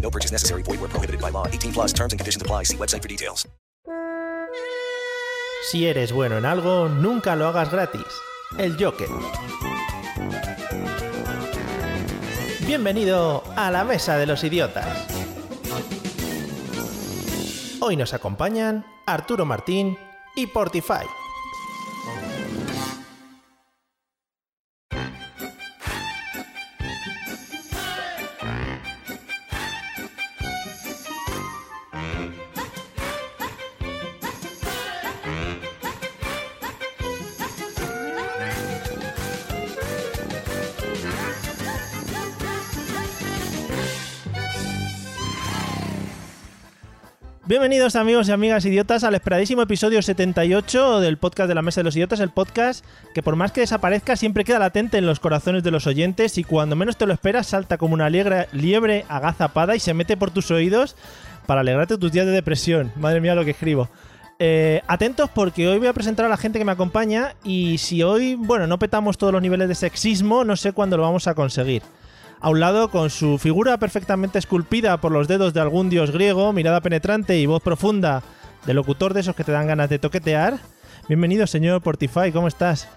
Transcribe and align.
No 0.00 0.10
purchase 0.10 0.32
necessary. 0.32 0.62
Void 0.62 0.80
where 0.80 0.88
prohibited 0.88 1.20
by 1.20 1.30
law. 1.30 1.46
18 1.46 1.72
plus 1.72 1.92
and 1.92 2.18
conditions 2.18 2.42
apply. 2.42 2.64
Si 5.70 5.86
eres 5.86 6.12
bueno 6.12 6.38
en 6.38 6.46
algo, 6.46 6.88
nunca 6.88 7.36
lo 7.36 7.46
hagas 7.46 7.70
gratis. 7.70 8.06
El 8.58 8.76
Joker. 8.82 9.08
Bienvenido 12.66 13.44
a 13.56 13.70
la 13.70 13.84
Mesa 13.84 14.16
de 14.16 14.26
los 14.26 14.42
Idiotas. 14.42 15.06
Hoy 17.80 17.96
nos 17.96 18.14
acompañan 18.14 18.84
Arturo 19.06 19.44
Martín 19.44 19.98
y 20.34 20.46
Portify. 20.46 21.04
Bienvenidos 47.50 47.96
amigos 47.96 48.28
y 48.28 48.30
amigas 48.30 48.64
idiotas 48.64 49.02
al 49.02 49.16
esperadísimo 49.16 49.62
episodio 49.62 50.00
78 50.00 51.00
del 51.00 51.18
podcast 51.18 51.48
de 51.48 51.56
la 51.56 51.62
Mesa 51.62 51.80
de 51.80 51.84
los 51.84 51.96
Idiotas, 51.96 52.20
el 52.20 52.30
podcast 52.30 52.84
que 53.12 53.24
por 53.24 53.34
más 53.34 53.50
que 53.50 53.62
desaparezca 53.62 54.14
siempre 54.14 54.44
queda 54.44 54.60
latente 54.60 54.98
en 54.98 55.06
los 55.06 55.18
corazones 55.18 55.64
de 55.64 55.72
los 55.72 55.88
oyentes 55.88 56.38
y 56.38 56.44
cuando 56.44 56.76
menos 56.76 56.96
te 56.96 57.06
lo 57.06 57.12
esperas 57.12 57.48
salta 57.48 57.76
como 57.76 57.94
una 57.94 58.08
liebre, 58.08 58.46
liebre 58.52 59.04
agazapada 59.08 59.74
y 59.74 59.80
se 59.80 59.94
mete 59.94 60.16
por 60.16 60.30
tus 60.30 60.52
oídos 60.52 60.94
para 61.46 61.62
alegrarte 61.62 61.98
tus 61.98 62.12
días 62.12 62.24
de 62.24 62.30
depresión. 62.30 62.92
Madre 62.94 63.20
mía 63.20 63.34
lo 63.34 63.44
que 63.44 63.50
escribo. 63.50 63.88
Eh, 64.38 64.80
atentos 64.86 65.28
porque 65.28 65.66
hoy 65.66 65.78
voy 65.78 65.88
a 65.88 65.92
presentar 65.92 66.26
a 66.26 66.28
la 66.28 66.36
gente 66.36 66.60
que 66.60 66.64
me 66.64 66.70
acompaña 66.70 67.34
y 67.42 67.78
si 67.78 68.04
hoy, 68.04 68.36
bueno, 68.36 68.68
no 68.68 68.78
petamos 68.78 69.18
todos 69.18 69.32
los 69.32 69.42
niveles 69.42 69.66
de 69.66 69.74
sexismo, 69.74 70.44
no 70.44 70.54
sé 70.54 70.70
cuándo 70.70 70.96
lo 70.96 71.02
vamos 71.02 71.26
a 71.26 71.34
conseguir 71.34 71.82
a 72.40 72.48
un 72.50 72.60
lado 72.60 72.88
con 72.90 73.10
su 73.10 73.38
figura 73.38 73.76
perfectamente 73.78 74.38
esculpida 74.38 74.98
por 75.00 75.12
los 75.12 75.28
dedos 75.28 75.52
de 75.54 75.60
algún 75.60 75.90
dios 75.90 76.10
griego, 76.10 76.52
mirada 76.52 76.80
penetrante 76.80 77.38
y 77.38 77.46
voz 77.46 77.62
profunda 77.62 78.22
de 78.66 78.74
locutor 78.74 79.14
de 79.14 79.20
esos 79.20 79.34
que 79.36 79.44
te 79.44 79.52
dan 79.52 79.66
ganas 79.66 79.88
de 79.90 79.98
toquetear. 79.98 80.58
Bienvenido, 81.08 81.46
señor 81.46 81.82
Portify, 81.82 82.32
¿cómo 82.32 82.48
estás? 82.48 82.88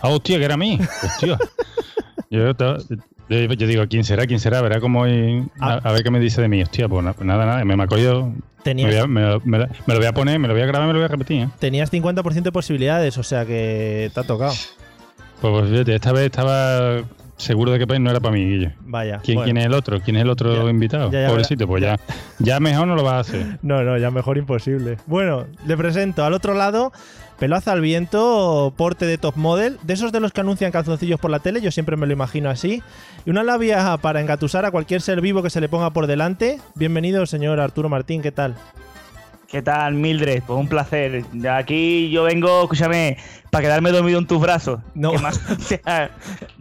Ah, 0.00 0.08
hostia, 0.08 0.38
que 0.38 0.44
era 0.44 0.56
mí. 0.56 0.78
Hostia. 1.04 1.38
yo, 2.30 2.54
digo, 3.28 3.84
¿quién 3.88 4.04
será? 4.04 4.26
¿Quién 4.26 4.40
será? 4.40 4.60
Verá 4.62 4.80
cómo 4.80 5.02
hoy- 5.02 5.44
a, 5.60 5.74
a 5.74 5.92
ver 5.92 6.02
qué 6.02 6.10
me 6.10 6.18
dice 6.18 6.40
de 6.40 6.48
mí. 6.48 6.62
Hostia, 6.62 6.88
pues 6.88 7.04
na- 7.04 7.14
nada, 7.20 7.46
nada, 7.46 7.64
me, 7.64 7.76
me 7.76 7.84
ha 7.84 7.86
cogido. 7.86 8.26
Me, 8.26 8.34
Tenías, 8.64 8.90
voy 8.90 8.98
a- 8.98 9.06
me 9.06 9.20
lo- 9.22 9.40
me 9.44 9.58
lo- 9.58 9.66
me 9.86 9.94
lo 9.94 10.00
voy 10.00 10.06
a 10.06 10.12
poner, 10.12 10.38
me 10.40 10.48
lo 10.48 10.54
voy 10.54 10.62
a 10.62 10.66
grabar, 10.66 10.86
me 10.88 10.92
lo 10.92 10.98
voy 10.98 11.04
a 11.04 11.08
repetir. 11.08 11.42
¿eh? 11.42 11.48
tenías 11.58 11.90
50% 11.92 12.42
de 12.42 12.52
posibilidades, 12.52 13.16
o 13.18 13.22
sea 13.22 13.44
que 13.46 14.10
te 14.12 14.20
ha 14.20 14.24
tocado. 14.24 14.52
Pues, 15.40 15.52
pues 15.52 15.70
fíjate, 15.70 15.94
esta 15.94 16.12
vez 16.12 16.26
estaba 16.26 17.02
seguro 17.42 17.72
de 17.72 17.78
que 17.78 17.98
no 17.98 18.10
era 18.10 18.20
para 18.20 18.32
mí, 18.34 18.44
Guille. 18.44 18.74
Vaya. 18.80 19.20
¿Quién, 19.22 19.36
bueno. 19.36 19.44
quién 19.46 19.56
es 19.58 19.66
el 19.66 19.74
otro? 19.74 20.00
¿Quién 20.00 20.16
es 20.16 20.22
el 20.22 20.30
otro 20.30 20.64
Ya- 20.64 20.70
invitado? 20.70 21.10
ya, 21.10 21.22
ya 21.22 21.28
Pobrecito, 21.28 21.66
pues 21.66 21.82
ya, 21.82 21.98
ya 22.38 22.60
mejor 22.60 22.86
no 22.86 22.94
lo 22.94 23.02
vas 23.02 23.14
a 23.14 23.20
hacer. 23.20 23.58
No, 23.62 23.82
no, 23.82 23.98
ya 23.98 24.10
mejor 24.10 24.38
imposible. 24.38 24.96
Bueno, 25.06 25.46
le 25.66 25.76
presento 25.76 26.24
al 26.24 26.32
otro 26.32 26.54
lado, 26.54 26.92
pelazo 27.38 27.70
al 27.72 27.80
viento, 27.80 28.72
porte 28.76 29.06
de 29.06 29.18
top 29.18 29.36
model, 29.36 29.78
de 29.82 29.94
esos 29.94 30.12
de 30.12 30.20
los 30.20 30.32
que 30.32 30.40
anuncian 30.40 30.70
calzoncillos 30.72 31.18
por 31.20 31.30
la 31.30 31.40
tele, 31.40 31.60
yo 31.60 31.70
siempre 31.70 31.96
me 31.96 32.06
lo 32.06 32.12
imagino 32.12 32.48
así, 32.50 32.82
y 33.26 33.30
una 33.30 33.42
labia 33.42 33.96
para 33.98 34.20
engatusar 34.20 34.64
a 34.64 34.70
cualquier 34.70 35.00
ser 35.00 35.20
vivo 35.20 35.42
que 35.42 35.50
se 35.50 35.60
le 35.60 35.68
ponga 35.68 35.90
por 35.90 36.06
delante. 36.06 36.58
Bienvenido, 36.74 37.26
señor 37.26 37.60
Arturo 37.60 37.88
Martín, 37.88 38.22
¿qué 38.22 38.32
tal? 38.32 38.54
¿Qué 39.48 39.60
tal, 39.60 39.92
Mildred? 39.94 40.42
Pues 40.46 40.58
un 40.58 40.66
placer. 40.66 41.26
De 41.32 41.48
Aquí 41.50 42.08
yo 42.10 42.22
vengo, 42.22 42.62
escúchame, 42.62 43.18
para 43.52 43.64
quedarme 43.64 43.90
dormido 43.90 44.18
en 44.18 44.26
tus 44.26 44.40
brazos. 44.40 44.80
No. 44.94 45.12
Más- 45.18 45.38
o 45.50 45.60
sea, 45.62 46.10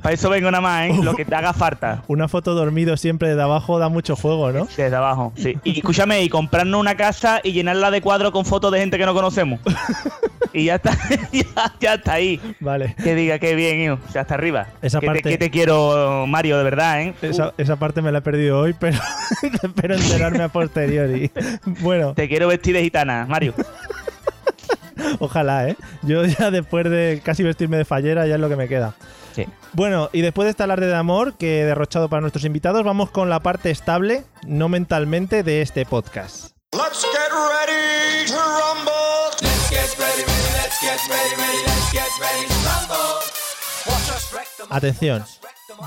para 0.02 0.14
eso 0.14 0.30
vengo 0.30 0.52
nada 0.52 0.60
más, 0.60 0.90
¿eh? 0.90 0.94
Lo 1.02 1.16
que 1.16 1.24
te 1.24 1.34
haga 1.34 1.54
falta. 1.54 2.04
Una 2.10 2.28
foto 2.28 2.54
dormido 2.54 2.98
siempre 2.98 3.30
desde 3.30 3.42
abajo 3.42 3.80
da 3.80 3.88
mucho 3.88 4.18
juego, 4.18 4.52
¿no? 4.52 4.66
Desde 4.66 4.94
abajo, 4.94 5.32
sí. 5.38 5.58
Y 5.64 5.78
escúchame, 5.78 6.22
y 6.22 6.28
comprarnos 6.28 6.78
una 6.82 6.96
casa 6.98 7.40
y 7.46 7.54
llenarla 7.54 7.92
de 7.92 8.02
cuadros 8.02 8.32
con 8.34 8.44
fotos 8.44 8.74
de 8.74 8.80
gente 8.80 8.98
que 8.98 9.06
no 9.06 9.14
conocemos. 9.14 9.62
y 10.54 10.66
ya 10.66 10.76
está, 10.76 10.92
ya, 11.32 11.46
ya 11.80 11.94
está 11.94 12.12
ahí. 12.14 12.42
Vale. 12.60 12.94
Que 13.02 13.16
diga 13.16 13.40
que 13.40 13.56
bien, 13.56 13.80
hijo. 13.80 13.98
O 14.06 14.12
sea, 14.12 14.24
hasta 14.24 14.34
arriba. 14.34 14.68
Esa 14.82 15.00
que, 15.00 15.06
parte- 15.08 15.22
te, 15.22 15.30
que 15.30 15.38
te 15.38 15.50
quiero, 15.50 16.26
Mario, 16.28 16.58
de 16.58 16.64
verdad, 16.66 17.02
¿eh? 17.04 17.14
Esa, 17.22 17.54
esa 17.58 17.78
parte 17.78 18.02
me 18.02 18.12
la 18.12 18.18
he 18.18 18.22
perdido 18.22 18.60
hoy, 18.60 18.76
pero 18.78 19.00
espero 19.64 19.96
enterarme 19.96 20.44
a 20.44 20.50
posteriori. 20.50 21.32
Bueno, 21.80 22.14
Te 22.16 22.28
quiero 22.28 22.50
vestir 22.50 22.76
de 22.76 22.84
gitana, 22.84 23.26
Mario. 23.30 23.54
Ojalá, 25.20 25.70
¿eh? 25.70 25.78
Yo 26.04 26.26
ya 26.40 26.52
después 26.52 26.90
de 26.90 27.22
casi 27.24 27.44
vestirme 27.44 27.78
de 27.78 27.86
fallera 27.86 28.28
ya 28.28 28.36
es 28.36 28.42
lo 28.42 28.50
que 28.50 28.56
me 28.56 28.68
queda. 28.68 28.96
Sí. 29.36 29.46
Bueno, 29.74 30.10
y 30.12 30.22
después 30.22 30.46
de 30.46 30.52
este 30.52 30.64
alarde 30.64 30.88
de 30.88 30.96
amor 30.96 31.36
que 31.36 31.62
he 31.62 31.66
derrochado 31.66 32.10
para 32.10 32.22
nuestros 32.22 32.44
invitados, 32.44 32.84
vamos 32.84 33.12
con 33.12 33.30
la 33.30 33.40
parte 33.40 33.72
estable, 33.72 34.24
no 34.46 34.68
mentalmente, 34.68 35.44
de 35.44 35.62
este 35.62 35.86
podcast. 35.86 36.52
Let's 36.74 37.02
get 37.02 37.32
ready 37.32 38.28
to 38.28 38.34
rumble. 38.36 38.92
Let's 39.42 39.70
get 39.70 39.98
ready, 40.00 40.24
ready, 40.24 40.52
let's 40.56 40.80
get 40.82 41.00
ready, 41.10 41.36
ready, 41.38 41.58
let's 41.66 41.92
get 41.92 42.10
ready 42.20 42.48
to 42.48 42.54
rumble. 42.66 43.20
Watch 43.88 44.10
us 44.10 44.34
wreck 44.34 44.48
them. 44.58 44.68
Atención, 44.70 45.24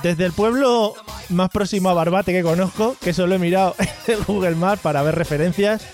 desde 0.03 0.25
el 0.25 0.33
pueblo 0.33 0.95
más 1.29 1.51
próximo 1.51 1.89
a 1.91 1.95
Barbate 1.95 2.33
que 2.33 2.43
conozco, 2.43 2.97
que 3.01 3.13
solo 3.13 3.35
he 3.35 3.39
mirado 3.39 3.75
en 4.07 4.23
Google 4.25 4.55
Maps 4.57 4.83
para 4.83 5.03
ver 5.03 5.15
referencias, 5.15 5.87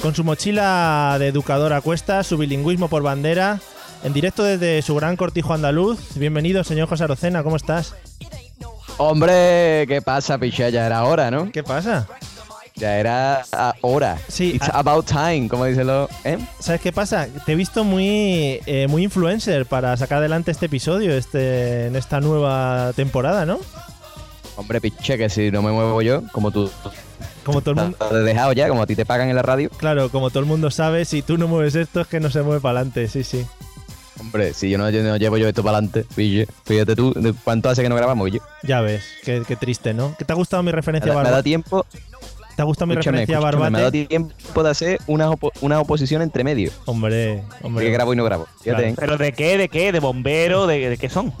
con 0.00 0.14
su 0.14 0.24
mochila 0.24 1.16
de 1.18 1.28
educador 1.28 1.72
a 1.72 1.80
cuestas, 1.80 2.26
su 2.26 2.38
bilingüismo 2.38 2.88
por 2.88 3.02
bandera, 3.02 3.60
en 4.04 4.12
directo 4.12 4.44
desde 4.44 4.82
su 4.82 4.94
gran 4.94 5.16
cortijo 5.16 5.54
andaluz. 5.54 5.98
Bienvenido, 6.14 6.62
señor 6.64 6.88
José 6.88 7.04
Arocena, 7.04 7.42
¿cómo 7.42 7.56
estás? 7.56 7.94
Hombre, 8.96 9.86
¿qué 9.86 10.00
pasa, 10.04 10.38
picha? 10.38 10.68
Ya 10.68 10.86
era 10.86 11.04
hora, 11.04 11.30
¿no? 11.30 11.50
¿Qué 11.52 11.62
pasa? 11.62 12.06
Ya 12.74 12.98
era 12.98 13.42
ah, 13.52 13.74
hora. 13.80 14.18
Sí, 14.28 14.52
It's 14.54 14.68
ah. 14.68 14.78
about 14.78 15.06
time, 15.06 15.48
como 15.48 15.64
dicen 15.64 15.86
los... 15.86 16.08
¿eh? 16.24 16.38
¿Sabes 16.60 16.80
qué 16.80 16.92
pasa? 16.92 17.26
Te 17.44 17.52
he 17.52 17.56
visto 17.56 17.82
muy, 17.82 18.60
eh, 18.66 18.86
muy 18.88 19.02
influencer 19.02 19.66
para 19.66 19.96
sacar 19.96 20.18
adelante 20.18 20.52
este 20.52 20.66
episodio 20.66 21.12
este, 21.16 21.86
en 21.86 21.96
esta 21.96 22.20
nueva 22.20 22.92
temporada, 22.94 23.46
¿no? 23.46 23.58
Hombre, 24.56 24.80
piche, 24.80 25.18
que 25.18 25.28
si 25.28 25.50
no 25.50 25.62
me 25.62 25.72
muevo 25.72 26.02
yo, 26.02 26.22
como 26.32 26.50
tú 26.50 26.70
Como 27.48 27.62
todo 27.62 27.70
el 27.70 27.80
mundo, 27.80 27.96
te 27.96 28.14
he 28.14 28.18
dejado 28.18 28.52
ya, 28.52 28.68
como 28.68 28.82
a 28.82 28.86
ti 28.86 28.94
te 28.94 29.06
pagan 29.06 29.30
en 29.30 29.36
la 29.36 29.42
radio. 29.42 29.70
claro, 29.70 30.10
como 30.10 30.28
todo 30.28 30.40
el 30.40 30.46
mundo 30.46 30.70
sabe, 30.70 31.06
si 31.06 31.22
tú 31.22 31.38
no 31.38 31.48
mueves 31.48 31.74
esto 31.76 32.02
es 32.02 32.06
que 32.06 32.20
no 32.20 32.30
se 32.30 32.42
mueve 32.42 32.60
para 32.60 32.80
adelante, 32.80 33.08
sí, 33.08 33.24
sí. 33.24 33.46
Hombre, 34.20 34.52
si 34.52 34.68
yo 34.68 34.76
no, 34.76 34.90
yo 34.90 35.02
no 35.02 35.16
llevo 35.16 35.38
yo 35.38 35.48
esto 35.48 35.62
para 35.62 35.78
adelante. 35.78 36.04
Fíjate 36.64 36.94
tú, 36.94 37.14
¿de 37.14 37.32
¿cuánto 37.32 37.70
hace 37.70 37.82
que 37.82 37.88
no 37.88 37.94
grabamos, 37.96 38.26
Guille? 38.26 38.40
Ya 38.64 38.80
ves, 38.80 39.04
qué, 39.24 39.42
qué 39.46 39.56
triste, 39.56 39.94
¿no? 39.94 40.14
¿Qué 40.18 40.24
te 40.24 40.32
ha 40.32 40.36
gustado 40.36 40.62
mi 40.62 40.66
Me 40.66 40.72
referencia 40.72 41.14
da, 41.14 41.22
me 41.22 41.30
da 41.30 41.42
tiempo, 41.42 41.86
¿Te 42.58 42.62
ha 42.62 42.64
gustado 42.64 42.88
mi 42.88 42.94
escúchame, 42.94 43.18
referencia 43.20 43.36
a 43.36 43.50
escúchame, 43.50 43.70
me 43.70 43.78
da 43.78 43.84
Barbate? 43.84 44.06
tiempo 44.06 44.62
de 44.64 44.70
hacer 44.70 44.98
una, 45.06 45.30
opo- 45.30 45.52
una 45.60 45.78
oposición 45.78 46.22
entre 46.22 46.42
medio. 46.42 46.72
Hombre, 46.86 47.44
hombre. 47.62 47.88
grabo 47.92 48.12
y 48.14 48.16
no 48.16 48.24
grabo. 48.24 48.48
Claro. 48.64 48.80
¿eh? 48.82 48.94
¿Pero 48.98 49.16
de 49.16 49.30
qué? 49.32 49.56
¿De 49.56 49.68
qué? 49.68 49.92
¿De 49.92 50.00
bombero? 50.00 50.66
¿De, 50.66 50.90
de 50.90 50.96
qué 50.98 51.08
son? 51.08 51.32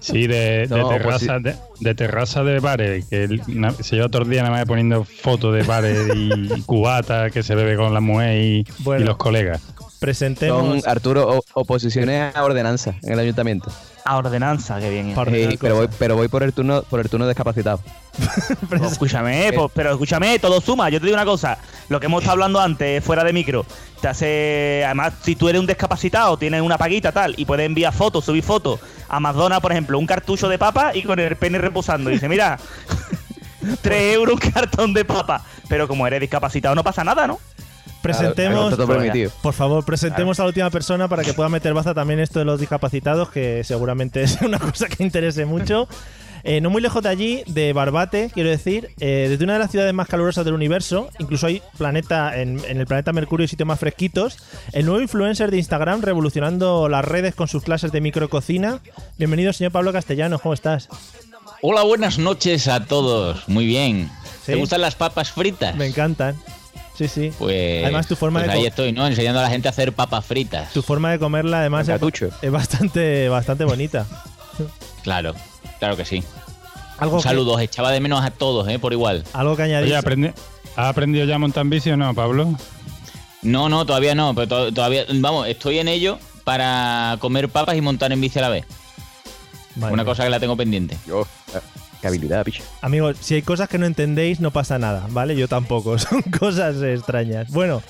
Sí, 0.00 0.26
de, 0.26 0.66
de 0.66 0.68
No, 0.68 0.88
pues 0.88 0.96
terraza, 1.02 1.38
de, 1.40 1.56
de 1.80 1.94
terraza 1.94 2.42
de 2.42 2.58
bares, 2.60 3.04
que 3.04 3.38
na- 3.48 3.72
se 3.72 3.96
lleva 3.96 4.08
todo 4.08 4.22
el 4.22 4.30
día 4.30 4.44
nada 4.44 4.54
más 4.56 4.64
poniendo 4.64 5.04
fotos 5.04 5.54
de 5.54 5.62
bares 5.62 6.08
y 6.16 6.62
cubatas 6.62 7.30
que 7.32 7.42
se 7.42 7.54
bebe 7.54 7.76
con 7.76 7.92
la 7.92 8.00
mujer 8.00 8.40
y, 8.40 8.66
Bueno. 8.78 9.02
y 9.04 9.06
los 9.06 9.18
colegas. 9.18 9.60
Presentemos. 10.00 10.80
Son, 10.82 10.90
Arturo, 10.90 11.36
o- 11.36 11.42
oposiciones 11.52 12.34
a 12.34 12.42
ordenanza 12.44 12.94
en 13.02 13.12
el 13.12 13.18
ayuntamiento. 13.18 13.70
A 14.06 14.16
ordenanza, 14.16 14.80
que 14.80 14.88
bien. 14.88 15.10
Eh, 15.10 15.58
pero, 15.60 15.76
voy, 15.76 15.88
pero 15.98 16.16
voy 16.16 16.28
por 16.28 16.42
el 16.42 16.54
turno 16.54 16.82
por 16.82 16.98
el 17.00 17.10
turno 17.10 17.28
discapacitado. 17.28 17.78
Pues 18.68 18.82
escúchame, 18.92 19.52
pues, 19.54 19.70
pero 19.74 19.90
escúchame, 19.92 20.38
todo 20.38 20.60
suma. 20.60 20.88
Yo 20.90 21.00
te 21.00 21.06
digo 21.06 21.16
una 21.16 21.24
cosa, 21.24 21.58
lo 21.88 21.98
que 22.00 22.06
hemos 22.06 22.22
estado 22.22 22.34
hablando 22.34 22.60
antes, 22.60 23.02
fuera 23.04 23.24
de 23.24 23.32
micro, 23.32 23.66
te 24.00 24.08
hace. 24.08 24.82
Además, 24.84 25.14
si 25.22 25.36
tú 25.36 25.48
eres 25.48 25.60
un 25.60 25.66
discapacitado, 25.66 26.36
tienes 26.36 26.60
una 26.62 26.78
paguita 26.78 27.12
tal, 27.12 27.34
y 27.36 27.44
puedes 27.44 27.66
enviar 27.66 27.92
fotos, 27.92 28.24
subir 28.24 28.42
fotos 28.42 28.80
a 29.12 29.60
por 29.60 29.72
ejemplo, 29.72 29.98
un 29.98 30.06
cartucho 30.06 30.48
de 30.48 30.58
papa 30.58 30.92
y 30.94 31.02
con 31.02 31.18
el 31.18 31.36
pene 31.36 31.58
reposando. 31.58 32.10
Y 32.10 32.14
dice, 32.14 32.28
mira, 32.28 32.58
3 33.82 34.14
euros 34.14 34.34
un 34.42 34.50
cartón 34.50 34.94
de 34.94 35.04
papa. 35.04 35.44
Pero 35.68 35.86
como 35.86 36.06
eres 36.06 36.20
discapacitado, 36.20 36.74
no 36.74 36.82
pasa 36.82 37.04
nada, 37.04 37.26
¿no? 37.26 37.38
Presentemos, 38.00 38.68
Claro, 38.68 38.76
todo 38.76 38.86
permitido. 38.88 39.30
por 39.42 39.54
favor, 39.54 39.84
presentemos 39.84 40.40
a 40.40 40.42
la 40.42 40.48
última 40.48 40.70
persona 40.70 41.06
para 41.06 41.22
que 41.22 41.34
pueda 41.34 41.48
meter 41.48 41.72
baza 41.72 41.94
también 41.94 42.18
esto 42.18 42.40
de 42.40 42.44
los 42.44 42.58
discapacitados, 42.58 43.30
que 43.30 43.62
seguramente 43.62 44.22
es 44.24 44.40
una 44.40 44.58
cosa 44.58 44.88
que 44.88 45.04
interese 45.04 45.44
mucho. 45.44 45.86
Eh, 46.44 46.60
no 46.60 46.70
muy 46.70 46.82
lejos 46.82 47.02
de 47.02 47.08
allí, 47.08 47.42
de 47.46 47.72
Barbate, 47.72 48.30
quiero 48.34 48.50
decir, 48.50 48.90
eh, 48.98 49.26
desde 49.30 49.44
una 49.44 49.54
de 49.54 49.58
las 49.60 49.70
ciudades 49.70 49.94
más 49.94 50.08
calurosas 50.08 50.44
del 50.44 50.54
universo, 50.54 51.08
incluso 51.18 51.46
hay 51.46 51.62
planeta 51.78 52.40
en, 52.40 52.60
en 52.68 52.80
el 52.80 52.86
planeta 52.86 53.12
Mercurio 53.12 53.44
y 53.44 53.48
sitios 53.48 53.66
más 53.66 53.78
fresquitos, 53.78 54.38
el 54.72 54.86
nuevo 54.86 55.00
influencer 55.00 55.50
de 55.50 55.58
Instagram 55.58 56.02
revolucionando 56.02 56.88
las 56.88 57.04
redes 57.04 57.34
con 57.34 57.48
sus 57.48 57.62
clases 57.62 57.92
de 57.92 58.00
micrococina. 58.00 58.80
Bienvenido, 59.18 59.52
señor 59.52 59.72
Pablo 59.72 59.92
Castellano, 59.92 60.38
¿cómo 60.38 60.54
estás? 60.54 60.88
Hola, 61.60 61.82
buenas 61.82 62.18
noches 62.18 62.66
a 62.66 62.86
todos. 62.86 63.48
Muy 63.48 63.66
bien. 63.66 64.10
¿Sí? 64.44 64.52
¿Te 64.52 64.54
gustan 64.56 64.80
las 64.80 64.96
papas 64.96 65.30
fritas? 65.30 65.76
Me 65.76 65.86
encantan. 65.86 66.36
Sí, 66.98 67.06
sí. 67.06 67.32
Pues, 67.38 67.84
Además, 67.84 68.08
tu 68.08 68.16
forma 68.16 68.40
pues 68.40 68.52
de 68.52 68.58
ahí 68.58 68.66
estoy, 68.66 68.92
¿no? 68.92 69.06
Enseñando 69.06 69.38
a 69.38 69.44
la 69.44 69.48
gente 69.48 69.68
a 69.68 69.70
hacer 69.70 69.92
papas 69.92 70.24
fritas. 70.24 70.72
Tu 70.72 70.82
forma 70.82 71.12
de 71.12 71.18
comerla, 71.18 71.60
además, 71.60 71.88
es, 71.88 72.00
es 72.42 72.50
bastante, 72.50 73.28
bastante 73.28 73.64
bonita. 73.64 74.06
Claro, 75.02 75.34
claro 75.82 75.96
que 75.96 76.04
sí. 76.04 76.22
Algo 76.98 77.16
Un 77.16 77.22
saludo, 77.24 77.58
echaba 77.58 77.90
de 77.90 77.98
menos 77.98 78.24
a 78.24 78.30
todos, 78.30 78.68
¿eh? 78.68 78.78
Por 78.78 78.92
igual. 78.92 79.24
algo 79.32 79.56
que 79.56 79.64
añadir. 79.64 79.88
Oye, 79.88 79.96
¿aprende- 79.96 80.32
¿has 80.76 80.86
aprendido 80.86 81.24
ya 81.24 81.34
a 81.34 81.38
montar 81.40 81.62
en 81.62 81.70
bici 81.70 81.90
o 81.90 81.96
no, 81.96 82.14
Pablo? 82.14 82.54
No, 83.42 83.68
no, 83.68 83.84
todavía 83.84 84.14
no, 84.14 84.32
pero 84.32 84.46
to- 84.46 84.72
todavía, 84.72 85.04
vamos, 85.14 85.48
estoy 85.48 85.80
en 85.80 85.88
ello 85.88 86.20
para 86.44 87.16
comer 87.18 87.48
papas 87.48 87.76
y 87.76 87.80
montar 87.80 88.12
en 88.12 88.20
bici 88.20 88.38
a 88.38 88.42
la 88.42 88.48
vez. 88.50 88.64
Una 89.74 90.04
cosa 90.04 90.22
que 90.22 90.30
la 90.30 90.38
tengo 90.38 90.56
pendiente. 90.56 90.96
Yo, 91.04 91.22
eh, 91.52 91.58
qué 92.00 92.06
habilidad, 92.06 92.44
picho. 92.44 92.62
Amigos, 92.80 93.16
si 93.20 93.34
hay 93.34 93.42
cosas 93.42 93.68
que 93.68 93.78
no 93.78 93.86
entendéis, 93.86 94.38
no 94.38 94.52
pasa 94.52 94.78
nada, 94.78 95.08
¿vale? 95.10 95.34
Yo 95.34 95.48
tampoco, 95.48 95.98
son 95.98 96.22
cosas 96.22 96.80
extrañas. 96.80 97.50
Bueno, 97.50 97.82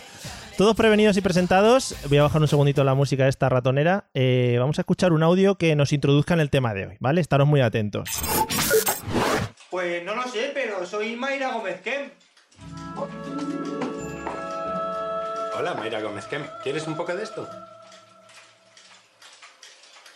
todos 0.56 0.76
prevenidos 0.76 1.16
y 1.16 1.20
presentados, 1.20 1.94
voy 2.08 2.18
a 2.18 2.22
bajar 2.22 2.40
un 2.40 2.48
segundito 2.48 2.84
la 2.84 2.94
música 2.94 3.24
de 3.24 3.30
esta 3.30 3.48
ratonera. 3.48 4.04
Eh, 4.14 4.56
vamos 4.58 4.78
a 4.78 4.82
escuchar 4.82 5.12
un 5.12 5.22
audio 5.22 5.56
que 5.56 5.74
nos 5.74 5.92
introduzca 5.92 6.34
en 6.34 6.40
el 6.40 6.50
tema 6.50 6.74
de 6.74 6.86
hoy, 6.86 6.96
¿vale? 7.00 7.20
Estaros 7.20 7.48
muy 7.48 7.60
atentos. 7.60 8.08
Pues 9.70 10.04
no 10.04 10.14
lo 10.14 10.24
sé, 10.24 10.50
pero 10.52 10.84
soy 10.86 11.16
Mayra 11.16 11.52
Gómez 11.52 11.80
Kem. 11.80 12.10
Hola, 15.58 15.74
Mayra 15.74 16.00
Gómez 16.00 16.26
Kem. 16.26 16.46
¿Quieres 16.62 16.86
un 16.86 16.96
poco 16.96 17.14
de 17.14 17.22
esto? 17.22 17.48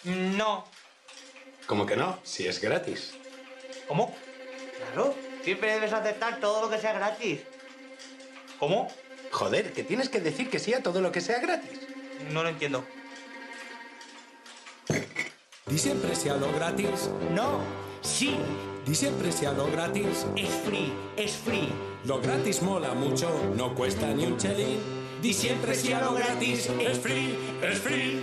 No. 0.04 0.64
¿Cómo 1.66 1.86
que 1.86 1.96
no? 1.96 2.18
Si 2.22 2.46
es 2.46 2.60
gratis. 2.60 3.14
¿Cómo? 3.88 4.14
Claro, 4.78 5.14
siempre 5.42 5.72
debes 5.72 5.92
aceptar 5.92 6.38
todo 6.38 6.62
lo 6.62 6.70
que 6.70 6.78
sea 6.78 6.92
gratis. 6.92 7.40
¿Cómo? 8.58 8.88
Joder, 9.36 9.74
que 9.74 9.84
tienes 9.84 10.08
que 10.08 10.18
decir 10.18 10.48
que 10.48 10.58
sí 10.58 10.72
a 10.72 10.82
todo 10.82 11.02
lo 11.02 11.12
que 11.12 11.20
sea 11.20 11.38
gratis. 11.40 11.78
No 12.32 12.42
lo 12.42 12.48
entiendo. 12.48 12.82
Di 15.66 15.78
siempre 15.78 16.16
sí 16.16 16.30
a 16.30 16.36
lo 16.36 16.50
gratis. 16.52 17.10
No, 17.32 17.60
sí, 18.00 18.38
Di 18.86 18.94
siempre 18.94 19.30
sí 19.30 19.44
a 19.44 19.52
lo 19.52 19.66
gratis. 19.70 20.24
es 20.36 20.48
free, 20.64 20.90
es 21.18 21.32
free. 21.36 21.68
Lo 22.06 22.18
gratis 22.18 22.62
mola 22.62 22.94
mucho, 22.94 23.28
no 23.54 23.74
cuesta 23.74 24.06
ni 24.06 24.24
un 24.24 24.38
chelín. 24.38 24.80
Di 25.20 25.34
siempre 25.34 25.74
sí 25.74 25.92
a 25.92 26.00
lo 26.00 26.14
gratis. 26.14 26.70
Es 26.80 26.98
free, 26.98 27.36
es 27.62 27.78
free. 27.78 28.22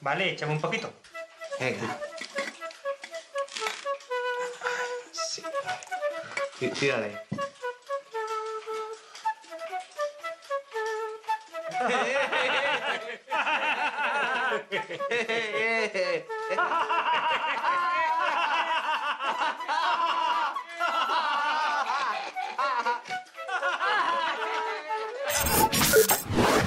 Vale, 0.00 0.32
échame 0.32 0.54
un 0.54 0.60
poquito. 0.60 0.92
Venga. 1.60 1.96
Sí. 5.12 5.42
Sí, 6.58 6.68
tírale. 6.70 7.20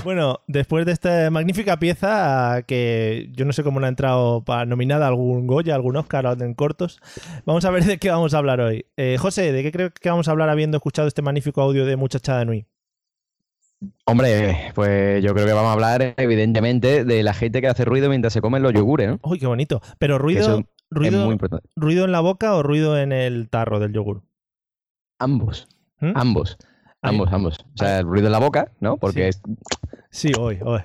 Bueno, 0.03 0.41
después 0.47 0.85
de 0.85 0.91
esta 0.91 1.29
magnífica 1.31 1.77
pieza, 1.79 2.63
que 2.67 3.29
yo 3.31 3.45
no 3.45 3.53
sé 3.53 3.63
cómo 3.63 3.79
no 3.79 3.85
ha 3.85 3.89
entrado 3.89 4.43
para 4.43 4.65
nominada 4.65 5.07
algún 5.07 5.47
Goya, 5.47 5.75
algún 5.75 5.95
Oscar 5.95 6.37
en 6.41 6.53
cortos, 6.55 6.99
vamos 7.45 7.63
a 7.63 7.71
ver 7.71 7.85
de 7.85 7.97
qué 7.99 8.09
vamos 8.09 8.33
a 8.33 8.39
hablar 8.39 8.59
hoy. 8.59 8.85
Eh, 8.97 9.15
José, 9.17 9.53
¿de 9.53 9.63
qué 9.63 9.71
creo 9.71 9.91
que 9.93 10.09
vamos 10.09 10.27
a 10.27 10.31
hablar 10.31 10.49
habiendo 10.49 10.75
escuchado 10.77 11.07
este 11.07 11.21
magnífico 11.21 11.61
audio 11.61 11.85
de 11.85 11.95
Muchachada 11.95 12.43
Nui? 12.43 12.67
Hombre, 14.05 14.71
pues 14.75 15.23
yo 15.23 15.33
creo 15.33 15.45
que 15.45 15.53
vamos 15.53 15.69
a 15.69 15.73
hablar, 15.73 16.13
evidentemente, 16.17 17.05
de 17.05 17.23
la 17.23 17.33
gente 17.33 17.61
que 17.61 17.67
hace 17.67 17.85
ruido 17.85 18.09
mientras 18.09 18.33
se 18.33 18.41
comen 18.41 18.61
los 18.63 18.73
yogures, 18.73 19.09
¿no? 19.09 19.19
Uy, 19.23 19.39
qué 19.39 19.47
bonito. 19.47 19.81
Pero 19.99 20.17
ruido, 20.17 20.59
es 20.59 20.65
ruido, 20.89 21.23
muy 21.25 21.33
importante. 21.33 21.67
ruido 21.75 22.05
en 22.05 22.11
la 22.11 22.19
boca 22.19 22.53
o 22.55 22.63
ruido 22.63 22.97
en 22.97 23.11
el 23.11 23.49
tarro 23.49 23.79
del 23.79 23.93
yogur. 23.93 24.23
Ambos. 25.19 25.67
¿Mm? 25.99 26.11
Ambos. 26.15 26.57
Ahí. 27.01 27.11
Ambos, 27.11 27.33
ambos. 27.33 27.59
O 27.59 27.77
sea, 27.77 27.99
el 27.99 28.05
ruido 28.05 28.27
en 28.27 28.31
la 28.33 28.39
boca, 28.39 28.71
¿no? 28.79 28.97
Porque 28.97 29.27
es, 29.29 29.41
Sí, 30.09 30.31
hoy, 30.39 30.59
hoy. 30.63 30.81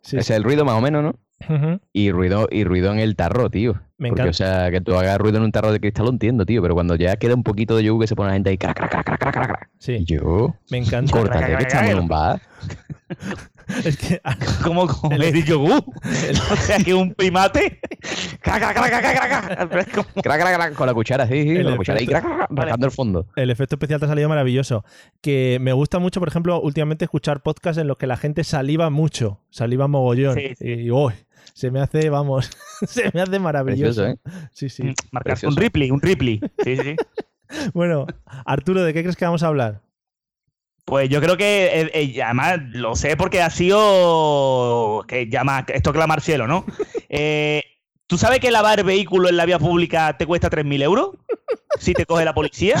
Sí, 0.00 0.16
es 0.16 0.26
sí. 0.26 0.32
el 0.32 0.42
ruido 0.42 0.64
más 0.64 0.76
o 0.76 0.80
menos, 0.80 1.02
¿no? 1.02 1.80
Y 1.92 2.10
ruido, 2.12 2.48
y 2.50 2.64
ruido 2.64 2.92
en 2.92 2.98
el 2.98 3.16
tarro, 3.16 3.50
tío. 3.50 3.80
Me 4.00 4.08
Porque, 4.08 4.22
encanta. 4.22 4.30
o 4.30 4.32
sea, 4.32 4.70
que 4.70 4.80
tú 4.80 4.94
hagas 4.96 5.18
ruido 5.18 5.36
en 5.36 5.44
un 5.44 5.52
tarro 5.52 5.70
de 5.72 5.78
cristal 5.78 6.06
lo 6.06 6.10
entiendo, 6.12 6.46
tío. 6.46 6.62
Pero 6.62 6.72
cuando 6.74 6.96
ya 6.96 7.16
queda 7.16 7.34
un 7.34 7.42
poquito 7.42 7.76
de 7.76 7.84
yogur 7.84 8.00
que 8.02 8.06
se 8.08 8.16
pone 8.16 8.28
la 8.30 8.34
gente 8.34 8.48
ahí, 8.50 8.56
crac, 8.58 8.74
crac, 8.76 8.90
crac, 8.90 9.04
crac, 9.18 9.32
crac. 9.34 9.70
Sí, 9.78 10.02
Yo, 10.06 10.54
me 10.70 10.78
encanta. 10.78 11.12
córtate, 11.12 11.56
que 11.58 11.62
estamos 11.64 11.90
en 11.90 11.98
un 11.98 12.08
bar. 12.08 12.40
Es 13.84 13.96
que 13.98 14.20
¿Cómo 14.64 14.86
comer 14.86 15.22
el 15.22 15.44
yogur? 15.44 15.84
o 16.52 16.56
sea, 16.56 16.78
que 16.78 16.92
un 16.94 17.14
primate. 17.14 17.78
Crac, 18.40 18.58
crac, 18.58 18.74
crac, 18.74 19.00
crac, 19.00 19.70
crac, 19.70 20.56
crac. 20.56 20.74
Con 20.74 20.86
la 20.86 20.94
cuchara, 20.94 21.26
sí, 21.26 21.42
sí, 21.42 21.50
El 21.50 21.62
con 21.64 21.70
la 21.72 21.76
cuchara 21.76 21.98
ahí, 21.98 22.04
efecto. 22.06 22.20
crac, 22.22 22.36
crac, 22.36 22.48
crac, 22.48 22.58
rascando 22.58 22.86
el 22.86 22.92
fondo. 22.92 23.26
el 23.36 23.50
efecto 23.50 23.76
especial 23.76 24.00
te 24.00 24.06
ha 24.06 24.08
salido 24.08 24.28
maravilloso. 24.28 24.84
Que 25.20 25.58
me 25.60 25.72
gusta 25.72 25.98
mucho, 25.98 26.20
por 26.20 26.28
ejemplo, 26.28 26.60
últimamente 26.60 27.04
escuchar 27.04 27.42
podcasts 27.42 27.78
en 27.80 27.86
los 27.86 27.96
que 27.98 28.06
la 28.06 28.16
gente 28.16 28.44
saliva 28.44 28.90
mucho, 28.90 29.40
saliva 29.50 29.86
mogollón. 29.88 30.34
Sí, 30.34 30.54
sí. 30.58 30.66
Y 30.68 30.90
uy, 30.90 31.12
se 31.54 31.70
me 31.70 31.80
hace, 31.80 32.10
vamos, 32.10 32.50
se 32.86 33.10
me 33.12 33.20
hace 33.20 33.38
maravilloso. 33.38 34.02
Precioso, 34.02 34.06
¿eh? 34.06 34.48
Sí, 34.52 34.68
sí. 34.68 34.94
Marcar 35.10 35.34
Precioso. 35.34 35.54
un 35.54 35.62
Ripley, 35.62 35.90
un 35.90 36.00
Ripley. 36.00 36.40
Sí, 36.64 36.76
sí, 36.76 36.82
sí. 36.82 36.96
Bueno, 37.74 38.06
Arturo, 38.46 38.84
¿de 38.84 38.92
qué 38.92 39.02
crees 39.02 39.16
que 39.16 39.24
vamos 39.24 39.42
a 39.42 39.48
hablar? 39.48 39.80
Pues 40.84 41.08
yo 41.08 41.20
creo 41.20 41.36
que, 41.36 41.66
eh, 41.66 41.90
eh, 41.94 42.22
además, 42.22 42.60
lo 42.72 42.94
sé 42.96 43.16
porque 43.16 43.42
ha 43.42 43.50
sido. 43.50 45.04
que 45.06 45.28
llama. 45.28 45.64
Esto 45.68 45.92
clama 45.92 46.14
al 46.14 46.22
cielo, 46.22 46.46
¿no? 46.46 46.64
Eh, 47.12 47.64
¿Tú 48.06 48.18
sabes 48.18 48.38
que 48.38 48.52
lavar 48.52 48.84
vehículo 48.84 49.28
en 49.28 49.36
la 49.36 49.44
vía 49.44 49.58
pública 49.58 50.16
te 50.16 50.26
cuesta 50.26 50.48
3.000 50.48 50.82
euros? 50.84 51.10
Si 51.80 51.92
te 51.92 52.06
coge 52.06 52.24
la 52.24 52.34
policía. 52.34 52.76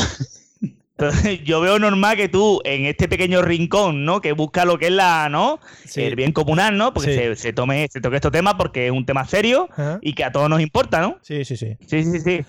Entonces, 1.00 1.40
yo 1.44 1.60
veo 1.60 1.78
normal 1.78 2.16
que 2.16 2.28
tú, 2.28 2.60
en 2.64 2.86
este 2.86 3.08
pequeño 3.08 3.42
rincón, 3.42 4.04
¿no? 4.04 4.20
Que 4.20 4.32
busca 4.32 4.64
lo 4.64 4.78
que 4.78 4.86
es 4.86 4.92
la, 4.92 5.28
¿no? 5.30 5.58
Sí. 5.86 6.02
El 6.02 6.16
bien 6.16 6.32
comunal, 6.32 6.76
¿no? 6.76 6.92
Porque 6.94 7.10
Sí. 7.12 7.18
se, 7.18 7.36
se 7.36 7.52
tome, 7.52 7.88
se 7.90 8.00
toque 8.00 8.16
estos 8.16 8.32
temas 8.32 8.54
porque 8.54 8.86
es 8.86 8.92
un 8.92 9.06
tema 9.06 9.24
serio 9.26 9.68
Ajá. 9.72 9.98
y 10.02 10.12
que 10.14 10.24
a 10.24 10.32
todos 10.32 10.48
nos 10.48 10.60
importa, 10.60 11.00
¿no? 11.00 11.18
Sí, 11.22 11.44
sí, 11.44 11.56
sí. 11.56 11.76
Sí, 11.86 12.04
sí, 12.04 12.20
sí. 12.20 12.40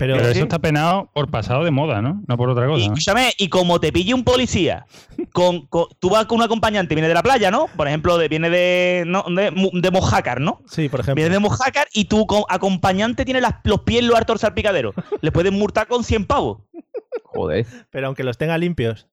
Pero, 0.00 0.14
Pero 0.14 0.26
sí. 0.26 0.34
eso 0.36 0.42
está 0.44 0.60
penado 0.60 1.10
por 1.12 1.28
pasado 1.28 1.64
de 1.64 1.72
moda, 1.72 2.00
¿no? 2.00 2.22
No 2.28 2.36
por 2.36 2.48
otra 2.50 2.66
Y, 2.66 2.68
cosa. 2.68 2.78
¿no? 2.86 2.92
escúchame, 2.94 3.32
y 3.36 3.48
como 3.48 3.80
te 3.80 3.90
pille 3.92 4.14
un 4.14 4.22
policía, 4.22 4.86
con, 5.32 5.66
con- 5.66 5.86
tú 5.98 6.08
vas 6.10 6.26
con 6.26 6.38
un 6.38 6.44
acompañante, 6.44 6.94
viene 6.94 7.08
de 7.08 7.14
la 7.14 7.22
playa, 7.24 7.50
¿no? 7.50 7.66
Por 7.76 7.88
ejemplo, 7.88 8.16
de- 8.16 8.28
viene 8.28 8.48
de, 8.48 9.02
no, 9.08 9.24
de, 9.28 9.90
Mojácar, 9.90 10.40
¿no? 10.40 10.62
sí, 10.68 10.88
por 10.88 11.00
ejemplo. 11.00 11.16
Viene 11.20 11.34
de 11.34 11.40
Mojácar 11.40 11.88
y 11.92 12.04
tu 12.04 12.28
co- 12.28 12.46
acompañante 12.48 13.24
tiene 13.24 13.40
las- 13.40 13.56
los 13.64 13.80
pies 13.80 14.02
en 14.02 14.06
lo 14.06 14.16
hartos 14.16 14.40
salpicadero. 14.42 14.94
Le 15.20 15.32
pueden 15.32 15.54
multar 15.54 15.88
con 15.88 16.04
100 16.04 16.26
pavos. 16.26 16.58
Joder. 17.38 17.66
Pero 17.90 18.08
aunque 18.08 18.24
los 18.24 18.36
tenga 18.36 18.58
limpios. 18.58 19.06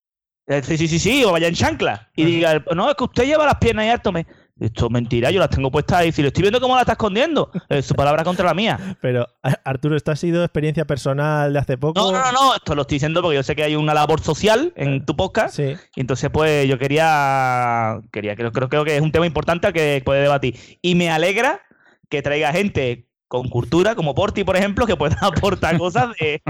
Eh, 0.48 0.62
Sí, 0.64 0.78
sí, 0.78 0.88
sí, 0.88 1.00
sí, 1.00 1.24
o 1.24 1.32
vaya 1.32 1.48
en 1.48 1.54
chancla. 1.54 2.10
Y 2.16 2.26
diga, 2.26 2.64
no, 2.76 2.90
es 2.90 2.96
que 2.96 3.04
usted 3.04 3.26
lleva 3.26 3.46
las 3.46 3.56
piernas 3.56 3.84
ahí 3.84 3.90
harto. 3.90 4.12
Me... 4.12 4.26
Esto 4.60 4.86
es 4.86 4.92
mentira, 4.92 5.32
yo 5.32 5.40
las 5.40 5.50
tengo 5.50 5.70
puestas 5.70 6.00
ahí. 6.00 6.12
Si 6.12 6.22
lo 6.22 6.30
estoy 6.30 6.44
viendo 6.44 6.62
cómo 6.62 6.76
la 6.76 6.82
está 6.82 6.94
escondiendo, 6.94 7.52
es 7.68 7.86
su 7.86 7.94
palabra 7.94 8.24
contra 8.24 8.46
la 8.46 8.54
mía. 8.54 8.80
Pero, 9.02 9.28
Arturo, 9.66 9.98
¿esto 9.98 10.12
ha 10.12 10.16
sido 10.16 10.44
experiencia 10.44 10.86
personal 10.86 11.52
de 11.52 11.60
hace 11.60 11.78
poco? 11.78 12.00
No, 12.00 12.12
no, 12.12 12.20
no, 12.20 12.32
no, 12.32 12.56
esto 12.56 12.74
lo 12.74 12.84
estoy 12.84 12.96
diciendo 12.96 13.22
porque 13.22 13.36
yo 13.36 13.44
sé 13.44 13.56
que 13.56 13.64
hay 13.64 13.76
una 13.76 13.94
labor 13.94 14.22
social 14.22 14.72
en 14.76 15.06
tu 15.06 15.16
podcast. 15.16 15.56
Sí. 15.56 15.76
Y 15.96 16.02
entonces, 16.02 16.30
pues, 16.32 16.68
yo 16.70 16.80
quería. 16.80 18.00
quería 18.12 18.36
creo, 18.36 18.52
creo, 18.52 18.70
creo 18.70 18.86
que 18.86 18.96
es 18.96 19.02
un 19.02 19.12
tema 19.12 19.26
importante 19.26 19.68
al 19.68 19.74
que 19.74 20.02
puede 20.06 20.22
debatir. 20.22 20.58
Y 20.82 20.96
me 20.96 21.10
alegra 21.10 21.62
que 22.10 22.22
traiga 22.22 22.54
gente 22.54 23.10
con 23.38 23.50
cultura, 23.50 23.96
como 23.96 24.16
Porti, 24.16 24.44
por 24.44 24.56
ejemplo, 24.58 24.86
que 24.86 24.96
pueda 24.96 25.18
aportar 25.22 25.78
cosas 25.78 26.16
de, 26.20 26.42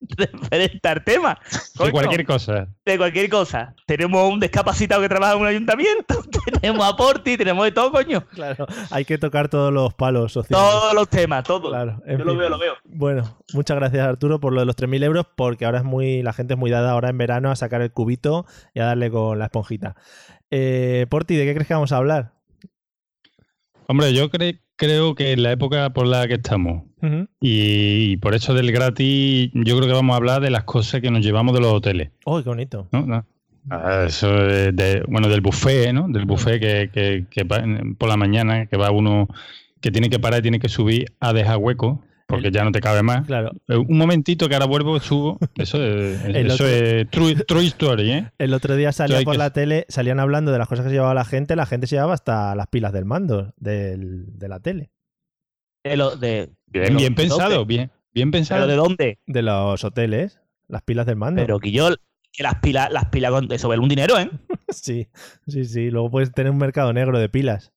de 0.00 0.30
enfrentar 0.32 1.04
temas. 1.04 1.38
De 1.50 1.78
Coño, 1.78 1.92
cualquier 1.92 2.26
cosa. 2.26 2.68
de 2.84 2.98
cualquier 2.98 3.28
cosa. 3.30 3.74
Tenemos 3.86 4.32
un 4.32 4.40
discapacitado 4.40 5.00
que 5.02 5.08
trabaja 5.08 5.34
en 5.34 5.40
un 5.40 5.46
ayuntamiento, 5.46 6.22
tenemos 6.60 6.86
a 6.86 6.96
Porti, 6.96 7.36
tenemos 7.36 7.64
de 7.64 7.72
todo, 7.72 7.92
coño. 7.92 8.24
Claro, 8.34 8.66
hay 8.90 9.04
que 9.04 9.18
tocar 9.18 9.48
todos 9.48 9.72
los 9.72 9.94
palos 9.94 10.32
sociales. 10.32 10.64
Todos 10.64 10.94
los 10.94 11.08
temas, 11.08 11.44
todos. 11.44 11.70
Claro, 11.70 12.00
Yo 12.06 12.24
lo 12.24 12.36
veo, 12.36 12.48
lo 12.48 12.58
veo. 12.58 12.74
Bueno, 12.84 13.38
muchas 13.52 13.76
gracias 13.76 14.06
Arturo 14.06 14.40
por 14.40 14.52
lo 14.52 14.60
de 14.60 14.66
los 14.66 14.76
3.000 14.76 15.04
euros, 15.04 15.26
porque 15.36 15.64
ahora 15.64 15.78
es 15.78 15.84
muy, 15.84 16.22
la 16.22 16.32
gente 16.32 16.54
es 16.54 16.58
muy 16.58 16.70
dada 16.70 16.92
ahora 16.92 17.08
en 17.10 17.18
verano 17.18 17.50
a 17.50 17.56
sacar 17.56 17.82
el 17.82 17.92
cubito 17.92 18.46
y 18.74 18.80
a 18.80 18.86
darle 18.86 19.10
con 19.10 19.38
la 19.38 19.46
esponjita. 19.46 19.96
Eh, 20.50 21.06
Porti, 21.08 21.34
¿de 21.36 21.44
qué 21.46 21.54
crees 21.54 21.66
que 21.66 21.74
vamos 21.74 21.92
a 21.92 21.96
hablar? 21.96 22.32
Hombre, 23.88 24.12
yo 24.14 24.30
cre- 24.30 24.60
creo 24.76 25.14
que 25.14 25.32
en 25.32 25.42
la 25.42 25.52
época 25.52 25.90
por 25.90 26.06
la 26.06 26.26
que 26.28 26.34
estamos 26.34 26.84
y, 27.40 28.16
por 28.18 28.34
eso 28.34 28.54
del 28.54 28.70
gratis, 28.72 29.50
yo 29.54 29.76
creo 29.76 29.88
que 29.88 29.94
vamos 29.94 30.14
a 30.14 30.16
hablar 30.16 30.40
de 30.40 30.50
las 30.50 30.64
cosas 30.64 31.00
que 31.00 31.10
nos 31.10 31.24
llevamos 31.24 31.52
de 31.54 31.60
los 31.60 31.72
hoteles. 31.72 32.10
¡Uy, 32.24 32.42
qué 32.42 32.48
bonito! 32.48 32.88
¿no? 32.92 33.04
¿No? 33.06 33.26
Ah, 33.70 34.04
Eso 34.06 34.34
es 34.48 34.74
de, 34.74 35.02
bueno, 35.08 35.28
del 35.28 35.40
buffet, 35.40 35.92
¿no? 35.92 36.06
Del 36.08 36.24
buffet 36.26 36.60
que, 36.60 36.90
que- 36.92 37.26
que 37.28 37.44
por 37.44 38.08
la 38.08 38.16
mañana, 38.16 38.66
que 38.66 38.76
va 38.76 38.90
uno 38.90 39.28
que 39.80 39.90
tiene 39.90 40.10
que 40.10 40.18
parar 40.20 40.40
y 40.40 40.42
tiene 40.42 40.60
que 40.60 40.68
subir 40.68 41.06
a 41.20 41.32
dejar 41.32 41.56
hueco, 41.58 42.02
porque 42.36 42.50
ya 42.50 42.64
no 42.64 42.72
te 42.72 42.80
cabe 42.80 43.02
más. 43.02 43.26
Claro. 43.26 43.52
Eh, 43.68 43.76
Un 43.76 43.96
momentito 43.98 44.48
que 44.48 44.54
ahora 44.54 44.66
vuelvo, 44.66 44.98
subo. 45.00 45.38
Eso 45.56 45.82
es, 45.82 46.24
El 46.24 46.36
eso 46.36 46.54
otro- 46.54 46.66
es 46.68 47.08
true, 47.10 47.34
true 47.46 47.66
story, 47.66 48.10
¿eh? 48.10 48.30
El 48.38 48.54
otro 48.54 48.74
día 48.76 48.92
salía 48.92 49.22
por 49.22 49.34
que- 49.34 49.38
la 49.38 49.52
tele, 49.52 49.86
salían 49.88 50.20
hablando 50.20 50.52
de 50.52 50.58
las 50.58 50.68
cosas 50.68 50.84
que 50.84 50.90
se 50.90 50.94
llevaba 50.94 51.14
la 51.14 51.24
gente, 51.24 51.54
la 51.56 51.66
gente 51.66 51.86
se 51.86 51.96
llevaba 51.96 52.14
hasta 52.14 52.54
las 52.54 52.66
pilas 52.68 52.92
del 52.92 53.04
mando 53.04 53.52
del- 53.56 54.38
de 54.38 54.48
la 54.48 54.60
tele. 54.60 54.90
De 55.84 55.96
lo- 55.96 56.16
de- 56.16 56.50
Bien, 56.66 56.84
de 56.86 56.94
bien 56.94 57.14
pensado, 57.14 57.66
bien, 57.66 57.90
bien 58.14 58.30
pensado. 58.30 58.62
¿Pero 58.62 58.70
de 58.70 58.76
dónde? 58.76 59.18
De 59.26 59.42
los 59.42 59.84
hoteles, 59.84 60.40
las 60.68 60.82
pilas 60.82 61.06
del 61.06 61.16
mando. 61.16 61.42
Pero 61.42 61.58
que 61.58 61.70
yo, 61.72 61.90
que 62.32 62.42
las 62.42 62.56
pilas, 62.60 62.90
las 62.90 63.06
pilas 63.06 63.30
con 63.30 63.50
eso 63.52 63.68
vale 63.68 63.80
un 63.82 63.88
dinero, 63.88 64.18
¿eh? 64.18 64.30
Sí, 64.70 65.08
sí, 65.46 65.66
sí. 65.66 65.90
Luego 65.90 66.10
puedes 66.10 66.32
tener 66.32 66.50
un 66.50 66.56
mercado 66.58 66.92
negro 66.94 67.18
de 67.18 67.28
pilas. 67.28 67.72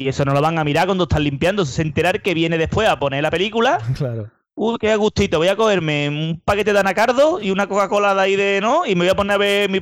Y 0.00 0.08
eso 0.08 0.24
no 0.24 0.32
lo 0.32 0.40
van 0.40 0.58
a 0.58 0.64
mirar 0.64 0.86
cuando 0.86 1.04
están 1.04 1.22
limpiando, 1.24 1.66
se 1.66 1.82
enterar 1.82 2.22
que 2.22 2.32
viene 2.32 2.56
después 2.56 2.88
a 2.88 2.98
poner 2.98 3.22
la 3.22 3.30
película. 3.30 3.78
Claro. 3.96 4.30
Uy, 4.54 4.76
qué 4.80 4.94
gustito, 4.96 5.38
voy 5.38 5.48
a 5.48 5.56
cogerme 5.56 6.08
un 6.08 6.40
paquete 6.44 6.72
de 6.72 6.80
anacardo 6.80 7.40
y 7.40 7.50
una 7.50 7.66
Coca-Cola 7.66 8.14
de 8.14 8.20
ahí 8.20 8.36
de, 8.36 8.60
¿no? 8.62 8.84
Y 8.86 8.94
me 8.94 9.02
voy 9.04 9.08
a 9.10 9.14
poner 9.14 9.34
a 9.34 9.38
ver 9.38 9.70
mi, 9.70 9.80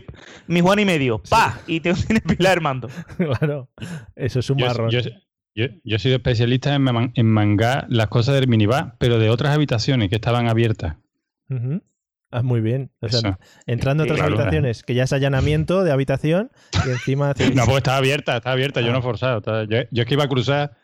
mi 0.49 0.61
Juan 0.61 0.79
y 0.81 0.85
medio. 0.85 1.19
¡Pa! 1.31 1.59
Y 1.69 1.81
tengo 1.81 1.97
tiene 2.05 2.21
pila 2.21 2.51
Armando. 2.53 2.89
claro. 3.17 3.69
Eso 4.17 4.39
es 4.41 4.51
un 4.51 4.59
Yo, 4.59 4.67
marrón. 4.67 4.91
yo, 4.91 5.01
yo, 5.55 5.67
yo 5.85 5.97
he 5.97 5.99
sido 5.99 6.17
especialista 6.17 6.75
en, 6.75 6.83
man- 6.83 7.13
en 7.15 7.27
mangar 7.27 7.87
las 7.89 8.09
cosas 8.09 8.35
del 8.37 8.47
minibar, 8.49 8.95
pero 8.99 9.19
de 9.19 9.31
otras 9.31 9.55
habitaciones 9.55 10.09
que 10.11 10.17
estaban 10.17 10.49
abiertas. 10.49 10.97
Ujú. 11.49 11.81
Ah, 12.30 12.42
muy 12.42 12.61
bien. 12.61 12.90
O 13.00 13.08
sea, 13.08 13.20
Eso. 13.20 13.38
entrando 13.66 14.02
a 14.02 14.04
otras 14.04 14.18
Claro. 14.18 14.35
habitaciones, 14.35 14.82
que 14.82 14.94
ya 14.94 15.04
es 15.04 15.12
allanamiento 15.12 15.82
de 15.85 15.92
habitación 15.92 16.50
y 16.87 16.90
encima... 16.90 17.30
hacéis- 17.35 17.54
No, 17.54 17.64
pues 17.64 17.78
estaba 17.78 17.97
abierta, 17.97 18.37
estaba 18.37 18.52
abierta, 18.52 18.80
yo 18.82 18.88
Ah. 18.88 18.92
no 18.92 18.99
he 18.99 19.02
forzado. 19.02 19.38
estaba- 19.38 19.64
yo, 19.64 19.78
yo 19.90 20.02
es 20.02 20.06
que 20.08 20.14
iba 20.14 20.25
a 20.25 20.28
cruzar 20.28 20.76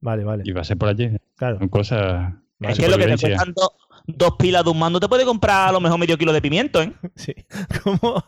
Vale, 0.00 0.24
vale. 0.24 0.42
y 0.44 0.50
iba 0.50 0.60
a 0.60 0.64
ser 0.64 0.76
por 0.78 0.88
allí. 0.88 1.10
Claro. 1.36 1.58
Son 1.58 1.68
cosas. 1.68 2.34
Es 2.60 2.78
que 2.78 2.88
lo 2.88 2.98
que 2.98 3.06
te 3.16 3.28
do- 3.56 3.72
dos 4.16 4.34
pilas 4.38 4.64
de 4.64 4.70
un 4.70 4.78
mando 4.78 5.00
te 5.00 5.08
puede 5.08 5.24
comprar 5.24 5.68
a 5.68 5.72
lo 5.72 5.80
mejor 5.80 5.98
medio 5.98 6.16
kilo 6.18 6.32
de 6.32 6.40
pimiento, 6.42 6.82
¿eh? 6.82 6.92
Sí. 7.16 7.34
¿Cómo? 7.82 8.24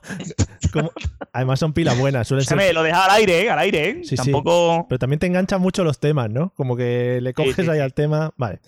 cómo? 0.73 0.91
Además 1.33 1.59
son 1.61 1.73
pilas 1.73 1.99
buenas, 1.99 2.29
suelen 2.29 2.45
ser... 2.47 2.75
Lo 2.75 2.83
dejas 2.83 3.05
al 3.09 3.17
aire, 3.17 3.43
¿eh? 3.43 3.51
Al 3.51 3.59
aire, 3.59 3.89
¿eh? 3.89 4.01
Sí, 4.03 4.17
sí. 4.17 4.17
Tampoco... 4.17 4.87
Pero 4.89 4.99
también 4.99 5.19
te 5.19 5.27
enganchan 5.27 5.61
mucho 5.61 5.85
los 5.85 5.99
temas, 5.99 6.31
¿no? 6.31 6.53
Como 6.57 6.77
que 6.77 7.21
le 7.23 7.35
coges 7.35 7.55
sí, 7.57 7.63
ahí 7.71 7.77
sí. 7.79 7.81
al 7.83 7.95
tema. 7.95 8.33
Vale. 8.37 8.61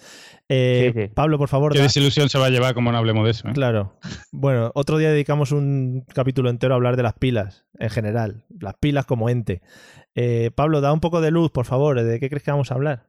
Eh, 0.48 0.92
Sí, 0.94 1.00
sí. 1.02 1.08
Pablo, 1.14 1.38
por 1.38 1.48
favor. 1.48 1.72
Qué 1.72 1.78
da- 1.78 1.84
desilusión 1.84 2.28
se 2.28 2.38
va 2.38 2.46
a 2.46 2.50
llevar 2.50 2.74
como 2.74 2.92
no 2.92 2.98
hablemos 2.98 3.24
de 3.24 3.30
eso. 3.30 3.48
¿eh? 3.48 3.52
Claro. 3.54 3.98
Bueno, 4.30 4.70
otro 4.74 4.98
día 4.98 5.10
dedicamos 5.10 5.52
un 5.52 6.04
capítulo 6.14 6.50
entero 6.50 6.74
a 6.74 6.76
hablar 6.76 6.96
de 6.96 7.02
las 7.02 7.14
pilas, 7.14 7.64
en 7.78 7.90
general. 7.90 8.44
Las 8.60 8.74
pilas 8.74 9.06
como 9.06 9.28
ente. 9.28 9.62
Eh, 10.14 10.50
Pablo, 10.54 10.80
da 10.80 10.92
un 10.92 11.00
poco 11.00 11.20
de 11.20 11.30
luz, 11.30 11.50
por 11.50 11.64
favor. 11.64 12.00
¿De 12.02 12.20
qué 12.20 12.28
crees 12.28 12.42
que 12.42 12.50
vamos 12.50 12.70
a 12.70 12.74
hablar? 12.74 13.06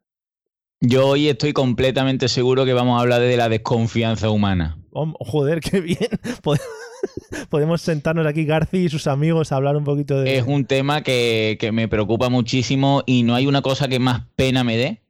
Yo 0.81 1.07
hoy 1.07 1.29
estoy 1.29 1.53
completamente 1.53 2.27
seguro 2.27 2.65
que 2.65 2.73
vamos 2.73 2.97
a 2.97 3.01
hablar 3.01 3.21
de 3.21 3.37
la 3.37 3.49
desconfianza 3.49 4.29
humana. 4.29 4.77
Oh, 4.91 5.13
joder, 5.19 5.59
qué 5.61 5.79
bien. 5.81 5.97
Pod- 6.43 6.59
Podemos 7.49 7.81
sentarnos 7.81 8.25
aquí, 8.25 8.45
Garci 8.45 8.77
y 8.77 8.89
sus 8.89 9.07
amigos, 9.07 9.51
a 9.51 9.55
hablar 9.57 9.77
un 9.77 9.83
poquito 9.83 10.19
de. 10.19 10.37
Es 10.37 10.43
un 10.45 10.65
tema 10.65 11.01
que, 11.03 11.57
que 11.59 11.71
me 11.71 11.87
preocupa 11.87 12.29
muchísimo 12.29 13.03
y 13.05 13.23
no 13.23 13.35
hay 13.35 13.45
una 13.47 13.61
cosa 13.61 13.87
que 13.87 13.99
más 13.99 14.23
pena 14.35 14.63
me 14.63 14.77
dé 14.77 15.01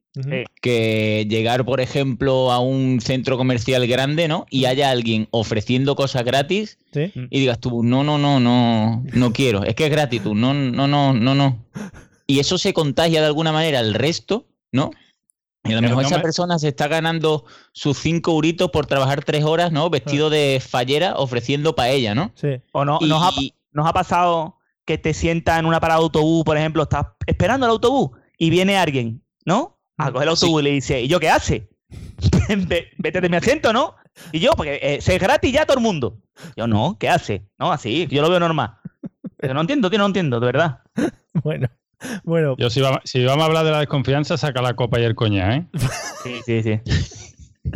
que 0.62 1.26
llegar, 1.30 1.66
por 1.66 1.82
ejemplo, 1.82 2.50
a 2.54 2.60
un 2.60 3.02
centro 3.02 3.36
comercial 3.38 3.86
grande, 3.86 4.30
¿no? 4.30 4.46
Y 4.50 4.64
haya 4.64 4.90
alguien 4.90 5.28
ofreciendo 5.32 5.98
cosas 5.98 6.24
gratis 6.24 6.80
¿Sí? 6.94 7.12
y 7.30 7.40
digas 7.42 7.60
tú, 7.60 7.84
no, 7.84 8.06
no, 8.06 8.18
no, 8.18 8.40
no, 8.40 9.04
no 9.14 9.34
quiero. 9.34 9.64
Es 9.66 9.76
que 9.76 9.84
es 9.86 9.92
gratis, 9.92 10.24
tú, 10.24 10.34
no, 10.34 10.54
no, 10.54 10.88
no, 10.88 11.14
no, 11.14 11.36
no. 11.36 11.66
Y 12.28 12.40
eso 12.40 12.58
se 12.58 12.72
contagia 12.72 13.20
de 13.20 13.28
alguna 13.28 13.52
manera 13.52 13.80
al 13.80 13.94
resto, 13.94 14.46
¿no? 14.72 14.92
Y 15.66 15.74
a 15.74 15.76
lo 15.78 15.82
mejor 15.82 16.04
no 16.04 16.08
esa 16.08 16.18
me- 16.18 16.22
persona 16.24 16.60
se 16.60 16.68
está 16.70 16.88
ganando 16.88 17.46
sus 17.72 17.98
cinco 17.98 18.32
euritos 18.32 18.70
por 18.72 18.86
trabajar 18.86 19.24
tres 19.24 19.44
horas, 19.44 19.72
¿no? 19.72 19.90
Vestido 19.90 20.30
de 20.30 20.62
fallera 20.66 21.16
ofreciendo 21.18 21.76
paella, 21.76 22.14
¿no? 22.16 22.32
Sí. 22.36 22.62
O 22.72 22.86
no, 22.86 23.00
Y- 23.02 23.08
nos, 23.08 23.24
ha, 23.24 23.32
nos 23.72 23.88
ha 23.88 23.94
pasado 23.94 24.58
que 24.86 24.98
te 25.00 25.14
sientas 25.14 25.58
en 25.60 25.66
una 25.66 25.80
parada 25.80 26.00
de 26.00 26.04
autobús, 26.06 26.44
por 26.44 26.58
ejemplo, 26.58 26.84
estás 26.84 27.08
esperando 27.26 27.66
el 27.66 27.72
autobús 27.72 28.12
y 28.38 28.50
viene 28.52 28.78
alguien, 28.78 29.24
¿no? 29.46 29.80
A 29.98 30.12
coger 30.12 30.24
el 30.28 30.30
autobús 30.30 30.62
y 30.62 30.64
le 30.66 30.70
dice, 30.72 31.02
¿y 31.02 31.08
yo 31.08 31.20
qué 31.20 31.30
hace? 31.30 31.70
Ve- 32.68 32.90
Vete 33.00 33.22
de 33.22 33.30
mi 33.30 33.38
asiento, 33.38 33.74
¿no? 33.74 33.96
Y 34.32 34.40
yo, 34.40 34.52
porque 34.52 34.80
eh, 34.82 35.02
se 35.02 35.16
es 35.16 35.22
gratis 35.22 35.52
ya 35.52 35.64
a 35.64 35.66
todo 35.66 35.78
el 35.78 35.84
mundo. 35.84 36.20
Yo, 36.56 36.68
no, 36.68 36.98
¿qué 37.00 37.10
hace? 37.10 37.48
No, 37.58 37.72
así, 37.72 38.08
yo 38.12 38.22
lo 38.22 38.30
veo 38.30 38.40
normal. 38.40 38.78
Pero 39.38 39.54
no 39.54 39.62
entiendo, 39.62 39.90
tío, 39.90 40.00
no 40.00 40.06
entiendo, 40.06 40.40
de 40.40 40.46
verdad. 40.46 40.80
Bueno. 41.44 41.68
Bueno, 42.24 42.56
Yo, 42.58 42.70
si, 42.70 42.82
vamos, 42.82 43.00
si 43.06 43.24
vamos 43.24 43.44
a 43.44 43.46
hablar 43.48 43.66
de 43.66 43.72
la 43.72 43.80
desconfianza, 43.80 44.38
saca 44.38 44.62
la 44.62 44.76
copa 44.76 45.00
y 45.00 45.04
el 45.04 45.16
coñac, 45.16 45.52
¿eh? 45.54 45.80
Sí, 46.24 46.42
sí, 46.46 46.64
sí. 46.64 46.80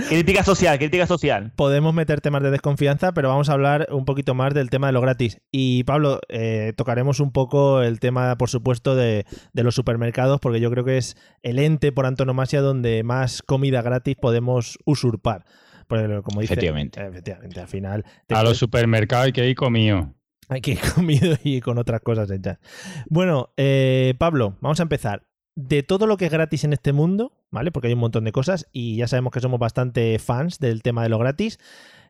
crítica 0.07 0.43
social, 0.43 0.77
crítica 0.77 1.07
social. 1.07 1.51
podemos 1.55 1.93
meter 1.93 2.21
temas 2.21 2.43
de 2.43 2.51
desconfianza, 2.51 3.11
pero 3.13 3.29
vamos 3.29 3.49
a 3.49 3.53
hablar 3.53 3.87
un 3.91 4.05
poquito 4.05 4.35
más 4.35 4.53
del 4.53 4.69
tema 4.69 4.87
de 4.87 4.93
lo 4.93 5.01
gratis. 5.01 5.39
Y 5.51 5.83
Pablo, 5.83 6.19
eh, 6.29 6.73
tocaremos 6.77 7.19
un 7.19 7.31
poco 7.31 7.81
el 7.81 7.99
tema, 7.99 8.37
por 8.37 8.49
supuesto, 8.49 8.95
de, 8.95 9.25
de 9.53 9.63
los 9.63 9.75
supermercados, 9.75 10.39
porque 10.39 10.59
yo 10.59 10.69
creo 10.71 10.85
que 10.85 10.97
es 10.97 11.17
el 11.41 11.57
ente 11.59 11.91
por 11.91 12.05
antonomasia 12.05 12.61
donde 12.61 13.03
más 13.03 13.41
comida 13.41 13.81
gratis 13.81 14.15
podemos 14.15 14.77
usurpar. 14.85 15.45
Porque, 15.87 16.21
como 16.21 16.41
dice, 16.41 16.53
Efectivamente. 16.53 17.01
efectivamente, 17.03 17.59
al 17.59 17.67
final 17.67 18.05
A 18.29 18.43
los 18.43 18.57
supermercados 18.57 19.25
hay 19.25 19.31
que 19.31 19.49
ir 19.49 19.55
comido. 19.55 20.13
Hay 20.47 20.61
que 20.61 20.71
ir 20.71 20.79
comido 20.95 21.35
y 21.43 21.61
con 21.61 21.77
otras 21.77 22.01
cosas 22.01 22.29
hechas. 22.31 22.59
Bueno, 23.09 23.49
eh, 23.57 24.13
Pablo, 24.17 24.55
vamos 24.61 24.79
a 24.79 24.83
empezar. 24.83 25.25
De 25.55 25.83
todo 25.83 26.07
lo 26.07 26.15
que 26.15 26.25
es 26.25 26.31
gratis 26.31 26.63
en 26.63 26.71
este 26.71 26.93
mundo, 26.93 27.33
¿vale? 27.51 27.71
Porque 27.71 27.87
hay 27.87 27.93
un 27.93 27.99
montón 27.99 28.23
de 28.23 28.31
cosas 28.31 28.67
y 28.71 28.95
ya 28.95 29.07
sabemos 29.07 29.33
que 29.33 29.41
somos 29.41 29.59
bastante 29.59 30.17
fans 30.19 30.59
del 30.59 30.81
tema 30.83 31.03
de 31.03 31.09
lo 31.09 31.17
gratis. 31.19 31.59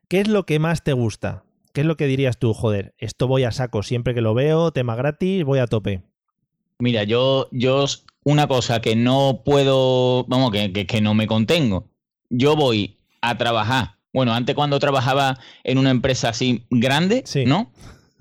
¿Qué 0.08 0.20
es 0.20 0.28
lo 0.28 0.46
que 0.46 0.60
más 0.60 0.84
te 0.84 0.94
gusta? 0.94 1.44
¿Qué 1.74 1.82
es 1.82 1.88
lo 1.88 1.98
que 1.98 2.06
dirías 2.06 2.38
tú? 2.38 2.54
Joder, 2.54 2.94
esto 3.00 3.28
voy 3.28 3.46
a 3.46 3.52
saco 3.52 3.82
siempre 3.82 4.14
que 4.14 4.22
lo 4.22 4.36
veo, 4.36 4.72
tema 4.72 4.96
gratis, 4.96 5.44
voy 5.46 5.60
a 5.60 5.66
tope. 5.68 6.04
Mira, 6.78 7.04
yo, 7.06 7.48
yo 7.52 7.86
una 8.24 8.48
cosa 8.48 8.82
que 8.82 8.96
no 8.96 9.42
puedo, 9.44 10.26
vamos, 10.26 10.52
que, 10.52 10.72
que, 10.72 10.86
que 10.86 11.02
no 11.02 11.14
me 11.16 11.26
contengo. 11.28 11.88
Yo 12.30 12.56
voy 12.56 12.98
a 13.22 13.38
trabajar. 13.38 13.96
Bueno, 14.14 14.34
antes 14.34 14.56
cuando 14.56 14.80
trabajaba 14.80 15.40
en 15.64 15.78
una 15.80 15.90
empresa 15.90 16.30
así 16.30 16.66
grande, 16.70 17.24
Sí. 17.26 17.46
¿no? 17.46 17.72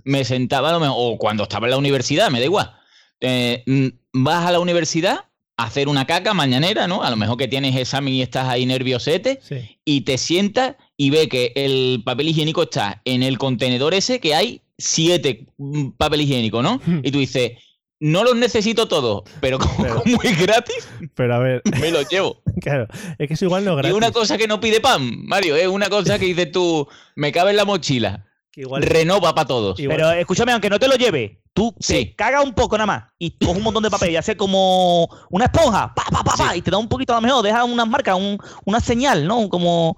Me 0.09 0.25
sentaba, 0.25 0.71
a 0.71 0.73
lo 0.73 0.81
mejor- 0.81 0.97
o 0.99 1.19
cuando 1.19 1.43
estaba 1.45 1.67
en 1.67 1.73
la 1.73 1.77
universidad, 1.79 2.31
me 2.31 2.39
da 2.41 2.45
igual. 2.47 2.73
Eh, 3.21 3.63
mm, 3.67 3.87
vas 4.25 4.47
a 4.47 4.53
la 4.53 4.61
universidad 4.61 5.25
a 5.57 5.65
hacer 5.65 5.89
una 5.89 6.07
caca 6.07 6.35
mañanera, 6.35 6.87
¿no? 6.87 7.03
A 7.03 7.11
lo 7.11 7.17
mejor 7.17 7.37
que 7.37 7.49
tienes 7.49 7.75
examen 7.77 8.15
y 8.15 8.23
estás 8.23 8.47
ahí 8.49 8.65
nerviosete, 8.65 9.41
Sí. 9.43 9.79
y 9.85 10.03
te 10.03 10.17
sientas 10.17 10.77
y 10.97 11.11
ve 11.11 11.29
que 11.29 11.53
el 11.57 12.03
papel 12.05 12.29
higiénico 12.29 12.63
está 12.63 13.03
en 13.05 13.23
el 13.23 13.39
contenedor 13.39 13.93
ese 13.93 14.21
que 14.21 14.35
hay 14.35 14.63
siete 14.79 15.47
mm, 15.59 15.91
papel 15.97 16.21
higiénico, 16.23 16.63
¿no? 16.63 16.81
Y 17.03 17.11
tú 17.11 17.19
dices, 17.19 17.53
no 18.01 18.23
los 18.23 18.37
necesito 18.37 18.87
todos, 18.87 19.25
pero 19.41 19.59
como, 19.59 19.77
Pero- 19.83 20.03
como 20.05 20.23
es 20.23 20.41
gratis, 20.41 20.89
Pero 21.17 21.35
a 21.35 21.39
ver, 21.41 21.63
me 21.81 21.91
los 21.91 22.09
llevo. 22.09 22.41
claro, 22.63 22.87
es 23.19 23.27
que 23.27 23.35
eso 23.35 23.45
igual 23.47 23.65
no 23.65 23.73
es 23.73 23.79
Y 23.79 23.79
gratis. 23.79 23.97
una 23.97 24.13
cosa 24.13 24.39
que 24.39 24.47
no 24.47 24.61
pide 24.61 24.81
pan, 24.81 25.27
Mario, 25.27 25.57
es 25.57 25.67
una 25.67 25.89
cosa 25.91 26.19
que 26.21 26.27
dices 26.27 26.53
tú, 26.53 26.87
me 27.17 27.33
cabe 27.33 27.51
en 27.51 27.57
la 27.57 27.65
mochila, 27.65 28.25
que 28.51 28.63
igual, 28.63 28.83
renova 28.83 29.35
para 29.35 29.47
todos. 29.47 29.79
igual- 29.79 29.97
Pero 29.97 30.11
escúchame, 30.13 30.53
aunque 30.53 30.71
no 30.71 30.79
te 30.79 30.89
lo 30.89 30.95
lleve, 30.97 31.43
tú 31.53 31.75
Sí. 31.81 32.07
te 32.07 32.15
cagas 32.17 32.45
un 32.45 32.55
poco 32.55 32.77
nada 32.77 32.87
más 32.87 33.05
y 33.19 33.31
coges 33.39 33.57
un 33.59 33.63
montón 33.63 33.83
de 33.83 33.91
papel 33.91 34.11
y 34.11 34.17
haces 34.17 34.37
como 34.37 35.09
una 35.31 35.45
esponja, 35.47 35.93
pa, 35.95 36.05
pa, 36.11 36.23
pa, 36.25 36.35
pa, 36.37 36.57
y 36.57 36.63
te 36.63 36.71
da 36.71 36.79
un 36.79 36.89
poquito 36.89 37.13
a 37.13 37.17
lo 37.17 37.23
mejor, 37.23 37.43
deja 37.45 37.65
unas 37.65 37.89
marcas, 37.89 38.17
un- 38.17 38.39
una 38.65 38.81
señal, 38.81 39.27
¿no? 39.27 39.49
Como. 39.49 39.97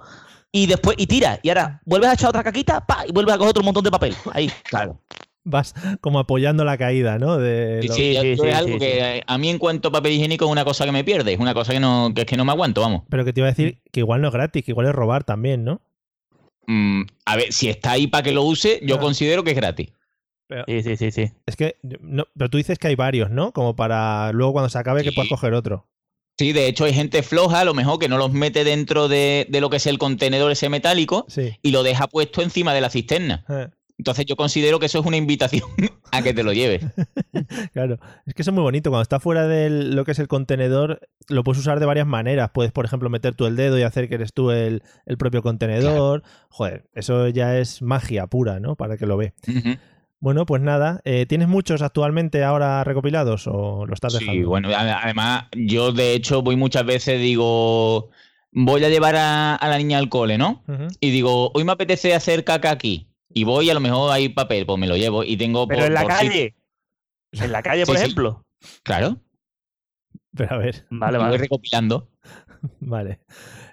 Y 0.53 0.67
después, 0.67 0.97
y 0.99 1.07
tira. 1.07 1.39
Y 1.45 1.49
ahora 1.49 1.81
vuelves 1.85 2.11
a 2.11 2.15
echar 2.15 2.31
otra 2.31 2.43
caquita, 2.43 2.85
pa, 2.85 3.05
y 3.07 3.13
vuelves 3.13 3.35
a 3.35 3.39
coger 3.39 3.51
otro 3.51 3.63
montón 3.63 3.85
de 3.85 3.91
papel. 3.93 4.17
Ahí, 4.33 4.51
claro. 4.65 5.01
Vas 5.45 5.75
como 6.03 6.19
apoyando 6.19 6.65
la 6.65 6.77
caída, 6.77 7.19
¿no? 7.19 7.39
De 7.39 7.79
Sí, 7.83 7.89
lo- 7.89 7.95
sí, 7.95 8.01
sí, 8.03 8.17
esto 8.33 8.43
sí, 8.43 8.49
es 8.51 8.55
algo 8.57 8.73
sí. 8.75 8.79
que 8.79 9.23
a 9.27 9.39
mí 9.39 9.49
en 9.49 9.59
cuanto 9.59 9.89
a 9.89 9.93
papel 9.93 10.13
higiénico 10.13 10.45
es 10.45 10.51
una 10.51 10.65
cosa 10.65 10.85
que 10.85 10.93
me 10.93 11.03
pierde, 11.05 11.33
es 11.33 11.39
una 11.39 11.55
cosa 11.55 11.73
que 11.73 11.81
no 11.81 12.13
que 12.15 12.23
es 12.23 12.27
que 12.27 12.37
no 12.37 12.45
me 12.45 12.53
aguanto, 12.53 12.81
vamos. 12.83 13.03
Pero 13.09 13.25
que 13.25 13.33
te 13.33 13.41
iba 13.41 13.47
a 13.49 13.53
decir 13.53 13.81
que 13.93 14.01
igual 14.01 14.21
no 14.21 14.29
es 14.29 14.35
gratis, 14.35 14.63
que 14.65 14.73
igual 14.73 14.87
es 14.89 14.93
robar 14.93 15.25
también, 15.25 15.65
¿no? 15.65 15.81
Mm, 16.67 17.03
a 17.25 17.37
ver, 17.37 17.53
si 17.53 17.69
está 17.69 17.93
ahí 17.93 18.07
para 18.07 18.23
que 18.23 18.33
lo 18.33 18.43
use, 18.45 18.81
yo 18.83 18.99
considero 19.01 19.43
que 19.45 19.51
es 19.51 19.57
gratis. 19.57 19.89
Sí, 20.67 20.83
sí, 20.83 20.97
sí, 20.97 21.11
sí. 21.13 21.31
Es 21.47 21.55
que, 21.57 21.77
no, 22.01 22.25
pero 22.37 22.51
tú 22.51 22.59
dices 22.59 22.79
que 22.79 22.89
hay 22.89 22.97
varios, 22.97 23.31
¿no? 23.31 23.53
Como 23.53 23.77
para 23.77 24.33
luego 24.33 24.53
cuando 24.53 24.69
se 24.69 24.79
acabe 24.79 25.05
que 25.05 25.13
puedas 25.13 25.29
coger 25.29 25.55
otro. 25.55 25.87
Sí, 26.39 26.53
de 26.53 26.67
hecho 26.67 26.85
hay 26.87 26.95
gente 26.95 27.23
floja, 27.23 27.61
a 27.61 27.65
lo 27.65 27.75
mejor 27.75 27.99
que 27.99 28.09
no 28.09 28.17
los 28.19 28.33
mete 28.33 28.65
dentro 28.65 29.09
de, 29.09 29.47
de 29.49 29.61
lo 29.61 29.69
que 29.71 29.77
es 29.77 29.87
el 29.87 29.99
contenedor 29.99 30.51
ese 30.51 30.69
metálico 30.69 31.27
Sí. 31.29 31.57
y 31.63 31.71
lo 31.71 31.83
deja 31.83 32.09
puesto 32.09 32.43
encima 32.43 32.73
de 32.75 32.81
la 32.81 32.91
cisterna. 32.91 33.45
Eh, 33.49 33.69
Entonces 34.01 34.25
yo 34.25 34.35
considero 34.35 34.79
que 34.79 34.87
eso 34.87 34.99
es 34.99 35.05
una 35.05 35.19
invitación 35.19 35.69
a 36.11 36.23
que 36.23 36.33
te 36.33 36.43
lo 36.43 36.55
lleves. 36.55 36.83
Claro, 37.75 37.99
es 38.27 38.35
que 38.35 38.43
eso 38.43 38.51
es 38.51 38.55
muy 38.55 38.63
bonito. 38.63 38.91
Cuando 38.91 39.03
está 39.03 39.21
fuera 39.21 39.47
de 39.47 39.69
lo 39.71 40.05
que 40.05 40.13
es 40.13 40.19
el 40.19 40.27
contenedor, 40.29 41.01
lo 41.29 41.45
puedes 41.45 41.61
usar 41.61 41.79
de 41.81 41.87
varias 41.87 42.07
maneras. 42.07 42.51
Puedes, 42.53 42.73
por 42.73 42.85
ejemplo, 42.87 43.11
meter 43.11 43.35
tú 43.35 43.47
el 43.47 43.57
dedo 43.57 43.79
y 43.79 43.83
hacer 43.83 44.09
que 44.09 44.15
eres 44.17 44.33
tú 44.33 44.51
el, 44.51 44.83
el 45.07 45.19
propio 45.19 45.43
contenedor. 45.43 46.23
Joder, 46.49 46.85
eso 46.95 47.29
ya 47.29 47.59
es 47.59 47.83
magia 47.83 48.27
pura, 48.27 48.59
¿no? 48.59 48.75
Para 48.77 48.97
que 48.97 49.07
lo 49.07 49.17
ve. 49.19 49.35
Bueno, 50.19 50.47
pues 50.47 50.63
nada. 50.63 51.01
eh, 51.05 51.27
¿Tienes 51.27 51.49
muchos 51.49 51.83
actualmente 51.83 52.43
ahora 52.43 52.83
recopilados 52.85 53.47
o 53.47 53.85
lo 53.87 53.93
estás 53.95 54.15
dejando? 54.15 54.33
Sí, 54.33 54.43
bueno, 54.45 54.71
además 54.75 55.45
yo 55.55 55.93
de 55.93 56.15
hecho 56.15 56.43
voy 56.43 56.57
muchas 56.57 56.85
veces, 56.87 57.21
digo, 57.21 58.11
voy 58.53 58.85
a 58.85 58.89
llevar 58.89 59.17
a, 59.17 59.55
a 59.57 59.69
la 59.69 59.77
niña 59.79 59.99
al 59.99 60.09
cole, 60.09 60.39
¿no? 60.39 60.63
Y 61.01 61.11
digo, 61.11 61.51
hoy 61.55 61.65
me 61.65 61.73
apetece 61.73 62.15
hacer 62.15 62.45
caca 62.45 62.71
aquí. 62.71 63.07
Y 63.33 63.45
voy 63.45 63.67
y 63.67 63.71
a 63.71 63.75
lo 63.75 63.81
mejor 63.81 64.11
hay 64.13 64.29
papel, 64.29 64.67
pues 64.67 64.79
me 64.79 64.87
lo 64.87 64.97
llevo 64.97 65.23
y 65.25 65.37
tengo 65.37 65.67
Pero 65.69 65.81
por- 65.81 65.87
en 65.89 65.95
la 65.95 66.03
por 66.03 66.13
sitio- 66.13 66.29
calle. 66.31 66.55
En 67.33 67.53
la 67.53 67.63
calle, 67.63 67.87
por 67.87 67.95
Sí, 67.97 68.01
sí. 68.01 68.05
ejemplo. 68.07 68.45
Claro, 68.83 69.19
Pero 70.37 70.55
a 70.55 70.59
ver, 70.59 70.85
Vale, 70.91 71.17
y 71.17 71.21
voy 71.21 71.27
vale. 71.27 71.39
recopilando. 71.39 72.09
vale. 72.81 73.21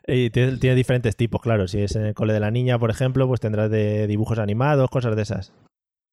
Y 0.07 0.29
tiene, 0.29 0.57
tiene 0.57 0.75
diferentes 0.75 1.15
tipos, 1.15 1.41
claro. 1.41 1.67
Si 1.67 1.79
es 1.79 1.95
en 1.95 2.05
el 2.05 2.13
cole 2.13 2.33
de 2.33 2.39
la 2.39 2.51
niña, 2.51 2.79
por 2.79 2.89
ejemplo, 2.89 3.27
pues 3.27 3.39
tendrás 3.41 3.69
de 3.69 4.07
dibujos 4.07 4.39
animados, 4.39 4.89
cosas 4.89 5.15
de 5.15 5.21
esas. 5.23 5.53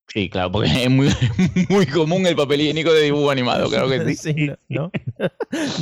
Sí, 0.08 0.28
claro, 0.28 0.52
porque 0.52 0.68
es 0.84 0.90
muy, 0.90 1.08
muy 1.70 1.86
común 1.86 2.26
el 2.26 2.36
papel 2.36 2.60
higiénico 2.60 2.92
de 2.92 3.02
dibujo 3.02 3.30
animado, 3.30 3.68
claro 3.70 3.88
que 3.88 4.14
sí. 4.14 4.16
Sí, 4.34 4.46
¿no? 4.46 4.56
¿no? 4.68 4.90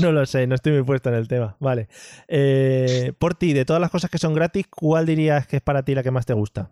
No 0.00 0.12
lo 0.12 0.26
sé, 0.26 0.47
no 0.47 0.54
estoy 0.54 0.73
muy 0.75 0.83
puesto 0.85 1.09
en 1.09 1.16
el 1.16 1.26
tema. 1.28 1.57
Vale. 1.59 1.88
Eh, 2.28 3.12
por 3.19 3.35
ti, 3.35 3.52
de 3.52 3.64
todas 3.64 3.81
las 3.81 3.90
cosas 3.90 4.11
que 4.11 4.19
son 4.19 4.35
gratis, 4.35 4.66
¿cuál 4.69 5.07
dirías 5.07 5.47
que 5.47 5.57
es 5.57 5.62
para 5.62 5.85
ti 5.85 5.95
la 5.95 6.02
que 6.02 6.11
más 6.12 6.26
te 6.26 6.35
gusta? 6.35 6.71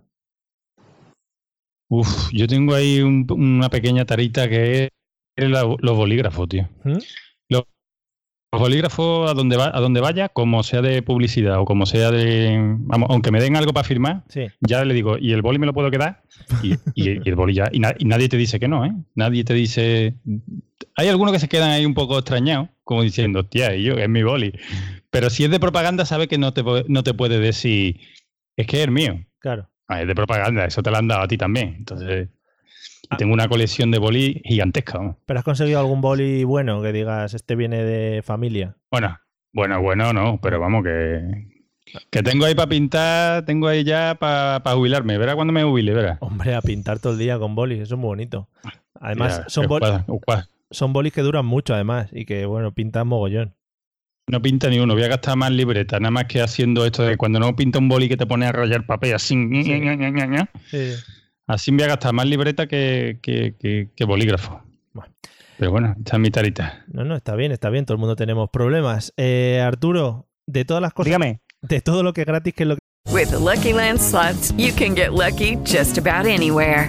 Uf, 1.92 2.30
yo 2.32 2.46
tengo 2.46 2.74
ahí 2.74 3.00
un- 3.00 3.26
una 3.30 3.68
pequeña 3.68 4.04
tarita 4.04 4.48
que 4.48 4.90
es 5.36 5.50
la- 5.50 5.64
los 5.78 5.96
bolígrafos, 5.96 6.48
tío. 6.48 6.68
¿Mm? 6.84 6.98
Los, 7.48 7.64
los 8.52 8.60
bolígrafos 8.60 9.28
a 9.30 9.34
donde, 9.34 9.56
va, 9.56 9.70
a 9.76 9.80
donde 9.80 10.00
vaya, 10.00 10.28
como 10.28 10.62
sea 10.62 10.82
de 10.82 11.02
publicidad 11.02 11.58
o 11.60 11.64
como 11.64 11.86
sea 11.86 12.10
de... 12.12 12.58
Vamos, 12.78 13.08
aunque 13.10 13.30
me 13.32 13.40
den 13.40 13.56
algo 13.56 13.72
para 13.72 13.86
firmar, 13.86 14.22
Sí. 14.28 14.46
ya 14.60 14.84
le 14.84 14.94
digo, 14.94 15.18
¿y 15.18 15.32
el 15.32 15.42
boli 15.42 15.58
me 15.58 15.66
lo 15.66 15.72
puedo 15.74 15.90
quedar? 15.90 16.22
Y, 16.62 16.74
y- 16.94 17.20
y 17.24 17.28
el 17.28 17.34
boli 17.34 17.54
ya... 17.54 17.68
Y, 17.72 17.80
na- 17.80 17.94
y 17.98 18.04
nadie 18.04 18.28
te 18.28 18.36
dice 18.36 18.60
que 18.60 18.68
no, 18.68 18.84
¿eh? 18.84 18.92
Nadie 19.14 19.42
te 19.44 19.54
dice... 19.54 20.14
Hay 20.96 21.08
algunos 21.08 21.32
que 21.32 21.40
se 21.40 21.48
quedan 21.48 21.70
ahí 21.70 21.86
un 21.86 21.94
poco 21.94 22.18
extrañados, 22.18 22.68
como 22.84 23.02
diciendo, 23.02 23.44
tía, 23.46 23.74
yo, 23.76 23.94
es 23.94 24.08
mi 24.08 24.22
boli. 24.22 24.52
Pero 25.10 25.30
si 25.30 25.44
es 25.44 25.50
de 25.50 25.58
propaganda, 25.60 26.04
sabe 26.04 26.28
que 26.28 26.38
no 26.38 26.52
te, 26.52 26.62
no 26.88 27.02
te 27.02 27.14
puede 27.14 27.38
decir, 27.40 27.98
es 28.56 28.66
que 28.66 28.78
es 28.78 28.84
el 28.84 28.90
mío. 28.92 29.24
Claro. 29.38 29.69
Ah, 29.92 30.00
es 30.02 30.06
de 30.06 30.14
propaganda, 30.14 30.64
eso 30.66 30.82
te 30.82 30.90
lo 30.90 30.96
han 30.98 31.08
dado 31.08 31.22
a 31.22 31.28
ti 31.28 31.36
también. 31.36 31.74
Entonces, 31.78 32.28
Ah. 33.10 33.16
tengo 33.16 33.32
una 33.34 33.48
colección 33.48 33.90
de 33.90 33.98
boli 33.98 34.40
gigantesca. 34.44 35.16
¿Pero 35.26 35.38
has 35.40 35.44
conseguido 35.44 35.80
algún 35.80 36.00
boli 36.00 36.44
bueno 36.44 36.80
que 36.80 36.92
digas, 36.92 37.34
este 37.34 37.56
viene 37.56 37.82
de 37.82 38.22
familia? 38.22 38.76
Bueno, 38.90 39.18
bueno, 39.52 39.82
bueno, 39.82 40.12
no, 40.12 40.38
pero 40.40 40.60
vamos, 40.60 40.84
que, 40.84 41.48
que 42.08 42.22
tengo 42.22 42.44
ahí 42.44 42.54
para 42.54 42.68
pintar, 42.68 43.44
tengo 43.44 43.66
ahí 43.66 43.82
ya 43.82 44.14
para 44.14 44.60
jubilarme. 44.74 45.18
Verá 45.18 45.34
cuando 45.34 45.52
me 45.52 45.64
jubile, 45.64 45.92
verá. 45.92 46.18
Hombre, 46.20 46.54
a 46.54 46.62
pintar 46.62 47.00
todo 47.00 47.14
el 47.14 47.18
día 47.18 47.36
con 47.40 47.56
bolis, 47.56 47.80
eso 47.80 47.94
es 47.96 48.00
muy 48.00 48.06
bonito. 48.08 48.48
Además, 49.00 49.38
Ya, 49.38 49.48
son, 49.48 49.64
el 49.64 49.68
bol- 49.68 49.80
cuadro- 49.80 50.04
el 50.14 50.20
cuadro. 50.24 50.46
son 50.70 50.92
bolis 50.92 51.12
que 51.12 51.22
duran 51.22 51.46
mucho, 51.46 51.74
además, 51.74 52.10
y 52.12 52.24
que, 52.26 52.46
bueno, 52.46 52.70
pintan 52.72 53.08
mogollón. 53.08 53.56
No 54.30 54.40
pinta 54.40 54.68
ni 54.68 54.78
uno, 54.78 54.94
voy 54.94 55.02
a 55.02 55.08
gastar 55.08 55.36
más 55.36 55.50
libreta, 55.50 55.98
nada 55.98 56.10
más 56.12 56.26
que 56.26 56.40
haciendo 56.40 56.84
esto 56.86 57.02
de 57.02 57.16
cuando 57.16 57.40
no 57.40 57.56
pinta 57.56 57.78
un 57.80 57.88
boli 57.88 58.08
que 58.08 58.16
te 58.16 58.26
pone 58.26 58.46
a 58.46 58.52
rayar 58.52 58.86
papel 58.86 59.14
así. 59.14 59.34
ña, 59.34 59.62
ña, 59.62 59.94
ña, 59.96 60.10
ña, 60.10 60.26
ña. 60.26 60.50
Sí. 60.70 60.92
Así 61.48 61.72
voy 61.72 61.82
a 61.82 61.88
gastar 61.88 62.12
más 62.12 62.26
libreta 62.26 62.66
que, 62.68 63.18
que, 63.22 63.56
que- 63.58 63.88
que 63.96 64.04
bolígrafo. 64.04 64.62
Bueno. 64.92 65.12
Pero 65.58 65.70
bueno, 65.72 65.94
esta 65.98 66.16
es 66.16 66.20
mi 66.20 66.30
tarita. 66.30 66.84
No, 66.92 67.04
no, 67.04 67.16
está 67.16 67.34
bien, 67.34 67.50
está 67.50 67.70
bien, 67.70 67.84
todo 67.86 67.94
el 67.96 67.98
mundo 68.00 68.14
tenemos 68.14 68.48
problemas. 68.50 69.12
Eh, 69.16 69.60
Arturo, 69.60 70.28
de 70.46 70.64
todas 70.64 70.80
las 70.80 70.92
cosas, 70.92 71.06
Dígame. 71.06 71.40
de 71.62 71.80
todo 71.80 72.02
lo 72.04 72.12
que 72.12 72.20
es 72.20 72.26
gratis, 72.26 72.54
que 72.54 72.62
es 72.62 72.68
lo 72.68 72.74
que... 72.76 72.80
With 73.12 73.30
the 73.30 73.40
Lucky 73.40 73.72
Land 73.72 73.98
slots, 73.98 74.54
you 74.56 74.72
can 74.76 74.94
get 74.94 75.10
lucky 75.10 75.56
just 75.66 75.98
about 75.98 76.26
anywhere. 76.26 76.88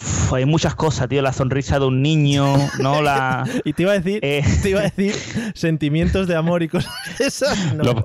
Uf, 0.00 0.32
hay 0.32 0.44
muchas 0.44 0.74
cosas, 0.74 1.08
tío. 1.08 1.22
La 1.22 1.32
sonrisa 1.32 1.78
de 1.78 1.86
un 1.86 2.02
niño, 2.02 2.54
¿no? 2.80 3.02
La. 3.02 3.44
Y 3.64 3.72
te 3.72 3.82
iba 3.82 3.92
a 3.92 3.98
decir, 3.98 4.20
Eh. 4.22 4.42
te 4.62 4.70
iba 4.70 4.80
a 4.80 4.84
decir 4.84 5.14
sentimientos 5.54 6.26
de 6.28 6.36
amor 6.36 6.62
y 6.62 6.68
cosas 6.68 6.92
de 7.18 7.26
esas. 7.26 7.74
No. 7.74 7.82
Lo- 7.84 8.04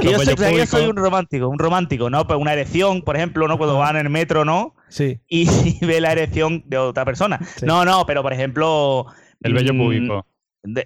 Que 0.00 0.10
yo, 0.10 0.18
soy, 0.18 0.34
bellos 0.34 0.40
que 0.40 0.56
yo 0.58 0.66
soy 0.66 0.86
un 0.86 0.96
romántico, 0.96 1.48
un 1.48 1.58
romántico, 1.58 2.10
¿no? 2.10 2.26
Pues 2.26 2.38
una 2.38 2.52
erección, 2.52 3.02
por 3.02 3.16
ejemplo, 3.16 3.48
¿no? 3.48 3.56
Cuando 3.58 3.78
van 3.78 3.96
en 3.96 4.06
el 4.06 4.12
metro, 4.12 4.44
¿no? 4.44 4.74
Sí. 4.88 5.20
Y, 5.28 5.46
ve 5.86 6.00
la 6.00 6.12
erección 6.12 6.62
de 6.66 6.76
otra 6.78 7.04
persona. 7.04 7.38
Sí. 7.56 7.64
No, 7.66 7.84
no, 7.84 8.04
pero 8.06 8.22
por 8.22 8.32
ejemplo. 8.32 9.06
el 9.42 9.54
bello 9.54 9.72
mm, 9.74 9.78
público. 9.78 10.26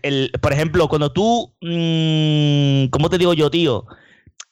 el- 0.03 0.31
por 0.41 0.53
ejemplo, 0.53 0.89
cuando 0.89 1.13
tú. 1.13 1.53
mm, 1.61 2.87
¿Cómo 2.91 3.11
te 3.11 3.19
digo 3.19 3.35
yo, 3.35 3.51
tío? 3.51 3.85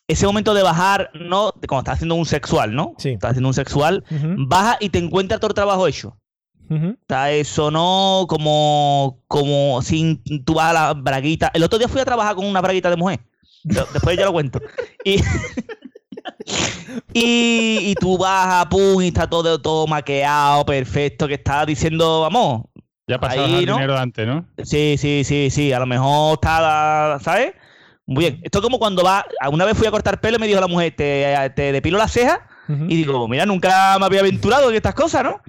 Ese 0.06 0.26
momento 0.26 0.52
de 0.54 0.62
bajar, 0.62 1.10
¿no? 1.14 1.52
De 1.58 1.66
Cuando 1.66 1.80
estás 1.82 1.94
haciendo 1.94 2.14
un 2.14 2.26
sexual, 2.26 2.74
¿no? 2.74 2.94
Sí. 2.98 3.10
Estás 3.10 3.30
haciendo 3.30 3.48
un 3.48 3.54
sexual, 3.54 4.04
baja 4.36 4.76
y 4.80 4.90
te 4.90 4.98
encuentras 4.98 5.40
todo 5.40 5.48
el 5.48 5.54
trabajo 5.54 5.86
hecho. 5.86 6.16
ujú. 6.68 6.96
Está 7.00 7.30
eso, 7.30 7.70
¿no? 7.70 8.26
Como, 8.28 9.22
como 9.28 9.80
sin 9.82 10.22
tú 10.44 10.54
vas 10.54 10.70
a 10.70 10.72
la 10.74 10.92
braguita. 10.94 11.50
El 11.54 11.62
otro 11.64 11.78
día 11.78 11.88
fui 11.88 12.00
a 12.00 12.04
trabajar 12.04 12.34
con 12.36 12.44
una 12.46 12.60
braguita 12.60 12.90
de 12.90 12.96
mujer. 12.96 13.20
Después 13.62 14.18
ya 14.18 14.26
lo 14.26 14.32
cuento. 14.32 14.60
Y, 15.04 15.16
y, 17.14 17.78
y 17.90 17.94
tú 17.94 18.18
vas 18.18 18.62
a 18.62 18.68
pum 18.68 19.02
y 19.02 19.08
está 19.08 19.28
todo, 19.28 19.60
todo 19.60 19.86
maqueado, 19.86 20.64
perfecto, 20.66 21.26
que 21.26 21.34
está 21.34 21.64
diciendo, 21.64 22.20
vamos. 22.22 22.64
Ya 23.06 23.18
pasabas 23.18 23.48
ahí, 23.50 23.54
el 23.60 23.66
¿no? 23.66 23.74
dinero 23.74 23.94
de 23.94 24.00
antes, 24.00 24.26
¿no? 24.26 24.46
Sí, 24.62 24.96
sí, 24.98 25.22
sí, 25.24 25.48
sí. 25.50 25.72
A 25.72 25.78
lo 25.78 25.86
mejor 25.86 26.34
está, 26.34 27.18
¿sabes? 27.22 27.52
Muy 28.06 28.24
bien. 28.24 28.40
Esto 28.42 28.58
es 28.58 28.62
como 28.62 28.78
cuando 28.78 29.02
va. 29.02 29.24
Una 29.50 29.64
vez 29.64 29.76
fui 29.76 29.86
a 29.86 29.90
cortar 29.90 30.20
pelo 30.20 30.36
y 30.36 30.40
me 30.40 30.46
dijo 30.46 30.60
la 30.60 30.66
mujer, 30.66 30.94
te, 30.96 31.52
te 31.54 31.72
depilo 31.72 31.98
las 31.98 32.12
cejas. 32.12 32.40
Ujú. 32.68 32.84
Y 32.84 32.96
digo, 32.96 33.28
mira, 33.28 33.46
nunca 33.46 33.98
me 33.98 34.06
había 34.06 34.20
aventurado 34.20 34.68
en 34.70 34.76
estas 34.76 34.94
cosas, 34.94 35.24
¿no? 35.24 35.40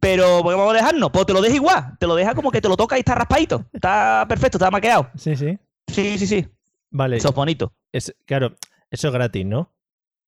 Pero, 0.00 0.42
¿por 0.42 0.52
qué 0.52 0.56
vamos 0.56 0.72
a 0.72 0.76
dejarnos? 0.76 1.10
Pues 1.10 1.26
te 1.26 1.32
lo 1.32 1.42
deja 1.42 1.54
igual. 1.54 1.96
Te 1.98 2.06
lo 2.06 2.14
deja 2.14 2.34
como 2.34 2.50
que 2.50 2.60
te 2.60 2.68
lo 2.68 2.76
toca 2.76 2.96
y 2.96 3.00
está 3.00 3.14
raspadito. 3.14 3.64
Está 3.72 4.24
perfecto, 4.28 4.56
está 4.56 4.70
maqueado. 4.70 5.10
Sí, 5.16 5.36
sí. 5.36 5.58
Sí, 5.88 6.18
sí, 6.18 6.26
sí. 6.26 6.48
Vale. 6.90 7.16
Eso 7.18 7.28
es 7.28 7.34
bonito. 7.34 7.72
Es, 7.92 8.14
claro, 8.24 8.54
eso 8.90 9.08
es 9.08 9.14
gratis, 9.14 9.44
¿no? 9.44 9.70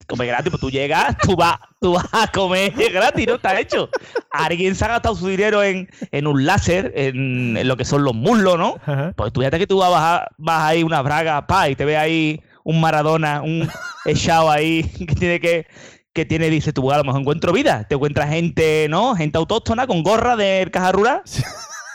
Comer 0.06 0.26
gratis, 0.28 0.50
pues 0.50 0.60
tú 0.60 0.70
llegas, 0.70 1.16
tú 1.18 1.36
vas, 1.36 1.56
tú 1.80 1.92
vas 1.94 2.06
a 2.12 2.26
comer 2.28 2.72
gratis, 2.92 3.26
¿no? 3.26 3.34
Está 3.34 3.58
hecho. 3.58 3.88
Alguien 4.30 4.74
se 4.74 4.84
ha 4.84 4.88
gastado 4.88 5.14
su 5.14 5.28
dinero 5.28 5.62
en, 5.62 5.88
en 6.10 6.26
un 6.26 6.44
láser, 6.46 6.92
en, 6.96 7.56
en 7.56 7.68
lo 7.68 7.76
que 7.76 7.84
son 7.84 8.04
los 8.04 8.14
muslos, 8.14 8.58
¿no? 8.58 8.76
Ajá. 8.86 9.12
Pues 9.16 9.32
tú 9.32 9.40
fíjate 9.40 9.58
que 9.58 9.66
tú 9.66 9.78
vas 9.78 9.90
a, 9.94 10.28
vas 10.38 10.62
ahí 10.62 10.82
una 10.82 11.02
braga, 11.02 11.46
pa, 11.46 11.68
y 11.68 11.76
te 11.76 11.84
ve 11.84 11.96
ahí 11.96 12.40
un 12.64 12.80
Maradona, 12.80 13.42
un 13.42 13.68
echado 14.04 14.50
ahí 14.50 14.82
que 14.84 15.14
tiene 15.14 15.40
que 15.40 15.66
que 16.14 16.26
tiene, 16.26 16.50
dice 16.50 16.74
tú, 16.74 16.92
a 16.92 16.98
lo 16.98 17.04
mejor 17.04 17.22
encuentro 17.22 17.54
vida. 17.54 17.86
Te 17.88 17.94
encuentras 17.94 18.28
gente, 18.28 18.86
¿no? 18.90 19.16
Gente 19.16 19.38
autóctona 19.38 19.86
con 19.86 20.02
gorra 20.02 20.36
de 20.36 20.68
caja 20.70 20.92
rural. 20.92 21.22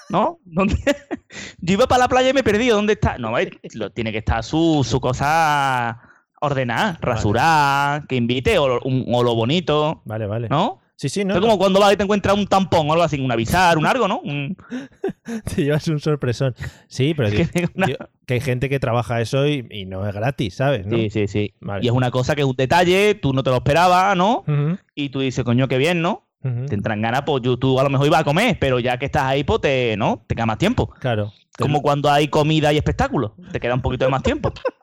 ¿No? 0.10 0.40
¿Dónde? 0.46 0.76
Yo 1.60 1.74
iba 1.74 1.86
para 1.86 2.00
la 2.00 2.08
playa 2.08 2.30
y 2.30 2.34
me 2.34 2.42
perdí. 2.42 2.70
¿Dónde 2.70 2.94
está? 2.94 3.18
No, 3.20 3.34
lo- 3.74 3.92
tiene 3.92 4.12
que 4.12 4.18
estar 4.20 4.44
su, 4.44 4.84
su 4.90 5.00
cosa 5.00 6.02
ordenada, 6.42 6.98
rasurada, 7.02 8.06
que 8.08 8.16
invite, 8.16 8.58
o, 8.60 8.68
lo- 8.68 8.82
un- 8.84 9.06
o 9.14 9.24
lo 9.24 9.36
bonito. 9.36 10.02
Vale, 10.06 10.26
vale. 10.28 10.50
¿No? 10.50 10.80
Sí, 10.96 11.10
sí, 11.10 11.24
no. 11.24 11.36
es 11.36 11.40
no. 11.42 11.46
como 11.46 11.60
cuando 11.60 11.80
vas 11.80 11.94
y 11.94 11.96
te 11.98 12.02
encuentras 12.04 12.36
un 12.36 12.48
tampón 12.48 12.90
o 12.90 12.94
algo 12.94 13.04
así, 13.04 13.20
un 13.20 13.32
avisar, 13.32 13.78
un 13.78 13.86
algo, 13.86 14.08
¿no? 14.08 14.20
Un- 14.24 14.58
Te 15.56 15.64
llevas 15.64 15.88
un 15.90 16.00
sorpresón. 16.00 16.56
Sí, 16.88 17.14
pero 17.16 17.30
Que 17.36 17.46
tío, 17.46 17.68
una- 17.76 17.86
tío, 17.86 17.98
que 18.26 18.34
hay 18.36 18.42
gente 18.42 18.68
que 18.68 18.80
trabaja 18.80 19.22
eso 19.22 19.46
y, 19.48 19.68
y 19.70 19.86
no 19.86 20.08
es 20.08 20.14
gratis, 20.16 20.56
¿sabes? 20.56 20.86
¿no? 20.88 20.98
Sí, 20.98 21.10
sí, 21.12 21.28
sí. 21.28 21.54
Vale. 21.62 21.84
Y 21.86 21.88
es 21.88 21.94
una 21.94 22.10
cosa 22.12 22.34
que 22.36 22.42
es 22.42 22.48
un 22.48 22.56
detalle, 22.56 23.14
tú 23.16 23.32
no 23.34 23.44
te 23.44 23.52
lo 23.52 23.58
esperabas, 23.58 24.18
¿no? 24.18 24.44
Y 24.96 25.10
tú 25.10 25.20
dices, 25.20 25.44
coño, 25.46 25.68
qué 25.68 25.78
bien, 25.78 26.02
¿no? 26.02 26.24
Te 26.42 26.76
entran 26.76 27.02
ganas, 27.02 27.24
pues 27.26 27.42
tú 27.60 27.78
a 27.80 27.84
lo 27.84 27.90
mejor 27.90 28.08
ibas 28.08 28.22
a 28.22 28.24
comer, 28.24 28.58
pero 28.58 28.80
ya 28.80 28.98
que 28.98 29.06
estás 29.06 29.24
ahí, 29.24 29.44
pues 29.44 29.60
te, 29.62 29.96
¿no? 29.98 30.24
Te 30.28 30.34
queda 30.36 30.46
más 30.46 30.58
tiempo. 30.58 30.90
Claro. 31.00 31.34
Como 31.60 31.82
cuando 31.82 32.10
hay 32.10 32.28
comida 32.30 32.72
y 32.72 32.78
espectáculos, 32.78 33.32
te 33.52 33.60
queda 33.60 33.74
un 33.74 33.82
poquito 33.82 34.06
de 34.06 34.12
más 34.12 34.24
tiempo. 34.24 34.54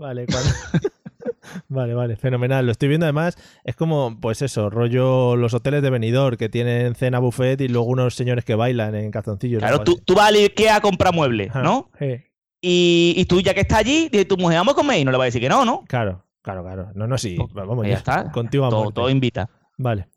Vale, 0.00 0.24
vale, 1.68 1.94
vale, 1.94 2.16
fenomenal. 2.16 2.64
Lo 2.64 2.72
estoy 2.72 2.88
viendo 2.88 3.04
además, 3.04 3.36
es 3.64 3.76
como, 3.76 4.18
pues 4.18 4.40
eso, 4.40 4.70
rollo 4.70 5.36
los 5.36 5.52
hoteles 5.52 5.82
de 5.82 5.90
Benidorm 5.90 6.38
que 6.38 6.48
tienen 6.48 6.94
cena 6.94 7.18
buffet 7.18 7.60
y 7.60 7.68
luego 7.68 7.86
unos 7.86 8.14
señores 8.14 8.46
que 8.46 8.54
bailan 8.54 8.94
en 8.94 9.10
calzoncillos. 9.10 9.60
Claro, 9.60 9.84
tú, 9.84 10.00
tú 10.02 10.14
vas 10.14 10.28
al 10.28 10.36
Ikea 10.36 10.76
a 10.76 10.80
comprar 10.80 11.14
muebles, 11.14 11.50
Ajá, 11.50 11.62
¿no? 11.62 11.90
sí, 11.98 12.16
Y, 12.62 13.12
y 13.14 13.24
tú 13.26 13.42
ya 13.42 13.52
que 13.52 13.60
estás 13.60 13.80
allí, 13.80 14.08
dices 14.08 14.26
tu 14.26 14.38
mujer, 14.38 14.56
vamos 14.56 14.72
a 14.72 14.76
comer 14.76 15.00
y 15.00 15.04
no 15.04 15.10
le 15.10 15.18
vas 15.18 15.24
a 15.24 15.26
decir 15.26 15.42
que 15.42 15.50
no, 15.50 15.66
¿no? 15.66 15.84
Claro, 15.86 16.24
claro, 16.40 16.62
claro. 16.62 16.92
No, 16.94 17.06
no, 17.06 17.18
sí. 17.18 17.36
Vamos, 17.52 17.76
Pues 17.76 17.90
ya 17.90 17.96
está. 17.98 18.32
Contigo 18.32 18.64
a 18.64 18.70
Todo, 18.70 18.90
todo 18.90 19.10
invita. 19.10 19.50
Vale. 19.76 20.08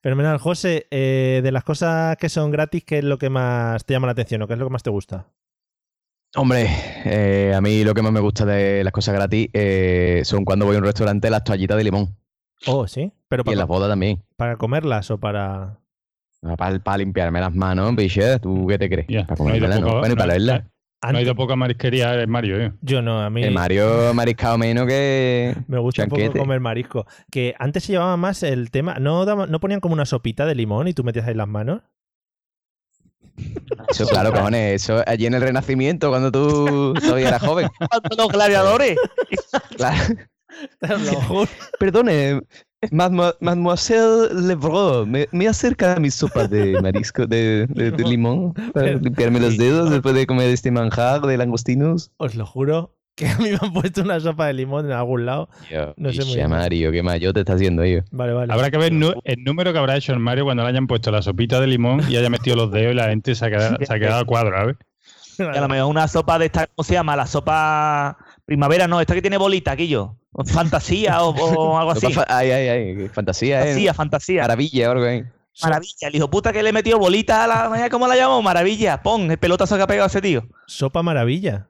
Fenomenal. 0.00 0.38
José, 0.38 0.86
eh, 0.92 1.40
de 1.42 1.50
las 1.50 1.64
cosas 1.64 2.16
que 2.18 2.28
son 2.28 2.52
gratis, 2.52 2.84
¿qué 2.84 2.98
es 2.98 3.04
lo 3.04 3.18
que 3.18 3.30
más 3.30 3.84
te 3.84 3.94
llama 3.94 4.06
la 4.06 4.12
atención 4.12 4.42
o 4.42 4.46
qué 4.46 4.52
es 4.52 4.58
lo 4.60 4.66
que 4.66 4.72
más 4.72 4.82
te 4.84 4.90
gusta? 4.90 5.26
Hombre, 6.36 6.66
eh, 7.04 7.52
a 7.54 7.60
mí 7.60 7.84
lo 7.84 7.94
que 7.94 8.02
más 8.02 8.12
me 8.12 8.20
gusta 8.20 8.44
de 8.44 8.82
las 8.82 8.92
cosas 8.92 9.14
gratis 9.14 9.48
eh, 9.52 10.22
son 10.24 10.44
cuando 10.44 10.66
voy 10.66 10.74
a 10.74 10.78
un 10.80 10.84
restaurante 10.84 11.30
las 11.30 11.44
toallitas 11.44 11.76
de 11.76 11.84
limón. 11.84 12.16
Oh, 12.66 12.86
sí. 12.88 13.12
Pero 13.28 13.42
Y 13.42 13.42
en 13.42 13.44
para, 13.46 13.56
las 13.58 13.68
bodas 13.68 13.88
también. 13.88 14.22
para 14.36 14.56
comerlas 14.56 15.10
o 15.10 15.18
para. 15.18 15.78
Para, 16.58 16.98
limpiarme 16.98 17.40
las 17.40 17.54
manos, 17.54 17.94
biche, 17.96 18.38
¿tú 18.40 18.66
qué 18.66 18.78
te 18.78 18.90
crees? 18.90 19.06
Ya, 19.08 19.24
Para 19.26 19.36
comérmelas, 19.36 19.80
¿no? 19.80 19.86
poca- 19.86 19.98
Bueno, 20.00 20.12
y 20.12 20.16
no 20.16 20.20
para 20.20 20.32
hay- 20.32 20.38
verlas. 20.38 20.62
No 21.12 21.18
hay 21.18 21.24
de 21.26 21.34
poca 21.34 21.54
marisquería, 21.54 22.14
eres 22.14 22.28
Mario, 22.28 22.58
¿eh? 22.62 22.72
Yo 22.80 23.02
no, 23.02 23.20
a 23.20 23.28
mí. 23.28 23.42
El 23.42 23.52
Mario 23.52 24.08
ha 24.08 24.14
mariscado 24.14 24.56
menos 24.56 24.86
que. 24.86 25.54
Me 25.68 25.78
gusta 25.78 26.04
un 26.04 26.08
poco 26.08 26.32
comer 26.32 26.60
marisco. 26.60 27.06
Que 27.30 27.54
antes 27.58 27.84
se 27.84 27.92
llevaba 27.92 28.16
más 28.16 28.42
el 28.42 28.70
tema. 28.70 28.94
¿No, 28.98 29.26
daba- 29.26 29.46
¿No 29.46 29.60
ponían 29.60 29.80
como 29.80 29.92
una 29.92 30.06
sopita 30.06 30.46
de 30.46 30.54
limón 30.54 30.88
y 30.88 30.94
tú 30.94 31.04
metías 31.04 31.26
ahí 31.26 31.34
las 31.34 31.46
manos? 31.48 31.82
Eso, 33.88 34.06
claro, 34.06 34.32
cojones. 34.32 34.82
Eso 34.82 35.02
allí 35.06 35.26
en 35.26 35.34
el 35.34 35.42
Renacimiento, 35.42 36.08
cuando 36.10 36.30
tú 36.32 36.94
todavía 37.00 37.28
eras 37.28 37.42
joven. 37.42 37.68
Los 38.18 38.28
gladiadores. 38.28 38.96
Claro. 39.76 40.14
Lo 40.80 41.20
juro. 41.28 41.50
Perdone, 41.78 42.40
mademo- 42.90 43.34
mademoiselle 43.40 44.28
Lebrun, 44.32 45.10
¿me, 45.10 45.28
me 45.32 45.48
acerca 45.48 45.96
mi 45.96 46.10
sopa 46.10 46.46
de 46.46 46.80
marisco, 46.80 47.26
de, 47.26 47.66
de- 47.68 47.90
de 47.90 48.04
limón, 48.04 48.52
para 48.72 48.92
limpiarme 48.94 49.40
los 49.40 49.56
dedos 49.56 49.90
después 49.90 50.14
de 50.14 50.26
comer 50.26 50.50
este 50.50 50.70
manjar 50.70 51.22
de 51.22 51.36
langostinos? 51.36 52.12
Os 52.18 52.34
lo 52.36 52.46
juro 52.46 52.96
que 53.16 53.28
a 53.28 53.36
mí 53.38 53.50
me 53.50 53.58
han 53.60 53.72
puesto 53.72 54.02
una 54.02 54.18
sopa 54.18 54.46
de 54.46 54.54
limón 54.54 54.86
en 54.86 54.92
algún 54.92 55.24
lado. 55.26 55.48
No 55.96 56.12
sé 56.12 56.24
muy 56.24 56.34
bien. 56.34 56.50
Mario, 56.50 56.90
qué 56.90 57.02
mayor 57.02 57.32
te 57.32 57.40
está 57.40 57.54
haciendo 57.54 57.82
ello. 57.82 58.02
Vale, 58.10 58.32
vale. 58.32 58.52
Habrá 58.52 58.70
que 58.70 58.78
ver 58.78 58.92
el 58.92 59.44
número 59.44 59.72
que 59.72 59.78
habrá 59.78 59.96
hecho 59.96 60.12
el 60.12 60.18
Mario 60.18 60.44
cuando 60.44 60.62
le 60.62 60.70
hayan 60.70 60.86
puesto 60.86 61.10
la 61.10 61.22
sopita 61.22 61.60
de 61.60 61.66
limón 61.68 62.02
y 62.08 62.16
haya 62.16 62.30
metido 62.30 62.56
los 62.56 62.72
dedos 62.72 62.92
y 62.92 62.96
la 62.96 63.08
gente 63.08 63.34
se 63.34 63.44
ha 63.46 63.50
quedado, 63.50 63.76
se 63.80 63.92
ha 63.92 63.98
quedado 63.98 64.20
a 64.20 64.24
cuadro, 64.24 64.56
¿sabes? 64.56 64.76
Y 65.38 65.42
a 65.42 65.60
lo 65.60 65.68
mejor 65.68 65.90
una 65.90 66.06
sopa 66.08 66.38
de 66.38 66.46
esta, 66.46 66.66
¿cómo 66.68 66.84
se 66.84 66.94
llama? 66.94 67.16
La 67.16 67.26
sopa 67.26 68.16
primavera, 68.44 68.86
no, 68.86 69.00
esta 69.00 69.14
que 69.14 69.22
tiene 69.22 69.36
bolita, 69.36 69.72
aquí 69.72 69.88
yo. 69.88 70.16
Fantasía 70.46 71.22
o, 71.22 71.30
o 71.30 71.78
algo 71.78 71.92
así. 71.92 72.06
Ay, 72.28 72.50
ay, 72.50 72.68
ay, 72.68 73.08
fantasía, 73.08 73.60
¿eh? 73.60 73.64
Fantasía, 73.66 73.94
fantasía. 73.94 74.42
Maravilla, 74.42 74.90
algo 74.90 75.04
ahí. 75.04 75.24
Maravilla, 75.62 76.08
el 76.08 76.16
hijo 76.16 76.30
puta 76.30 76.52
que 76.52 76.62
le 76.62 76.72
metió 76.72 76.98
bolita 76.98 77.44
a 77.44 77.46
la. 77.46 77.88
¿Cómo 77.88 78.08
la 78.08 78.16
llamó? 78.16 78.42
Maravilla. 78.42 79.02
Pon 79.02 79.30
el 79.30 79.38
pelotazo 79.38 79.76
que 79.76 79.82
ha 79.82 79.86
pegado 79.86 80.08
ese 80.08 80.20
tío. 80.20 80.48
Sopa 80.66 81.02
maravilla. 81.02 81.68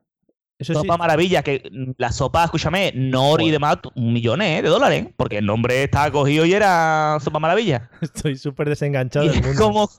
Eso 0.58 0.72
sí. 0.72 0.78
Sopa 0.80 0.96
Maravilla, 0.96 1.42
que 1.42 1.62
mm, 1.70 1.92
la 1.98 2.12
sopa, 2.12 2.44
escúchame, 2.44 2.92
Nor 2.94 3.42
y 3.42 3.50
demás, 3.50 3.78
millones 3.96 4.62
de 4.62 4.68
dólares, 4.68 5.04
¿eh? 5.06 5.14
porque 5.16 5.38
el 5.38 5.46
nombre 5.46 5.82
estaba 5.82 6.10
cogido 6.10 6.44
y 6.46 6.52
era 6.54 7.18
Sopa 7.20 7.38
Maravilla. 7.40 7.90
Estoy 8.00 8.36
súper 8.36 8.68
desenganchado 8.68 9.26
Y 9.26 9.28
del 9.30 9.38
es 9.38 9.46
mundo. 9.46 9.60
como, 9.62 9.90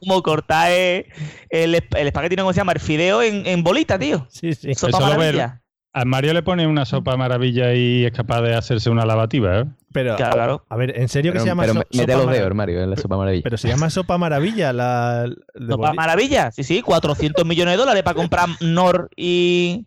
como 0.00 0.22
cortar 0.22 0.70
eh, 0.72 1.06
el, 1.48 1.74
el 1.74 2.06
espagueti, 2.08 2.36
¿no? 2.36 2.42
¿cómo 2.42 2.52
se 2.52 2.58
llama? 2.58 2.72
El 2.72 2.80
fideo 2.80 3.22
en, 3.22 3.46
en 3.46 3.62
bolita, 3.62 3.98
tío. 3.98 4.26
Sí, 4.30 4.52
sí. 4.54 4.74
Sopa 4.74 4.98
Eso 4.98 5.06
Maravilla. 5.06 5.62
Al 5.92 6.06
Mario 6.06 6.32
le 6.34 6.44
pone 6.44 6.68
una 6.68 6.84
sopa 6.84 7.16
maravilla 7.16 7.74
y 7.74 8.04
es 8.04 8.12
capaz 8.12 8.42
de 8.42 8.54
hacerse 8.54 8.90
una 8.90 9.04
lavativa, 9.04 9.58
¿eh? 9.58 9.64
Pero, 9.92 10.14
Claro, 10.14 10.32
claro. 10.34 10.66
a 10.68 10.76
ver, 10.76 10.96
¿en 10.96 11.08
serio 11.08 11.32
que 11.32 11.38
Pero, 11.38 11.42
se 11.42 11.48
llama 11.50 11.62
pero 11.64 11.72
so- 11.74 11.78
me- 11.80 11.98
mete 11.98 12.12
sopa 12.12 12.24
los 12.26 12.32
dedos, 12.32 12.54
Mario, 12.54 12.82
en 12.84 12.90
la 12.90 12.96
sopa 12.96 13.16
maravilla. 13.16 13.42
Pero 13.42 13.58
se 13.58 13.66
llama 13.68 13.90
sopa 13.90 14.16
maravilla 14.16 14.72
la 14.72 15.26
Sopa 15.68 15.92
Maravilla, 15.92 16.52
sí, 16.52 16.62
sí, 16.62 16.80
400 16.82 17.44
millones 17.44 17.72
de 17.72 17.78
dólares 17.78 18.04
para 18.04 18.14
comprar 18.14 18.48
Nor 18.60 19.10
y 19.16 19.84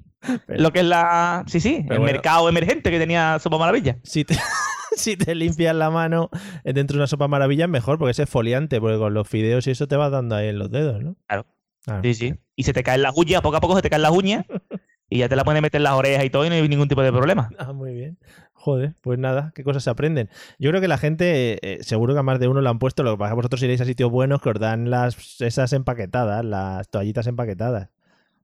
lo 0.48 0.72
que 0.72 0.80
es 0.80 0.86
la. 0.86 1.44
Sí, 1.48 1.60
sí, 1.60 1.76
el 1.78 1.86
bueno. 1.86 2.06
mercado 2.06 2.50
emergente 2.50 2.92
que 2.92 3.00
tenía 3.00 3.40
Sopa 3.40 3.58
Maravilla. 3.58 3.98
Si 4.04 4.26
te, 4.26 4.36
si 4.96 5.18
te 5.18 5.36
limpias 5.36 5.76
la 5.76 5.90
mano 5.90 6.30
eh, 6.64 6.74
dentro 6.74 6.96
de 6.96 7.00
una 7.00 7.08
sopa 7.08 7.28
maravilla 7.28 7.66
es 7.66 7.70
mejor 7.70 7.98
porque 7.98 8.12
es 8.12 8.20
exfoliante, 8.20 8.80
porque 8.80 8.98
con 8.98 9.14
los 9.14 9.28
fideos 9.28 9.68
y 9.68 9.72
eso 9.72 9.88
te 9.88 9.96
vas 9.96 10.12
dando 10.12 10.36
ahí 10.36 10.50
en 10.50 10.60
los 10.60 10.72
dedos, 10.72 11.02
¿no? 11.02 11.16
Claro. 11.28 11.46
Ah. 11.88 12.00
Sí, 12.02 12.14
sí. 12.14 12.36
Y 12.56 12.64
se 12.64 12.74
te 12.74 12.84
caen 12.84 13.02
las 13.02 13.16
uñas, 13.16 13.42
poco 13.42 13.58
a 13.58 13.62
poco 13.62 13.76
se 13.76 13.82
te 13.82 13.90
caen 13.90 14.04
las 14.04 14.12
uñas 14.12 14.46
y 15.10 15.20
ya 15.20 15.30
te 15.30 15.36
la 15.36 15.44
puedes 15.44 15.62
meter 15.62 15.80
en 15.80 15.84
las 15.84 15.94
orejas 15.94 16.24
y 16.26 16.30
todo 16.30 16.46
y 16.46 16.50
no 16.50 16.56
hay 16.56 16.68
ningún 16.68 16.88
tipo 16.88 17.02
de 17.02 17.12
problema. 17.12 17.50
Ah, 17.58 17.74
muy 17.74 17.94
bien. 17.94 18.18
Joder, 18.54 18.94
pues 19.02 19.20
nada, 19.20 19.52
qué 19.54 19.64
cosas 19.64 19.84
se 19.84 19.90
aprenden. 19.90 20.30
Yo 20.58 20.70
creo 20.70 20.82
que 20.82 20.88
la 20.88 20.98
gente, 20.98 21.60
eh, 21.62 21.84
seguro 21.84 22.14
que 22.14 22.22
a 22.22 22.24
más 22.24 22.40
de 22.40 22.48
uno 22.48 22.62
lo 22.62 22.70
han 22.70 22.80
puesto, 22.80 23.04
lo 23.04 23.12
que 23.12 23.18
pasa 23.18 23.30
es 23.30 23.32
que 23.32 23.36
vosotros 23.36 23.64
iréis 23.64 23.82
a 23.82 23.86
sitios 23.86 24.10
buenos 24.10 24.42
que 24.42 24.50
os 24.50 24.60
dan 24.60 24.90
las, 24.90 25.42
esas 25.42 25.74
empaquetadas, 25.74 26.46
las 26.46 26.90
toallitas 26.90 27.28
empaquetadas. 27.28 27.90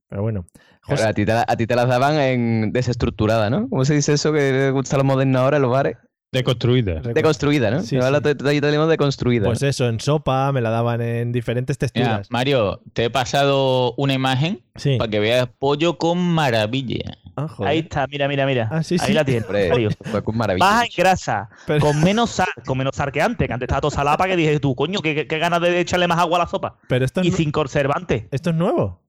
Pero 0.10 0.22
bueno. 0.24 0.46
Claro, 0.82 1.08
a, 1.10 1.14
ti 1.14 1.26
te 1.26 1.34
la- 1.34 1.46
a 1.48 1.56
ti 1.56 1.68
te 1.68 1.76
las 1.76 1.88
daban 1.88 2.20
en 2.20 2.72
desestructurada, 2.74 3.50
¿no? 3.50 3.70
¿Cómo 3.70 3.86
se 3.86 3.94
dice 3.94 4.14
eso 4.14 4.34
que 4.34 4.52
le 4.52 4.72
gusta 4.72 4.96
a 4.96 5.00
los 5.00 5.06
modernos 5.06 5.42
ahora 5.42 5.58
en 5.58 5.62
los 5.64 5.72
bares? 5.72 5.98
Deconstruida. 6.32 7.02
Deconstruida, 7.02 7.72
¿no? 7.72 7.82
Sí, 7.82 7.96
la 7.96 8.18
sí. 8.20 8.60
de 8.60 8.72
limón 8.72 8.88
deconstruida. 8.90 9.46
Pues 9.48 9.64
eso, 9.64 9.88
en 9.88 10.00
sopa, 10.00 10.52
me 10.52 10.62
la 10.62 10.70
daban 10.70 11.02
en 11.02 11.32
diferentes 11.32 11.78
Mira, 11.80 11.92
texturas. 11.92 12.28
Mario, 12.32 12.82
te 12.94 13.06
he 13.06 13.10
pasado 13.10 13.94
una 13.98 14.14
imagen 14.14 14.64
Sí. 14.76 14.98
para 14.98 15.10
que 15.10 15.20
veas 15.20 15.48
pollo 15.58 15.98
con 15.98 16.20
maravilla. 16.20 17.18
Ah. 17.36 17.48
Ahí 17.60 17.80
está, 17.80 18.06
mira, 18.08 18.28
mira, 18.28 18.46
mira. 18.46 18.68
Ah, 18.72 18.84
sí, 18.84 18.96
Ahí 19.00 19.08
sí. 19.08 19.14
la 19.14 19.26
tienes. 19.26 19.46
Con 20.24 20.38
maravilla. 20.38 20.66
Baja 20.66 20.84
en 20.86 20.92
grasa, 20.96 21.50
Pero- 21.66 21.80
con 21.82 22.00
menos 22.04 22.30
sal, 22.30 22.48
con 22.66 22.78
menos 22.78 22.96
sal 22.96 23.12
que 23.12 23.22
antes, 23.22 23.48
que 23.48 23.54
antes 23.54 23.66
estaba 23.66 23.82
todo 23.82 23.92
salada 23.92 24.18
para 24.18 24.32
que 24.32 24.38
dije 24.38 24.60
tú, 24.60 24.76
coño, 24.76 25.00
qué, 25.02 25.24
ganas 25.26 25.62
de 25.62 25.80
echarle 25.80 26.08
más 26.08 26.20
agua 26.20 26.38
a 26.38 26.42
la 26.44 26.48
sopa. 26.48 26.78
Pero 26.88 27.06
esto, 27.06 27.22
Y 27.24 27.32
sin 27.32 27.52
conservante. 27.52 28.28
esto 28.32 28.50
es 28.52 28.56
nuevo. 28.56 29.02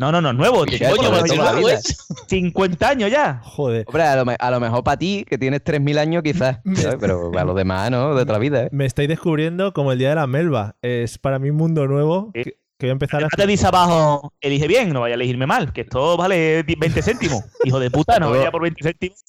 No, 0.00 0.10
no, 0.10 0.22
no, 0.22 0.30
es 0.30 0.36
nuevo. 0.36 0.64
¿Qué 0.64 0.78
Coño, 0.78 1.10
nuevo 1.10 1.60
vida? 1.60 1.74
es 1.74 2.06
50 2.26 2.88
años 2.88 3.10
ya. 3.10 3.40
Joder. 3.44 3.84
Hombre, 3.86 4.02
a 4.02 4.16
lo, 4.16 4.24
me- 4.24 4.36
a 4.38 4.50
lo 4.50 4.58
mejor 4.58 4.82
para 4.82 4.96
ti, 4.96 5.26
que 5.28 5.36
tienes 5.36 5.62
3.000 5.62 5.98
años 5.98 6.22
quizás, 6.22 6.60
¿sabes? 6.74 6.96
pero 6.98 7.30
para 7.30 7.44
los 7.44 7.54
demás, 7.54 7.90
¿no? 7.90 8.14
De 8.14 8.22
otra 8.22 8.38
vida, 8.38 8.62
¿eh? 8.64 8.68
Me 8.72 8.86
estáis 8.86 9.10
descubriendo 9.10 9.74
como 9.74 9.92
el 9.92 9.98
día 9.98 10.08
de 10.08 10.14
la 10.14 10.26
melva. 10.26 10.76
Es 10.80 11.18
para 11.18 11.38
mí 11.38 11.50
un 11.50 11.56
mundo 11.56 11.86
nuevo 11.86 12.30
que, 12.32 12.44
que 12.78 12.86
voy 12.86 12.88
a 12.88 12.92
empezar 12.92 13.22
a... 13.22 13.28
Te 13.28 13.46
dice 13.46 13.66
abajo, 13.66 14.32
elige 14.40 14.66
bien, 14.68 14.90
no 14.94 15.02
vaya 15.02 15.12
a 15.12 15.16
elegirme 15.16 15.46
mal, 15.46 15.70
que 15.74 15.82
esto 15.82 16.16
vale 16.16 16.62
20 16.62 17.02
céntimos. 17.02 17.44
Hijo 17.64 17.78
de 17.78 17.90
puta, 17.90 18.18
no 18.18 18.30
vaya 18.30 18.50
por 18.50 18.62
20 18.62 18.82
céntimos. 18.82 19.22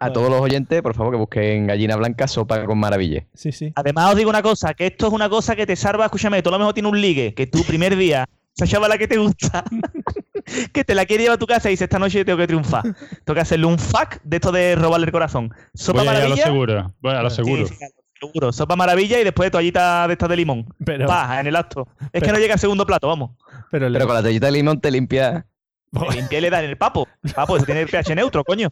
A 0.00 0.12
todos 0.12 0.28
los 0.28 0.38
oyentes, 0.42 0.82
por 0.82 0.94
favor, 0.94 1.14
que 1.14 1.18
busquen 1.18 1.66
gallina 1.66 1.96
blanca, 1.96 2.28
sopa 2.28 2.62
con 2.66 2.76
maravilla. 2.78 3.24
Sí, 3.32 3.52
sí. 3.52 3.72
Además 3.74 4.10
os 4.10 4.16
digo 4.16 4.28
una 4.28 4.42
cosa, 4.42 4.74
que 4.74 4.86
esto 4.88 5.06
es 5.06 5.12
una 5.14 5.30
cosa 5.30 5.56
que 5.56 5.64
te 5.64 5.76
salva, 5.76 6.04
escúchame, 6.04 6.42
tú 6.42 6.50
a 6.50 6.52
lo 6.52 6.58
mejor 6.58 6.74
tienes 6.74 6.92
un 6.92 7.00
ligue, 7.00 7.32
que 7.32 7.46
tu 7.46 7.62
primer 7.64 7.96
día, 7.96 8.26
esa 8.56 8.66
chavala 8.66 8.96
que 8.98 9.08
te 9.08 9.16
gusta, 9.18 9.64
que 10.72 10.84
te 10.84 10.94
la 10.94 11.06
quiere 11.06 11.24
llevar 11.24 11.36
a 11.36 11.38
tu 11.38 11.46
casa 11.46 11.68
y 11.68 11.72
dice, 11.72 11.84
esta 11.84 11.98
noche 11.98 12.24
tengo 12.24 12.38
que 12.38 12.46
triunfar. 12.46 12.82
Tengo 12.82 13.34
que 13.34 13.40
hacerle 13.40 13.66
un 13.66 13.78
fuck 13.78 14.16
de 14.22 14.36
esto 14.36 14.52
de 14.52 14.76
robarle 14.76 15.06
el 15.06 15.12
corazón. 15.12 15.52
Sopa 15.74 16.00
Voy 16.00 16.08
a 16.08 16.12
ir 16.12 16.16
a 16.16 16.20
lo 16.20 16.20
maravilla. 16.30 16.44
seguro. 16.46 16.94
Voy 17.00 17.12
a 17.14 17.22
lo 17.22 17.30
seguro. 17.30 17.66
Sí, 17.66 17.74
sí, 17.74 17.84
seguro. 18.20 18.52
Sopa 18.52 18.76
maravilla 18.76 19.18
y 19.20 19.24
después 19.24 19.50
toallita 19.50 20.06
de 20.06 20.12
estas 20.12 20.28
de 20.28 20.36
limón. 20.36 20.66
Pero, 20.84 21.06
Pa, 21.06 21.40
en 21.40 21.46
el 21.48 21.56
acto. 21.56 21.88
Es 22.00 22.08
pero- 22.12 22.26
que 22.26 22.32
no 22.32 22.38
llega 22.38 22.54
al 22.54 22.60
segundo 22.60 22.86
plato, 22.86 23.08
vamos. 23.08 23.32
pero, 23.70 23.86
con 23.86 23.92
la 24.14 24.22
toallita 24.22 24.46
de 24.46 24.52
limón 24.52 24.80
te 24.80 24.90
limpia. 24.90 25.46
Te 25.92 26.14
limpia 26.16 26.38
y 26.38 26.42
le 26.42 26.50
da 26.50 26.62
en 26.62 26.70
el 26.70 26.76
papo. 26.76 27.08
Papo, 27.34 27.56
eso 27.56 27.66
tiene 27.66 27.82
el 27.82 27.88
pH 27.88 28.14
neutro, 28.14 28.44
coño. 28.44 28.68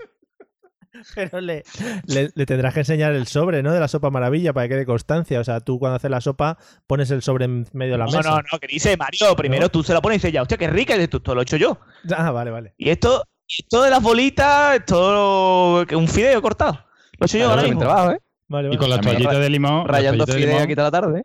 Pero 1.15 1.41
le, 1.41 1.63
le- 2.07 2.31
le 2.35 2.47
tendrás 2.47 2.75
que 2.75 2.81
enseñar 2.81 3.13
el 3.15 3.27
sobre, 3.27 3.63
¿no? 3.63 3.73
De 3.73 3.81
la 3.81 3.89
sopa 3.89 4.11
maravilla 4.11 4.53
para 4.53 4.69
que 4.69 4.75
quede 4.75 4.87
constancia. 4.87 5.41
O 5.41 5.45
sea, 5.45 5.61
tú 5.61 5.79
cuando 5.79 5.97
haces 5.97 6.11
la 6.11 6.21
sopa 6.21 6.59
pones 6.87 7.11
el 7.11 7.23
sobre 7.23 7.47
en 7.47 7.67
medio 7.73 7.93
de 7.93 7.99
la 7.99 8.07
No, 8.07 8.13
mesa. 8.13 8.31
no, 8.31 8.37
no, 8.53 8.59
que 8.59 8.67
dice 8.67 8.97
Mario, 8.97 9.35
primero 9.37 9.63
¿No? 9.63 9.69
tú 9.71 9.83
se 9.83 9.93
la 9.95 10.01
pones 10.03 10.17
y 10.17 10.19
dices 10.19 10.33
ya, 10.33 10.43
hostia, 10.43 10.59
qué 10.59 10.69
rica, 10.69 10.93
y 10.95 10.97
dices 10.99 11.11
tú, 11.11 11.17
esto 11.19 11.35
lo 11.35 11.41
he 11.41 11.45
hecho 11.45 11.57
yo. 11.57 11.79
Ah, 12.17 12.31
vale, 12.31 12.51
vale. 12.51 12.75
Y 12.77 12.91
esto, 12.91 13.23
esto 13.49 13.83
de 13.83 13.91
las 13.91 14.03
bolitas, 14.03 14.77
esto 14.77 15.85
que 15.89 15.97
un 15.97 16.09
fideo 16.09 16.41
cortado. 16.43 16.73
Lo 17.19 17.25
he 17.25 17.27
hecho 17.27 17.39
yo 17.39 17.51
ahora 17.51 17.63
mismo. 17.63 17.81
trabajo, 17.81 18.13
¿eh? 18.13 18.19
Vale, 18.49 18.75
Y 18.75 18.77
con 18.77 18.91
las 18.91 19.01
toallitas 19.01 19.39
de 19.39 19.49
limón. 19.51 19.87
Rayando 19.89 20.27
toallitas 20.27 20.35
de 20.35 20.41
fideo 20.43 20.55
limón- 20.59 20.65
aquí 20.65 20.75
toda 20.75 20.87
la 20.89 21.01
tarde. 21.01 21.23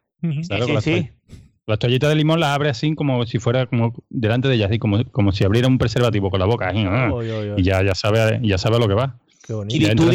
Claro, 0.48 0.66
Sí, 0.66 0.82
sí, 0.82 0.92
toall- 0.92 1.14
Las 1.66 1.80
toallitas 1.80 2.10
de 2.10 2.16
limón 2.16 2.40
las 2.40 2.50
abre 2.56 2.70
así 2.70 2.96
como 2.96 3.26
si 3.26 3.40
fuera 3.40 3.66
como 3.66 3.94
delante 4.10 4.48
de 4.48 4.56
ella, 4.56 4.68
así 4.68 4.80
como, 4.80 5.04
como 5.12 5.34
si 5.34 5.44
abriera 5.44 5.68
un 5.68 5.78
preservativo 5.78 6.30
con 6.30 6.40
la 6.40 6.46
boca. 6.46 6.70
así, 6.70 6.82
¿no? 6.84 7.14
Oy, 7.16 7.30
oy, 7.30 7.50
oy. 7.50 7.60
Y 7.60 7.64
ya, 7.64 7.84
ya 7.84 7.94
sabe, 7.94 8.40
ya 8.42 8.58
sabe 8.58 8.78
a 8.78 8.80
lo 8.80 8.88
que 8.88 8.94
va. 8.94 9.18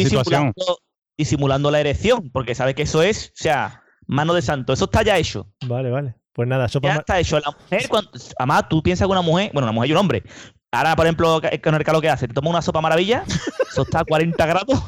Situación. 0.03 0.51
disimulando, 0.53 0.77
disimulando 1.17 1.71
la 1.71 1.79
erección, 1.79 2.29
porque 2.31 2.55
sabes 2.55 2.75
que 2.75 2.83
eso 2.83 3.01
es, 3.03 3.27
o 3.29 3.31
sea, 3.43 3.83
mano 4.07 4.33
de 4.33 4.41
santo, 4.41 4.73
eso 4.73 4.85
está 4.85 5.03
ya 5.03 5.17
hecho. 5.17 5.47
Vale, 5.65 5.89
vale. 5.89 6.15
Pues 6.33 6.47
nada, 6.47 6.67
sopa 6.67 6.87
Ya 6.87 6.95
está 6.95 7.19
hecho. 7.19 7.39
La 7.39 7.51
mujer, 7.51 7.87
cuando, 7.89 8.11
además, 8.39 8.67
tú 8.69 8.81
piensas 8.81 9.07
que 9.07 9.11
una 9.11 9.21
mujer, 9.21 9.51
bueno, 9.53 9.65
una 9.67 9.71
mujer 9.71 9.89
y 9.89 9.93
un 9.93 9.99
hombre. 9.99 10.23
Ahora, 10.71 10.95
por 10.95 11.05
ejemplo, 11.05 11.39
ca- 11.39 11.51
con 11.61 11.75
el 11.75 11.83
calor 11.83 12.01
que 12.01 12.09
hace, 12.09 12.27
te 12.27 12.33
toma 12.33 12.49
una 12.49 12.61
sopa 12.63 12.81
maravilla, 12.81 13.23
eso 13.69 13.83
está 13.83 13.99
a 13.99 14.03
40 14.05 14.43
grados. 14.47 14.81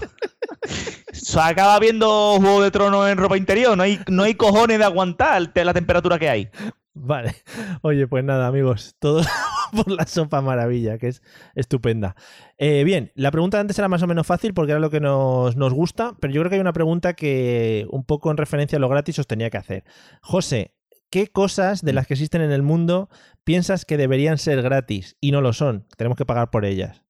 Se 1.12 1.40
acaba 1.40 1.78
viendo 1.80 2.38
Juego 2.40 2.64
de 2.64 2.72
Tronos 2.72 3.08
en 3.10 3.18
ropa 3.20 3.38
interior. 3.38 3.78
No 3.78 3.84
hay, 3.84 4.00
no 4.08 4.24
hay 4.24 4.34
cojones 4.36 4.80
de 4.80 4.86
aguantar 4.86 5.52
la 5.54 5.74
temperatura 5.74 6.18
que 6.18 6.30
hay. 6.30 6.50
Vale. 6.98 7.36
Oye, 7.82 8.08
pues 8.08 8.24
nada, 8.24 8.48
amigos, 8.48 8.96
todo 9.00 9.22
por 9.76 9.92
la 9.92 10.06
sopa 10.08 10.42
maravilla, 10.42 10.98
que 10.98 11.10
es 11.10 11.22
estupenda. 11.54 12.16
Eh, 12.58 12.84
bien, 12.86 13.12
la 13.16 13.32
pregunta 13.32 13.58
de 13.58 13.62
antes 13.62 13.78
era 13.78 13.90
más 13.90 14.02
o 14.02 14.08
menos 14.08 14.26
fácil 14.26 14.54
porque 14.54 14.72
era 14.72 14.80
lo 14.80 14.90
que 14.90 15.02
nos, 15.02 15.56
nos 15.58 15.74
gusta, 15.74 16.16
pero 16.22 16.34
yo 16.34 16.42
creo 16.42 16.50
que 16.50 16.56
hay 16.56 16.62
una 16.62 16.72
pregunta 16.74 17.14
que 17.14 17.86
un 17.90 18.06
poco 18.06 18.32
en 18.32 18.38
referencia 18.38 18.78
a 18.78 18.80
lo 18.80 18.88
gratis 18.90 19.20
os 19.20 19.28
tenía 19.28 19.50
que 19.50 19.58
hacer. 19.58 19.84
José, 20.22 20.74
¿qué 21.10 21.28
cosas 21.28 21.82
de 21.84 21.92
las 21.94 22.08
que 22.08 22.14
existen 22.14 22.42
en 22.42 22.52
el 22.52 22.62
mundo 22.62 23.10
piensas 23.44 23.84
que 23.86 23.98
deberían 23.98 24.38
ser 24.38 24.62
gratis 24.62 25.18
y 25.20 25.32
no 25.32 25.42
lo 25.42 25.52
son? 25.52 25.86
Tenemos 25.98 26.18
que 26.18 26.26
pagar 26.26 26.50
por 26.50 26.64
ellas. 26.64 27.04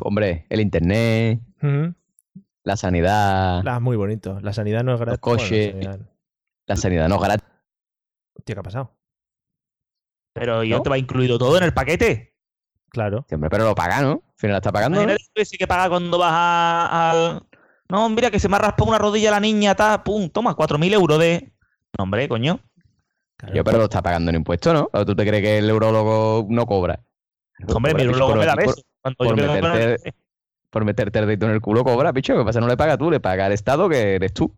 Hombre, 0.00 0.46
el 0.48 0.60
internet, 0.60 1.40
la 2.62 2.76
sanidad, 2.76 3.66
Ah, 3.66 3.80
muy 3.80 3.96
bonito. 3.96 4.38
La 4.40 4.52
sanidad 4.52 4.84
no 4.84 4.94
es 4.94 5.00
gratis. 5.00 5.20
coches. 5.20 5.72
Bueno, 5.74 5.80
la 5.90 5.92
sanidad- 5.96 6.08
la 6.66 6.76
sanidad 6.76 7.08
no 7.08 7.16
es 7.16 7.20
gratis. 7.22 7.48
Hostia, 8.34 8.54
¿qué 8.54 8.60
ha 8.60 8.62
pasado? 8.62 8.96
Pero 10.34 10.64
ya 10.64 10.76
¿No? 10.76 10.82
te 10.82 10.90
va 10.90 10.98
incluido 10.98 11.38
todo 11.38 11.56
en 11.58 11.64
el 11.64 11.74
paquete. 11.74 12.34
Claro. 12.88 13.24
Sí, 13.28 13.34
hombre, 13.34 13.50
pero 13.50 13.64
lo 13.64 13.74
paga, 13.74 14.00
¿no? 14.02 14.10
Al 14.12 14.34
final 14.36 14.56
está 14.56 14.72
pagando. 14.72 15.00
que 15.34 15.44
que 15.58 15.66
paga 15.66 15.88
cuando 15.88 16.18
vas 16.18 16.32
a- 16.32 17.10
al. 17.10 17.46
No, 17.88 18.08
mira, 18.08 18.30
que 18.30 18.38
se 18.38 18.48
me 18.48 18.56
ha 18.56 18.58
raspado 18.58 18.88
una 18.88 18.98
rodilla 18.98 19.30
la 19.30 19.40
niña, 19.40 19.74
ta, 19.74 20.02
pum, 20.02 20.28
toma, 20.30 20.54
4.000 20.54 20.92
euros 20.94 21.18
de. 21.18 21.52
No, 21.98 22.04
hombre, 22.04 22.28
coño. 22.28 22.60
claro. 23.36 23.54
Yo, 23.54 23.64
pero 23.64 23.78
lo 23.78 23.84
está 23.84 24.00
pagando 24.02 24.30
en 24.30 24.36
impuestos, 24.36 24.72
¿no? 24.72 24.88
¿O 24.92 25.04
tú 25.04 25.14
te 25.14 25.26
crees 25.26 25.42
que 25.42 25.58
el 25.58 25.70
urologo 25.70 26.46
no 26.48 26.64
cobra? 26.66 27.00
Hombre, 27.68 27.94
mi 27.94 28.06
urologo 28.06 28.34
me 28.36 28.46
da 28.46 28.54
por-. 28.56 28.74
Cuando 29.02 29.16
por 29.18 29.36
meterte- 29.36 30.14
Por 30.70 30.84
meterte 30.86 31.18
el 31.18 31.26
dedito 31.26 31.46
en 31.46 31.52
el 31.52 31.60
culo 31.60 31.84
cobra, 31.84 32.12
picho. 32.14 32.34
¿Qué 32.36 32.44
pasa? 32.44 32.60
No 32.60 32.66
le 32.68 32.76
paga 32.78 32.96
tú, 32.96 33.10
le 33.10 33.20
paga 33.20 33.46
el 33.46 33.52
Estado, 33.52 33.88
que 33.90 34.14
eres 34.14 34.32
tú. 34.32 34.54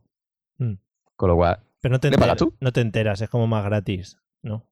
Mm. 0.58 0.74
Con 1.16 1.28
lo 1.28 1.34
cual. 1.36 1.58
Pero 1.84 1.92
no 1.92 2.00
te, 2.00 2.08
¿Le 2.08 2.18
pagas 2.18 2.36
enteras, 2.36 2.38
tú? 2.38 2.56
no 2.60 2.72
te 2.72 2.80
enteras, 2.80 3.20
es 3.20 3.28
como 3.28 3.46
más 3.46 3.64
gratis, 3.64 4.18
¿no? 4.42 4.66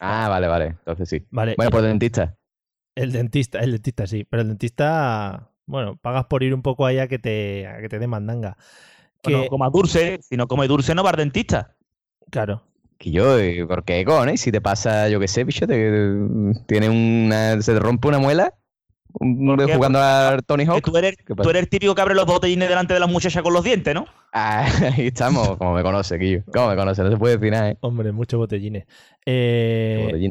Ah, 0.00 0.28
vale, 0.28 0.48
vale. 0.48 0.66
Entonces 0.66 1.08
sí. 1.08 1.26
Vale. 1.30 1.54
Bueno, 1.56 1.70
pues 1.70 1.82
dentista. 1.84 2.36
El 2.94 3.12
dentista, 3.12 3.60
el 3.60 3.72
dentista 3.72 4.06
sí, 4.06 4.24
pero 4.24 4.42
el 4.42 4.48
dentista, 4.48 5.52
bueno, 5.66 5.96
pagas 5.96 6.26
por 6.26 6.42
ir 6.42 6.52
un 6.54 6.62
poco 6.62 6.84
allá 6.86 7.06
que 7.08 7.18
te, 7.18 7.66
a 7.66 7.80
que 7.80 7.88
te 7.88 7.98
dé 7.98 8.06
mandanga. 8.06 8.56
Que, 9.22 9.32
No 9.32 9.48
coma 9.48 9.70
dulce, 9.70 10.20
si 10.22 10.36
no 10.36 10.48
come 10.48 10.68
dulce 10.68 10.94
no 10.94 11.04
va 11.04 11.10
al 11.10 11.16
dentista. 11.16 11.76
claro, 12.30 12.62
Que 12.98 13.10
yo, 13.12 13.38
eh, 13.38 13.64
¿por 13.66 13.84
qué, 13.84 14.04
cojones? 14.04 14.40
Si 14.40 14.50
te 14.50 14.60
pasa, 14.60 15.08
yo 15.08 15.20
qué 15.20 15.28
sé, 15.28 15.44
bicho, 15.44 15.66
te, 15.66 16.12
tiene 16.66 16.88
una, 16.90 17.60
se 17.62 17.72
te 17.72 17.78
rompe 17.80 18.08
una 18.08 18.18
muela 18.18 18.54
jugando 19.12 20.00
al 20.00 20.42
Tony 20.44 20.64
Hawk. 20.64 20.82
tú 20.84 20.96
eres, 20.96 21.16
tú 21.24 21.50
eres 21.50 21.62
el 21.62 21.68
típico 21.68 21.94
que 21.94 22.00
abre 22.02 22.14
los 22.14 22.26
botellines 22.26 22.68
delante 22.68 22.94
de 22.94 23.00
las 23.00 23.08
muchachas 23.10 23.42
con 23.42 23.52
los 23.52 23.64
dientes, 23.64 23.94
¿no? 23.94 24.06
Ah, 24.32 24.66
ahí 24.98 25.06
estamos, 25.08 25.56
como 25.56 25.74
me 25.74 25.82
conoce, 25.82 26.18
Quillo. 26.18 26.42
Como 26.52 26.68
me 26.68 26.76
conoce, 26.76 27.02
no 27.02 27.10
se 27.10 27.16
puede 27.16 27.36
decir 27.36 27.52
nada, 27.52 27.70
¿eh? 27.70 27.76
hombre, 27.80 28.12
muchos 28.12 28.38
botellines. 28.38 28.84
Eh, 29.26 30.30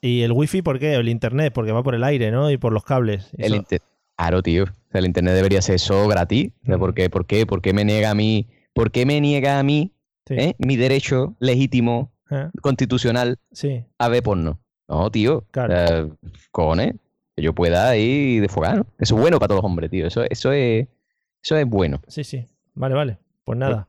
¿Y 0.00 0.22
el 0.22 0.32
wifi 0.32 0.62
por 0.62 0.78
qué? 0.78 0.94
El 0.94 1.08
internet, 1.08 1.52
porque 1.54 1.72
va 1.72 1.82
por 1.82 1.94
el 1.94 2.04
aire, 2.04 2.30
¿no? 2.30 2.50
Y 2.50 2.56
por 2.58 2.72
los 2.72 2.84
cables. 2.84 3.28
El 3.38 3.44
Eso- 3.46 3.56
inter- 3.56 3.82
Claro, 4.16 4.42
tío. 4.42 4.64
O 4.64 4.66
sea, 4.92 4.98
el 5.00 5.06
internet 5.06 5.34
debería 5.34 5.62
ser 5.62 5.76
eso 5.76 6.06
gratis. 6.06 6.52
Sea, 6.64 6.78
¿por, 6.78 6.94
qué, 6.94 7.10
¿Por 7.10 7.26
qué? 7.26 7.44
¿Por 7.46 7.60
qué 7.60 7.72
me 7.72 7.84
niega 7.84 8.10
a 8.10 8.14
mí? 8.14 8.46
¿Por 8.72 8.90
qué 8.92 9.04
me 9.06 9.20
niega 9.20 9.58
a 9.58 9.62
mí 9.64 9.92
Sí. 10.28 10.34
eh, 10.34 10.54
mi 10.58 10.76
derecho 10.76 11.34
legítimo, 11.40 12.12
Ah, 12.30 12.50
constitucional, 12.60 13.36
sí, 13.52 13.84
a 13.98 14.08
ver 14.08 14.22
porno? 14.22 14.60
No, 14.88 15.10
tío. 15.10 15.44
Claro. 15.50 16.16
Cojones. 16.52 16.94
Que 17.36 17.42
yo 17.42 17.54
pueda 17.54 17.96
ir 17.96 18.42
desfogar, 18.42 18.76
¿no? 18.76 18.86
Eso 18.98 19.14
es 19.16 19.20
bueno 19.20 19.38
para 19.38 19.48
todos 19.48 19.62
los 19.62 19.70
hombres, 19.70 19.90
tío. 19.90 20.06
Eso, 20.06 20.24
eso 20.28 20.52
es. 20.52 20.86
Eso 21.42 21.56
es 21.56 21.66
bueno. 21.66 22.00
sí, 22.06 22.24
sí. 22.24 22.46
Vale, 22.74 22.94
vale. 22.94 23.18
Pues 23.44 23.58
nada. 23.58 23.88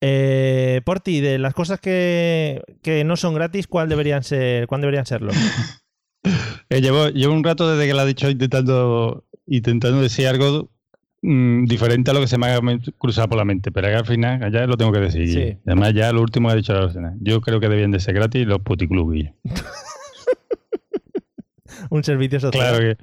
Eh, 0.00 0.80
por 0.84 1.00
ti, 1.00 1.20
de 1.20 1.38
las 1.38 1.54
cosas 1.54 1.80
que, 1.80 2.62
que 2.82 3.04
no 3.04 3.16
son 3.16 3.34
gratis, 3.34 3.66
¿cuál 3.66 3.88
deberían 3.88 4.22
ser? 4.22 4.66
¿Cuál 4.66 4.80
deberían 4.80 5.06
serlo? 5.06 5.32
Eh, 6.68 6.80
llevo, 6.80 7.08
llevo 7.10 7.32
un 7.34 7.44
rato 7.44 7.70
desde 7.70 7.86
que 7.86 7.94
lo 7.94 8.00
ha 8.00 8.04
dicho 8.04 8.28
intentando, 8.28 9.24
intentando 9.46 10.00
decir 10.02 10.26
algo 10.26 10.70
mm, 11.22 11.66
diferente 11.66 12.10
a 12.10 12.14
lo 12.14 12.20
que 12.20 12.26
se 12.26 12.36
me 12.36 12.48
ha 12.48 12.60
cruzado 12.98 13.28
por 13.28 13.38
la 13.38 13.44
mente, 13.44 13.70
pero 13.70 13.86
que 13.86 13.94
al 13.94 14.06
final 14.06 14.52
ya 14.52 14.66
lo 14.66 14.76
tengo 14.76 14.90
que 14.90 14.98
decir. 14.98 15.32
Sí. 15.32 15.56
Además, 15.66 15.94
ya 15.94 16.12
lo 16.12 16.22
último 16.22 16.48
que 16.48 16.54
ha 16.54 16.56
dicho 16.56 16.72
la 16.72 16.80
Rosena. 16.80 17.14
Yo 17.20 17.40
creo 17.40 17.60
que 17.60 17.68
debían 17.68 17.92
de 17.92 18.00
ser 18.00 18.14
gratis 18.14 18.44
los 18.44 18.58
puticlubs. 18.60 19.30
Un 21.90 22.04
servicio 22.04 22.40
social. 22.40 22.68
Claro 22.68 22.78
que. 22.78 22.96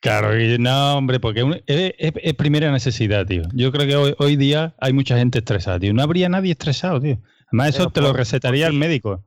Claro, 0.00 0.30
que 0.30 0.58
no, 0.60 0.96
hombre, 0.96 1.18
porque 1.18 1.42
un- 1.42 1.54
es, 1.66 1.94
es- 1.98 2.12
es 2.22 2.34
primera 2.34 2.70
necesidad, 2.70 3.26
tío. 3.26 3.42
Yo 3.52 3.72
creo 3.72 3.86
que 3.86 3.96
hoy, 3.96 4.14
hoy 4.18 4.36
día 4.36 4.74
hay 4.80 4.92
mucha 4.92 5.16
gente 5.18 5.38
estresada, 5.40 5.80
tío. 5.80 5.92
No 5.92 6.02
habría 6.02 6.28
nadie 6.28 6.52
estresado, 6.52 7.00
tío. 7.00 7.18
Además, 7.48 7.70
eso 7.70 7.78
Pero 7.78 7.90
te 7.90 8.00
lo 8.02 8.12
recetaría 8.12 8.66
el 8.68 8.74
médico. 8.74 9.24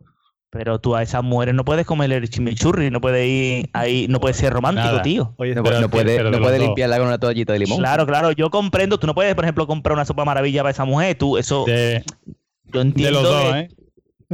Pero 0.50 0.80
tú 0.80 0.95
a 0.95 1.04
esas 1.04 1.24
mujeres 1.24 1.56
no 1.56 1.63
puedes 1.65 1.86
comer 1.86 2.12
el 2.12 2.30
chimichurri, 2.30 2.89
no 2.91 3.00
puedes 3.02 3.26
ir 3.28 3.69
ahí, 3.74 4.08
no 4.10 4.19
puedes 4.19 4.38
ser 4.38 4.52
romántico, 4.54 4.88
Nada. 4.88 5.02
tío. 5.02 5.34
Oye, 5.38 5.56
No, 5.56 5.63
Pero- 5.63 5.80
no 5.82 5.89
puede, 5.89 6.15
pero 6.17 6.26
de 6.26 6.32
no 6.32 6.38
los 6.38 6.45
puede 6.45 6.58
dos. 6.58 6.67
limpiarla 6.67 6.97
con 7.00 7.08
una 7.08 7.17
toallita 7.17 7.54
de 7.54 7.60
limón. 7.60 7.80
Claro, 7.80 8.06
claro, 8.06 8.32
yo 8.32 8.50
comprendo. 8.50 8.97
Tú 8.97 9.08
no 9.08 9.15
puedes, 9.15 9.34
por 9.36 9.43
ejemplo, 9.45 9.65
comprar 9.67 9.93
una 9.93 10.06
sopa 10.06 10.24
maravilla 10.26 10.62
para 10.62 10.71
esa 10.71 10.86
mujer. 10.86 11.17
Tú, 11.17 11.38
eso, 11.38 11.65
De, 11.65 12.04
yo 12.65 12.80
de 12.80 12.82
entiendo 12.82 13.21
los 13.21 13.30
dos, 13.32 13.54
que, 13.54 13.60
¿eh? 13.60 13.69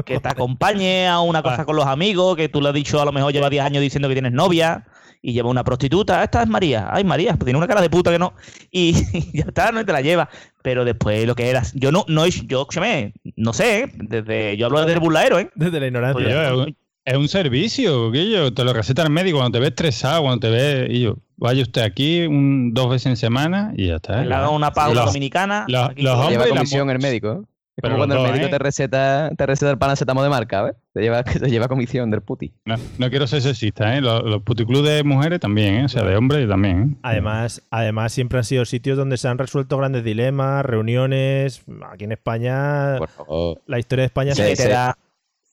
Que 0.05 0.19
te 0.19 0.27
acompañe 0.29 1.07
a 1.07 1.19
una 1.19 1.41
cosa 1.41 1.65
con 1.65 1.75
los 1.75 1.85
amigos, 1.85 2.35
que 2.35 2.49
tú 2.49 2.61
le 2.61 2.69
has 2.69 2.73
dicho, 2.75 3.01
a 3.01 3.05
lo 3.05 3.11
mejor 3.11 3.33
lleva 3.33 3.49
10 3.49 3.63
años 3.63 3.81
diciendo 3.81 4.07
que 4.07 4.15
tienes 4.15 4.31
novia 4.33 4.85
y 5.21 5.33
lleva 5.33 5.49
una 5.49 5.63
prostituta. 5.63 6.23
Esta 6.23 6.43
es 6.43 6.47
María. 6.47 6.87
Ay, 6.91 7.03
María, 7.03 7.33
pues 7.33 7.45
tiene 7.45 7.57
una 7.57 7.67
cara 7.67 7.81
de 7.81 7.89
puta 7.89 8.11
que 8.11 8.19
no. 8.19 8.33
Y, 8.71 8.93
ya 9.33 9.45
está, 9.47 9.71
no 9.71 9.81
Y 9.81 9.85
te 9.85 9.91
la 9.91 10.01
lleva. 10.01 10.29
Pero 10.61 10.85
después 10.85 11.25
lo 11.25 11.35
que 11.35 11.49
eras. 11.49 11.73
Yo 11.73 11.91
no, 11.91 12.05
no, 12.07 12.25
yo, 12.27 12.61
escúchame, 12.61 13.13
no 13.35 13.53
sé, 13.53 13.79
¿eh? 13.83 13.91
desde, 13.95 14.57
yo 14.57 14.67
hablo 14.67 14.79
desde 14.81 14.93
el 14.93 14.99
burladero, 14.99 15.39
¿eh? 15.39 15.49
Desde 15.55 15.79
la 15.79 15.87
ignorancia. 15.87 16.25
Tío, 16.25 16.41
es, 16.43 16.51
un, 16.67 16.77
es 17.05 17.17
un 17.17 17.27
servicio, 17.27 18.11
Guillo. 18.11 18.53
Te 18.53 18.63
lo 18.63 18.73
receta 18.73 19.01
el 19.03 19.09
médico 19.09 19.37
cuando 19.39 19.57
te 19.57 19.59
ves 19.61 19.69
estresado, 19.69 20.21
cuando 20.23 20.39
te 20.41 20.49
ves. 20.49 20.89
Y 20.91 21.01
yo, 21.01 21.15
vaya 21.37 21.61
usted 21.63 21.81
aquí 21.81 22.21
un, 22.25 22.73
dos 22.73 22.89
veces 22.89 23.07
en 23.07 23.17
semana 23.17 23.73
y 23.75 23.87
ya 23.87 23.95
está. 23.95 24.23
Le 24.23 24.33
haga 24.35 24.49
una 24.49 24.71
pausa 24.71 25.05
dominicana. 25.05 25.65
los- 25.67 25.89
los 25.97 26.13
hombres 26.15 26.31
Lleva 26.31 26.45
y 26.47 26.49
comisión 26.49 26.87
mu- 26.87 26.91
el 26.93 26.99
médico. 26.99 27.43
Es 27.77 27.81
Pero 27.83 27.93
como 27.93 28.07
cuando 28.07 28.25
el 28.25 28.31
médico 28.31 28.47
¿eh? 28.47 28.49
te 28.49 28.57
receta, 28.57 29.31
te 29.37 29.45
receta 29.45 29.69
el 29.69 29.77
paracetamol 29.77 30.23
de 30.23 30.29
marca, 30.31 30.63
¿ves? 30.63 30.75
Te 30.93 31.01
lleva, 31.01 31.23
te 31.23 31.47
lleva 31.47 31.67
comisión 31.67 32.09
del 32.09 32.21
puti. 32.21 32.51
No, 32.65 32.75
no 32.97 33.09
quiero 33.11 33.27
ser 33.27 33.43
sexista, 33.43 33.95
¿eh? 33.95 34.01
Los, 34.01 34.23
los 34.23 34.41
puticlubs 34.41 34.83
de 34.87 35.03
mujeres 35.03 35.39
también, 35.39 35.75
¿eh? 35.75 35.85
O 35.85 35.87
sea, 35.87 36.01
de 36.03 36.15
hombres 36.15 36.49
también, 36.49 36.81
¿eh? 36.93 36.97
Además, 37.03 37.61
además, 37.69 38.11
siempre 38.13 38.39
han 38.39 38.45
sido 38.45 38.65
sitios 38.65 38.97
donde 38.97 39.17
se 39.17 39.27
han 39.27 39.37
resuelto 39.37 39.77
grandes 39.77 40.03
dilemas, 40.03 40.65
reuniones. 40.65 41.61
Aquí 41.91 42.05
en 42.05 42.13
España, 42.13 42.97
Por 42.97 43.09
favor. 43.09 43.61
la 43.67 43.77
historia 43.77 44.01
de 44.01 44.07
España 44.07 44.33
Sí, 44.33 44.55
se 44.55 44.69
da- 44.69 44.97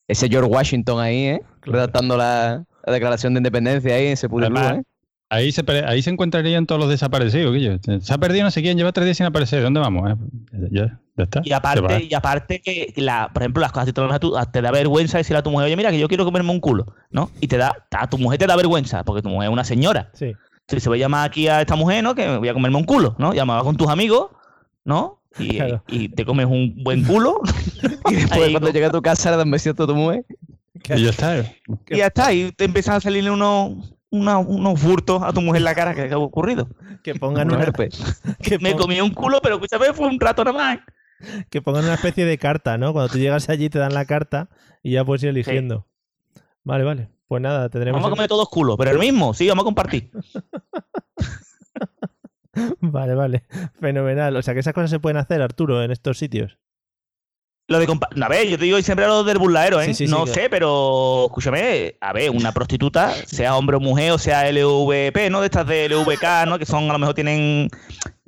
Ese 0.09 0.29
George 0.31 0.49
Washington 0.51 1.01
ahí, 1.01 1.27
¿eh? 1.27 1.43
Claro. 1.61 1.77
Redactando 1.81 2.17
la, 2.17 2.65
la 2.87 2.93
declaración 2.93 3.35
de 3.35 3.41
independencia 3.41 3.95
ahí 3.97 4.07
en 4.07 4.13
ese 4.15 4.31
puti 4.31 4.47
club, 4.47 4.57
Además, 4.59 4.79
¿eh? 4.79 4.83
Ahí 5.31 5.51
se, 5.53 5.65
ahí 5.87 6.01
se 6.03 6.11
encontrarían 6.11 6.67
todos 6.67 6.81
los 6.81 6.91
desaparecidos, 6.91 7.53
Guillo. 7.55 7.79
Se 8.01 8.13
ha 8.15 8.19
perdido 8.19 8.45
no 8.45 8.51
sé 8.51 8.63
quién, 8.63 8.77
lleva 8.77 8.93
tres 8.93 9.07
días 9.07 9.17
sin 9.17 9.27
aparecer. 9.27 9.63
¿Dónde 9.63 9.81
vamos? 9.81 10.11
eh? 10.13 10.17
Ya, 10.71 11.01
ya 11.17 11.25
está. 11.25 11.41
Y 11.45 11.51
va. 11.51 11.57
aparte, 11.57 12.07
y 12.09 12.15
aparte 12.15 12.61
que, 12.61 12.93
la, 12.99 13.31
por 13.33 13.43
ejemplo, 13.43 13.61
las 13.61 13.73
cosas 13.73 13.87
que 13.87 13.93
te, 13.93 14.01
a 14.03 14.19
tu- 14.21 14.35
te 14.53 14.63
da 14.63 14.71
vergüenza 14.71 15.19
decirle 15.19 15.39
a 15.39 15.43
tu 15.43 15.51
mujer, 15.51 15.67
oye, 15.67 15.77
mira, 15.77 15.91
que 15.91 15.99
yo 15.99 16.07
quiero 16.09 16.25
comerme 16.25 16.51
un 16.53 16.61
culo, 16.61 16.95
¿no? 17.11 17.31
Y 17.41 17.49
te 17.49 17.57
da, 17.57 17.75
a 17.91 18.09
tu 18.09 18.19
mujer 18.19 18.39
te 18.39 18.47
da 18.47 18.55
vergüenza, 18.55 19.03
porque 19.03 19.23
tu 19.23 19.29
mujer 19.29 19.49
es 19.49 19.53
una 19.53 19.65
señora. 19.65 20.11
Sí. 20.13 20.33
Si 20.69 20.79
se 20.81 20.89
voy 20.89 20.99
a 21.01 21.05
llamar 21.07 21.27
aquí 21.29 21.49
a 21.49 21.61
esta 21.63 21.75
mujer, 21.75 22.05
¿no? 22.05 22.15
Que 22.15 22.37
voy 22.37 22.49
a 22.49 22.55
comerme 22.55 22.77
un 22.77 22.85
culo, 22.85 23.17
¿no? 23.19 23.35
Llamaba 23.35 23.63
con 23.65 23.77
tus 23.77 23.89
amigos, 23.89 24.31
¿no? 24.85 25.21
Y, 25.39 25.57
Claro. 25.57 25.83
y 25.89 26.11
te 26.11 26.25
comes 26.25 26.47
un 26.47 26.83
buen 26.85 27.03
culo. 27.05 27.41
Y 28.11 28.15
después, 28.15 28.51
cuando 28.51 28.61
con- 28.61 28.73
llega 28.73 28.89
a 28.89 28.93
tu 28.93 29.03
casa, 29.03 29.31
le 29.33 29.37
dan 29.39 29.51
besitos 29.51 29.85
a 29.85 29.87
tu 29.89 29.95
mujer. 29.97 30.25
Y 30.95 31.03
ya 31.03 31.11
está. 31.11 31.39
y 31.91 31.97
ya 31.97 32.07
está, 32.07 32.33
y 32.33 32.53
te 32.53 32.65
empiezan 32.67 32.97
a 32.97 33.01
salirle 33.01 33.31
unos, 33.31 33.94
una- 34.15 34.39
unos 34.39 34.81
furtos 34.81 35.23
a 35.23 35.33
tu 35.33 35.41
mujer 35.41 35.59
en 35.59 35.65
la 35.65 35.75
cara 35.75 35.95
que, 35.95 36.13
ha 36.13 36.19
ocurrido. 36.19 36.69
Que 37.03 37.15
pongan 37.15 37.49
Un 37.49 37.55
una, 37.57 37.65
herpes. 37.65 37.99
que, 38.43 38.59
Me 38.59 38.75
comí 38.75 39.01
un 39.01 39.11
culo, 39.11 39.41
pero 39.43 39.57
escúchame, 39.57 39.93
fue 39.93 40.07
un 40.09 40.19
rato 40.21 40.45
nada 40.45 40.57
más. 40.57 40.79
que 41.51 41.61
pongan 41.63 41.85
una 41.85 41.95
especie 41.95 42.25
de 42.25 42.39
carta, 42.39 42.77
¿no? 42.79 42.93
Cuando 42.93 43.13
tú 43.13 43.19
llegas 43.19 43.49
allí 43.49 43.69
te 43.71 43.79
dan 43.79 43.95
la 43.95 44.05
carta 44.05 44.49
y 44.83 44.93
ya 44.93 45.05
puedes 45.05 45.23
ir 45.23 45.31
eligiendo. 45.31 45.87
Vale, 46.63 46.85
vale. 46.85 47.11
Pues 47.29 47.41
nada, 47.43 47.69
tendremos. 47.69 48.01
Vamos 48.01 48.13
a 48.13 48.17
comer 48.17 48.29
todos 48.29 48.49
culos, 48.49 48.77
pero 48.79 48.91
el 48.91 48.99
mismo, 48.99 49.33
sí, 49.35 49.49
vamos 49.49 49.63
a 49.63 49.67
compartir. 49.67 50.11
Vale, 52.81 53.15
vale. 53.17 53.43
Fenomenal. 53.81 54.37
O 54.37 54.43
sea 54.43 54.55
que 54.55 54.61
esas 54.61 54.75
cosas 54.75 54.89
se 54.91 55.01
pueden 55.01 55.17
hacer, 55.17 55.43
Arturo, 55.43 55.83
en 55.83 55.91
estos 55.91 56.19
sitios. 56.19 56.57
Lo 57.67 57.79
de 57.79 57.87
compa- 57.89 58.09
A 58.23 58.29
ver, 58.29 58.47
yo 58.47 58.59
te 58.59 58.65
digo 58.67 58.81
siempre 58.83 59.07
lo 59.07 59.25
del 59.25 59.39
burladero, 59.39 59.81
¿eh? 59.81 59.87
Sí, 59.87 59.95
sí, 59.95 60.07
sí, 60.07 60.11
no 60.13 60.27
sé, 60.27 60.51
pero 60.51 61.27
escúchame, 61.27 61.97
a 62.01 62.13
ver, 62.13 62.31
una 62.31 62.53
prostituta, 62.53 63.15
sea 63.27 63.57
hombre 63.57 63.77
o 63.77 63.81
mujer, 63.81 64.11
o 64.13 64.19
sea 64.19 64.47
LVP, 64.51 65.31
¿no? 65.31 65.41
De 65.41 65.47
estas 65.47 65.67
de 65.67 65.89
LVK, 65.89 66.45
¿no? 66.47 66.59
Que 66.59 66.67
son, 66.67 66.91
a 66.91 66.93
lo 66.93 66.99
mejor 66.99 67.15
tienen 67.15 67.71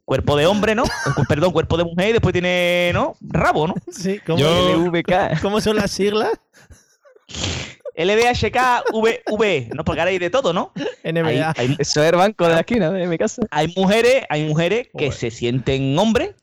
cuerpo 0.06 0.36
de 0.36 0.46
hombre, 0.46 0.74
¿no? 0.74 0.84
Perdón, 1.28 1.52
cuerpo 1.52 1.76
de 1.76 1.84
mujer 1.84 2.08
y 2.08 2.12
después 2.12 2.32
tiene, 2.32 2.92
¿no? 2.94 3.14
Rabo, 3.20 3.66
¿no? 3.66 3.74
Sí, 3.92 4.20
¿cómo, 4.26 4.38
Yo- 4.38 4.76
LVK. 4.86 5.40
¿cómo 5.42 5.60
son 5.60 5.76
las 5.76 5.90
siglas? 5.90 6.30
LVHKVV, 7.94 9.70
¿no? 9.74 9.84
Porque 9.84 10.00
ahora 10.00 10.10
hay 10.10 10.18
de 10.18 10.30
todo, 10.30 10.52
¿no? 10.52 10.72
NBA. 11.04 11.28
Hay, 11.28 11.68
hay- 11.68 11.76
Eso 11.78 12.02
es 12.02 12.10
el 12.12 12.16
banco 12.16 12.46
de 12.46 12.54
la 12.54 12.60
esquina 12.60 12.90
de 12.90 13.06
mi 13.06 13.18
casa. 13.18 13.42
hay 13.50 13.72
mujeres, 13.76 14.24
hay 14.28 14.46
mujeres 14.46 14.88
que 14.96 15.12
se 15.12 15.30
sienten 15.30 15.98
hombres, 15.98 16.34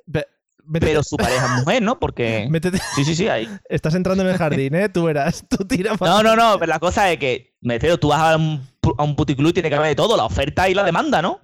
métete- 0.67 0.79
pero 0.87 1.03
su 1.03 1.15
pareja 1.17 1.45
es 1.45 1.61
mujer, 1.61 1.81
¿no? 1.81 1.99
Porque... 1.99 2.47
métete- 2.51 2.81
Sí, 2.95 3.05
sí, 3.05 3.15
sí, 3.15 3.27
hay. 3.27 3.47
Estás 3.69 3.95
entrando 3.95 4.23
en 4.23 4.29
el 4.29 4.37
jardín, 4.37 4.75
¿eh? 4.75 4.89
Tú 4.89 5.03
verás. 5.05 5.45
Tú 5.49 5.57
tira 5.65 5.95
pa- 5.95 6.07
No, 6.07 6.23
no, 6.23 6.35
no, 6.35 6.57
pero 6.59 6.69
la 6.69 6.79
cosa 6.79 7.11
es 7.11 7.17
que, 7.19 7.53
me 7.61 7.75
refiero, 7.75 7.97
tú 7.97 8.09
vas 8.09 8.19
a 8.21 8.35
un, 8.37 8.61
a 8.97 9.03
un 9.03 9.15
puticlub 9.15 9.49
y 9.49 9.53
tiene 9.53 9.69
que 9.69 9.75
haber 9.75 9.89
de 9.89 9.95
todo, 9.95 10.17
la 10.17 10.25
oferta 10.25 10.69
y 10.69 10.73
la 10.73 10.83
demanda, 10.83 11.21
¿no? 11.21 11.39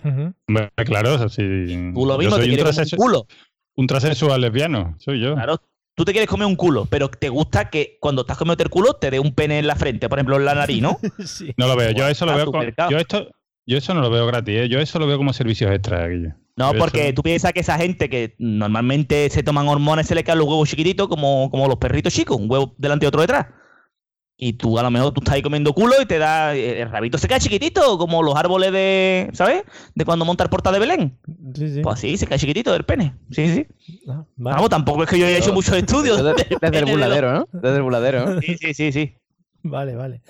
Claro, 0.85 1.15
o 1.15 1.17
sea, 1.17 1.29
sí. 1.29 1.91
Tú 1.93 2.05
lo 2.05 2.17
mismo, 2.17 2.35
te 2.37 2.41
un, 2.43 2.47
quieres 2.47 2.63
comer 2.65 2.75
transex- 2.75 2.93
un 2.93 2.97
culo. 2.97 3.27
un 3.75 3.87
transexual 3.87 4.41
lesbiano, 4.41 4.95
soy 4.99 5.21
yo. 5.21 5.35
Claro, 5.35 5.61
tú 5.95 6.05
te 6.05 6.11
quieres 6.11 6.29
comer 6.29 6.47
un 6.47 6.55
culo, 6.55 6.85
pero 6.85 7.09
te 7.09 7.29
gusta 7.29 7.69
que 7.69 7.97
cuando 7.99 8.21
estás 8.21 8.37
comiendo 8.37 8.63
el 8.63 8.69
culo 8.69 8.93
te 8.93 9.09
dé 9.11 9.19
un 9.19 9.33
pene 9.33 9.59
en 9.59 9.67
la 9.67 9.75
frente, 9.75 10.07
por 10.09 10.17
ejemplo, 10.19 10.37
en 10.37 10.45
la 10.45 10.55
nariz, 10.55 10.81
¿no? 10.81 10.97
Sí. 11.25 11.53
No 11.57 11.67
lo 11.67 11.75
veo, 11.75 11.91
yo 11.91 12.07
eso 12.07 12.25
lo 12.25 12.35
veo 12.35 12.51
con- 12.51 12.73
yo 12.89 12.97
esto 12.97 13.29
yo 13.65 13.77
eso 13.77 13.93
no 13.93 14.01
lo 14.01 14.09
veo 14.09 14.25
gratis, 14.25 14.55
¿eh? 14.61 14.69
yo 14.69 14.79
eso 14.79 14.97
lo 14.97 15.05
veo 15.07 15.17
como 15.17 15.31
servicios 15.31 15.71
extra, 15.71 16.07
Guille. 16.07 16.33
No, 16.59 16.73
porque 16.73 17.13
tú 17.13 17.23
piensas 17.23 17.53
que 17.53 17.61
esa 17.61 17.77
gente 17.77 18.09
que 18.09 18.35
normalmente 18.37 19.29
se 19.29 19.43
toman 19.43 19.69
hormonas 19.69 20.07
se 20.07 20.13
le 20.13 20.25
quedan 20.25 20.39
los 20.39 20.47
huevos 20.47 20.67
chiquititos 20.67 21.07
como, 21.07 21.49
como 21.49 21.67
los 21.69 21.77
perritos 21.77 22.13
chicos, 22.13 22.37
un 22.37 22.51
huevo 22.51 22.75
delante 22.77 23.05
y 23.05 23.07
otro 23.07 23.21
detrás. 23.21 23.47
Y 24.35 24.53
tú 24.53 24.77
a 24.77 24.83
lo 24.83 24.91
mejor 24.91 25.13
tú 25.13 25.21
estás 25.21 25.35
ahí 25.35 25.41
comiendo 25.41 25.73
culo 25.73 25.95
y 26.01 26.05
te 26.05 26.17
da. 26.17 26.53
El 26.53 26.89
rabito 26.89 27.17
se 27.17 27.29
queda 27.29 27.39
chiquitito, 27.39 27.97
como 27.97 28.23
los 28.23 28.35
árboles 28.35 28.73
de. 28.73 29.29
¿Sabes? 29.33 29.63
De 29.95 30.03
cuando 30.03 30.25
monta 30.25 30.43
el 30.43 30.49
portal 30.49 30.73
de 30.73 30.79
Belén. 30.79 31.17
Sí, 31.55 31.75
sí. 31.75 31.81
Pues 31.81 31.95
así, 31.95 32.17
se 32.17 32.25
queda 32.25 32.37
chiquitito 32.37 32.73
del 32.73 32.83
pene. 32.83 33.15
Sí, 33.31 33.53
sí. 33.53 33.67
Ah, 34.09 34.25
vale. 34.35 34.55
Vamos, 34.55 34.69
tampoco 34.69 35.03
es 35.03 35.09
que 35.09 35.19
yo 35.19 35.27
haya 35.27 35.37
hecho 35.37 35.53
muchos 35.53 35.75
estudios. 35.75 36.23
Desde, 36.23 36.57
desde 36.61 36.79
el 36.79 36.85
de 36.85 36.91
buladero, 36.91 37.33
¿no? 37.33 37.47
Desde 37.53 37.77
el 37.77 37.83
buladero, 37.83 38.35
¿no? 38.35 38.41
Sí, 38.41 38.57
sí, 38.57 38.73
sí, 38.73 38.91
sí. 38.91 39.15
Vale, 39.61 39.95
vale. 39.95 40.21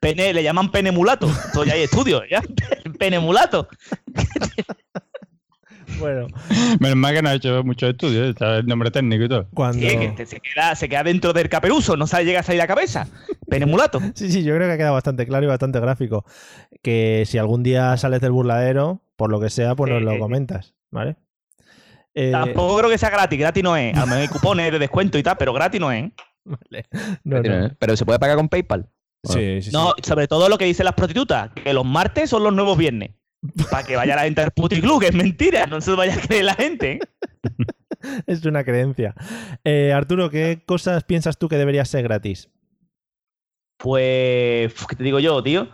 Pene, 0.00 0.32
le 0.32 0.42
llaman 0.42 0.70
pene 0.70 0.90
mulato. 0.90 1.26
Entonces 1.26 1.66
ya 1.66 1.74
hay 1.74 1.82
estudios, 1.82 2.22
ya. 2.28 2.42
Pene 2.98 3.20
mulato. 3.20 3.68
Bueno, 6.02 6.26
Menos 6.80 6.96
mal 6.96 7.14
que 7.14 7.22
no 7.22 7.28
ha 7.30 7.34
hecho 7.34 7.62
muchos 7.64 7.90
estudios, 7.90 8.34
sabe 8.38 8.58
el 8.58 8.66
nombre 8.66 8.90
técnico 8.90 9.24
y 9.24 9.28
todo. 9.28 9.46
cuando. 9.54 9.78
Sí, 9.88 9.96
que 9.96 10.08
te- 10.08 10.26
se, 10.26 10.40
queda, 10.40 10.74
se 10.74 10.88
queda 10.88 11.02
dentro 11.04 11.32
del 11.32 11.48
caperuso, 11.48 11.96
no 11.96 12.06
sabe, 12.06 12.24
llega 12.24 12.40
a 12.40 12.42
salir 12.42 12.58
la 12.58 12.66
cabeza. 12.66 13.06
Pene 13.48 13.66
mulato. 13.66 14.00
Sí, 14.14 14.30
sí, 14.30 14.42
yo 14.44 14.54
creo 14.54 14.66
que 14.68 14.74
ha 14.74 14.76
quedado 14.76 14.94
bastante 14.94 15.26
claro 15.26 15.44
y 15.44 15.48
bastante 15.48 15.80
gráfico. 15.80 16.24
Que 16.82 17.24
si 17.26 17.38
algún 17.38 17.62
día 17.62 17.96
sales 17.96 18.20
del 18.20 18.32
burladero, 18.32 19.02
por 19.16 19.30
lo 19.30 19.40
que 19.40 19.50
sea, 19.50 19.74
pues 19.74 19.90
nos 19.92 20.02
lo 20.02 20.18
comentas, 20.18 20.74
¿vale? 20.90 21.16
Eh, 22.14 22.30
Tampoco 22.30 22.76
creo 22.78 22.90
que 22.90 22.98
sea 22.98 23.10
gratis, 23.10 23.38
gratis 23.38 23.62
no 23.62 23.76
es. 23.76 23.96
A 23.96 24.00
lo 24.00 24.06
mejor 24.06 24.20
hay 24.22 24.28
cupones 24.28 24.70
de 24.72 24.78
descuento 24.78 25.16
y 25.18 25.22
tal, 25.22 25.36
pero 25.38 25.52
gratis 25.52 25.80
no 25.80 25.90
es. 25.92 26.10
vale. 26.44 26.86
No, 27.24 27.40
no. 27.40 27.70
Pero 27.78 27.96
se 27.96 28.04
puede 28.04 28.18
pagar 28.18 28.36
con 28.36 28.48
PayPal. 28.48 28.88
Sí, 29.24 29.60
sí, 29.62 29.62
sí. 29.62 29.70
No, 29.72 29.92
sobre 30.02 30.26
todo 30.26 30.48
lo 30.48 30.58
que 30.58 30.64
dicen 30.64 30.84
las 30.84 30.94
prostitutas, 30.94 31.50
que 31.54 31.72
los 31.72 31.84
martes 31.86 32.28
son 32.28 32.42
los 32.42 32.52
nuevos 32.52 32.76
viernes. 32.76 33.10
Para 33.70 33.84
que 33.86 33.96
vaya 33.96 34.14
la 34.16 34.22
gente 34.22 34.40
al 34.42 34.50
puticlub, 34.52 35.00
que 35.00 35.08
es 35.08 35.14
mentira, 35.14 35.66
no 35.66 35.80
se 35.80 35.90
lo 35.90 35.96
vaya 35.96 36.14
a 36.14 36.20
creer 36.20 36.44
la 36.44 36.54
gente. 36.54 36.92
¿eh? 36.92 37.00
Es 38.26 38.44
una 38.44 38.64
creencia. 38.64 39.14
Eh, 39.64 39.92
Arturo, 39.92 40.28
¿qué 40.28 40.62
cosas 40.66 41.04
piensas 41.04 41.38
tú 41.38 41.48
que 41.48 41.56
debería 41.56 41.84
ser 41.84 42.02
gratis? 42.02 42.50
Pues, 43.78 44.72
¿qué 44.88 44.96
te 44.96 45.04
digo 45.04 45.18
yo, 45.20 45.42
tío? 45.42 45.68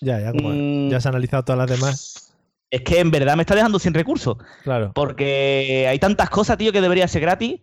Ya, 0.00 0.20
ya, 0.20 0.32
como 0.32 0.50
Mm. 0.50 0.90
ya 0.90 0.96
has 0.98 1.06
analizado 1.06 1.44
todas 1.44 1.58
las 1.68 1.80
demás. 1.80 2.34
Es 2.70 2.82
que 2.82 3.00
en 3.00 3.10
verdad 3.10 3.36
me 3.36 3.42
está 3.42 3.54
dejando 3.54 3.78
sin 3.78 3.94
recursos. 3.94 4.36
Claro. 4.62 4.92
Porque 4.94 5.86
hay 5.88 5.98
tantas 5.98 6.30
cosas, 6.30 6.56
tío, 6.56 6.72
que 6.72 6.80
debería 6.80 7.08
ser 7.08 7.22
gratis. 7.22 7.60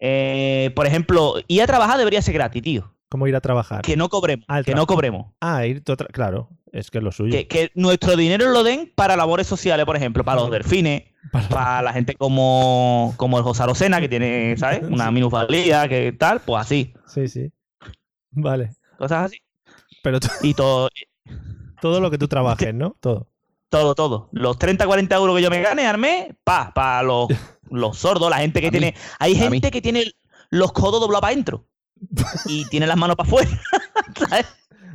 Eh, 0.00 0.70
por 0.74 0.86
ejemplo, 0.86 1.34
ir 1.48 1.62
a 1.62 1.66
trabajar 1.66 1.98
debería 1.98 2.22
ser 2.22 2.34
gratis, 2.34 2.62
tío. 2.62 2.92
¿Cómo 3.08 3.26
ir 3.26 3.36
a 3.36 3.40
trabajar? 3.40 3.82
Que 3.82 3.96
no 3.96 4.08
cobremos. 4.08 4.44
Ah, 4.48 4.62
que 4.62 4.74
no 4.74 4.86
cobremos. 4.86 5.32
Ah, 5.40 5.64
ir 5.66 5.82
Claro, 6.12 6.50
es 6.78 6.90
que 6.90 6.98
es 6.98 7.04
lo 7.04 7.12
suyo. 7.12 7.32
Que, 7.32 7.46
que 7.48 7.70
nuestro 7.74 8.16
dinero 8.16 8.50
lo 8.50 8.62
den 8.62 8.92
para 8.94 9.16
labores 9.16 9.46
sociales, 9.46 9.86
por 9.86 9.96
ejemplo, 9.96 10.24
para 10.24 10.40
los 10.40 10.50
delfines, 10.50 11.04
Para- 11.32 11.48
para 11.48 11.82
la 11.82 11.92
gente 11.92 12.14
como, 12.14 13.14
como 13.16 13.38
el 13.38 13.44
José 13.44 13.62
Arocena, 13.64 14.00
que 14.00 14.08
tiene, 14.08 14.56
¿sabes? 14.56 14.82
Una 14.90 15.10
minusvalía, 15.10 15.88
que 15.88 16.12
tal, 16.12 16.40
pues 16.40 16.60
así. 16.62 16.94
Sí, 17.06 17.28
sí. 17.28 17.50
Vale. 18.30 18.70
Cosas 18.98 19.26
así. 19.26 19.38
Pero 20.02 20.18
Y 20.42 20.54
todo, 20.54 20.88
todo 21.80 22.00
lo 22.00 22.10
que 22.10 22.18
tú 22.18 22.28
trabajes, 22.28 22.72
¿no? 22.74 22.96
Todo. 23.00 23.26
todo, 23.68 23.94
todo. 23.94 24.28
Los 24.32 24.58
30, 24.58 24.86
40 24.86 25.16
euros 25.16 25.36
que 25.36 25.42
yo 25.42 25.50
me 25.50 25.60
gane 25.62 25.92
mes, 25.96 26.28
pa, 26.44 26.72
para 26.74 27.02
los, 27.02 27.28
los 27.70 27.98
sordos, 27.98 28.30
la 28.30 28.38
gente 28.38 28.60
que 28.60 28.68
A 28.68 28.70
mí. 28.70 28.78
tiene. 28.78 28.94
Hay 29.18 29.32
A 29.34 29.50
mí. 29.50 29.56
gente 29.56 29.70
que 29.70 29.82
tiene 29.82 30.04
los 30.50 30.72
codos 30.72 31.00
doblados 31.00 31.22
para 31.22 31.32
adentro 31.32 31.66
y 32.46 32.64
tiene 32.66 32.86
las 32.86 32.96
manos 32.96 33.16
para 33.16 33.26
afuera. 33.26 33.50
¿sabes? 34.28 34.46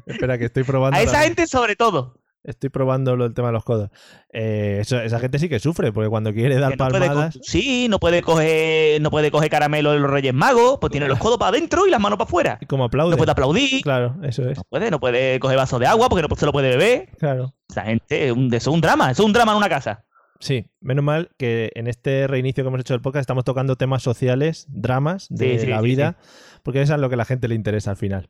Espera, 0.06 0.38
que 0.38 0.46
estoy 0.46 0.64
probando. 0.64 0.98
A 0.98 1.02
esa 1.02 1.22
gente, 1.22 1.48
sobre 1.48 1.76
todo. 1.76 2.16
Estoy 2.44 2.72
probando 2.72 3.16
lo, 3.16 3.26
el 3.26 3.36
tema 3.36 3.50
de 3.50 3.54
los 3.54 3.64
codos. 3.64 3.92
Eh, 4.34 4.80
eso- 4.82 5.00
esa 5.00 5.20
gente 5.20 5.38
sí 5.38 5.48
que 5.48 5.60
sufre, 5.60 5.92
porque 5.94 6.10
cuando 6.10 6.34
quiere 6.34 6.56
dar 6.58 6.72
no 6.72 6.78
palmadas. 6.78 7.38
sí, 7.44 7.86
no 7.88 8.00
puede 8.00 8.24
coger, 8.24 9.00
no 9.00 9.12
puede 9.12 9.30
coger 9.30 9.52
caramelo 9.52 9.92
de 9.92 10.00
los 10.00 10.10
Reyes 10.10 10.34
Magos, 10.34 10.80
pues 10.82 10.90
tiene 10.90 11.08
los 11.08 11.20
codos 11.20 11.38
para 11.38 11.50
adentro 11.50 11.86
y 11.86 11.92
las 11.92 12.00
manos 12.00 12.18
para 12.18 12.28
afuera. 12.28 12.58
Y 12.60 12.66
como 12.66 12.86
aplaude. 12.86 13.12
No 13.12 13.18
puede 13.18 13.32
aplaudir, 13.32 13.84
Claro, 13.84 14.16
eso 14.24 14.50
es. 14.50 14.58
no 14.58 14.64
puede, 14.68 14.90
no 14.90 15.00
puede 15.00 15.40
coger 15.40 15.56
vaso 15.58 15.78
de 15.78 15.86
agua 15.86 16.10
porque 16.10 16.28
no 16.28 16.36
se 16.36 16.46
lo 16.48 16.52
puede 16.52 16.70
beber. 16.70 17.10
Claro. 17.20 17.54
Esa 17.70 17.84
gente, 17.84 18.26
es 18.26 18.32
un- 18.32 18.48
eso 18.52 18.72
es 18.72 18.74
un 18.74 18.82
drama, 18.82 19.12
eso 19.12 19.22
es 19.22 19.26
un 19.28 19.34
drama 19.34 19.52
en 19.52 19.58
una 19.60 19.70
casa. 19.70 20.04
Sí, 20.40 20.66
menos 20.80 21.04
mal 21.06 21.30
que 21.38 21.70
en 21.76 21.86
este 21.86 22.26
reinicio 22.26 22.64
que 22.64 22.70
hemos 22.70 22.80
hecho 22.82 22.96
del 22.96 23.02
podcast 23.04 23.22
estamos 23.22 23.44
tocando 23.44 23.76
temas 23.76 24.02
sociales, 24.02 24.66
dramas 24.68 25.28
de 25.30 25.60
Sí, 25.60 25.66
sí, 25.66 25.68
la 25.68 25.78
sí, 25.82 25.86
vida, 25.86 26.18
porque 26.64 26.82
eso 26.82 26.96
es 26.96 27.00
lo 27.00 27.08
que 27.10 27.14
a 27.14 27.18
la 27.18 27.26
gente 27.26 27.48
le 27.48 27.54
interesa 27.54 27.92
al 27.92 27.98
final. 27.98 28.30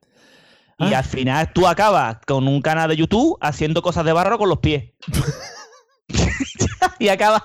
Y 0.90 0.94
Ah. 0.94 1.00
al 1.00 1.04
final 1.04 1.52
tú 1.54 1.68
acabas 1.68 2.18
con 2.26 2.48
un 2.48 2.62
canal 2.62 2.90
de 2.90 2.98
YouTube 2.98 3.38
haciendo 3.42 3.82
cosas 3.82 4.04
de 4.06 4.14
barro 4.14 4.38
con 4.38 4.50
los 4.50 4.60
pies. 4.60 4.94
y 7.00 7.08
acabas. 7.10 7.44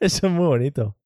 Eso 0.00 0.26
es 0.26 0.32
muy 0.32 0.46
bonito. 0.46 0.96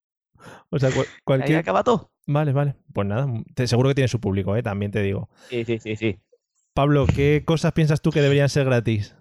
O 0.71 0.79
sea, 0.79 0.91
cual- 0.91 1.07
Ahí 1.07 1.21
cualquier... 1.25 1.59
acaba 1.59 1.85
todo. 1.85 2.11
Vale, 2.27 2.53
vale. 2.53 2.77
Pues 2.93 3.07
nada, 3.07 3.27
te- 3.55 3.67
seguro 3.67 3.89
que 3.91 3.95
tiene 3.97 4.09
su 4.09 4.21
público, 4.21 4.57
¿eh? 4.57 4.63
también 4.63 4.91
te 4.93 5.03
digo. 5.03 5.29
Sí, 5.51 5.65
sí, 5.65 5.79
sí, 5.79 5.97
sí. 5.97 6.19
Pablo, 6.75 7.07
¿qué 7.07 7.43
cosas 7.45 7.73
piensas 7.73 8.01
tú 8.01 8.11
que 8.11 8.23
deberían 8.23 8.49
ser 8.49 8.65
gratis? 8.65 9.15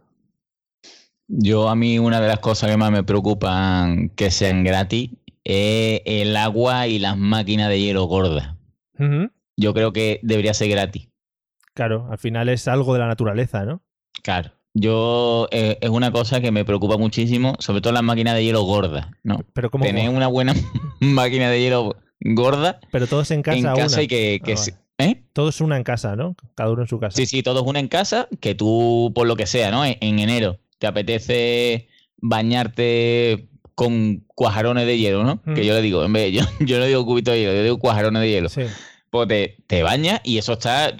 Yo 1.27 1.69
a 1.69 1.75
mí 1.75 1.99
una 1.99 2.21
de 2.21 2.27
las 2.27 2.39
cosas 2.39 2.69
que 2.69 2.77
más 2.77 2.91
me 2.91 3.03
preocupan 3.03 4.09
que 4.09 4.31
sean 4.31 4.63
gratis 4.63 5.11
es 5.43 6.01
el 6.05 6.35
agua 6.37 6.87
y 6.87 6.99
las 6.99 7.17
máquinas 7.17 7.69
de 7.69 7.81
hielo 7.81 8.03
gordas. 8.05 8.55
Ujú. 8.99 9.31
Yo 9.61 9.73
creo 9.73 9.93
que 9.93 10.19
debería 10.23 10.53
ser 10.53 10.69
gratis. 10.69 11.07
Claro, 11.73 12.07
al 12.11 12.17
final 12.17 12.49
es 12.49 12.67
algo 12.67 12.93
de 12.93 12.99
la 12.99 13.07
naturaleza, 13.07 13.63
¿no? 13.63 13.81
Claro. 14.23 14.51
Yo 14.73 15.47
eh, 15.51 15.77
es 15.81 15.89
una 15.89 16.11
cosa 16.11 16.41
que 16.41 16.51
me 16.51 16.65
preocupa 16.65 16.97
muchísimo, 16.97 17.55
sobre 17.59 17.81
todo 17.81 17.93
las 17.93 18.03
máquinas 18.03 18.35
de 18.35 18.43
hielo 18.43 18.63
gordas, 18.63 19.07
¿no? 19.23 19.39
Pero 19.53 19.69
como 19.69 19.85
Tener 19.85 20.09
una 20.09 20.27
buena 20.27 20.53
máquina 20.99 21.49
de 21.49 21.61
hielo 21.61 21.95
gorda 22.21 22.79
pero 22.91 23.07
todos 23.07 23.29
en 23.31 23.41
casa, 23.41 23.57
en 23.57 23.63
casa 23.63 23.95
una. 23.97 24.03
y 24.03 24.07
que, 24.07 24.39
que 24.43 24.53
Ah, 24.53 24.55
vale. 24.97 25.11
¿eh? 25.11 25.23
Todos 25.33 25.61
una 25.61 25.77
en 25.77 25.83
casa, 25.83 26.15
¿no? 26.15 26.35
Cada 26.55 26.71
uno 26.71 26.81
en 26.83 26.87
su 26.87 26.99
casa. 26.99 27.15
Sí, 27.17 27.25
sí, 27.25 27.43
todos 27.43 27.63
una 27.65 27.79
en 27.79 27.87
casa, 27.87 28.27
que 28.39 28.55
tú, 28.55 29.11
por 29.13 29.27
lo 29.27 29.35
que 29.35 29.45
sea, 29.45 29.71
¿no? 29.71 29.85
En, 29.85 29.97
en 29.99 30.19
enero 30.19 30.59
te 30.79 30.87
apetece 30.87 31.87
bañarte 32.17 33.47
con 33.75 34.23
cuajarones 34.35 34.85
de 34.85 34.97
hielo, 34.97 35.23
¿no? 35.23 35.41
Mm. 35.45 35.53
Que 35.53 35.65
yo 35.65 35.73
le 35.73 35.81
digo, 35.81 36.03
en 36.05 36.13
vez, 36.13 36.31
yo, 36.33 36.41
yo 36.65 36.79
no 36.79 36.85
digo 36.85 37.05
cubito 37.05 37.31
de 37.31 37.39
hielo, 37.39 37.53
yo 37.53 37.63
digo 37.63 37.79
cuajarones 37.79 38.21
de 38.21 38.29
hielo. 38.29 38.49
Sí. 38.49 38.61
Pues 39.11 39.27
te, 39.27 39.57
te 39.67 39.83
bañas 39.83 40.21
y 40.23 40.37
eso 40.39 40.53
está 40.53 40.97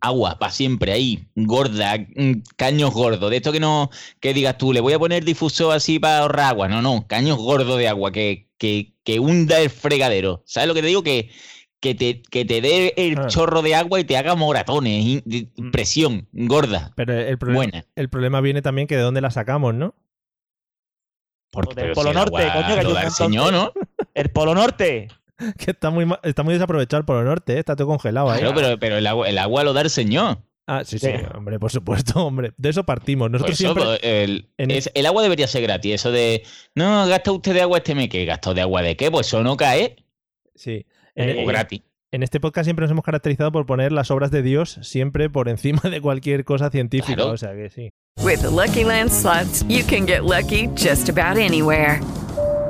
agua 0.00 0.38
para 0.38 0.52
siempre 0.52 0.92
ahí, 0.92 1.26
gorda, 1.34 1.96
mm, 2.14 2.42
caños 2.56 2.92
gordos. 2.92 3.30
De 3.30 3.36
esto 3.36 3.52
que 3.52 3.60
no, 3.60 3.88
que 4.20 4.34
digas 4.34 4.58
tú, 4.58 4.72
le 4.72 4.80
voy 4.80 4.92
a 4.92 4.98
poner 4.98 5.24
difusor 5.24 5.74
así 5.74 5.98
para 5.98 6.18
ahorrar 6.18 6.46
agua. 6.50 6.68
No, 6.68 6.82
no, 6.82 7.06
caños 7.08 7.38
gordos 7.38 7.78
de 7.78 7.88
agua 7.88 8.12
que, 8.12 8.48
que, 8.58 8.94
que 9.04 9.18
hunda 9.20 9.58
el 9.60 9.70
fregadero. 9.70 10.42
¿Sabes 10.44 10.68
lo 10.68 10.74
que 10.74 10.82
te 10.82 10.88
digo? 10.88 11.02
Que, 11.02 11.30
que 11.80 11.94
te, 11.94 12.20
que 12.22 12.44
te 12.44 12.60
dé 12.60 12.92
el 12.96 13.18
Ah. 13.18 13.26
chorro 13.28 13.62
de 13.62 13.74
agua 13.74 14.00
y 14.00 14.04
te 14.04 14.16
haga 14.16 14.34
moratones, 14.34 15.22
de- 15.24 15.48
presión, 15.72 16.28
gorda. 16.32 16.92
Pero 16.96 17.12
el 17.18 17.38
problema, 17.38 17.58
Buena. 17.58 17.86
el 17.94 18.08
problema 18.08 18.40
viene 18.40 18.60
también 18.62 18.86
que 18.88 18.96
de 18.96 19.02
dónde 19.02 19.20
la 19.20 19.30
sacamos, 19.30 19.72
¿no? 19.74 19.94
Porque, 21.52 21.80
Del 21.80 21.92
Polo 21.92 22.10
si 22.10 22.16
Norte, 22.16 22.42
agua 22.42 22.66
coño, 22.82 23.00
que 23.00 23.10
señor, 23.10 23.52
¿no? 23.52 23.72
El 24.14 24.30
Polo 24.30 24.54
Norte. 24.54 25.08
Que 25.58 25.70
está 25.72 25.90
muy, 25.90 26.06
está 26.22 26.42
muy 26.42 26.54
desaprovechado 26.54 27.00
el 27.00 27.04
Polo 27.04 27.22
Norte, 27.24 27.54
¿eh? 27.54 27.58
está 27.58 27.76
todo 27.76 27.88
congelado 27.88 28.30
ahí. 28.30 28.40
Claro, 28.40 28.54
pero, 28.54 28.78
pero 28.78 28.96
el, 28.98 29.06
agua, 29.06 29.28
el 29.28 29.38
agua 29.38 29.64
lo 29.64 29.72
da 29.72 29.82
el 29.82 29.90
señor. 29.90 30.38
Ah, 30.68 30.82
sí, 30.84 30.98
sí, 30.98 31.06
Sí. 31.06 31.12
hombre, 31.36 31.58
por 31.60 31.70
supuesto, 31.70 32.18
hombre. 32.26 32.52
De 32.56 32.70
eso 32.70 32.84
partimos. 32.84 33.26
Por 33.26 33.32
Nosotros 33.32 33.60
eso, 33.60 33.72
siempre. 33.74 33.84
pues, 33.84 34.00
el, 34.02 34.48
en- 34.58 34.70
es- 34.72 34.90
el 34.94 35.06
agua 35.06 35.22
debería 35.22 35.46
ser 35.46 35.62
gratis. 35.62 35.94
Eso 35.94 36.10
de, 36.10 36.42
no, 36.74 37.06
gasta 37.06 37.30
usted 37.32 37.54
de 37.54 37.62
agua 37.62 37.78
este 37.78 37.94
mes. 37.94 38.08
¿Qué 38.08 38.24
gasto 38.24 38.52
de 38.54 38.62
agua 38.62 38.82
de 38.82 38.96
qué? 38.96 39.10
Pues 39.10 39.26
eso 39.28 39.42
no 39.42 39.56
cae. 39.56 39.96
Sí. 40.54 40.86
En, 41.14 41.36
o 41.36 41.40
en- 41.42 41.46
gratis. 41.46 41.82
en 42.10 42.22
este 42.24 42.40
podcast 42.40 42.64
siempre 42.66 42.82
nos 42.84 42.90
hemos 42.90 43.04
caracterizado 43.04 43.52
por 43.52 43.64
poner 43.66 43.92
las 43.92 44.10
obras 44.10 44.30
de 44.30 44.42
Dios 44.42 44.78
siempre 44.82 45.30
por 45.30 45.48
encima 45.48 45.80
de 45.88 46.00
cualquier 46.00 46.44
cosa 46.44 46.70
científica. 46.70 47.14
Claro. 47.16 47.30
O 47.32 47.36
sea 47.36 47.52
que 47.54 47.70
sí. 47.70 47.90
With 48.24 48.40
the 48.40 48.50
Lucky 48.50 48.82
Land 48.82 49.10
slots, 49.10 49.64
you 49.68 49.84
can 49.86 50.06
get 50.06 50.22
lucky 50.22 50.68
just 50.76 51.08
about 51.10 51.38
anywhere. 51.38 52.00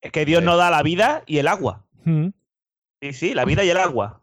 Es 0.00 0.12
que 0.12 0.24
Dios 0.24 0.42
nos 0.42 0.58
da 0.58 0.70
la 0.70 0.82
vida 0.82 1.22
y 1.26 1.38
el 1.38 1.48
agua. 1.48 1.84
Mm, 2.04 2.28
Sí, 3.00 3.12
sí, 3.12 3.34
la 3.34 3.44
vida 3.44 3.64
y 3.64 3.70
el 3.70 3.76
agua. 3.76 4.22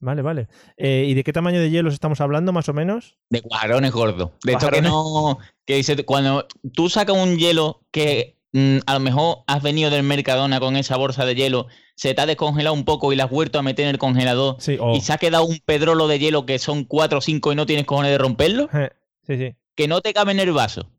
Vale, 0.00 0.22
vale. 0.22 0.48
Eh, 0.76 1.04
¿Y 1.06 1.14
de 1.14 1.22
qué 1.22 1.32
tamaño 1.32 1.60
de 1.60 1.70
hielos 1.70 1.94
estamos 1.94 2.20
hablando, 2.20 2.52
más 2.52 2.68
o 2.68 2.72
menos? 2.72 3.16
De 3.30 3.40
cuajarones 3.40 3.92
gordos. 3.92 4.30
De 4.42 4.52
esto 4.52 4.66
que 4.70 4.80
Cuajarones. 4.82 4.90
no. 4.90 5.38
Que 5.64 5.76
dice, 5.76 6.04
cuando 6.04 6.46
tú 6.74 6.88
sacas 6.88 7.16
un 7.16 7.36
hielo 7.38 7.82
que 7.92 8.36
mm, 8.52 8.78
a 8.86 8.94
lo 8.94 9.00
mejor 9.00 9.38
has 9.46 9.62
venido 9.62 9.90
del 9.90 10.02
Mercadona 10.02 10.58
con 10.58 10.74
esa 10.74 10.96
bolsa 10.96 11.24
de 11.24 11.36
hielo, 11.36 11.68
se 11.94 12.12
te 12.14 12.20
ha 12.20 12.26
descongelado 12.26 12.74
un 12.74 12.84
poco 12.84 13.12
y 13.12 13.16
la 13.16 13.24
has 13.24 13.30
vuelto 13.30 13.60
a 13.60 13.62
meter 13.62 13.84
en 13.84 13.90
el 13.90 13.98
congelador 13.98 14.56
Sí, 14.58 14.76
y 14.94 15.00
se 15.02 15.12
ha 15.12 15.18
quedado 15.18 15.44
un 15.44 15.60
pedrolo 15.64 16.08
de 16.08 16.18
hielo 16.18 16.44
que 16.46 16.58
son 16.58 16.82
4 16.84 17.18
o 17.18 17.20
5 17.20 17.52
y 17.52 17.54
no 17.54 17.66
tienes 17.66 17.86
cojones 17.86 18.10
de 18.10 18.18
romperlo, 18.18 18.68
Eh, 18.74 18.90
Sí, 19.24 19.36
sí. 19.36 19.54
que 19.76 19.86
no 19.86 20.00
te 20.00 20.12
cabe 20.12 20.32
en 20.32 20.40
el 20.40 20.50
vaso. 20.52 20.90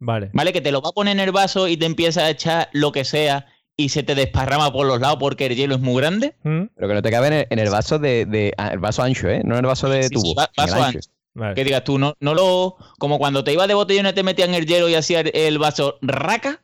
Vale. 0.00 0.30
¿Vale? 0.32 0.52
Que 0.52 0.60
te 0.60 0.70
lo 0.72 0.80
va 0.80 0.90
a 0.90 0.92
poner 0.92 1.12
en 1.12 1.20
el 1.20 1.32
vaso 1.32 1.66
y 1.68 1.76
te 1.76 1.86
empieza 1.86 2.22
a 2.22 2.30
echar 2.30 2.68
lo 2.72 2.92
que 2.92 3.04
sea 3.04 3.46
y 3.76 3.88
se 3.90 4.02
te 4.02 4.14
desparrama 4.14 4.72
por 4.72 4.86
los 4.86 5.00
lados 5.00 5.18
porque 5.20 5.46
el 5.46 5.56
hielo 5.56 5.74
es 5.76 5.80
muy 5.80 6.00
grande. 6.00 6.34
Mm, 6.42 6.62
Pero 6.74 6.88
que 6.88 6.94
no 6.94 7.02
te 7.02 7.10
cabe 7.10 7.26
en 7.28 7.32
el, 7.32 7.46
en 7.50 7.58
el 7.58 7.70
vaso 7.70 7.98
de, 7.98 8.24
de- 8.26 8.52
ah, 8.58 8.68
el 8.72 8.78
vaso 8.80 9.02
ancho, 9.02 9.28
¿eh? 9.28 9.40
No 9.44 9.54
en 9.54 9.60
el 9.64 9.66
vaso 9.66 9.88
de 9.88 10.02
Sí, 10.04 10.08
sí, 10.08 10.14
tubo. 10.14 10.34
va- 10.34 10.50
vaso 10.56 10.74
ancho. 10.76 10.98
ancho. 10.98 11.10
Vale. 11.34 11.54
Que 11.54 11.62
digas 11.62 11.84
tú, 11.84 11.98
no, 11.98 12.14
no 12.18 12.34
lo. 12.34 12.76
Como 12.98 13.18
cuando 13.18 13.44
te 13.44 13.52
ibas 13.52 13.68
de 13.68 13.74
botellones 13.74 14.14
te 14.14 14.24
metían 14.24 14.54
el 14.54 14.66
hielo 14.66 14.88
y 14.88 14.96
hacía 14.96 15.20
el, 15.20 15.30
el 15.34 15.58
vaso 15.58 15.98
raca. 16.02 16.62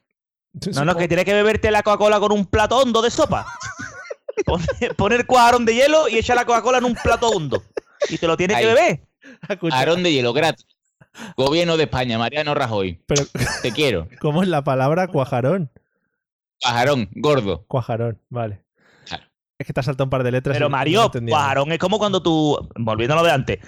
No, 0.74 0.84
no, 0.84 0.96
que 0.96 1.06
tienes 1.08 1.24
que 1.24 1.34
beberte 1.34 1.70
la 1.70 1.82
Coca-Cola 1.82 2.18
con 2.20 2.32
un 2.32 2.46
plato 2.46 2.78
hondo 2.78 3.00
de 3.02 3.10
sopa. 3.10 3.46
Poner, 4.44 4.94
poner 4.96 5.26
cuajarón 5.26 5.64
de 5.64 5.74
hielo 5.74 6.08
y 6.08 6.18
echar 6.18 6.36
la 6.36 6.44
Coca-Cola 6.44 6.78
en 6.78 6.84
un 6.84 6.94
plato 6.94 7.28
hondo. 7.28 7.62
Y 8.10 8.18
te 8.18 8.26
lo 8.26 8.36
tienes 8.36 8.58
que 8.58 8.66
beber. 8.66 9.00
Escucha, 9.48 9.76
Aarón 9.78 10.02
de 10.02 10.12
hielo 10.12 10.32
gratis. 10.32 10.66
Gobierno 11.36 11.76
de 11.76 11.84
España, 11.84 12.18
Mariano 12.18 12.54
Rajoy. 12.54 13.00
Pero, 13.06 13.24
Te 13.62 13.72
quiero. 13.72 14.08
¿cómo 14.20 14.42
es 14.42 14.48
la 14.48 14.64
palabra 14.64 15.08
cuajarón? 15.08 15.70
Pajarón, 16.60 17.08
gordo. 17.14 17.64
Cuajarón, 17.66 18.20
vale. 18.30 18.62
Claro. 19.06 19.24
Es 19.58 19.66
que 19.66 19.72
te 19.72 19.80
has 19.80 19.86
saltado 19.86 20.04
un 20.04 20.10
par 20.10 20.22
de 20.22 20.32
letras. 20.32 20.56
Pero 20.56 20.70
Mario, 20.70 21.10
cuajarón 21.28 21.72
es 21.72 21.78
como 21.78 21.98
cuando 21.98 22.22
tú, 22.22 22.68
volviendo 22.76 23.14
a 23.14 23.18
lo 23.18 23.24
de 23.24 23.32
antes, 23.32 23.58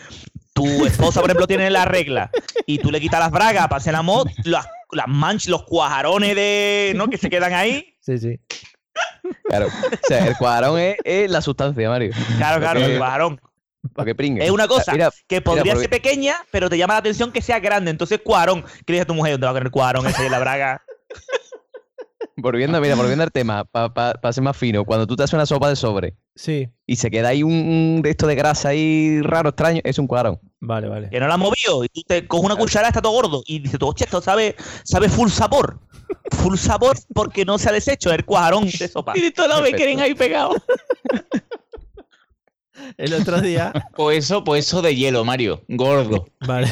tu 0.53 0.87
esposa, 0.87 1.21
por 1.21 1.29
ejemplo, 1.31 1.47
tiene 1.47 1.69
la 1.71 1.85
regla 1.85 2.31
y 2.67 2.79
tú 2.79 2.91
le 2.91 3.01
quitas 3.01 3.21
las 3.21 3.31
bragas 3.31 3.65
para 3.69 3.77
hacer 3.77 3.91
el 3.93 3.97
amor, 4.01 4.31
las, 4.45 4.67
las 4.93 5.07
manchas, 5.09 5.49
los 5.49 5.65
cuajarones 5.65 6.35
de, 6.35 6.93
¿no? 6.97 7.09
que 7.09 7.19
se 7.19 7.29
quedan 7.29 7.53
ahí. 7.53 7.95
Sí, 8.01 8.19
sí. 8.19 8.41
Claro. 9.45 9.67
O 9.67 10.07
sea, 10.09 10.27
el 10.29 10.37
cuadrón 10.37 10.79
es, 10.79 10.97
es 11.05 11.31
la 11.31 11.43
sustancia, 11.43 11.89
Mario. 11.91 12.13
Claro, 12.39 12.61
claro, 12.61 12.81
que- 12.81 12.93
el 12.93 12.99
cuajarón. 12.99 13.41
Lo 13.95 14.05
que 14.05 14.15
pringue. 14.15 14.45
Es 14.45 14.51
una 14.51 14.67
cosa 14.69 14.93
Mira, 14.93 15.11
que 15.27 15.41
podría 15.41 15.75
porque- 15.75 15.81
ser 15.89 15.91
pequeña, 15.91 16.37
pero 16.51 16.69
te 16.71 16.79
llama 16.79 16.95
la 16.95 16.99
atención 16.99 17.33
que 17.33 17.43
sea 17.43 17.61
grande. 17.61 17.91
Entonces, 17.91 18.21
cuajarón. 18.25 18.63
¿Qué 18.63 18.93
le 18.93 18.95
dice 18.95 19.03
a 19.03 19.07
tu 19.07 19.15
mujer? 19.15 19.33
¿Dónde 19.33 19.47
va 19.47 19.51
a 19.53 19.55
tener 19.55 19.71
cuajarón 19.71 20.07
ese 20.07 20.23
de 20.23 20.31
la 20.31 20.39
braga? 20.39 20.83
Volviendo, 22.39 22.79
mira, 22.83 22.95
volviendo 22.95 23.25
al 23.25 23.33
tema, 23.33 23.65
para 23.65 24.33
ser 24.33 24.43
más 24.43 24.57
fino, 24.57 24.85
cuando 24.85 25.07
tú 25.07 25.17
te 25.17 25.23
haces 25.23 25.33
una 25.33 25.47
sopa 25.47 25.71
de 25.71 25.77
sobre 25.77 26.17
Sí, 26.35 26.69
y 26.87 26.97
se 26.97 27.11
queda 27.11 27.29
ahí 27.29 27.43
un, 27.43 27.51
un 27.53 28.03
de 28.03 28.11
esto 28.11 28.27
de 28.27 28.35
grasa 28.35 28.69
ahí 28.71 29.23
raro, 29.23 29.49
extraño, 29.51 29.81
es 29.85 29.99
un 29.99 30.07
cuadrón. 30.07 30.39
vale, 30.61 30.87
vale. 30.87 31.09
Que 31.09 31.19
no 31.19 31.29
la 31.29 31.35
has 31.35 31.41
movido. 31.41 31.83
Y 31.85 31.89
tú 31.89 32.03
te 32.07 32.27
coges 32.29 32.45
una 32.45 32.57
cuchara, 32.57 32.89
está 32.89 33.01
todo 33.01 33.13
gordo. 33.15 33.43
Y 33.47 33.61
dices 33.61 33.79
tú, 33.79 33.91
esto 33.97 34.21
sabe, 34.21 34.55
sabe 34.85 35.09
full 35.09 35.31
sabor. 35.31 35.81
Full 36.33 36.57
sabor 36.59 36.99
porque 37.15 37.47
no 37.47 37.57
se 37.57 37.71
ha 37.71 37.73
deshecho 37.73 38.13
el 38.13 38.27
cuajarón 38.27 38.67
de 38.67 38.87
sopa. 38.89 39.13
Y 39.17 39.23
de 39.23 39.31
todo 39.31 39.49
lo 39.59 39.65
que 39.65 39.73
quieren 39.73 40.01
ahí 40.01 40.15
pegado. 40.15 40.51
El 42.97 43.15
otro 43.15 43.41
día. 43.41 43.73
Pues 43.97 44.19
eso, 44.27 44.45
pues 44.45 44.67
eso 44.67 44.83
de 44.83 44.95
hielo, 44.95 45.25
Mario. 45.25 45.63
Gordo. 45.69 46.27
Vale. 46.47 46.69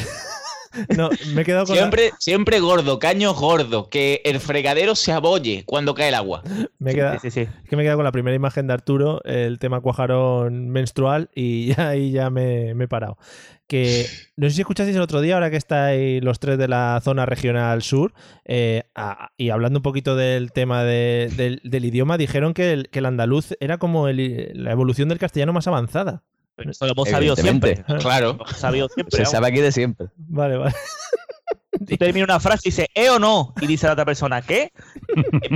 No, 0.97 1.09
me 1.33 1.41
he 1.43 1.45
quedado 1.45 1.65
con. 1.65 1.75
la- 1.75 1.81
Siempre, 1.83 2.11
siempre 2.19 2.59
gordo, 2.59 2.99
caños 2.99 3.39
gordo. 3.39 3.89
Que 3.89 4.21
el 4.25 4.41
fregadero 4.41 4.93
se 4.95 5.13
abolle 5.13 5.63
cuando 5.65 5.95
cae 5.95 6.09
el 6.09 6.15
agua. 6.15 6.43
Me 6.79 6.91
he 6.91 6.95
quedado- 6.95 7.19
Sí, 7.21 7.31
sí, 7.31 7.45
sí. 7.45 7.49
Es 7.63 7.69
que 7.69 7.77
me 7.77 7.83
he 7.83 7.85
quedado 7.85 7.99
con 7.99 8.03
la 8.03 8.11
primera 8.11 8.35
imagen 8.35 8.67
de 8.67 8.73
Arturo, 8.73 9.21
el 9.23 9.57
tema 9.57 9.79
cuajarón 9.79 10.67
menstrual, 10.69 11.29
y 11.33 11.67
ya 11.73 11.87
ahí 11.89 12.11
ya 12.11 12.29
me, 12.29 12.73
me 12.75 12.83
he 12.83 12.87
parado. 12.89 13.17
Que 13.67 14.05
no 14.37 14.47
sé 14.49 14.55
si 14.55 14.61
escuchasteis 14.61 14.95
el 14.95 15.01
otro 15.01 15.21
día, 15.21 15.33
ahora 15.35 15.49
que 15.49 15.57
estáis 15.57 16.23
los 16.23 16.39
tres 16.39 16.57
de 16.57 16.67
la 16.67 16.99
zona 17.03 17.25
regional 17.25 17.81
sur, 17.81 18.13
eh, 18.45 18.83
a- 18.95 19.31
y 19.37 19.49
hablando 19.49 19.79
un 19.79 19.83
poquito 19.83 20.15
del 20.15 20.51
tema 20.51 20.83
de- 20.83 21.31
del, 21.35 21.61
del 21.63 21.85
idioma, 21.85 22.17
dijeron 22.17 22.53
que 22.53 22.73
el, 22.73 22.89
que 22.89 22.99
el 22.99 23.05
andaluz 23.05 23.55
era 23.59 23.77
como 23.77 24.07
el- 24.07 24.51
la 24.53 24.71
evolución 24.71 25.09
del 25.09 25.19
castellano 25.19 25.53
más 25.53 25.67
avanzada. 25.67 26.23
Eso 26.57 26.85
lo 26.85 26.93
hemos 26.93 27.09
sabido 27.09 27.35
siempre. 27.35 27.83
Claro. 27.99 28.27
Lo 28.27 28.31
hemos 28.45 28.51
sabido 28.57 28.87
siempre. 28.87 29.17
Se 29.17 29.25
sabe 29.25 29.47
aquí 29.47 29.59
de 29.59 29.71
siempre. 29.73 30.07
Vale, 30.15 30.55
vale. 30.57 30.73
Tú 31.85 31.97
terminas 31.97 32.29
una 32.29 32.39
frase 32.39 32.69
y 32.69 32.71
dices, 32.71 32.87
¿eh 32.95 33.09
o 33.09 33.19
no? 33.19 33.53
Y 33.59 33.67
dice 33.67 33.85
la 33.87 33.91
otra 33.93 34.05
persona, 34.05 34.41
¿qué? 34.41 34.71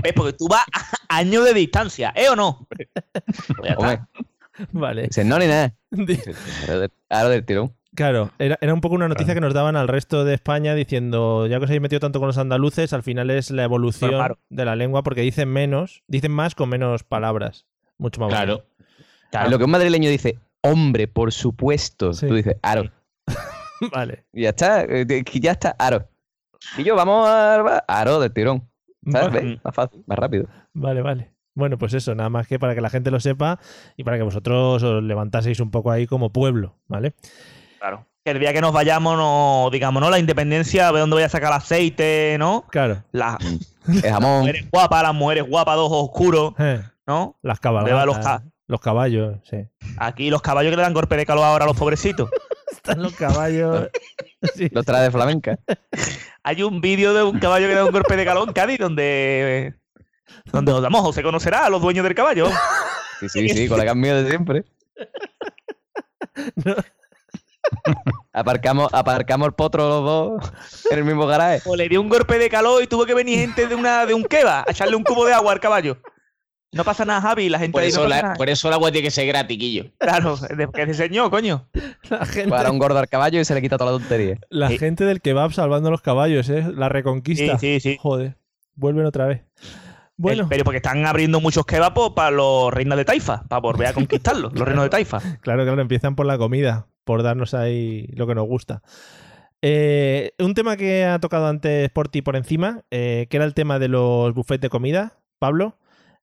Es 0.04 0.14
porque 0.14 0.34
tú 0.34 0.50
vas 0.50 0.66
a 0.74 1.18
años 1.18 1.46
de 1.46 1.54
distancia, 1.54 2.12
¿eh 2.14 2.28
o 2.28 2.36
no? 2.36 2.68
Pues 2.70 2.90
ya 3.64 3.70
está. 3.70 3.78
Hombre, 3.78 4.00
Vale. 4.74 5.04
dice, 5.04 5.24
no 5.24 5.40
ni 5.40 5.48
nada. 5.48 5.74
Ahora 7.10 7.30
del 7.30 7.46
tirón. 7.46 7.74
Claro, 8.00 8.32
era, 8.40 8.58
era 8.62 8.74
un 8.74 8.80
poco 8.80 8.96
una 8.96 9.10
noticia 9.10 9.34
que 9.34 9.42
nos 9.42 9.54
daban 9.54 9.76
al 9.76 9.90
resto 9.90 10.24
de 10.24 10.34
España 10.34 10.74
diciendo, 10.74 11.48
ya 11.48 11.58
que 11.58 11.66
os 11.66 11.70
habéis 11.70 11.82
metido 11.82 12.00
tanto 12.00 12.20
con 12.20 12.28
los 12.28 12.38
andaluces, 12.38 12.94
al 12.94 13.04
final 13.04 13.30
es 13.30 13.52
la 13.52 13.66
evolución 13.66 14.12
Claro. 14.12 14.40
de 14.48 14.64
la 14.64 14.78
lengua 14.78 15.04
porque 15.04 15.20
dicen 15.20 15.50
menos, 15.50 16.02
dicen 16.08 16.32
más 16.32 16.56
con 16.56 16.70
menos 16.70 17.04
palabras. 17.04 17.66
Mucho 17.98 18.22
más 18.22 18.30
Claro. 18.30 18.64
Claro. 19.32 19.50
Lo 19.50 19.58
que 19.58 19.66
un 19.66 19.72
madrileño 19.72 20.10
dice, 20.10 20.40
hombre, 20.62 21.10
por 21.10 21.34
supuesto. 21.34 22.14
Sí. 22.14 22.26
Tú 22.28 22.36
dices, 22.36 22.56
aro. 22.62 22.90
Vale. 23.92 24.24
Y 24.32 24.44
ya 24.44 24.50
está, 24.52 24.84
eh, 24.86 25.04
de- 25.04 25.26
que 25.26 25.42
ya 25.42 25.52
está, 25.52 25.76
aro. 25.78 26.08
Y 26.78 26.86
yo, 26.86 26.96
vamos 26.96 27.28
a 27.28 27.80
aro 27.86 28.22
del 28.22 28.32
tirón. 28.32 28.64
¿Sabes? 29.12 29.60
Más 29.62 29.76
fácil, 29.76 30.04
más 30.08 30.18
rápido. 30.18 30.48
Vale, 30.74 31.02
vale. 31.02 31.32
Bueno, 31.54 31.78
pues 31.78 31.94
eso, 31.94 32.16
nada 32.16 32.30
más 32.30 32.48
que 32.48 32.60
para 32.60 32.76
que 32.76 32.82
la 32.82 32.90
gente 32.90 33.12
lo 33.12 33.20
sepa 33.20 33.60
y 33.98 34.06
para 34.06 34.16
que 34.16 34.24
vosotros 34.24 34.82
os 34.84 35.04
levantaseis 35.04 35.60
un 35.60 35.70
poco 35.72 35.92
ahí 35.92 36.08
como 36.08 36.32
pueblo, 36.32 36.78
¿vale? 36.88 37.14
Claro. 37.80 38.06
Que 38.24 38.32
el 38.32 38.40
día 38.40 38.52
que 38.54 38.62
nos 38.62 38.74
vayamos, 38.74 39.18
no, 39.18 39.70
digamos, 39.72 40.02
¿no? 40.02 40.10
La 40.10 40.20
independencia, 40.20 40.88
a 40.88 40.92
ver 40.92 41.02
dónde 41.02 41.16
voy 41.16 41.24
a 41.24 41.30
sacar 41.30 41.52
el 41.52 41.58
aceite, 41.58 42.36
¿no? 42.38 42.66
Claro. 42.70 43.04
Las 43.12 43.38
El 43.88 44.02
jamón. 44.02 44.40
mujeres 44.42 44.70
guapas, 44.70 45.02
las 45.04 45.14
mujeres 45.16 45.46
guapas, 45.48 45.76
de 45.76 45.82
ojos 45.82 46.04
oscuros, 46.10 46.54
Eh, 46.60 46.82
¿no? 47.08 47.38
las 47.42 47.60
cabalgatas, 47.60 48.06
los 48.06 48.18
los, 48.68 48.80
ca- 48.82 48.84
caballos, 48.84 49.38
sí. 49.50 49.66
Aquí 49.98 50.30
los 50.30 50.42
caballos 50.44 50.70
que 50.72 50.76
le 50.78 50.84
dan 50.84 50.94
golpe 50.94 51.16
de 51.18 51.26
calor 51.26 51.44
ahora 51.46 51.64
a 51.66 51.68
los 51.68 51.78
pobrecitos. 51.78 52.30
Están 52.72 53.02
los 53.02 53.14
caballos. 53.14 53.88
Lo 54.72 54.84
trae 54.84 55.04
de 55.04 55.12
flamenca. 55.12 55.58
Hay 56.44 56.62
un 56.64 56.80
vídeo 56.82 57.14
de 57.14 57.24
un 57.24 57.40
caballo 57.40 57.68
que 57.68 57.74
da 57.76 57.84
un 57.86 57.92
golpe 57.92 58.16
de 58.16 58.26
calor 58.26 58.48
en 58.48 58.54
Cádiz 58.54 58.80
donde. 58.80 59.74
Donde 60.52 60.72
os 60.72 60.82
damos, 60.82 61.14
se 61.16 61.24
conocerá 61.24 61.66
a 61.66 61.70
los 61.70 61.82
dueños 61.82 62.04
del 62.04 62.16
caballo. 62.16 62.48
Sí, 63.20 63.28
sí, 63.28 63.50
sí, 63.50 63.68
colegas 63.68 63.96
míos 63.96 64.24
de 64.24 64.30
siempre. 64.30 64.64
Aparcamos, 68.40 68.90
aparcamos 68.94 69.48
el 69.48 69.54
potro 69.54 69.88
los 69.90 70.04
dos 70.04 70.52
en 70.92 70.98
el 71.00 71.06
mismo 71.06 71.26
garaje. 71.28 71.62
O 71.66 71.76
le 71.76 71.90
dio 71.90 72.02
un 72.02 72.10
golpe 72.10 72.38
de 72.38 72.50
calor 72.50 72.82
y 72.84 72.88
tuvo 72.88 73.06
que 73.06 73.14
venir 73.14 73.40
gente 73.40 73.68
de 73.68 73.76
una 73.76 74.06
de 74.06 74.14
un 74.14 74.24
keba 74.24 74.62
a 74.68 74.72
echarle 74.72 74.96
un 74.96 75.04
cubo 75.04 75.26
de 75.26 75.34
agua 75.34 75.52
al 75.54 75.60
caballo. 75.60 75.98
No 76.72 76.84
pasa 76.84 77.04
nada, 77.04 77.20
Javi, 77.22 77.50
la 77.50 77.58
gente 77.58 77.72
Por 77.72 77.82
ahí 77.82 77.90
eso, 77.90 78.04
no 78.04 78.10
la- 78.10 78.36
por 78.36 78.48
eso 78.48 78.68
el 78.68 78.76
agua 78.76 78.92
tiene 78.92 79.08
que 79.08 79.12
ser 79.12 79.26
gratiquillo. 79.26 79.86
Claro, 79.98 80.38
de- 80.38 80.68
que 80.72 80.84
se 80.86 80.92
enseñó, 80.92 81.32
coño. 81.32 81.68
La 82.10 82.26
gente, 82.28 82.50
Para 82.52 82.70
un 82.70 82.78
gordo 82.78 83.00
al 83.00 83.08
caballo 83.10 83.40
y 83.40 83.46
se 83.46 83.56
le 83.56 83.62
quita 83.62 83.78
toda 83.80 83.92
la 83.92 83.98
tontería. 83.98 84.38
la 84.50 84.70
gente 84.70 85.04
del 85.04 85.20
kebab 85.20 85.52
salvando 85.52 85.88
a 85.88 85.92
los 85.92 86.02
caballos, 86.02 86.48
¿eh? 86.50 86.66
La 86.76 86.88
reconquista. 86.88 87.58
Sí, 87.58 87.80
sí, 87.80 87.94
sí. 87.94 87.98
Joder. 88.00 88.36
Vuelven 88.76 89.06
otra 89.06 89.26
vez. 89.26 89.42
Bueno, 90.22 90.44
El- 90.44 90.50
pero 90.50 90.64
porque 90.66 90.78
están 90.78 91.06
abriendo 91.06 91.40
muchos 91.40 91.66
kebabs 91.66 91.94
po- 91.96 92.14
para 92.14 92.30
los 92.32 92.74
reinos 92.74 92.98
de 92.98 93.06
Taifa, 93.06 93.44
para 93.48 93.62
volver 93.62 93.88
a 93.88 93.94
conquistarlos, 93.94 94.52
los 94.54 94.68
reinos 94.68 94.84
de 94.84 94.90
Taifa. 94.90 95.20
claro, 95.42 95.64
claro, 95.64 95.82
empiezan 95.82 96.16
por 96.16 96.26
la 96.26 96.38
comida, 96.38 96.88
por 97.06 97.24
darnos 97.24 97.54
ahí 97.54 98.08
lo 98.16 98.28
que 98.28 98.36
nos 98.36 98.46
gusta. 98.46 98.82
Eh, 99.62 100.32
un 100.40 100.54
tema 100.54 100.78
que 100.78 101.06
ha 101.06 101.20
tocado 101.20 101.48
antes 101.48 101.90
por 101.90 102.08
ti 102.08 102.22
por 102.22 102.36
encima, 102.36 102.82
eh, 102.92 103.28
que 103.30 103.38
era 103.38 103.46
el 103.46 103.54
tema 103.54 103.80
de 103.80 103.88
los 103.90 104.34
buffets 104.34 104.62
de 104.62 104.70
comida, 104.70 105.14
Pablo. 105.38 105.78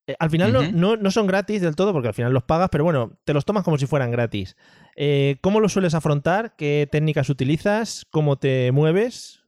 Eh, 0.06 0.14
al 0.18 0.30
final 0.30 0.52
no- 0.52 0.60
no, 0.72 0.96
no 0.96 1.10
son 1.10 1.26
gratis 1.26 1.60
del 1.60 1.74
todo, 1.74 1.92
porque 1.92 2.08
al 2.08 2.14
final 2.14 2.32
los 2.32 2.44
pagas, 2.44 2.68
pero 2.70 2.84
bueno, 2.84 3.12
te 3.24 3.34
los 3.34 3.44
tomas 3.44 3.64
como 3.64 3.76
si 3.78 3.86
fueran 3.86 4.10
gratis. 4.10 4.56
Eh, 4.94 5.36
¿Cómo 5.40 5.60
los 5.60 5.72
sueles 5.72 5.94
afrontar? 5.94 6.54
¿Qué 6.56 6.88
técnicas 6.90 7.28
utilizas? 7.28 8.06
¿Cómo 8.10 8.36
te 8.36 8.70
mueves? 8.72 9.40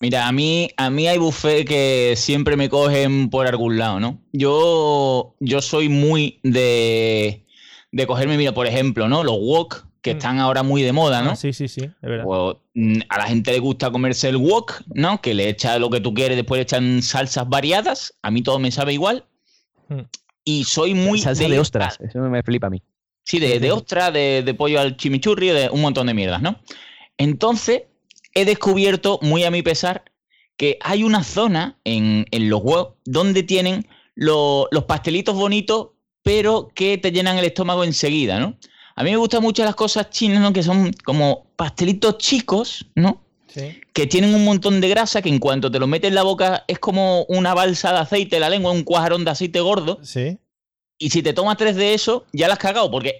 Mira, 0.00 0.26
a 0.26 0.32
mí, 0.32 0.70
a 0.78 0.88
mí 0.88 1.06
hay 1.08 1.18
buffet 1.18 1.66
que 1.66 2.14
siempre 2.16 2.56
me 2.56 2.70
cogen 2.70 3.28
por 3.28 3.46
algún 3.46 3.76
lado, 3.76 4.00
¿no? 4.00 4.18
Yo, 4.32 5.36
yo 5.40 5.60
soy 5.60 5.90
muy 5.90 6.40
de, 6.42 7.44
de 7.92 8.06
cogerme, 8.06 8.38
mira, 8.38 8.52
por 8.52 8.66
ejemplo, 8.66 9.08
¿no? 9.08 9.22
Los 9.22 9.36
wok, 9.38 9.84
que 10.00 10.12
están 10.12 10.38
ahora 10.38 10.62
muy 10.62 10.82
de 10.82 10.92
moda, 10.92 11.20
¿no? 11.20 11.32
Ah, 11.32 11.36
sí, 11.36 11.52
sí, 11.52 11.68
sí, 11.68 11.82
es 11.82 12.00
verdad. 12.00 12.24
Pues, 12.24 12.56
mm, 12.72 13.00
a 13.10 13.18
la 13.18 13.24
gente 13.26 13.52
le 13.52 13.58
gusta 13.58 13.90
comerse 13.90 14.30
el 14.30 14.38
wok, 14.38 14.82
¿no? 14.94 15.20
Que 15.20 15.34
le 15.34 15.50
echa 15.50 15.78
lo 15.78 15.90
que 15.90 16.00
tú 16.00 16.14
quieres, 16.14 16.38
después 16.38 16.58
le 16.58 16.62
echan 16.62 17.02
salsas 17.02 17.46
variadas. 17.46 18.14
A 18.22 18.30
mí 18.30 18.40
todo 18.42 18.58
me 18.58 18.70
sabe 18.70 18.94
igual. 18.94 19.26
Mm. 19.88 20.00
Y 20.44 20.64
soy 20.64 20.94
muy 20.94 21.20
Salsa 21.20 21.46
de 21.46 21.58
ostras, 21.58 21.98
eso 22.00 22.18
me 22.20 22.42
flipa 22.42 22.68
a 22.68 22.70
mí. 22.70 22.82
Sí, 23.22 23.38
de, 23.38 23.60
de 23.60 23.70
ostra, 23.70 24.10
de, 24.10 24.42
de 24.42 24.54
pollo 24.54 24.80
al 24.80 24.96
chimichurri, 24.96 25.48
de 25.48 25.68
un 25.68 25.82
montón 25.82 26.06
de 26.06 26.14
mierdas, 26.14 26.40
¿no? 26.40 26.58
Entonces, 27.18 27.82
he 28.34 28.44
descubierto, 28.44 29.18
muy 29.22 29.44
a 29.44 29.50
mi 29.50 29.62
pesar, 29.62 30.04
que 30.56 30.78
hay 30.82 31.02
una 31.04 31.24
zona 31.24 31.78
en, 31.84 32.26
en 32.30 32.50
los 32.50 32.62
wok 32.62 32.96
donde 33.04 33.42
tienen 33.42 33.86
lo- 34.14 34.68
los 34.70 34.84
pastelitos 34.84 35.34
bonitos, 35.34 35.88
pero 36.22 36.68
que 36.74 36.98
te 36.98 37.12
llenan 37.12 37.38
el 37.38 37.44
estómago 37.46 37.82
enseguida, 37.84 38.38
¿no? 38.38 38.56
A 38.96 39.02
mí 39.02 39.10
me 39.10 39.16
gustan 39.16 39.42
mucho 39.42 39.64
las 39.64 39.74
cosas 39.74 40.10
chinas, 40.10 40.42
¿no? 40.42 40.52
Que 40.52 40.62
son 40.62 40.92
como 41.04 41.46
pastelitos 41.56 42.18
chicos, 42.18 42.86
¿no? 42.94 43.22
Sí. 43.52 43.80
que 43.92 44.06
tienen 44.06 44.32
un 44.32 44.44
montón 44.44 44.80
de 44.80 44.88
grasa 44.88 45.22
que 45.22 45.28
en 45.28 45.40
cuanto 45.40 45.72
te 45.72 45.80
lo 45.80 45.88
metes 45.88 46.06
en 46.10 46.14
la 46.14 46.22
boca 46.22 46.62
es 46.68 46.78
como 46.78 47.24
una 47.24 47.52
balsa 47.52 47.92
de 47.92 47.98
aceite 47.98 48.38
la 48.38 48.48
lengua, 48.48 48.70
un 48.70 48.84
cuajarón 48.84 49.24
de 49.24 49.32
aceite 49.32 49.58
gordo. 49.58 49.98
Sí. 50.04 50.38
Y 51.02 51.08
si 51.08 51.22
te 51.22 51.32
tomas 51.32 51.56
tres 51.56 51.76
de 51.76 51.94
eso, 51.94 52.26
ya 52.32 52.46
la 52.46 52.52
has 52.52 52.58
cagado, 52.60 52.90
porque 52.90 53.18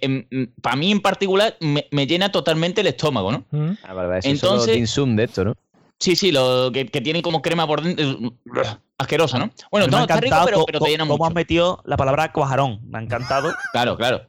para 0.61 0.75
mí 0.75 0.91
en 0.91 1.01
particular 1.01 1.57
me, 1.61 1.87
me 1.89 2.05
llena 2.05 2.31
totalmente 2.31 2.81
el 2.81 2.87
estómago, 2.87 3.31
¿no? 3.31 3.43
Mm. 3.49 3.71
Ah, 3.83 3.93
vale, 3.93 4.07
vale, 4.07 4.19
eso 4.19 4.29
Entonces- 4.29 4.89
son 4.91 5.09
los 5.09 5.17
de 5.17 5.23
esto, 5.23 5.43
¿no? 5.45 5.55
Sí, 5.99 6.15
sí, 6.15 6.31
lo 6.31 6.71
que, 6.71 6.85
que 6.87 7.01
tiene 7.01 7.21
como 7.23 7.41
crema 7.41 7.65
por 7.67 7.81
dentro. 7.81 8.33
Asquerosa, 8.97 9.39
¿no? 9.39 9.51
Bueno, 9.71 9.87
Me 9.87 9.91
no, 9.91 9.97
ha 9.97 10.01
está 10.01 10.19
rico, 10.19 10.35
pero, 10.45 10.63
pero 10.65 10.79
te 10.79 10.89
llena 10.89 11.03
cómo 11.05 11.17
mucho. 11.17 11.27
has 11.29 11.33
metido 11.33 11.81
la 11.85 11.97
palabra 11.97 12.31
cuajarón. 12.31 12.79
Me 12.87 12.99
ha 12.99 13.01
encantado. 13.01 13.51
Claro, 13.71 13.97
claro. 13.97 14.21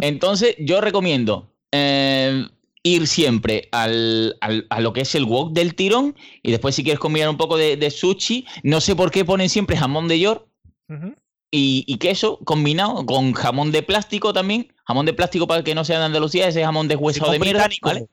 Entonces, 0.00 0.54
yo 0.58 0.80
recomiendo 0.80 1.50
eh, 1.72 2.46
ir 2.82 3.06
siempre 3.06 3.68
al, 3.72 4.36
al- 4.40 4.66
a 4.70 4.80
lo 4.80 4.92
que 4.92 5.00
es 5.02 5.14
el 5.14 5.24
wok 5.24 5.52
del 5.52 5.74
tirón 5.74 6.14
y 6.42 6.50
después, 6.50 6.74
si 6.74 6.82
quieres 6.84 7.00
combinar 7.00 7.28
un 7.30 7.36
poco 7.38 7.56
de, 7.56 7.76
de 7.76 7.90
sushi, 7.90 8.46
no 8.62 8.80
sé 8.80 8.94
por 8.96 9.10
qué 9.10 9.24
ponen 9.24 9.48
siempre 9.48 9.76
jamón 9.76 10.08
de 10.08 10.20
york 10.20 10.46
Ujú. 10.88 11.14
Y, 11.50 11.84
y 11.86 11.98
queso 11.98 12.38
combinado 12.44 13.04
con 13.06 13.32
jamón 13.32 13.70
de 13.72 13.82
plástico 13.82 14.32
también. 14.32 14.72
Jamón 14.86 15.06
de 15.06 15.14
pléstico 15.14 15.46
para 15.46 15.58
el 15.58 15.64
que 15.64 15.74
no 15.74 15.84
sea 15.84 15.98
de 15.98 16.04
Andalucía, 16.04 16.46
ese 16.48 16.62
jamón 16.62 16.84
Si 16.84 16.88
deshuesado 16.90 17.28
va 17.28 17.32
de 17.32 17.38
mierda. 17.38 17.68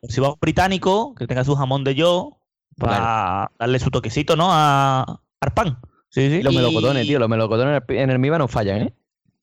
si 0.07 0.21
va 0.21 0.29
un 0.29 0.37
británico, 0.39 1.13
que 1.15 1.27
tenga 1.27 1.43
su 1.43 1.55
jamón 1.55 1.83
de 1.83 1.95
yo, 1.95 2.37
para 2.77 3.51
darle 3.59 3.79
su 3.79 3.89
toquecito, 3.91 4.35
¿no? 4.35 4.47
A, 4.51 5.21
al 5.41 5.53
pan. 5.53 5.79
Sí, 6.09 6.29
sí. 6.29 6.41
Los 6.43 6.53
Y- 6.53 6.57
melocotones, 6.57 7.05
tío, 7.07 7.19
los 7.19 7.27
melocotones 7.29 7.81
en 7.89 8.09
el, 8.09 8.19
MIBA 8.19 8.37
no 8.37 8.47
fallan, 8.47 8.81
¿eh? 8.83 8.93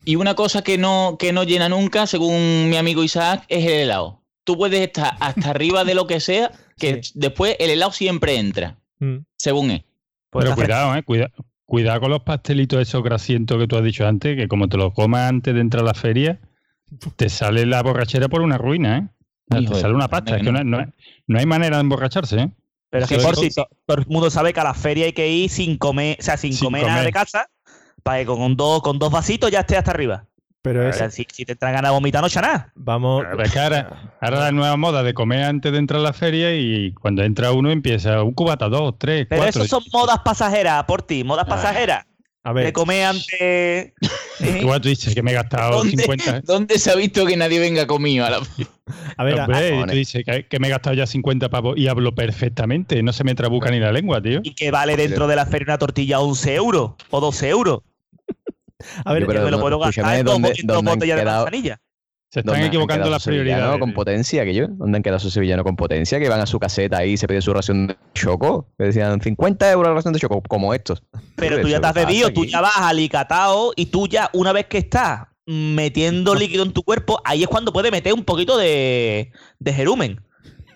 Y 0.05 0.17
una 0.17 0.35
cosa 0.35 0.63
que 0.63 0.79
no, 0.79 1.17
que 1.19 1.33
no 1.33 1.45
llena 1.45 1.69
nunca, 1.69 2.07
según 2.07 2.71
mi 2.71 2.77
amigo 2.77 3.05
Isaac, 3.05 3.45
es 3.49 3.65
el 3.67 3.73
helado. 3.73 4.23
Tú 4.45 4.57
puedes 4.57 4.81
estar 4.81 5.17
hasta 5.21 5.51
arriba 5.51 5.85
de 5.85 5.95
lo 5.95 6.07
que 6.07 6.21
sea, 6.21 6.51
que 6.79 7.03
después 7.15 7.57
el 7.59 7.71
helado 7.71 7.93
siempre 7.93 8.37
entra, 8.39 8.79
Mm. 9.01 9.19
según 9.37 9.71
él. 9.71 9.85
Pues 10.31 10.45
Pero 10.47 10.57
cuidado, 10.57 10.95
eh. 10.97 11.03
Cuida, 11.03 11.31
cuidado 11.69 12.01
con 12.01 12.11
los 12.11 12.23
pastelitos 12.23 12.81
esos 12.81 13.03
grasientos 13.03 13.59
que 13.59 13.67
tú 13.69 13.77
has 13.77 13.85
dicho 13.85 14.07
antes, 14.07 14.37
que 14.37 14.49
como 14.49 14.69
te 14.69 14.79
los 14.79 14.95
comas 14.95 15.29
antes 15.29 15.55
de 15.55 15.61
entrar 15.61 15.83
a 15.83 15.87
la 15.89 15.95
feria, 15.95 16.41
te 17.17 17.29
sale 17.29 17.67
la 17.67 17.83
borrachera 17.83 18.29
por 18.29 18.41
una 18.41 18.57
ruina, 18.57 18.99
¿eh? 18.99 19.09
Te 19.51 19.67
sale 19.75 19.95
una 19.95 20.09
pasta. 20.09 20.37
Es 20.37 20.43
que 20.43 20.51
no. 20.51 20.65
no, 20.65 21.39
hay 21.39 21.47
manera 21.47 21.77
de 21.77 21.83
emborracharse, 21.83 22.39
¿eh? 22.41 22.51
Pero 22.91 23.05
es 23.05 23.11
que 23.11 23.19
por 23.19 23.37
si 23.37 23.51
to- 23.51 23.69
todo 23.87 23.99
el 23.99 24.07
mundo 24.07 24.31
sabe 24.31 24.55
que 24.55 24.61
a 24.61 24.65
la 24.65 24.73
feria 24.75 25.05
hay 25.05 25.13
que 25.13 25.29
ir 25.31 25.51
sin 25.51 25.77
comer, 25.77 26.17
o 26.19 26.23
sea, 26.23 26.39
sin, 26.39 26.55
Sin 26.55 26.65
comer, 26.67 26.83
nada 26.83 26.95
comer. 26.95 27.07
de 27.07 27.13
casa, 27.13 27.51
para 28.03 28.21
que 28.21 28.27
con 28.27 28.57
dos, 28.57 28.81
con 28.81 28.99
dos 28.99 29.13
vasitos 29.13 29.51
ya 29.51 29.61
esté 29.61 29.77
hasta 29.77 29.91
arriba. 29.91 30.25
Pero 30.63 30.89
es, 30.89 31.15
si, 31.15 31.27
si 31.33 31.45
te 31.45 31.55
traen 31.57 31.77
ganas 31.77 31.91
de 31.91 31.95
vomitar, 31.95 32.21
no 32.23 32.29
nada. 32.43 32.73
vamos, 32.75 33.25
Pero 33.31 33.43
es 33.43 33.53
que 33.53 33.59
ahora, 33.61 34.13
ahora 34.21 34.41
la 34.41 34.53
nueva 34.53 34.77
moda 34.77 35.03
de 35.03 35.15
comer 35.15 35.45
antes 35.45 35.71
de 35.73 35.79
entrar 35.79 36.01
a 36.01 36.03
la 36.03 36.13
feria 36.13 36.55
y 36.55 36.93
cuando 36.95 37.23
entra 37.23 37.53
uno 37.53 37.71
empieza 37.71 38.23
un 38.23 38.35
cubata, 38.35 38.69
dos, 38.69 38.95
tres, 38.99 39.27
Pero 39.31 39.43
cuatro. 39.43 39.63
eso 39.63 39.81
son 39.81 39.85
modas 39.93 40.19
pasajeras, 40.25 40.85
por 40.85 41.03
ti, 41.03 41.23
modas 41.25 41.45
Ah. 41.47 41.51
pasajeras. 41.51 42.05
a 42.45 42.53
De 42.55 42.63
ver, 42.65 42.73
comer 42.73 43.05
antes. 43.05 43.93
Igual 44.63 44.81
tú 44.81 44.89
dices 44.89 45.15
que 45.15 45.23
me 45.23 45.33
he 45.33 45.35
gastado 45.35 45.79
¿Dónde, 45.79 45.97
50. 46.03 46.41
dónde 46.43 46.79
se 46.79 46.91
ha 46.91 46.95
visto 46.95 47.27
que 47.27 47.37
nadie 47.37 47.59
venga 47.59 47.87
comido 47.87 48.25
a 48.25 48.31
la 48.31 48.41
a 49.17 49.25
ver, 49.25 49.39
a- 49.41 49.45
Hombre, 49.45 49.71
cojones. 49.71 49.87
tú 49.93 49.97
dices 49.97 50.25
que, 50.25 50.47
que 50.47 50.59
me 50.59 50.69
he 50.69 50.71
gastado 50.71 50.95
ya 50.95 51.07
50 51.07 51.51
pavos 51.51 51.77
y 51.77 51.89
hablo 51.89 52.15
perfectamente. 52.15 53.03
No 53.03 53.13
se 53.13 53.23
me 53.25 53.35
trabuca 53.35 53.71
ni 53.71 53.81
la 53.81 53.93
lengua, 53.93 54.23
tío. 54.23 54.41
Y 54.43 54.55
que 54.55 54.71
vale 54.71 54.97
dentro 54.97 55.27
de 55.27 55.37
la 55.37 55.45
feria 55.47 55.67
una 55.69 55.79
tortilla 55.79 56.21
11 56.21 56.55
euros 56.55 56.93
o 57.11 57.21
12 57.21 57.49
euros. 57.49 57.81
A 59.05 59.13
ver, 59.13 59.27
pero 59.27 59.43
me 59.45 59.51
lo 59.51 59.61
puedo 59.61 59.79
gastar 59.79 60.17
en 60.19 60.25
dos, 60.25 60.35
¿dónde- 60.35 60.53
en 60.59 60.67
dos 60.67 60.77
dónde 60.77 60.91
han 60.93 60.99
botellas 60.99 61.19
de 61.19 61.25
manzanilla. 61.25 61.81
Se 62.31 62.41
¿Dónde 62.43 62.53
están 62.53 62.63
han 62.63 62.69
equivocando 62.69 63.01
quedado 63.05 63.11
las 63.13 63.25
prioridades. 63.25 63.79
con 63.79 63.93
potencia, 63.95 64.45
que 64.45 64.53
yo? 64.55 64.67
¿Dónde 64.69 64.97
han 64.99 65.03
quedado 65.03 65.17
esos 65.17 65.33
sevillanos 65.33 65.65
con 65.65 65.77
potencia? 65.77 66.19
Que 66.21 66.29
van 66.29 66.41
a 66.41 66.47
su 66.47 66.59
caseta 66.61 66.99
ahí 66.99 67.13
y 67.13 67.17
se 67.17 67.27
piden 67.27 67.41
su 67.41 67.55
ración 67.55 67.87
de 67.87 67.97
choco. 68.13 68.69
Que 68.77 68.85
decían 68.85 69.19
50 69.23 69.71
euros 69.73 69.89
la 69.89 69.95
ración 69.95 70.13
de 70.13 70.21
choco, 70.21 70.43
como 70.47 70.75
estos. 70.75 71.03
Pero 71.37 71.57
tú 71.63 71.69
ya 71.69 71.77
eso 71.77 71.81
te 71.81 71.87
has 71.87 71.95
pasa 71.95 72.07
bebido, 72.07 72.31
tú 72.31 72.45
ya 72.45 72.61
vas 72.61 72.77
alicatado 72.77 73.73
y 73.77 73.87
tú 73.87 74.07
ya, 74.09 74.29
una 74.35 74.53
vez 74.53 74.67
que 74.67 74.77
estás 74.77 75.23
metiendo 75.47 76.35
líquido 76.35 76.65
en 76.65 76.73
tu 76.75 76.83
cuerpo, 76.83 77.19
ahí 77.25 77.43
es 77.43 77.49
cuando 77.49 77.73
puedes 77.73 77.91
meter 77.91 78.13
un 78.13 78.25
poquito 78.25 78.59
de, 78.59 79.33
de 79.59 79.73
jerumen. 79.73 80.21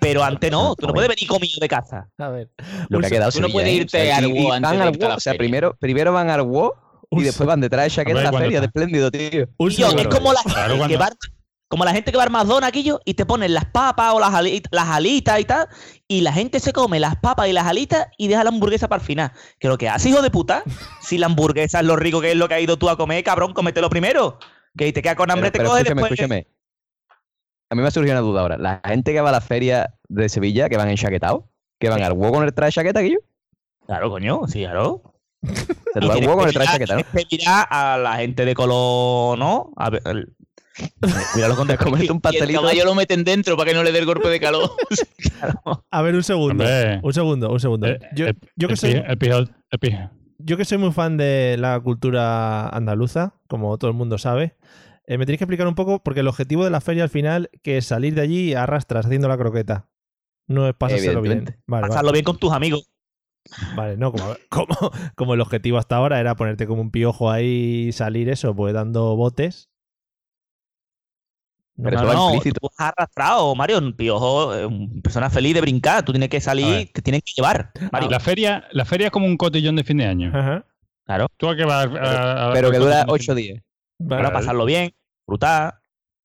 Pero 0.01 0.25
antes 0.25 0.51
no, 0.51 0.75
tú 0.75 0.87
no 0.87 0.95
puedes 0.95 1.09
venir 1.11 1.29
comido 1.29 1.61
de 1.61 1.69
casa. 1.69 2.09
a 2.17 2.29
ver. 2.31 2.51
Lo 2.89 2.99
que 2.99 3.07
ha 3.07 3.11
quedado 3.11 3.31
tú 3.31 3.41
no 3.43 3.51
puedes 3.51 3.71
irte 3.73 4.11
al 4.11 4.27
WOW 4.27 4.53
antes 4.55 5.07
O 5.07 5.21
sea, 5.21 5.35
primero, 5.35 5.77
primero 5.79 6.13
van 6.15 6.31
al 6.31 6.43
WOW 6.43 6.73
y 7.21 7.25
después 7.25 7.47
van 7.47 7.61
detrás 7.61 7.85
de 7.85 7.91
chaqueta 7.91 8.21
a 8.21 8.33
la 8.33 8.33
feria, 8.39 8.61
de 8.61 8.67
espléndido, 8.67 9.11
tío. 9.11 9.47
Un 9.59 9.69
Tío, 9.71 9.89
es 9.97 10.09
como 10.09 10.33
la, 10.33 10.41
Claro, 10.43 10.77
cuando- 10.77 10.89
que 10.89 10.97
va, 10.97 11.11
como 11.69 11.85
la 11.85 11.93
gente 11.93 12.11
que 12.11 12.19
va 12.19 12.25
al 12.25 12.31
McDonald's, 12.31 12.69
aquello, 12.69 13.01
y 13.05 13.15
te 13.15 13.25
ponen 13.27 13.55
las 13.55 13.65
papas 13.67 14.13
o 14.15 14.21
las, 14.21 14.35
ali- 14.35 14.63
las 14.71 14.89
alitas 14.89 15.41
y 15.41 15.45
tal, 15.45 15.69
y 16.07 16.21
la 16.21 16.33
gente 16.33 16.61
se 16.61 16.73
come 16.73 17.01
las 17.01 17.17
papas 17.17 17.49
y 17.49 17.53
las 17.53 17.67
alitas 17.67 18.07
y 18.19 18.29
deja 18.29 18.45
la 18.45 18.51
hamburguesa 18.51 18.89
para 18.89 19.01
el 19.01 19.07
final. 19.07 19.33
Que 19.59 19.69
lo 19.69 19.79
que 19.79 19.89
hace, 19.89 20.09
hijo 20.11 20.21
de 20.23 20.31
puta, 20.31 20.63
si 21.03 21.17
la 21.19 21.27
hamburguesa 21.27 21.81
es 21.81 21.87
lo 21.87 21.97
rico 21.97 22.21
que 22.21 22.33
es 22.33 22.37
lo 22.37 22.47
que 22.49 22.55
has 22.57 22.61
ido 22.63 22.77
tú 22.79 22.89
a 22.91 22.97
comer, 22.97 23.23
cabrón, 23.25 23.53
cómetelo 23.55 23.89
primero. 23.91 24.39
Que 24.77 24.93
te 24.93 25.03
queda 25.03 25.17
con 25.17 25.31
hambre, 25.31 25.51
Pero, 25.51 25.53
te 25.53 25.59
pero 25.59 25.69
coges 25.71 25.83
escúchame, 25.85 26.01
después. 26.03 26.21
escúchame. 26.21 26.47
A 27.71 27.75
mí 27.75 27.81
me 27.81 27.89
ha 27.89 27.91
surgido 27.91 28.13
una 28.15 28.21
duda 28.21 28.41
ahora. 28.43 28.57
La 28.59 28.81
gente 28.85 29.13
que 29.13 29.21
va 29.23 29.31
a 29.31 29.33
la 29.33 29.41
feria 29.41 29.95
de 30.09 30.29
Sevilla, 30.29 30.69
que 30.69 30.77
van 30.77 30.91
enchaquetados, 30.91 31.45
que 31.81 31.89
van 31.89 32.03
al 32.03 32.13
WOW 32.13 32.33
con 32.33 32.45
el 32.45 32.53
traje 32.53 32.69
de 32.69 32.73
chaqueta, 32.73 33.01
que 33.01 33.13
yo. 33.13 33.19
Claro, 33.87 34.11
coño, 34.11 34.43
sí, 34.47 34.61
claro. 34.61 35.12
Se 35.43 36.01
lo 36.01 36.13
al 36.13 36.21
WOW 36.27 36.37
con 36.39 36.49
el 36.49 36.55
traje 36.55 36.73
chaqueta, 36.73 36.97
¿no? 36.97 37.03
Tienes 37.05 37.27
que 37.29 37.37
mirar 37.39 37.67
a 37.71 37.99
la 37.99 38.17
gente 38.17 38.45
de 38.45 38.55
color, 38.55 39.39
¿no? 39.39 39.73
A 39.77 39.91
ver, 39.91 40.03
el- 40.07 40.35
Cuidado 41.35 41.55
con 41.57 41.67
Comerte 41.77 42.11
un 42.11 42.17
Y 42.17 42.17
el 42.17 42.21
pastelito. 42.21 42.61
caballo 42.63 42.85
lo 42.87 42.95
meten 42.95 43.25
dentro 43.25 43.57
para 43.59 43.71
que 43.71 43.77
no 43.77 43.83
le 43.85 43.93
dé 43.93 43.99
el 43.99 44.07
golpe 44.07 44.29
de 44.29 44.41
calor. 44.41 44.71
A 45.91 46.03
ver, 46.03 46.15
un 46.15 46.23
segundo. 46.23 46.65
Hombre. 46.65 47.01
Un 47.03 47.13
segundo, 47.13 47.51
un 47.53 47.61
segundo. 47.61 47.87
Eh, 47.89 47.99
Yo, 48.15 48.27
el- 48.27 48.39
yo 48.57 48.69
que 48.69 48.75
el 48.75 48.79
soy, 48.79 48.93
pi- 48.95 49.03
el 49.07 49.19
pijo- 49.19 49.39
el 49.71 49.79
pijo. 49.79 50.11
yo 50.39 50.57
que 50.57 50.65
soy 50.65 50.79
muy 50.79 50.93
fan 50.93 51.17
de 51.17 51.57
la 51.59 51.79
cultura 51.81 52.69
andaluza, 52.69 53.35
como 53.49 53.77
todo 53.79 53.91
el 53.91 53.97
mundo 53.97 54.19
sabe, 54.19 54.57
Eh, 55.07 55.19
me 55.19 55.27
tenéis 55.27 55.39
que 55.39 55.45
explicar 55.45 55.67
un 55.67 55.75
poco, 55.75 56.01
porque 56.03 56.21
el 56.21 56.29
objetivo 56.29 56.63
de 56.65 56.71
la 56.71 56.81
feria 56.81 57.03
al 57.03 57.09
final, 57.11 57.51
que 57.65 57.77
es 57.77 57.87
salir 57.87 58.15
de 58.15 58.21
allí 58.23 58.51
y 58.51 58.55
arrastras 58.55 59.05
haciendo 59.05 59.27
la 59.29 59.37
croqueta. 59.37 59.89
No 60.47 60.69
es 60.69 60.75
pasárselo 60.75 61.21
bien. 61.21 61.57
Vale, 61.67 61.89
Pasarlo 61.89 62.07
vale. 62.09 62.13
bien 62.19 62.25
con 62.25 62.39
tus 62.39 62.53
amigos. 62.53 62.89
Vale, 63.77 63.97
no, 63.97 64.13
como, 64.13 64.25
como, 64.51 64.77
como 65.17 65.35
el 65.35 65.41
objetivo 65.41 65.79
hasta 65.79 65.97
ahora 65.97 66.21
era 66.21 66.35
ponerte 66.37 66.67
como 66.67 66.81
un 66.83 66.91
piojo 66.91 67.31
ahí 67.31 67.87
y 67.89 67.93
salir 67.93 68.29
eso, 68.29 68.55
pues 68.55 68.73
dando 68.75 69.17
botes. 69.17 69.69
No, 71.75 71.91
no, 71.91 72.41
tú 72.41 72.69
has 72.79 72.93
arrastrado, 72.97 73.55
Mario. 73.55 73.79
Un 73.79 73.95
piojo, 73.97 74.55
eh, 74.55 74.67
una 74.67 75.03
persona 75.03 75.31
feliz 75.31 75.55
de 75.55 75.63
brincar. 75.63 76.05
Tú 76.05 76.13
tienes 76.13 76.29
que 76.29 76.41
salir, 76.41 76.93
te 76.93 77.03
tienen 77.03 77.23
que 77.23 77.33
llevar. 77.35 77.73
Mario. 77.91 78.11
La 78.11 78.21
feria, 78.21 78.65
la 78.73 78.85
feria 78.85 79.07
es 79.07 79.11
como 79.11 79.27
un 79.27 79.37
cotillón 79.37 79.77
de 79.77 79.83
fin 79.85 79.97
de 79.97 80.07
año. 80.07 80.31
Claro. 81.05 81.27
¿Tú 81.37 81.49
a 81.49 81.55
vas? 81.67 81.87
a- 81.87 82.51
a- 82.51 82.53
Pero 82.53 82.71
que 82.71 82.79
dura 82.79 83.03
a- 83.03 83.07
ocho 83.09 83.35
días. 83.35 83.63
Para 84.09 84.33
pasarlo 84.33 84.65
bien, 84.65 84.93
disfrutar. 85.21 85.81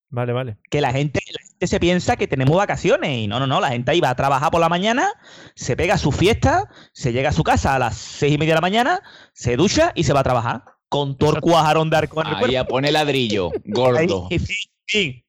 Vale, 0.09 0.34
vale. 0.34 0.57
Que 0.70 0.82
la 0.82 0.91
gente, 0.91 1.20
gente 1.57 1.67
se 1.67 1.79
piensa 1.79 2.15
que 2.15 2.27
tenemos 2.27 2.55
vacaciones. 2.55 3.17
Y 3.17 3.27
no, 3.27 3.39
no, 3.39 3.47
no. 3.47 3.59
La 3.59 3.69
gente 3.69 3.91
ahí 3.91 3.99
va 3.99 4.11
a 4.11 4.15
trabajar 4.15 4.51
por 4.51 4.61
la 4.61 4.69
mañana, 4.69 5.09
se 5.55 5.75
pega 5.75 5.97
su 5.97 6.11
fiesta, 6.11 6.69
se 6.93 7.11
llega 7.13 7.29
a 7.29 7.33
su 7.33 7.43
casa 7.43 7.75
a 7.75 7.79
las 7.79 7.97
seis 7.97 8.33
y 8.33 8.37
media 8.37 8.53
de 8.53 8.57
la 8.57 8.61
mañana, 8.61 9.01
se 9.33 9.55
ducha 9.57 9.91
y 9.95 10.03
se 10.03 10.13
va 10.13 10.19
a 10.21 10.23
trabajar. 10.23 10.63
Con 10.89 11.17
todo 11.17 11.35
el 11.35 11.41
cuajarón 11.41 11.89
de 11.89 11.97
arco 11.97 12.21
en 12.21 12.27
el 12.27 12.33
Ahí 12.35 12.39
cuerpo. 12.39 12.59
a 12.59 12.63
pone 12.65 12.91
ladrillo, 12.93 13.51
gordo. 13.65 14.27
Ahí, 14.31 14.39
sí. 14.85 15.25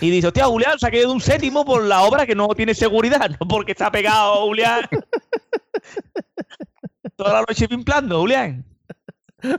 Y 0.00 0.10
dice, 0.10 0.28
hostia, 0.28 0.44
Julián, 0.44 0.78
saqué 0.78 1.00
de 1.00 1.06
un 1.06 1.20
séptimo 1.20 1.64
por 1.64 1.82
la 1.82 2.02
obra 2.02 2.26
que 2.26 2.34
no 2.34 2.46
tiene 2.48 2.74
seguridad, 2.74 3.28
no 3.40 3.48
porque 3.48 3.72
está 3.72 3.90
pegado, 3.90 4.46
Julián. 4.46 4.82
Toda 7.16 7.32
la 7.32 7.44
noche 7.48 7.68
pimplando, 7.68 8.20
Julián. 8.20 8.64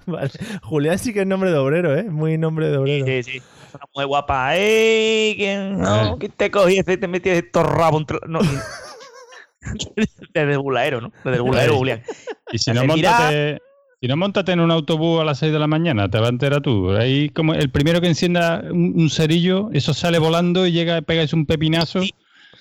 Vale. 0.05 0.31
Julián 0.61 0.97
sí 0.97 1.13
que 1.13 1.21
es 1.21 1.27
nombre 1.27 1.51
de 1.51 1.57
obrero, 1.57 1.97
¿eh? 1.97 2.03
Muy 2.03 2.37
nombre 2.37 2.69
de 2.69 2.77
obrero. 2.77 3.05
Sí, 3.05 3.23
sí. 3.23 3.41
Una 3.73 3.85
mujer 3.93 4.07
guapa. 4.07 4.55
¡Ey! 4.55 5.35
¿Quién, 5.35 5.79
no, 5.79 6.17
¿quién 6.19 6.31
te 6.33 6.51
cogí 6.51 6.77
ese 6.77 6.93
y 6.93 6.97
te 6.97 7.07
metí 7.07 7.29
estos 7.29 7.65
rabos. 7.65 8.03
No. 8.27 8.39
Desde 10.33 10.51
el 10.53 10.59
buladero, 10.59 11.01
¿no? 11.01 11.11
Desde 11.23 11.37
el 11.37 11.41
buladero, 11.43 11.77
Julián. 11.77 12.03
Y 12.51 12.57
si 12.57 12.71
no, 12.71 12.85
montate, 12.85 13.59
si 14.01 14.07
no 14.07 14.17
montate 14.17 14.51
en 14.51 14.59
un 14.59 14.71
autobús 14.71 15.21
a 15.21 15.23
las 15.23 15.39
6 15.39 15.53
de 15.53 15.59
la 15.59 15.67
mañana, 15.67 16.09
te 16.09 16.19
va 16.19 16.25
a 16.27 16.29
enterar 16.29 16.61
tú. 16.61 16.91
Ahí 16.91 17.29
como 17.29 17.53
el 17.53 17.69
primero 17.69 18.01
que 18.01 18.07
encienda 18.07 18.61
un, 18.69 18.93
un 18.97 19.09
cerillo, 19.09 19.69
eso 19.73 19.93
sale 19.93 20.19
volando 20.19 20.67
y 20.67 20.71
llega, 20.73 21.01
pegáis 21.01 21.31
un 21.33 21.45
pepinazo. 21.45 22.01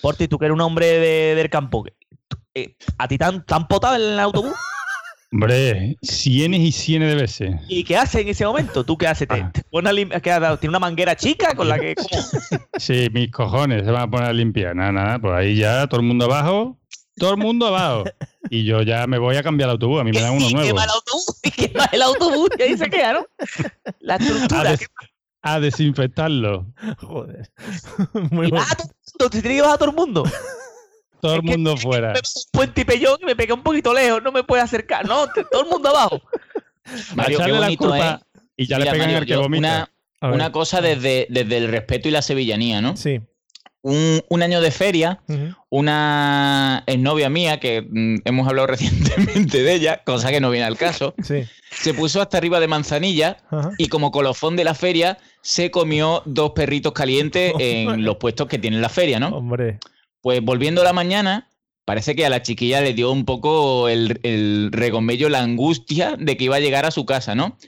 Porti, 0.01 0.29
tú 0.29 0.39
que 0.39 0.45
eres 0.47 0.55
un 0.55 0.61
hombre 0.61 0.87
de- 0.87 1.35
del 1.35 1.51
campo, 1.51 1.85
eh, 2.55 2.77
¿a 2.99 3.09
ti 3.09 3.19
te 3.19 3.25
han 3.25 3.43
potado 3.69 3.97
en 3.97 4.03
el 4.03 4.21
autobús? 4.21 4.55
Hombre, 5.33 5.97
cienes 6.03 6.61
y 6.61 6.73
cienes 6.73 7.09
de 7.09 7.15
veces. 7.15 7.55
¿Y 7.69 7.85
qué 7.85 7.97
haces 7.97 8.21
en 8.21 8.29
ese 8.29 8.45
momento? 8.45 8.85
¿Tú 8.85 8.99
qué 8.99 9.07
haces? 9.07 9.27
¿Te, 9.27 9.35
a 9.35 9.93
lim- 9.93 10.21
¿qué 10.21 10.31
has 10.31 10.41
dado? 10.43 10.59
¿Tiene 10.59 10.73
una 10.73 10.79
manguera 10.79 11.17
chica 11.17 11.55
con 11.55 11.69
la 11.69 11.79
que... 11.79 11.95
Sí, 12.79 13.09
mis 13.13 13.31
cojones 13.31 13.85
se 13.85 13.91
van 13.91 14.03
a 14.03 14.11
poner 14.11 14.29
a 14.29 14.33
limpiar. 14.35 14.77
Nada, 14.77 14.93
nada, 14.93 15.19
pues 15.19 15.33
ahí 15.33 15.57
ya 15.57 15.87
todo 15.87 16.01
el 16.01 16.07
mundo 16.07 16.27
abajo, 16.27 16.79
todo 17.17 17.31
el 17.31 17.39
mundo 17.39 17.67
abajo. 17.67 18.05
Y 18.51 18.65
yo 18.65 18.83
ya 18.83 19.07
me 19.07 19.17
voy 19.19 19.37
a 19.37 19.43
cambiar 19.43 19.69
el 19.69 19.73
autobús, 19.73 20.01
a 20.03 20.05
mí 20.05 20.13
me 20.13 20.21
dan 20.21 20.35
uno 20.35 20.51
nuevo. 20.51 20.67
quema 20.69 20.85
el 20.85 20.91
autobús, 20.91 21.41
y 21.43 21.51
quema 21.51 21.85
el 21.93 22.03
autobús 22.03 22.49
y 22.59 22.63
ahí 22.63 22.77
se 22.77 22.91
queda, 22.91 23.13
¿no? 23.15 23.27
La 24.01 24.15
A, 24.15 24.17
estructura. 24.19 24.71
des- 24.73 24.91
a 25.41 25.61
desinfectarlo. 25.61 26.67
Joder. 27.01 27.51
y 28.47 28.51
baja 28.51 28.75
todo 28.77 28.89
el 28.91 28.95
mundo, 29.19 29.31
te 29.31 29.41
tiene 29.41 29.57
que 29.57 29.63
bajar 29.63 29.79
todo 29.79 29.91
el 29.91 29.97
mundo. 29.97 30.25
Todo 31.23 31.37
el 31.37 31.43
mundo 31.45 31.77
fuera. 31.77 32.13
Me 32.13 32.19
un 32.19 32.43
puente 32.51 32.81
y 32.81 32.85
pellón 32.85 33.17
y 33.23 33.27
me 33.27 33.37
pega 33.37 33.55
un 33.55 33.63
poquito 33.63 33.95
lejos, 33.95 34.21
no 34.25 34.33
me 34.33 34.43
puede 34.43 34.61
acercar. 34.61 35.07
No, 35.07 35.29
todo 35.53 35.63
el 35.63 35.69
mundo 35.71 35.91
abajo. 35.91 36.21
Mario, 37.15 37.39
qué 37.39 37.45
echarle 37.45 37.61
la 37.61 37.67
bonito, 37.67 37.89
culpa 37.89 38.21
¿eh? 38.21 38.41
y 38.57 38.67
ya 38.67 38.79
le 38.81 38.87
pegan 38.87 38.99
Mario, 38.99 39.19
al 39.19 39.27
que 39.27 39.37
vomita. 39.37 39.89
Una, 40.21 40.51
cosa 40.51 40.81
desde, 40.81 41.29
desde 41.31 41.59
el 41.59 41.69
respeto 41.69 42.09
y 42.09 42.11
la 42.11 42.23
sevillanía, 42.23 42.81
¿no? 42.81 42.97
Sí. 42.97 43.21
Un, 43.83 44.21
un 44.29 44.43
año 44.43 44.61
de 44.61 44.73
feria, 44.73 45.21
una 45.69 46.83
exnovia 46.87 47.29
mía, 47.29 47.61
que 47.61 47.83
mm, 47.83 48.23
hemos 48.25 48.49
hablado 48.49 48.67
recientemente 48.69 49.63
de 49.63 49.75
ella, 49.75 50.03
cosa 50.05 50.31
que 50.31 50.41
no 50.41 50.51
viene 50.51 50.67
al 50.67 50.77
caso, 50.77 51.15
Sí. 51.23 51.45
se 51.71 51.95
puso 51.95 52.21
hasta 52.21 52.37
arriba 52.37 52.59
de 52.59 52.67
manzanilla 52.67 53.37
y 53.79 53.87
como 53.87 54.11
colofón 54.11 54.57
de 54.57 54.65
la 54.65 54.75
feria 54.75 55.19
se 55.41 55.71
comió 55.71 56.23
dos 56.27 56.51
perritos 56.51 56.93
calientes 56.93 57.53
en 57.61 58.05
los 58.05 58.17
puestos 58.17 58.49
que 58.49 58.59
tiene 58.59 58.79
la 58.81 58.89
feria, 58.89 59.21
¿no? 59.21 59.29
Hombre. 59.29 59.79
Pues 60.23 60.41
volviendo 60.43 60.81
a 60.81 60.85
la 60.85 60.93
mañana, 60.95 61.51
parece 61.85 62.15
que 62.17 62.25
a 62.25 62.31
la 62.31 62.43
chiquilla 62.43 62.81
le 62.81 62.95
dio 62.95 63.11
un 63.13 63.25
poco 63.27 63.89
el, 63.91 64.19
el 64.23 64.71
regomello, 64.73 65.29
la 65.29 65.41
angustia 65.43 66.17
de 66.19 66.37
que 66.39 66.45
iba 66.45 66.57
a 66.57 66.61
llegar 66.61 66.87
a 66.87 66.91
su 66.91 67.05
casa, 67.05 67.35
¿no? 67.35 67.59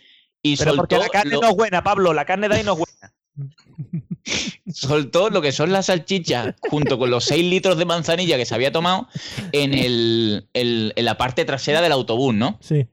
Y 0.43 0.57
Pero 0.57 0.75
porque 0.77 0.95
soltó 0.97 1.07
la 1.07 1.11
carne 1.11 1.33
lo- 1.35 1.41
no 1.43 1.49
es 1.51 1.57
buena, 1.57 1.83
Pablo, 1.83 2.15
la 2.15 2.25
carne 2.25 2.49
de 2.49 2.55
ahí 2.57 2.63
no 2.65 2.73
es 2.73 2.79
buena. 2.79 3.15
soltó 4.73 5.31
lo 5.31 5.43
que 5.43 5.53
son 5.53 5.73
las 5.73 5.87
salchichas 5.87 6.55
junto 6.71 6.99
con 6.99 7.11
los 7.11 7.25
6 7.25 7.45
litros 7.45 7.77
de 7.79 7.85
manzanilla 7.85 8.37
que 8.37 8.47
se 8.47 8.55
había 8.55 8.73
tomado 8.73 9.09
en, 9.53 9.75
el, 9.75 10.49
el- 10.55 10.93
en 10.97 11.05
la 11.05 11.17
parte 11.19 11.45
trasera 11.45 11.81
del 11.81 11.93
autobús, 11.93 12.35
¿no? 12.35 12.59
Sí. 12.61 12.87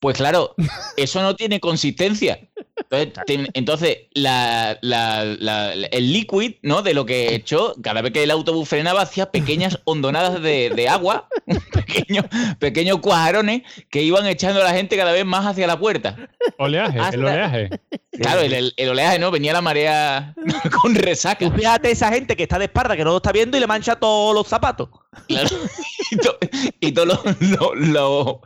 Pues 0.00 0.16
claro, 0.16 0.54
eso 0.96 1.22
no 1.22 1.36
tiene 1.36 1.58
consistencia. 1.60 2.48
Entonces, 2.90 3.12
ten- 3.26 3.48
entonces, 3.54 3.98
la- 4.12 4.78
la- 4.80 5.24
la- 5.24 5.72
el 5.72 6.12
liquid, 6.12 6.54
¿no? 6.62 6.82
De 6.82 6.94
lo 6.94 7.04
que 7.04 7.34
echó, 7.34 7.74
cada 7.82 8.00
vez 8.02 8.12
que 8.12 8.22
el 8.22 8.30
autobús 8.30 8.68
frenaba, 8.68 9.02
hacía 9.02 9.30
pequeñas 9.30 9.78
hondonadas 9.84 10.40
de, 10.42 10.70
de 10.70 10.88
agua, 10.88 11.28
pequeños, 11.72 12.26
pequeños 12.58 12.98
cuajarones 13.00 13.62
que 13.90 14.02
iban 14.02 14.26
echando 14.26 14.60
a 14.60 14.64
la 14.64 14.72
gente 14.72 14.96
cada 14.96 15.12
vez 15.12 15.24
más 15.24 15.46
hacia 15.46 15.66
la 15.66 15.78
puerta. 15.78 16.16
Oleaje, 16.58 16.98
Hasta- 17.00 17.14
el 17.16 17.24
oleaje. 17.24 17.70
Claro, 18.12 18.40
el, 18.40 18.52
el- 18.54 18.72
el 18.78 18.88
oleaje, 18.88 19.18
¿no? 19.18 19.30
Venía 19.30 19.52
la 19.52 19.60
marea 19.60 20.34
con 20.82 20.94
resaca. 20.94 21.50
Fíjate 21.50 21.90
esa 21.90 22.10
gente 22.10 22.34
que 22.36 22.44
está 22.44 22.58
de 22.58 22.64
espalda, 22.66 22.96
que 22.96 23.04
no 23.04 23.10
lo 23.10 23.16
está 23.18 23.32
viendo 23.32 23.56
y 23.56 23.60
le 23.60 23.66
mancha 23.66 23.96
todos 23.96 24.34
los 24.34 24.46
zapatos. 24.46 24.88
Claro. 25.26 25.48
Y, 26.08 26.16
to- 26.18 26.38
y 26.78 26.92
los 26.94 27.18
lo, 27.40 27.74
lo- 27.74 28.40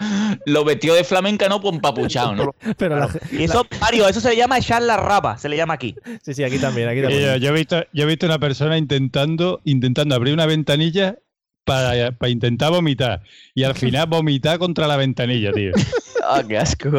los 0.47 0.65
vestidos 0.65 0.97
de 0.97 1.05
flamenca, 1.05 1.47
¿no? 1.47 1.61
Pues 1.61 1.75
empapuchados, 1.75 2.35
¿no? 2.35 2.55
Pero 2.79 2.97
la, 2.99 3.11
Y 3.33 3.45
eso, 3.45 3.67
Mario, 3.79 4.00
eso 4.09 4.21
se 4.21 4.31
le 4.31 4.37
llama 4.37 4.59
echar 4.59 4.83
la 4.83 4.97
raba, 4.97 5.39
se 5.39 5.49
le 5.49 5.57
llama 5.57 5.75
aquí. 5.75 5.95
Sí, 6.23 6.35
sí, 6.35 6.45
aquí 6.45 6.59
también, 6.59 6.89
aquí 6.89 7.01
también. 7.03 7.23
yo, 7.23 7.37
yo 7.37 7.49
he 7.51 7.53
visto, 7.53 7.85
yo 7.93 8.05
he 8.05 8.07
visto 8.07 8.27
una 8.27 8.39
persona 8.39 8.77
intentando, 8.79 9.61
intentando 9.65 10.15
abrir 10.15 10.35
una 10.35 10.47
ventanilla 10.47 11.17
para, 11.65 12.13
para 12.13 12.31
intentar 12.31 12.71
vomitar. 12.71 13.23
Y 13.55 13.65
al 13.65 13.75
final 13.75 14.07
vomitar 14.09 14.59
contra 14.59 14.87
la 14.87 14.97
ventanilla, 14.97 15.53
tío. 15.53 15.73
Ah, 16.23 16.43
qué 16.47 16.59
asco. 16.59 16.91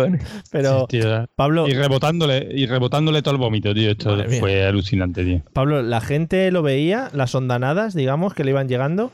Pero, 0.51 0.87
Tío, 0.87 1.25
Pablo, 1.35 1.67
y 1.67 1.73
rebotándole, 1.73 2.49
y 2.53 2.65
rebotándole 2.65 3.21
todo 3.21 3.35
el 3.35 3.39
vómito, 3.39 3.71
tío. 3.73 3.91
Esto 3.91 4.15
mía. 4.15 4.39
fue 4.39 4.65
alucinante, 4.65 5.23
tío. 5.23 5.41
Pablo, 5.53 5.83
¿la 5.83 6.01
gente 6.01 6.51
lo 6.51 6.63
veía? 6.63 7.09
¿Las 7.13 7.35
ondanadas, 7.35 7.93
digamos, 7.93 8.33
que 8.33 8.43
le 8.43 8.49
iban 8.49 8.67
llegando? 8.67 9.11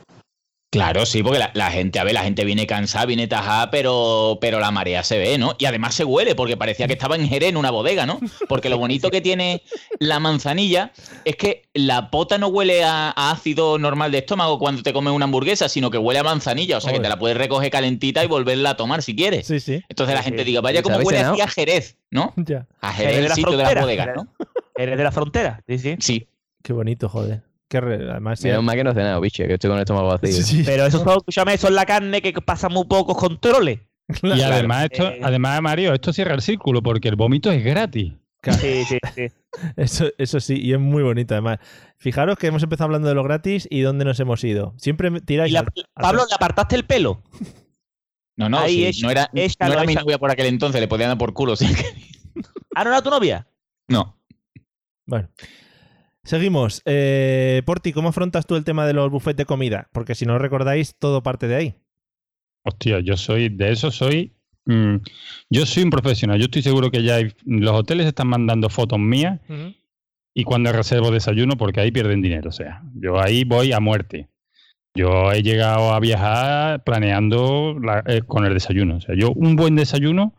Claro, 0.70 1.06
sí, 1.06 1.22
porque 1.22 1.38
la, 1.38 1.50
la 1.54 1.70
gente, 1.70 1.98
a 1.98 2.04
ver, 2.04 2.12
la 2.12 2.22
gente 2.24 2.44
viene 2.44 2.66
cansada, 2.66 3.06
viene 3.06 3.26
tajada, 3.26 3.70
pero, 3.70 4.36
pero 4.38 4.60
la 4.60 4.70
marea 4.70 5.02
se 5.02 5.16
ve, 5.16 5.38
¿no? 5.38 5.54
Y 5.58 5.64
además 5.64 5.94
se 5.94 6.04
huele, 6.04 6.34
porque 6.34 6.58
parecía 6.58 6.86
que 6.86 6.92
estaba 6.92 7.16
en 7.16 7.26
Jerez, 7.26 7.48
en 7.48 7.56
una 7.56 7.70
bodega, 7.70 8.04
¿no? 8.04 8.20
Porque 8.50 8.68
lo 8.68 8.76
bonito 8.76 9.10
que 9.10 9.22
tiene 9.22 9.62
la 9.98 10.20
manzanilla 10.20 10.92
es 11.24 11.36
que 11.36 11.62
la 11.72 12.10
pota 12.10 12.36
no 12.36 12.48
huele 12.48 12.84
a, 12.84 13.08
a 13.16 13.30
ácido 13.30 13.78
normal 13.78 14.12
de 14.12 14.18
estómago 14.18 14.58
cuando 14.58 14.82
te 14.82 14.92
comes 14.92 15.14
una 15.14 15.24
hamburguesa, 15.24 15.70
sino 15.70 15.90
que 15.90 15.96
huele 15.96 16.20
a 16.20 16.24
manzanilla, 16.24 16.76
o 16.76 16.80
sea 16.82 16.92
que 16.92 17.00
te 17.00 17.08
la 17.08 17.18
puedes 17.18 17.38
recoger 17.38 17.70
calentita 17.70 18.22
y 18.22 18.26
volverla 18.26 18.70
a 18.70 18.76
tomar 18.76 19.02
si 19.02 19.16
quieres. 19.16 19.46
Sí, 19.46 19.60
sí. 19.60 19.82
Entonces 19.88 20.14
la 20.14 20.20
Sí, 20.22 20.26
gente 20.26 20.42
sí. 20.42 20.48
diga, 20.48 20.60
vaya 20.60 20.82
como 20.82 20.96
¿Sabes 20.96 21.06
huele 21.06 21.20
aquí 21.20 21.40
a 21.40 21.48
Jerez, 21.48 21.96
¿no? 22.10 22.34
Ya. 22.36 22.66
A 22.82 22.92
Jerez 22.92 23.14
Jerez, 23.14 23.16
de 23.16 23.22
el 23.22 23.28
la 23.30 23.34
sitio 23.36 23.56
de 23.56 23.62
las 23.62 23.74
bodegas, 23.74 24.06
Jerez. 24.06 24.22
¿no? 24.22 24.46
Eres 24.76 24.98
de 24.98 25.04
la 25.04 25.12
frontera, 25.12 25.62
sí, 25.66 25.78
sí. 25.78 25.96
Sí. 25.98 26.28
Qué 26.62 26.74
bonito, 26.74 27.08
joder. 27.08 27.47
Qué 27.68 27.80
re- 27.80 28.10
Además, 28.10 28.40
sí. 28.40 28.48
Menos 28.48 28.64
mal 28.64 28.76
que 28.76 28.84
no 28.84 28.90
he 28.90 28.94
cenado, 28.94 29.20
bicho, 29.20 29.44
que 29.46 29.54
estoy 29.54 29.68
con 29.68 29.76
el 29.78 29.82
estómago 29.82 30.08
vacío. 30.08 30.32
Sí, 30.32 30.42
sí. 30.42 30.62
Pero 30.64 30.86
eso, 30.86 30.98
son- 31.04 31.18
escúchame, 31.18 31.54
eso 31.54 31.68
es 31.68 31.74
la 31.74 31.84
carne 31.86 32.22
que 32.22 32.32
pasa 32.40 32.68
muy 32.68 32.84
pocos 32.86 33.16
controles. 33.16 33.80
Y 34.22 34.40
además, 34.40 34.88
esto, 34.90 35.06
Eh. 35.08 35.20
además, 35.22 35.60
Mario, 35.60 35.92
esto 35.92 36.12
cierra 36.14 36.34
el 36.34 36.40
círculo 36.40 36.82
porque 36.82 37.08
el 37.08 37.16
vómito 37.16 37.50
es 37.52 37.62
gratis. 37.62 38.14
Sí, 38.60 38.84
sí, 38.84 38.98
sí. 39.14 39.26
Eso, 39.76 40.06
eso 40.18 40.40
sí, 40.40 40.60
y 40.62 40.72
es 40.74 40.78
muy 40.78 41.02
bonito 41.02 41.34
además. 41.34 41.58
Fijaros 41.96 42.36
que 42.38 42.46
hemos 42.46 42.62
empezado 42.62 42.84
hablando 42.86 43.08
de 43.08 43.14
lo 43.14 43.24
gratis 43.24 43.66
y 43.70 43.80
dónde 43.80 44.04
nos 44.04 44.20
hemos 44.20 44.44
ido. 44.44 44.74
Siempre 44.76 45.10
tiráis 45.22 45.50
Y 45.50 45.54
la- 45.54 45.60
al- 45.60 45.66
al- 45.94 46.02
Pablo, 46.02 46.22
¿le 46.28 46.34
apartaste 46.34 46.76
el 46.76 46.84
pelo? 46.84 47.22
No, 48.36 48.48
no, 48.48 48.58
Ahí, 48.60 48.92
sí, 48.92 49.00
echa- 49.00 49.06
no 49.06 49.10
era, 49.10 49.30
no 49.32 49.72
era 49.72 49.84
mi 49.84 49.94
novia 49.94 50.18
por 50.18 50.30
aquel 50.30 50.46
entonces, 50.46 50.80
le 50.80 50.86
podían 50.86 51.08
dar 51.08 51.18
por 51.18 51.32
culo. 51.32 51.56
sí 51.56 51.66
que- 51.74 52.42
¿Ah, 52.74 52.84
no 52.84 52.90
era 52.90 53.02
tu 53.02 53.10
novia? 53.10 53.48
No. 53.88 54.16
Bueno. 55.06 55.28
Seguimos. 56.28 56.82
Eh, 56.84 57.62
Porti, 57.64 57.94
¿cómo 57.94 58.10
afrontas 58.10 58.46
tú 58.46 58.54
el 58.54 58.62
tema 58.64 58.86
de 58.86 58.92
los 58.92 59.10
buffets 59.10 59.38
de 59.38 59.46
comida? 59.46 59.88
Porque 59.94 60.14
si 60.14 60.26
no 60.26 60.34
lo 60.34 60.38
recordáis, 60.38 60.94
todo 60.98 61.22
parte 61.22 61.48
de 61.48 61.56
ahí. 61.56 61.74
Hostia, 62.64 63.00
yo 63.00 63.16
soy, 63.16 63.48
de 63.48 63.72
eso 63.72 63.90
soy. 63.90 64.34
mm, 64.66 64.96
yo 65.48 65.64
soy 65.64 65.84
un 65.84 65.88
profesional. 65.90 66.38
Yo 66.38 66.44
estoy 66.44 66.60
seguro 66.60 66.90
que 66.90 67.02
ya 67.02 67.14
hay- 67.14 67.32
los 67.46 67.72
hoteles 67.74 68.06
están 68.06 68.26
mandando 68.28 68.68
fotos 68.68 68.98
mías 68.98 69.40
y 70.34 70.44
cuando 70.44 70.70
reservo 70.70 71.10
desayuno, 71.10 71.56
porque 71.56 71.80
ahí 71.80 71.90
pierden 71.90 72.20
dinero. 72.20 72.50
O 72.50 72.52
sea, 72.52 72.82
yo 72.94 73.18
ahí 73.18 73.44
voy 73.44 73.72
a 73.72 73.80
muerte. 73.80 74.28
Yo 74.94 75.32
he 75.32 75.42
llegado 75.42 75.94
a 75.94 76.00
viajar 76.00 76.84
planeando 76.84 77.78
la- 77.82 78.02
eh, 78.06 78.20
con 78.20 78.44
el 78.44 78.52
desayuno. 78.52 78.96
O 78.96 79.00
sea, 79.00 79.14
yo 79.14 79.30
un 79.32 79.56
buen 79.56 79.74
desayuno 79.76 80.34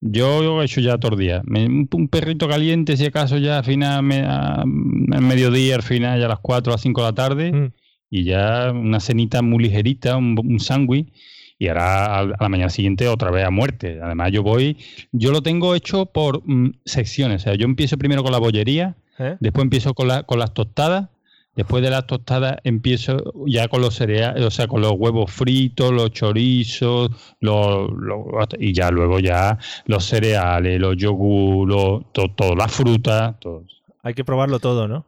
Yo 0.00 0.42
lo 0.42 0.62
he 0.62 0.64
hecho 0.64 0.80
ya 0.80 0.96
todo 0.98 1.12
el 1.12 1.18
día. 1.18 1.42
Me- 1.44 1.66
un, 1.66 2.08
perrito 2.08 2.48
caliente, 2.48 2.96
si 2.96 3.04
acaso, 3.04 3.36
ya 3.38 3.58
al 3.58 3.64
final, 3.64 4.02
me, 4.02 4.20
a, 4.20 4.62
a 4.62 4.64
mediodía, 4.64 5.74
al 5.76 5.82
final, 5.82 6.18
ya 6.18 6.26
a 6.26 6.28
las 6.30 6.38
4 6.40 6.72
o 6.72 6.74
las 6.74 6.80
5 6.80 7.00
de 7.02 7.06
la 7.06 7.12
tarde. 7.14 7.52
Mm. 7.52 7.72
Y 8.10 8.24
ya 8.24 8.72
una 8.72 8.98
cenita 8.98 9.42
muy 9.42 9.62
ligerita, 9.64 10.16
un, 10.16 10.36
un 10.42 10.58
sándwich. 10.60 11.12
Y 11.58 11.68
ahora 11.68 12.06
a, 12.06 12.20
a 12.20 12.26
la 12.40 12.48
mañana 12.48 12.70
siguiente 12.70 13.06
otra 13.08 13.30
vez 13.30 13.44
a 13.44 13.50
muerte. 13.50 13.98
Además, 14.02 14.32
yo 14.32 14.42
voy. 14.42 14.78
Yo 15.12 15.30
lo 15.30 15.42
tengo 15.42 15.74
hecho 15.74 16.06
por 16.06 16.42
mm, 16.46 16.72
secciones. 16.86 17.42
O 17.42 17.44
sea, 17.44 17.54
yo 17.54 17.66
empiezo 17.66 17.98
primero 17.98 18.22
con 18.22 18.32
la 18.32 18.38
bollería, 18.38 18.96
¿Eh? 19.18 19.36
después 19.40 19.62
empiezo 19.64 19.92
con, 19.92 20.08
la, 20.08 20.22
con 20.22 20.38
las 20.38 20.54
tostadas. 20.54 21.10
Después 21.56 21.82
de 21.82 21.90
las 21.90 22.06
tostadas 22.06 22.58
empiezo 22.64 23.32
ya 23.46 23.68
con 23.68 23.82
los 23.82 23.94
cereales, 23.94 24.44
o 24.44 24.50
sea, 24.50 24.66
con 24.68 24.80
los 24.80 24.92
huevos 24.92 25.30
fritos, 25.32 25.92
los 25.92 26.10
chorizos, 26.12 27.10
los, 27.40 27.90
los- 27.92 28.26
y 28.58 28.72
ya 28.72 28.90
luego 28.90 29.18
ya 29.18 29.58
los 29.86 30.04
cereales, 30.04 30.80
los 30.80 30.96
yogur, 30.96 31.68
los- 31.68 32.12
to- 32.12 32.30
todo, 32.34 32.54
la 32.54 32.68
fruta, 32.68 33.36
todo. 33.40 33.64
Hay 34.02 34.14
que 34.14 34.24
probarlo 34.24 34.58
todo, 34.60 34.86
¿no? 34.88 35.06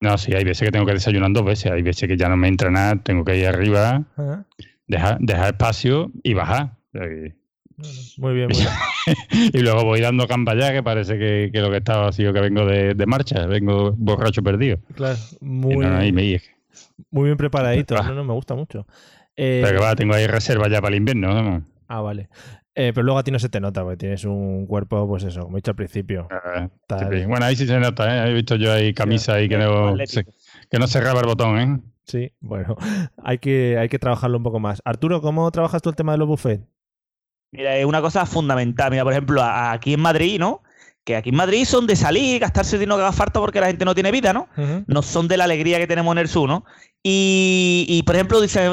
No, 0.00 0.16
sí, 0.16 0.32
hay 0.32 0.44
veces 0.44 0.66
que 0.66 0.72
tengo 0.72 0.86
que 0.86 0.94
desayunar 0.94 1.30
dos 1.32 1.44
veces, 1.44 1.70
hay 1.72 1.82
veces 1.82 2.08
que 2.08 2.16
ya 2.16 2.28
no 2.28 2.36
me 2.36 2.48
entra 2.48 2.70
nada, 2.70 2.96
tengo 3.02 3.24
que 3.24 3.36
ir 3.36 3.46
arriba, 3.48 4.04
Ajá. 4.16 4.46
dejar, 4.86 5.18
dejar 5.20 5.46
espacio 5.48 6.10
y 6.22 6.32
bajar. 6.34 6.76
Eh, 7.82 7.86
Muy 8.18 8.34
bien, 8.34 8.48
muy 8.48 8.56
bien. 8.60 9.50
y 9.54 9.58
luego 9.60 9.84
voy 9.84 10.00
dando 10.00 10.26
campa 10.26 10.54
ya, 10.54 10.72
que 10.72 10.82
parece 10.82 11.18
que, 11.18 11.50
que 11.52 11.60
lo 11.60 11.70
que 11.70 11.78
estaba 11.78 12.08
ha 12.08 12.12
sido 12.12 12.32
que 12.32 12.40
vengo 12.40 12.64
de, 12.66 12.94
de 12.94 13.06
marcha, 13.06 13.46
vengo 13.46 13.92
borracho 13.96 14.42
perdido. 14.42 14.78
Claro, 14.94 15.18
Y 15.40 15.44
muy, 15.44 15.76
no, 15.76 15.90
no, 15.90 16.04
y 16.04 16.12
me- 16.12 16.40
muy 17.10 17.24
bien 17.26 17.36
preparadito. 17.36 17.94
No, 18.02 18.14
no, 18.14 18.24
me 18.24 18.32
gusta 18.34 18.54
mucho. 18.54 18.86
Eh, 19.36 19.60
pero 19.64 19.78
que 19.78 19.84
va, 19.84 19.94
tengo 19.96 20.14
ahí 20.14 20.26
reserva 20.26 20.68
ya 20.68 20.80
para 20.80 20.88
el 20.94 20.96
invierno. 20.98 21.42
¿no? 21.42 21.64
Ah, 21.88 22.00
vale. 22.00 22.28
Eh, 22.74 22.92
pero 22.94 23.02
luego 23.04 23.18
a 23.18 23.24
ti 23.24 23.30
no 23.30 23.38
se 23.38 23.48
te 23.48 23.60
nota, 23.60 23.82
porque 23.82 23.96
tienes 23.96 24.24
un 24.24 24.66
cuerpo, 24.66 25.06
pues 25.08 25.24
eso, 25.24 25.42
como 25.42 25.56
he 25.56 25.58
dicho 25.58 25.72
al 25.72 25.76
principio. 25.76 26.28
Sí, 26.88 27.24
Bueno, 27.26 27.44
ahí 27.44 27.56
sí 27.56 27.66
se 27.66 27.78
nota, 27.80 28.26
¿eh? 28.26 28.30
He 28.30 28.34
visto 28.34 28.56
yo 28.56 28.72
ahí 28.72 28.94
camisa 28.94 29.34
ahí 29.34 29.48
que 29.48 29.58
no, 29.58 29.96
se, 30.06 30.24
que 30.70 30.78
no 30.78 30.86
cerraba 30.86 31.20
el 31.20 31.26
botón, 31.26 31.58
¿eh? 31.58 31.80
Sí, 32.04 32.32
bueno, 32.40 32.76
hay 33.24 33.38
que, 33.38 33.76
hay 33.78 33.88
que 33.88 33.98
trabajarlo 33.98 34.36
un 34.36 34.42
poco 34.44 34.60
más. 34.60 34.80
Arturo, 34.84 35.20
¿cómo 35.20 35.50
trabajas 35.50 35.82
tú 35.82 35.90
el 35.90 35.96
tema 35.96 36.12
de 36.12 36.18
los 36.18 36.28
buffets? 36.28 36.64
Mira, 37.52 37.76
es 37.76 37.84
una 37.84 38.00
cosa 38.00 38.26
fundamental. 38.26 38.90
Mira, 38.90 39.02
por 39.04 39.12
ejemplo, 39.12 39.42
aquí 39.42 39.94
en 39.94 40.00
Madrid, 40.00 40.38
¿no? 40.38 40.62
Que 41.04 41.16
aquí 41.16 41.30
en 41.30 41.36
Madrid 41.36 41.64
son 41.64 41.86
de 41.86 41.96
salir, 41.96 42.38
gastarse 42.40 42.78
dinero 42.78 42.96
que 42.96 43.02
haga 43.02 43.12
falta 43.12 43.40
porque 43.40 43.60
la 43.60 43.66
gente 43.66 43.84
no 43.84 43.94
tiene 43.94 44.10
vida, 44.12 44.32
¿no? 44.32 44.48
No 44.86 45.02
son 45.02 45.26
de 45.28 45.36
la 45.36 45.44
alegría 45.44 45.78
que 45.78 45.86
tenemos 45.86 46.12
en 46.12 46.18
el 46.18 46.28
sur, 46.28 46.48
¿no? 46.48 46.64
Y, 47.02 47.86
y, 47.88 48.02
por 48.02 48.14
ejemplo, 48.14 48.40
dice 48.40 48.68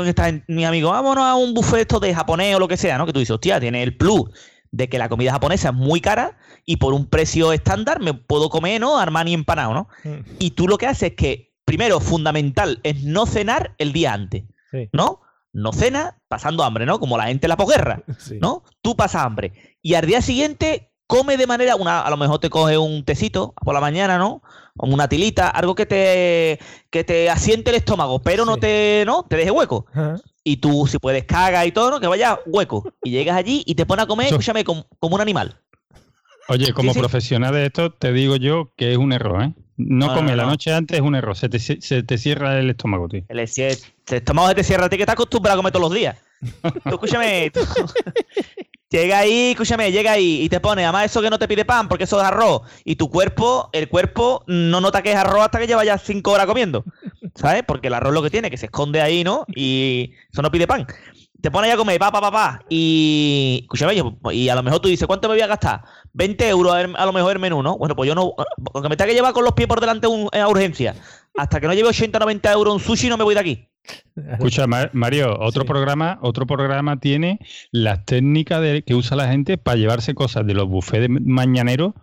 mi 0.48 0.66
amigo, 0.66 0.92
vámonos 0.92 1.24
a 1.24 1.36
un 1.36 1.54
buffet 1.54 1.82
esto 1.82 2.00
de 2.00 2.14
japonés 2.14 2.56
o 2.56 2.60
lo 2.60 2.68
que 2.68 2.78
sea, 2.78 2.98
¿no? 2.98 3.06
Que 3.06 3.14
tú 3.14 3.20
dices, 3.20 3.32
hostia, 3.34 3.60
tiene 3.60 3.82
el 3.82 3.96
plus 3.98 4.30
de 4.72 4.90
que 4.90 5.00
la 5.00 5.08
comida 5.08 5.32
japonesa 5.32 5.70
es 5.70 5.76
muy 5.76 6.02
cara 6.02 6.38
y 6.66 6.76
por 6.76 6.94
un 6.94 7.10
precio 7.10 7.54
estándar 7.54 8.02
me 8.02 8.14
puedo 8.14 8.50
comer, 8.50 8.82
¿no? 8.82 9.00
Armani 9.00 9.34
empanado, 9.34 9.74
¿no? 9.74 9.88
Y 10.40 10.52
tú 10.52 10.68
lo 10.68 10.78
que 10.78 10.88
haces 10.88 11.12
es 11.12 11.16
que, 11.16 11.54
primero, 11.64 12.02
fundamental, 12.02 12.82
es 12.84 13.02
no 13.04 13.26
cenar 13.26 13.74
el 13.78 13.94
día 13.94 14.14
antes, 14.14 14.44
Sí. 14.70 14.90
¿no? 14.92 15.22
No 15.54 15.74
cena 15.74 16.20
pasando 16.28 16.64
hambre, 16.64 16.86
¿no? 16.86 17.00
Como 17.00 17.18
la 17.18 17.28
gente 17.28 17.48
en 17.48 17.50
la 17.50 17.58
posguerra, 17.58 18.04
¿no? 18.42 18.64
Tú 18.82 18.96
pasas 18.96 19.24
hambre. 19.24 19.54
Y 19.82 19.94
al 19.96 20.06
día 20.06 20.22
siguiente 20.22 20.92
come 21.08 21.38
de 21.38 21.48
manera, 21.48 21.76
una, 21.76 22.02
a 22.02 22.10
lo 22.10 22.18
mejor 22.18 22.40
te 22.40 22.50
coge 22.50 22.78
un 22.78 23.04
tecito 23.04 23.54
por 23.64 23.74
la 23.74 23.80
mañana, 23.80 24.18
¿no? 24.18 24.44
O 24.78 24.88
una 24.88 25.08
tilita, 25.08 25.50
algo 25.50 25.74
que 25.74 25.86
te, 25.86 26.60
que 26.90 27.04
te 27.04 27.30
asiente 27.30 27.72
el 27.72 27.78
estómago, 27.78 28.20
pero 28.20 28.46
no 28.46 28.58
te, 28.58 29.04
¿no? 29.08 29.24
Te 29.24 29.38
deje 29.38 29.50
hueco. 29.50 29.86
Y 30.44 30.58
tú, 30.58 30.86
si 30.86 31.00
puedes, 31.00 31.24
cagas 31.26 31.66
y 31.66 31.72
todo, 31.72 31.92
¿no? 31.92 32.00
Que 32.00 32.08
vaya 32.08 32.40
hueco. 32.46 32.84
Y 33.04 33.12
llegas 33.12 33.38
allí 33.38 33.64
y 33.66 33.76
te 33.76 33.86
pones 33.86 34.04
a 34.04 34.08
comer, 34.08 34.28
escúchame, 34.34 34.64
como, 34.64 34.86
como 35.00 35.16
un 35.16 35.22
animal. 35.22 35.60
Oye, 36.50 36.74
como 36.74 36.94
sí. 36.94 37.00
profesional 37.00 37.54
de 37.54 37.66
esto, 37.66 37.92
te 37.92 38.14
digo 38.14 38.36
yo 38.36 38.74
que 38.78 38.92
es 38.92 38.98
un 38.98 39.12
error, 39.12 39.44
¿eh? 39.44 39.54
No, 39.78 40.08
No, 40.08 40.14
no, 40.14 40.20
comer 40.20 40.36
la 40.38 40.44
no. 40.44 40.50
noche 40.52 40.74
antes 40.74 40.98
es 40.98 41.02
un 41.04 41.16
error. 41.16 41.36
Se 41.38 41.50
te, 41.50 41.60
se 41.60 42.04
te 42.04 42.18
cierra 42.18 42.60
el 42.60 42.70
estómago, 42.72 43.08
tío. 43.08 43.24
El, 43.30 43.48
si 43.48 43.62
el 43.64 43.78
estómago 44.10 44.48
se 44.50 44.56
te 44.56 44.64
cierra 44.64 44.86
a 44.86 44.90
ti 44.90 44.98
que 44.98 45.04
estás 45.04 45.14
acostumbrado 45.14 45.56
a 45.56 45.60
comer 45.60 45.72
todos 45.72 45.90
los 45.90 45.94
días. 45.94 46.18
Tú, 46.84 46.90
escúchame, 46.96 47.50
tú- 47.52 47.60
llega 48.90 49.20
ahí, 49.20 49.52
escúchame, 49.52 49.92
llega 49.92 50.12
ahí 50.14 50.42
y 50.44 50.50
te 50.50 50.60
pone, 50.60 50.84
además 50.84 51.06
eso 51.06 51.22
que 51.22 51.30
no 51.30 51.40
te 51.40 51.48
pide 51.48 51.66
pan 51.66 51.88
porque 51.88 52.06
eso 52.06 52.20
es 52.20 52.26
arroz. 52.26 52.62
Y 52.86 52.96
tu 52.96 53.10
cuerpo, 53.10 53.70
el 53.74 53.90
cuerpo 53.90 54.44
no 54.48 54.80
nota 54.82 55.02
que 55.02 55.12
es 55.12 55.18
arroz 55.18 55.46
hasta 55.46 55.60
que 55.60 55.68
lleva 55.68 55.84
ya 55.86 55.98
cinco 55.98 56.32
horas 56.32 56.46
comiendo. 56.46 56.84
¿Sabes? 57.36 57.64
Porque 57.68 57.88
el 57.88 57.94
arroz 57.94 58.14
lo 58.14 58.24
que 58.24 58.30
tiene, 58.30 58.50
que 58.50 58.58
se 58.58 58.66
esconde 58.68 59.02
ahí, 59.02 59.24
¿no? 59.24 59.46
Y 59.56 60.14
eso 60.32 60.42
no 60.42 60.52
pide 60.52 60.66
pan. 60.68 60.88
Te 61.42 61.52
pone 61.52 61.68
ya 61.68 61.76
a 61.76 61.78
comer, 61.78 62.00
pa, 62.00 62.12
pa, 62.12 62.20
pa, 62.20 62.32
pa. 62.32 62.60
Y, 62.70 63.60
escúchame, 63.64 63.96
yo- 63.96 64.18
y 64.32 64.50
a 64.50 64.56
lo 64.56 64.64
mejor 64.64 64.80
tú 64.80 64.90
dices, 64.90 65.06
¿cuánto 65.08 65.28
me 65.28 65.36
voy 65.36 65.42
a 65.42 65.48
gastar? 65.48 65.84
20 66.14 66.50
euros 66.50 66.74
a 66.74 67.06
lo 67.06 67.14
mejor 67.14 67.34
el 67.34 67.40
menú, 67.40 67.62
¿no? 67.62 67.78
Bueno, 67.78 67.96
pues 67.96 68.08
yo 68.08 68.16
no, 68.16 68.34
porque 68.74 68.90
me 68.90 68.98
tenga 68.98 69.10
que 69.10 69.14
llevar 69.16 69.34
con 69.34 69.44
los 69.44 69.54
pies 69.54 69.68
por 69.68 69.80
delante 69.80 70.08
un- 70.08 70.30
a 70.34 70.48
urgencia. 70.48 70.96
Hasta 71.38 71.60
que 71.60 71.68
no 71.68 71.74
lleve 71.74 71.90
80 71.90 72.18
90 72.20 72.52
euros 72.52 72.74
un 72.74 72.80
sushi 72.80 73.08
no 73.10 73.18
me 73.18 73.24
voy 73.24 73.36
de 73.36 73.40
aquí. 73.40 73.68
Escucha, 74.32 74.68
Ma- 74.68 74.90
Mario, 74.94 75.38
otro 75.40 75.64
programa, 75.64 76.18
otro 76.22 76.46
programa 76.48 77.00
tiene 77.00 77.40
las 77.72 78.04
técnicas 78.06 78.60
de, 78.62 78.82
que 78.82 78.96
usa 78.96 79.16
la 79.16 79.28
gente 79.30 79.58
para 79.58 79.78
llevarse 79.78 80.14
cosas 80.16 80.46
de 80.46 80.54
los 80.56 80.68
buffets 80.68 81.04
de 81.04 81.10
mañaneros 81.10 81.94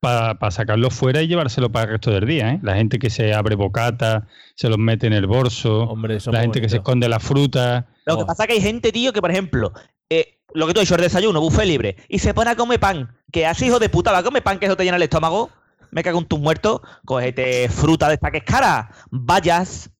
para 0.00 0.50
sacarlos 0.50 0.94
fuera 0.94 1.20
y 1.22 1.28
llevárselo 1.28 1.70
para 1.70 1.84
el 1.84 1.90
resto 1.92 2.10
del 2.10 2.26
día, 2.26 2.52
¿eh? 2.52 2.60
La 2.62 2.74
gente 2.74 2.98
que 2.98 3.10
se 3.10 3.34
abre 3.34 3.54
bocata, 3.54 4.26
se 4.54 4.68
los 4.68 4.78
mete 4.78 5.06
en 5.06 5.12
el 5.12 5.26
bolso, 5.26 5.94
eso 6.08 6.32
la 6.32 6.40
gente 6.40 6.60
que 6.60 6.68
se 6.68 6.76
esconde 6.76 7.08
la 7.08 7.20
fruta. 7.20 7.86
Lo 8.06 8.18
que 8.18 8.24
pasa 8.24 8.44
es 8.44 8.46
que 8.48 8.52
hay 8.54 8.62
gente, 8.62 8.92
tío, 8.92 9.12
que 9.12 9.20
por 9.20 9.30
ejemplo, 9.30 9.72
eh, 10.08 10.38
lo 10.54 10.66
que 10.66 10.72
tú 10.72 10.80
has 10.80 10.86
dicho, 10.86 10.94
el 10.94 11.02
desayuno, 11.02 11.40
buffet 11.40 11.66
libre, 11.66 11.96
y 12.08 12.18
se 12.18 12.32
pone 12.32 12.50
a 12.50 12.56
comer 12.56 12.80
pan. 12.80 13.14
Que 13.30 13.46
así, 13.46 13.66
hijo 13.66 13.78
de 13.78 13.88
puta, 13.88 14.10
va 14.10 14.18
a 14.18 14.22
comer 14.22 14.42
pan 14.42 14.58
que 14.58 14.66
eso 14.66 14.76
te 14.76 14.84
llena 14.84 14.96
el 14.96 15.02
estómago. 15.02 15.50
Me 15.90 16.02
cago 16.02 16.18
en 16.18 16.26
tus 16.26 16.40
muertos. 16.40 16.80
Cógete 17.04 17.68
fruta 17.68 18.08
de 18.08 18.14
esta 18.14 18.30
que 18.30 18.38
es 18.38 18.44
cara. 18.44 18.90
Bayas, 19.10 19.90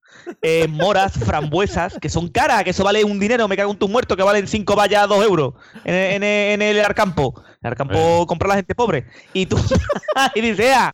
eh, 0.43 0.67
moras, 0.69 1.13
frambuesas, 1.13 1.97
que 2.01 2.09
son 2.09 2.29
caras, 2.29 2.63
que 2.65 2.71
eso 2.71 2.85
vale 2.85 3.03
un 3.05 3.19
dinero. 3.19 3.47
Me 3.49 3.57
cago 3.57 3.71
en 3.73 3.79
tus 3.79 3.91
muertos, 3.91 4.17
que 4.17 4.23
valen 4.23 4.47
cinco 4.47 4.77
bayas, 4.77 5.09
dos 5.09 5.25
euros 5.25 5.55
en, 5.85 5.95
el- 5.95 6.13
en 6.15 6.23
el- 6.23 6.53
en 6.53 6.63
el 6.63 6.85
Arcampo. 6.85 7.35
En 7.37 7.55
el 7.67 7.69
Arcampo 7.73 8.27
compra 8.27 8.49
la 8.49 8.55
gente 8.57 8.75
pobre. 8.75 9.07
Y 9.33 9.47
tú, 9.47 9.57
y 10.35 10.41
dices, 10.41 10.73
"Ah, 10.77 10.93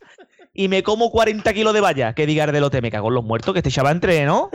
y 0.55 0.69
me 0.69 0.83
como 0.83 1.11
40 1.11 1.53
kilos 1.53 1.75
de 1.75 1.81
bayas. 1.81 2.15
Que 2.15 2.27
diga 2.27 2.45
el 2.45 2.53
de 2.53 2.61
lote, 2.61 2.81
me 2.81 2.91
cago 2.91 3.09
en 3.09 3.15
los 3.15 3.25
muertos, 3.25 3.53
que 3.53 3.59
este 3.61 3.71
chaval 3.71 3.97
entre, 3.97 4.25
¿no? 4.25 4.51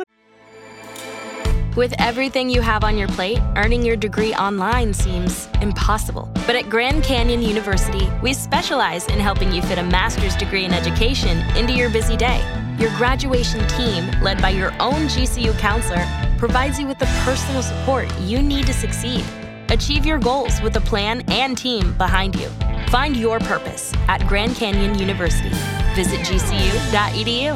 With 1.77 1.93
everything 1.99 2.49
you 2.49 2.61
have 2.61 2.83
on 2.83 2.97
your 2.97 3.07
plate, 3.07 3.39
earning 3.55 3.81
your 3.85 3.95
degree 3.95 4.33
online 4.33 4.93
seems 4.93 5.47
impossible. 5.61 6.27
But 6.45 6.57
at 6.57 6.69
Grand 6.69 7.01
Canyon 7.01 7.41
University, 7.41 8.09
we 8.21 8.33
specialize 8.33 9.07
in 9.07 9.19
helping 9.21 9.53
you 9.53 9.61
fit 9.61 9.77
a 9.77 9.83
master's 9.83 10.35
degree 10.35 10.65
in 10.65 10.73
education 10.73 11.37
into 11.55 11.71
your 11.71 11.89
busy 11.89 12.17
day. 12.17 12.41
Your 12.81 12.89
graduation 12.97 13.61
team, 13.67 14.09
led 14.23 14.41
by 14.41 14.49
your 14.49 14.71
own 14.79 15.05
GCU 15.05 15.55
counselor, 15.59 16.03
provides 16.39 16.79
you 16.79 16.87
with 16.87 16.97
the 16.97 17.05
personal 17.23 17.61
support 17.61 18.11
you 18.21 18.41
need 18.41 18.65
to 18.65 18.73
succeed. 18.73 19.23
Achieve 19.69 20.03
your 20.03 20.17
goals 20.17 20.59
with 20.63 20.75
a 20.77 20.81
plan 20.81 21.21
and 21.27 21.55
team 21.55 21.93
behind 21.99 22.33
you. 22.33 22.49
Find 22.89 23.15
your 23.15 23.37
purpose 23.37 23.93
at 24.07 24.25
Grand 24.27 24.55
Canyon 24.55 24.97
University. 24.97 25.51
Visit 25.93 26.21
gcu.edu. 26.21 27.55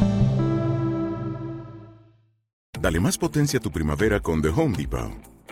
Dale 2.79 2.99
más 2.99 3.17
potencia 3.17 3.57
a 3.57 3.61
tu 3.63 3.71
primavera 3.71 4.19
con 4.19 4.43
The 4.43 4.49
Home 4.49 4.77
Depot. 4.77 5.34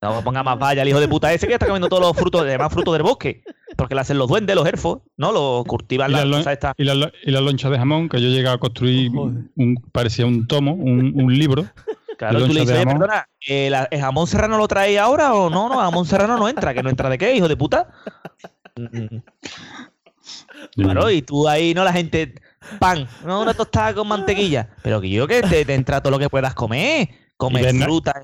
No 0.00 0.22
ponga 0.22 0.42
más 0.42 0.58
vaya 0.58 0.82
el 0.82 0.88
hijo 0.88 1.00
de 1.00 1.08
puta 1.08 1.32
ese 1.32 1.46
que 1.46 1.52
está 1.54 1.66
comiendo 1.66 1.88
todos 1.88 2.02
los 2.02 2.16
frutos, 2.16 2.42
además 2.42 2.72
frutos 2.72 2.92
del 2.94 3.02
bosque. 3.02 3.42
Porque 3.76 3.94
le 3.94 4.00
hacen 4.00 4.18
los 4.18 4.28
duendes, 4.28 4.54
los 4.56 4.66
elfos, 4.66 5.00
¿no? 5.16 5.32
Los 5.32 5.64
cultivan 5.64 6.10
Y 6.10 6.14
las 6.14 6.26
la, 6.26 6.36
cosas 6.38 6.52
estas. 6.54 6.74
y, 6.76 6.84
la, 6.84 7.12
y 7.24 7.30
la 7.30 7.40
loncha 7.40 7.70
de 7.70 7.78
jamón, 7.78 8.08
que 8.08 8.20
yo 8.20 8.28
llegué 8.28 8.48
a 8.48 8.58
construir, 8.58 9.10
un, 9.14 9.50
parecía 9.92 10.26
un 10.26 10.46
tomo, 10.46 10.72
un, 10.74 11.12
un 11.14 11.38
libro. 11.38 11.64
Claro, 12.18 12.46
tú 12.46 12.52
le 12.52 12.60
dices, 12.60 12.76
"Oye, 12.76 12.84
jamón. 12.84 12.98
perdona, 13.00 13.26
eh, 13.48 13.68
la- 13.70 13.88
¿el 13.90 14.00
jamón 14.00 14.26
serrano 14.26 14.58
lo 14.58 14.68
trae 14.68 14.98
ahora 14.98 15.34
o 15.34 15.48
no? 15.50 15.68
No, 15.68 15.76
jamón 15.78 16.04
serrano 16.06 16.36
no 16.36 16.48
entra. 16.48 16.74
¿Que 16.74 16.82
no 16.82 16.90
entra 16.90 17.08
de 17.08 17.18
qué, 17.18 17.34
hijo 17.34 17.48
de 17.48 17.56
puta? 17.56 17.88
Mm. 18.76 19.16
Claro, 20.76 21.10
y 21.10 21.22
tú 21.22 21.48
ahí, 21.48 21.74
¿no? 21.74 21.84
La 21.84 21.92
gente, 21.92 22.34
pan, 22.78 23.08
¿no? 23.26 23.42
Una 23.42 23.54
tostada 23.54 23.92
con 23.94 24.06
mantequilla. 24.08 24.70
Pero 24.82 25.00
que 25.00 25.10
yo 25.10 25.26
que 25.26 25.42
te, 25.42 25.64
te 25.64 25.74
entra 25.74 26.00
todo 26.00 26.12
lo 26.12 26.18
que 26.18 26.28
puedas 26.30 26.54
comer. 26.54 27.08
Comer 27.36 27.74
fruta. 27.74 28.22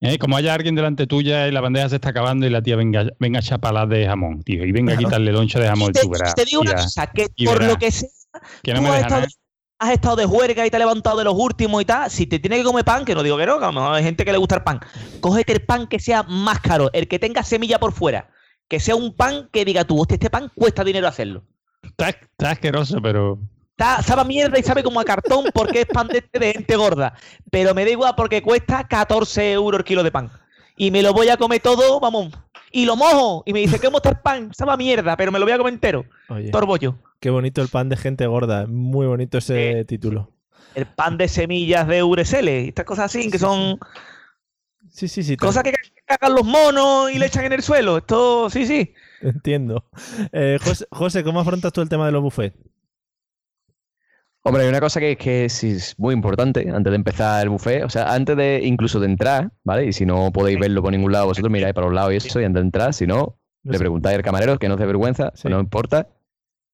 Eh, 0.00 0.18
Como 0.18 0.36
haya 0.36 0.54
alguien 0.54 0.74
delante 0.76 1.06
tuya 1.06 1.48
y 1.48 1.50
la 1.50 1.60
bandeja 1.60 1.88
se 1.88 1.96
está 1.96 2.10
acabando 2.10 2.46
y 2.46 2.50
la 2.50 2.62
tía 2.62 2.76
venga, 2.76 3.06
venga 3.18 3.40
a 3.40 3.42
chapalar 3.42 3.88
de 3.88 4.06
jamón, 4.06 4.42
tío, 4.42 4.64
y 4.64 4.70
venga 4.70 4.94
a 4.94 4.96
quitarle 4.96 5.32
loncha 5.32 5.58
de 5.58 5.66
jamón, 5.66 5.92
te, 5.92 6.02
tú 6.02 6.10
verás. 6.10 6.34
te 6.36 6.44
digo 6.44 6.60
una 6.62 6.74
cosa, 6.74 7.06
que 7.08 7.26
y 7.34 7.46
por 7.46 7.58
verás 7.58 7.72
lo 7.72 7.78
que 7.78 7.90
sea, 7.90 8.08
que 8.62 8.72
no 8.74 8.78
tú 8.78 8.82
me 8.84 8.88
has 8.90 9.00
estado, 9.00 9.20
nada. 9.22 9.32
has 9.80 9.90
estado 9.90 10.16
de 10.16 10.24
juerga 10.26 10.64
y 10.64 10.70
te 10.70 10.76
has 10.76 10.80
levantado 10.80 11.18
de 11.18 11.24
los 11.24 11.34
últimos 11.36 11.82
y 11.82 11.84
tal, 11.84 12.08
si 12.10 12.26
te 12.26 12.38
tienes 12.38 12.60
que 12.60 12.64
comer 12.64 12.84
pan, 12.84 13.04
que 13.04 13.14
no 13.14 13.24
digo 13.24 13.36
que 13.36 13.46
no, 13.46 13.58
que 13.58 13.64
a 13.64 13.68
lo 13.68 13.72
mejor 13.72 13.94
hay 13.94 14.04
gente 14.04 14.24
que 14.24 14.30
le 14.30 14.38
gusta 14.38 14.54
el 14.56 14.62
pan, 14.62 14.78
cógete 15.20 15.52
el 15.54 15.64
pan 15.64 15.88
que 15.88 15.98
sea 15.98 16.22
más 16.22 16.60
caro, 16.60 16.90
el 16.92 17.08
que 17.08 17.18
tenga 17.18 17.42
semilla 17.42 17.80
por 17.80 17.90
fuera, 17.92 18.30
que 18.68 18.78
sea 18.78 18.94
un 18.94 19.16
pan 19.16 19.48
que 19.52 19.64
diga 19.64 19.82
tú, 19.84 20.00
hostia, 20.00 20.14
este 20.14 20.30
pan 20.30 20.52
cuesta 20.54 20.84
dinero 20.84 21.08
hacerlo. 21.08 21.42
Está, 21.82 22.10
está 22.10 22.50
asqueroso, 22.52 23.00
pero. 23.02 23.40
Está- 23.78 24.02
sabe 24.02 24.22
a 24.22 24.24
mierda 24.24 24.58
y 24.58 24.62
sabe 24.64 24.82
como 24.82 24.98
a 24.98 25.04
cartón 25.04 25.44
porque 25.54 25.82
es 25.82 25.86
pan 25.86 26.08
de, 26.08 26.24
de 26.32 26.52
gente 26.52 26.74
gorda. 26.76 27.14
Pero 27.48 27.74
me 27.74 27.84
da 27.84 27.90
igual 27.90 28.14
porque 28.16 28.42
cuesta 28.42 28.82
14 28.88 29.52
euros 29.52 29.78
el 29.78 29.84
kilo 29.84 30.02
de 30.02 30.10
pan. 30.10 30.30
Y 30.76 30.90
me 30.90 31.00
lo 31.02 31.12
voy 31.12 31.28
a 31.28 31.36
comer 31.36 31.60
todo, 31.60 32.00
vamos. 32.00 32.32
Y 32.72 32.86
lo 32.86 32.96
mojo. 32.96 33.44
Y 33.46 33.52
me 33.52 33.60
dice, 33.60 33.78
¿cómo 33.78 33.98
está 33.98 34.10
el 34.10 34.18
pan? 34.18 34.50
Sabe 34.52 34.72
a 34.72 34.76
mierda, 34.76 35.16
pero 35.16 35.30
me 35.30 35.38
lo 35.38 35.44
voy 35.44 35.52
a 35.52 35.58
comer 35.58 35.72
entero. 35.74 36.04
Oye, 36.28 36.50
Torbollo. 36.50 36.98
qué 37.20 37.30
bonito 37.30 37.62
el 37.62 37.68
pan 37.68 37.88
de 37.88 37.96
gente 37.96 38.26
gorda. 38.26 38.66
Muy 38.66 39.06
bonito 39.06 39.38
ese 39.38 39.84
título. 39.84 40.32
El 40.74 40.86
pan 40.86 41.16
de 41.16 41.28
semillas 41.28 41.86
de 41.86 42.02
Uresele. 42.02 42.66
Estas 42.68 42.84
cosas 42.84 43.06
así, 43.06 43.30
que 43.30 43.38
son 43.38 43.78
Sí, 44.90 45.06
sí, 45.06 45.22
sí. 45.22 45.36
cosas 45.36 45.62
que 45.62 45.72
cagan 46.04 46.34
los 46.34 46.44
monos 46.44 47.10
y 47.12 47.18
le 47.18 47.26
echan 47.26 47.44
en 47.44 47.52
el 47.52 47.62
suelo. 47.62 47.98
Esto, 47.98 48.50
sí, 48.50 48.66
sí. 48.66 48.92
Entiendo. 49.20 49.84
Eh, 50.32 50.58
José, 50.62 50.86
José, 50.90 51.24
¿cómo 51.24 51.40
afrontas 51.40 51.72
tú 51.72 51.80
el 51.80 51.88
tema 51.88 52.06
de 52.06 52.12
los 52.12 52.22
buffets? 52.22 52.56
Hombre, 54.44 54.62
hay 54.62 54.68
una 54.68 54.80
cosa 54.80 55.00
que, 55.00 55.16
que 55.16 55.44
es, 55.46 55.64
es 55.64 55.98
muy 55.98 56.14
importante 56.14 56.70
antes 56.70 56.90
de 56.90 56.96
empezar 56.96 57.42
el 57.42 57.50
buffet, 57.50 57.84
o 57.84 57.90
sea, 57.90 58.14
antes 58.14 58.36
de 58.36 58.60
incluso 58.64 59.00
de 59.00 59.06
entrar, 59.06 59.50
¿vale? 59.64 59.86
Y 59.86 59.92
si 59.92 60.06
no 60.06 60.32
podéis 60.32 60.58
verlo 60.58 60.80
por 60.80 60.92
ningún 60.92 61.12
lado, 61.12 61.26
vosotros 61.26 61.50
miráis 61.52 61.74
para 61.74 61.86
los 61.88 61.94
lados 61.94 62.12
y 62.12 62.16
eso, 62.16 62.40
y 62.40 62.44
antes 62.44 62.62
de 62.62 62.66
entrar, 62.66 62.94
si 62.94 63.06
no, 63.06 63.38
No 63.64 63.72
le 63.72 63.78
preguntáis 63.78 64.16
al 64.16 64.22
camarero, 64.22 64.58
que 64.58 64.68
no 64.68 64.74
os 64.74 64.80
dé 64.80 64.86
vergüenza, 64.86 65.32
no 65.44 65.60
importa. 65.60 66.08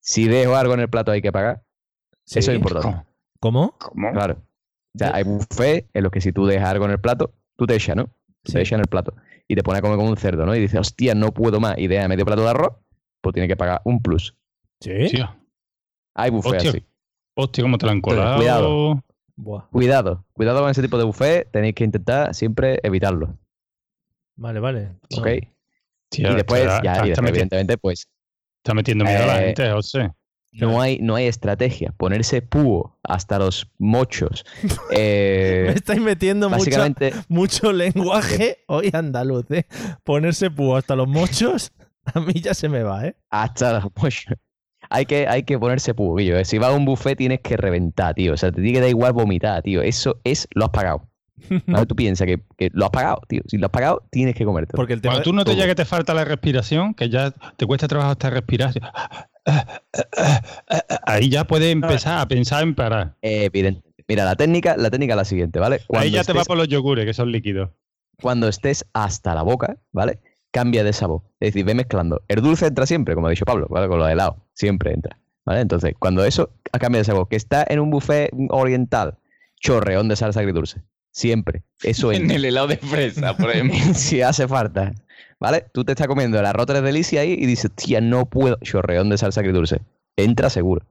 Si 0.00 0.28
dejo 0.28 0.54
algo 0.54 0.74
en 0.74 0.80
el 0.80 0.90
plato 0.90 1.10
hay 1.10 1.22
que 1.22 1.32
pagar. 1.32 1.64
Sí. 2.24 2.38
Eso 2.38 2.52
es 2.52 2.58
importante. 2.58 3.02
¿Cómo? 3.40 3.76
Claro. 4.12 4.36
O 4.94 4.98
sea, 4.98 5.12
hay 5.14 5.24
buffet 5.24 5.88
en 5.92 6.02
los 6.02 6.12
que 6.12 6.20
si 6.20 6.32
tú 6.32 6.46
dejas 6.46 6.68
algo 6.68 6.84
en 6.84 6.92
el 6.92 7.00
plato, 7.00 7.32
tú 7.56 7.66
te 7.66 7.74
echas, 7.74 7.96
¿no? 7.96 8.04
Tú 8.04 8.12
Sí. 8.44 8.52
Te 8.52 8.60
echas 8.60 8.72
en 8.72 8.80
el 8.80 8.86
plato. 8.86 9.14
Y 9.48 9.56
te 9.56 9.62
pones 9.62 9.78
a 9.78 9.82
comer 9.82 9.96
como 9.96 10.10
un 10.10 10.16
cerdo, 10.16 10.46
¿no? 10.46 10.54
Y 10.54 10.60
dices, 10.60 10.78
hostia, 10.78 11.14
no 11.14 11.32
puedo 11.32 11.60
más. 11.60 11.76
Y 11.78 11.88
deja 11.88 12.06
medio 12.08 12.24
plato 12.24 12.42
de 12.42 12.50
arroz, 12.50 12.74
pues 13.20 13.32
tiene 13.32 13.48
que 13.48 13.56
pagar 13.56 13.80
un 13.84 14.00
plus. 14.00 14.36
¿Sí? 14.80 15.08
Hay 16.14 16.30
buffet 16.30 16.54
Hostia, 16.56 16.70
así. 16.70 16.84
Hostia, 17.34 17.62
cómo 17.62 17.78
te 17.78 17.86
la 17.86 17.92
han 17.92 17.98
Entonces, 17.98 18.18
colado. 18.20 18.36
cuidado. 18.38 19.04
Buah. 19.36 19.62
Cuidado, 19.72 20.24
cuidado 20.32 20.60
con 20.60 20.70
ese 20.70 20.80
tipo 20.82 20.96
de 20.96 21.04
buffet, 21.04 21.50
tenéis 21.50 21.74
que 21.74 21.82
intentar 21.84 22.34
siempre 22.34 22.78
evitarlo, 22.84 23.36
Vale, 24.36 24.60
vale. 24.60 24.92
¿ok? 25.16 25.26
Y 26.12 26.22
después, 26.22 26.62
está- 26.62 26.82
ya, 26.82 26.92
está 26.92 27.06
y 27.06 27.08
después, 27.10 27.24
meti- 27.26 27.28
evidentemente, 27.30 27.78
pues 27.78 28.06
Está 28.62 28.72
metiendo 28.74 29.04
miedo 29.04 29.24
a 29.24 29.26
la 29.26 29.42
Eh, 29.42 29.46
gente, 29.46 29.70
José. 29.72 30.10
no 30.52 30.80
hay, 30.80 30.98
no 31.00 31.16
hay 31.16 31.26
estrategia. 31.26 31.92
Ponerse 31.96 32.40
púo 32.40 32.96
hasta 33.02 33.38
los 33.38 33.70
mochos. 33.78 34.44
eh, 34.96 35.64
Me 35.66 35.72
estáis 35.74 36.00
metiendo 36.00 36.48
mucho, 36.48 36.58
básicamente, 36.60 37.12
mucho 37.28 37.72
lenguaje 37.72 38.58
hoy 38.68 38.90
andaluz, 38.92 39.50
¿eh? 39.50 39.66
Ponerse 40.04 40.50
púo 40.50 40.76
hasta 40.76 40.94
los 40.96 41.08
mochos, 41.08 41.72
a 42.14 42.20
mí 42.20 42.34
ya 42.34 42.54
se 42.54 42.68
me 42.68 42.82
va, 42.84 43.06
¿eh? 43.06 43.16
hasta 43.30 43.80
los 43.80 43.90
mochos. 43.96 44.34
Hay 44.90 45.06
que, 45.06 45.26
hay 45.28 45.42
que 45.42 45.58
ponerse 45.58 45.94
púo, 45.94 46.14
Guillo, 46.16 46.38
eh. 46.38 46.44
Si 46.44 46.58
vas 46.58 46.70
a 46.70 46.72
un 46.76 46.84
buffet 46.84 47.16
tienes 47.16 47.40
que 47.40 47.56
reventar, 47.56 48.14
tío. 48.14 48.34
O 48.34 48.36
sea, 48.36 48.50
te 48.50 48.60
tiene 48.60 48.74
que 48.74 48.80
dar 48.80 48.90
igual 48.90 49.12
vomitar, 49.12 49.62
tío. 49.62 49.82
Eso 49.82 50.20
es, 50.24 50.48
lo 50.54 50.64
has 50.66 50.70
pagado. 50.70 51.08
¿Vale? 51.66 51.86
Tú 51.86 51.96
piensas 51.96 52.26
que, 52.26 52.40
que 52.56 52.70
lo 52.72 52.84
has 52.86 52.90
pagado, 52.90 53.20
tío. 53.28 53.42
Si 53.46 53.58
lo 53.58 53.66
has 53.66 53.72
pagado, 53.72 54.02
tienes 54.10 54.34
que 54.34 54.44
comerte. 54.44 54.72
Porque 54.76 54.92
el 54.92 55.00
tema 55.00 55.14
Cuando 55.14 55.24
tú 55.24 55.32
no 55.32 55.44
te 55.44 55.54
llega 55.54 55.66
que 55.66 55.74
te 55.74 55.84
falta 55.84 56.14
la 56.14 56.24
respiración, 56.24 56.94
que 56.94 57.08
ya 57.08 57.30
te 57.30 57.66
cuesta 57.66 57.88
trabajo 57.88 58.12
hasta 58.12 58.30
respirar, 58.30 58.72
ahí 61.06 61.28
ya 61.28 61.44
puedes 61.44 61.72
empezar 61.72 62.20
a 62.20 62.28
pensar 62.28 62.62
en 62.62 62.74
parar. 62.74 63.14
Evidente. 63.20 63.82
Mira, 64.08 64.24
la 64.24 64.36
técnica, 64.36 64.76
la 64.76 64.90
técnica 64.90 65.14
es 65.14 65.16
la 65.16 65.24
siguiente, 65.24 65.58
¿vale? 65.58 65.80
Ahí 65.94 66.10
ya 66.10 66.24
te 66.24 66.32
va 66.32 66.44
por 66.44 66.56
los 66.56 66.68
yogures, 66.68 67.04
que 67.06 67.14
son 67.14 67.32
líquidos. 67.32 67.70
cuando 68.20 68.48
estés 68.48 68.84
hasta 68.92 69.34
la 69.34 69.42
boca, 69.42 69.76
¿vale? 69.92 70.18
Cambia 70.54 70.84
de 70.84 70.92
sabor. 70.92 71.22
Es 71.40 71.48
decir, 71.48 71.64
ve 71.64 71.74
mezclando. 71.74 72.22
El 72.28 72.40
dulce 72.40 72.68
entra 72.68 72.86
siempre, 72.86 73.16
como 73.16 73.26
ha 73.26 73.30
dicho 73.30 73.44
Pablo, 73.44 73.66
¿vale? 73.68 73.88
Con 73.88 73.98
lo 73.98 74.06
de 74.06 74.12
helado. 74.12 74.36
Siempre 74.52 74.92
entra. 74.92 75.18
¿Vale? 75.44 75.60
Entonces, 75.60 75.94
cuando 75.98 76.24
eso 76.24 76.50
cambia 76.70 77.00
de 77.00 77.04
sabor, 77.04 77.26
que 77.28 77.34
está 77.34 77.66
en 77.68 77.80
un 77.80 77.90
buffet 77.90 78.30
oriental, 78.50 79.18
chorreón 79.60 80.08
de 80.08 80.14
salsa 80.14 80.38
agridulce. 80.38 80.80
Siempre. 81.10 81.64
Eso 81.82 82.12
En 82.12 82.22
entra. 82.22 82.36
el 82.36 82.44
helado 82.44 82.68
de 82.68 82.76
fresa, 82.76 83.36
por 83.36 83.50
ejemplo. 83.50 83.76
si 83.94 84.22
hace 84.22 84.46
falta. 84.46 84.94
¿Vale? 85.40 85.66
Tú 85.72 85.84
te 85.84 85.90
estás 85.90 86.06
comiendo 86.06 86.38
el 86.38 86.46
arroz 86.46 86.66
tres 86.66 86.82
delicia 86.84 87.22
ahí 87.22 87.32
y 87.32 87.46
dices, 87.46 87.72
tía, 87.74 88.00
no 88.00 88.26
puedo. 88.26 88.56
Chorreón 88.62 89.10
de 89.10 89.18
salsa 89.18 89.40
agridulce. 89.40 89.80
Entra 90.16 90.50
seguro. 90.50 90.86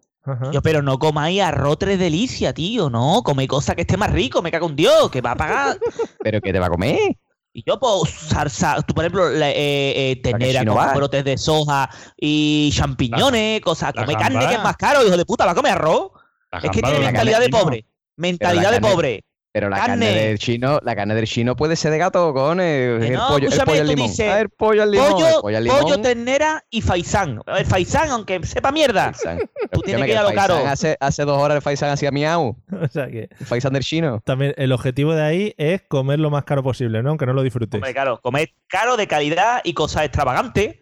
Yo, 0.51 0.61
pero 0.61 0.81
no 0.81 0.99
comáis 0.99 1.41
arroz 1.41 1.79
tres 1.79 1.99
delicia, 1.99 2.53
tío. 2.53 2.89
No, 2.89 3.23
come 3.23 3.47
cosa 3.47 3.75
que 3.75 3.81
esté 3.81 3.97
más 3.97 4.11
rico, 4.11 4.41
me 4.41 4.51
cago 4.51 4.69
en 4.69 4.75
Dios, 4.75 5.09
que 5.09 5.21
va 5.21 5.31
a 5.31 5.35
pagar. 5.35 5.77
Pero 6.23 6.39
¿qué 6.39 6.53
te 6.53 6.59
va 6.59 6.67
a 6.67 6.69
comer? 6.69 7.17
Y 7.55 7.63
yo, 7.67 7.79
pues, 7.79 8.09
salsa, 8.09 8.81
tú, 8.81 8.95
por 8.95 9.03
ejemplo, 9.03 9.29
eh, 9.29 10.11
eh, 10.11 10.65
con 10.65 10.75
va. 10.75 10.93
brotes 10.95 11.23
de 11.23 11.37
soja 11.37 11.87
y 12.17 12.71
champiñones, 12.73 13.61
cosas. 13.61 13.93
Come 13.93 14.15
carne 14.15 14.47
que 14.47 14.55
es 14.55 14.63
más 14.63 14.75
caro, 14.75 15.05
hijo 15.05 15.15
de 15.15 15.23
puta, 15.23 15.45
¿va 15.45 15.51
a 15.51 15.55
comer 15.55 15.73
arroz? 15.73 16.11
La 16.51 16.57
Es 16.57 16.71
que 16.71 16.81
tiene 16.81 16.99
mentalidad 16.99 17.39
de 17.39 17.49
pobre. 17.49 17.85
Mentalidad 18.15 18.71
de 18.71 18.81
pobre. 18.81 19.23
Pero 19.53 19.69
la 19.69 19.77
carne. 19.77 20.07
Carne. 20.07 20.21
del 20.27 20.39
chino, 20.39 20.79
la 20.83 20.95
carne 20.95 21.13
del 21.13 21.27
chino 21.27 21.55
puede 21.55 21.75
ser 21.75 21.91
de 21.91 21.99
gato 21.99 22.33
con 22.33 22.59
el, 22.59 22.99
Que 22.99 23.07
el 23.09 23.13
no, 23.13 23.27
pollo, 23.27 23.49
el 23.49 23.59
pollo 23.59 23.81
al 23.81 23.87
tú 23.87 23.93
limón. 23.93 24.07
dices, 24.09 24.27
Ah, 24.27 24.39
el 24.41 24.49
pollo 24.49 24.81
al 24.83 24.89
limón. 24.91 25.07
el 25.07 25.13
Pollo, 25.13 25.41
pollo 25.43 25.57
al 25.57 25.63
limón. 25.63 25.79
pollo, 25.81 26.01
ternera 26.01 26.65
y 26.71 26.81
faisán. 26.81 27.39
El 27.45 27.65
faisán, 27.67 28.09
aunque 28.09 28.43
sepa 28.47 28.71
mierda. 28.71 29.13
Faisán. 29.13 29.39
Tú 29.71 29.81
tienes 29.81 30.05
que 30.05 30.11
ir 30.11 30.17
a 30.17 30.23
lo 30.23 30.33
caro. 30.33 30.55
Hace, 30.55 30.97
hace 30.99 31.23
dos 31.23 31.37
horas 31.39 31.57
el 31.57 31.61
faisán 31.61 31.91
hacía 31.91 32.09
miau. 32.11 32.57
O 32.81 32.87
sea 32.87 33.07
que 33.07 33.29
El 33.39 33.45
faisán 33.45 33.73
del 33.73 33.83
chino. 33.83 34.21
también 34.25 34.55
el 34.57 34.71
objetivo 34.71 35.13
de 35.13 35.21
ahí 35.21 35.53
es 35.57 35.83
comer 35.87 36.19
lo 36.19 36.31
más 36.31 36.45
caro 36.45 36.63
posible, 36.63 37.03
¿no? 37.03 37.09
Aunque 37.09 37.27
no 37.27 37.33
lo 37.33 37.43
disfrutes. 37.43 37.77
Hombre, 37.77 37.93
claro, 37.93 38.19
comer 38.21 38.49
caro, 38.67 38.97
de 38.97 39.05
calidad 39.07 39.61
y 39.63 39.73
cosas 39.75 40.03
extravagantes. 40.05 40.77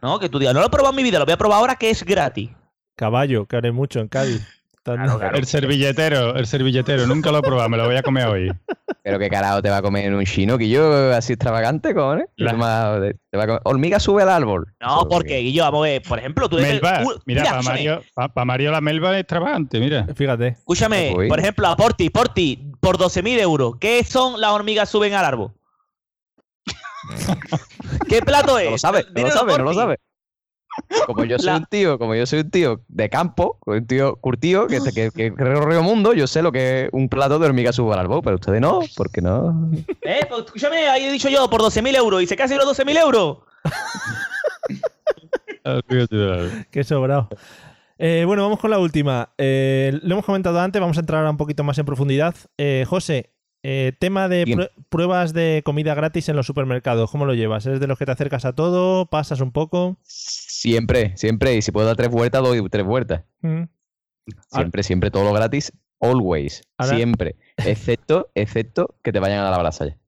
¿No? 0.00 0.18
Que 0.20 0.28
tú 0.28 0.38
digas, 0.38 0.54
no 0.54 0.60
lo 0.60 0.66
he 0.66 0.70
probado 0.70 0.90
en 0.92 0.96
mi 0.96 1.02
vida, 1.02 1.18
lo 1.18 1.24
voy 1.24 1.34
a 1.34 1.36
probar 1.36 1.58
ahora 1.58 1.74
que 1.76 1.90
es 1.90 2.04
gratis. 2.04 2.50
Caballo, 2.96 3.46
que 3.46 3.56
haré 3.56 3.72
mucho 3.72 3.98
en 4.00 4.06
Cádiz. 4.08 4.42
El 4.84 5.46
servilletero, 5.46 6.34
el 6.34 6.46
servilletero, 6.46 7.06
nunca 7.06 7.30
lo 7.30 7.38
he 7.38 7.42
probado, 7.42 7.68
me 7.68 7.76
lo 7.76 7.86
voy 7.86 7.96
a 7.96 8.02
comer 8.02 8.26
hoy. 8.26 8.52
Pero 9.04 9.18
qué 9.18 9.28
carajo 9.28 9.62
te 9.62 9.70
va 9.70 9.76
a 9.78 9.82
comer 9.82 10.06
en 10.06 10.14
un 10.14 10.24
chino 10.24 10.58
que 10.58 10.68
yo 10.68 11.12
así 11.14 11.32
extravagante, 11.34 11.94
cojones. 11.94 12.26
La- 12.36 12.50
Te 12.52 12.56
va- 12.56 13.00
te 13.30 13.36
va 13.36 13.44
a 13.44 13.46
comer- 13.46 13.60
Hormiga 13.64 14.00
sube 14.00 14.22
al 14.22 14.28
árbol. 14.28 14.72
No, 14.80 15.06
porque, 15.08 15.38
Guillo, 15.38 15.62
vamos 15.64 15.80
a 15.86 15.90
ver, 15.90 16.02
por 16.02 16.18
ejemplo, 16.18 16.48
tú 16.48 16.58
eres- 16.58 16.82
Melba, 16.82 17.02
uh, 17.04 17.18
mira, 17.26 17.44
para 17.44 17.62
Mario, 17.62 18.02
pa- 18.34 18.44
Mario 18.44 18.70
la 18.72 18.80
melva 18.80 19.12
es 19.14 19.20
extravagante, 19.20 19.78
mira. 19.80 20.06
Fíjate. 20.14 20.48
Escúchame, 20.48 21.12
por 21.28 21.38
ejemplo, 21.38 21.68
a 21.68 21.76
Porti, 21.76 22.10
Porti, 22.10 22.72
por 22.80 22.98
12.000 22.98 23.38
euros, 23.40 23.74
¿qué 23.80 24.02
son 24.04 24.40
las 24.40 24.50
hormigas 24.50 24.88
suben 24.88 25.14
al 25.14 25.24
árbol? 25.24 25.52
¿Qué 28.08 28.22
plato 28.22 28.58
es? 28.58 28.66
No 28.66 28.70
lo 28.72 28.78
sabe, 28.78 29.04
no 29.14 29.22
lo 29.22 29.30
sabe, 29.30 29.58
no 29.58 29.64
lo 29.64 29.74
sabe. 29.74 29.96
Como 31.06 31.24
yo 31.24 31.38
soy 31.38 31.46
La- 31.46 31.56
un 31.56 31.66
tío, 31.66 31.98
como 31.98 32.14
yo 32.14 32.24
soy 32.26 32.40
un 32.40 32.50
tío 32.50 32.80
de 32.88 33.08
campo, 33.10 33.58
un 33.66 33.86
tío 33.86 34.16
curtido, 34.16 34.66
que, 34.66 34.78
que, 34.94 35.10
que 35.10 35.32
recorrió 35.36 35.82
mundo, 35.82 36.14
yo 36.14 36.26
sé 36.26 36.42
lo 36.42 36.52
que 36.52 36.84
es 36.84 36.88
un 36.92 37.08
plato 37.08 37.38
de 37.38 37.46
hormiga 37.46 37.72
sube 37.72 37.92
al 37.92 37.98
árbol, 38.00 38.20
pero 38.22 38.36
ustedes 38.36 38.60
no, 38.60 38.80
porque 38.96 39.20
no. 39.20 39.70
Eh, 40.02 40.20
pues 40.28 40.44
escúchame, 40.46 40.88
ahí 40.88 41.04
he 41.04 41.12
dicho 41.12 41.28
yo, 41.28 41.48
por 41.50 41.60
12.000 41.60 41.96
euros, 41.96 42.22
y 42.22 42.26
se 42.26 42.36
casi 42.36 42.54
los 42.54 42.66
12.000 42.66 42.96
euros. 42.98 43.38
Qué 46.70 46.84
sobrado. 46.84 47.28
Eh, 47.98 48.24
bueno, 48.26 48.42
vamos 48.42 48.58
con 48.58 48.70
la 48.70 48.78
última. 48.78 49.30
Eh, 49.38 49.98
lo 50.02 50.14
hemos 50.14 50.24
comentado 50.24 50.58
antes, 50.60 50.80
vamos 50.80 50.96
a 50.96 51.00
entrar 51.00 51.18
ahora 51.18 51.30
un 51.30 51.36
poquito 51.36 51.62
más 51.64 51.78
en 51.78 51.86
profundidad. 51.86 52.34
Eh, 52.58 52.84
José, 52.88 53.30
eh, 53.62 53.92
tema 54.00 54.28
de 54.28 54.68
pruebas 54.88 55.32
de 55.32 55.62
comida 55.64 55.94
gratis 55.94 56.28
en 56.28 56.36
los 56.36 56.46
supermercados, 56.46 57.10
¿cómo 57.10 57.26
lo 57.26 57.34
llevas? 57.34 57.64
¿Eres 57.66 57.78
de 57.78 57.86
los 57.86 57.98
que 57.98 58.06
te 58.06 58.12
acercas 58.12 58.44
a 58.44 58.54
todo? 58.54 59.06
¿Pasas 59.06 59.40
un 59.40 59.52
poco? 59.52 59.98
Siempre, 60.62 61.16
siempre. 61.16 61.56
Y 61.56 61.62
si 61.62 61.72
puedo 61.72 61.86
dar 61.86 61.96
tres 61.96 62.08
vueltas, 62.10 62.40
doy 62.42 62.66
tres 62.68 62.84
vueltas. 62.84 63.22
Mm. 63.40 63.64
Siempre, 64.50 64.82
siempre, 64.84 65.10
todo 65.10 65.24
lo 65.24 65.32
gratis. 65.32 65.72
Always. 66.00 66.62
Ahora- 66.78 66.96
Siempre. 66.96 67.36
Excepto, 67.56 68.30
excepto 68.34 68.94
que 69.02 69.12
te 69.12 69.18
vayan 69.18 69.40
a 69.40 69.42
dar 69.42 69.52
la 69.52 69.58
brasa 69.58 69.86
ya. 69.86 69.98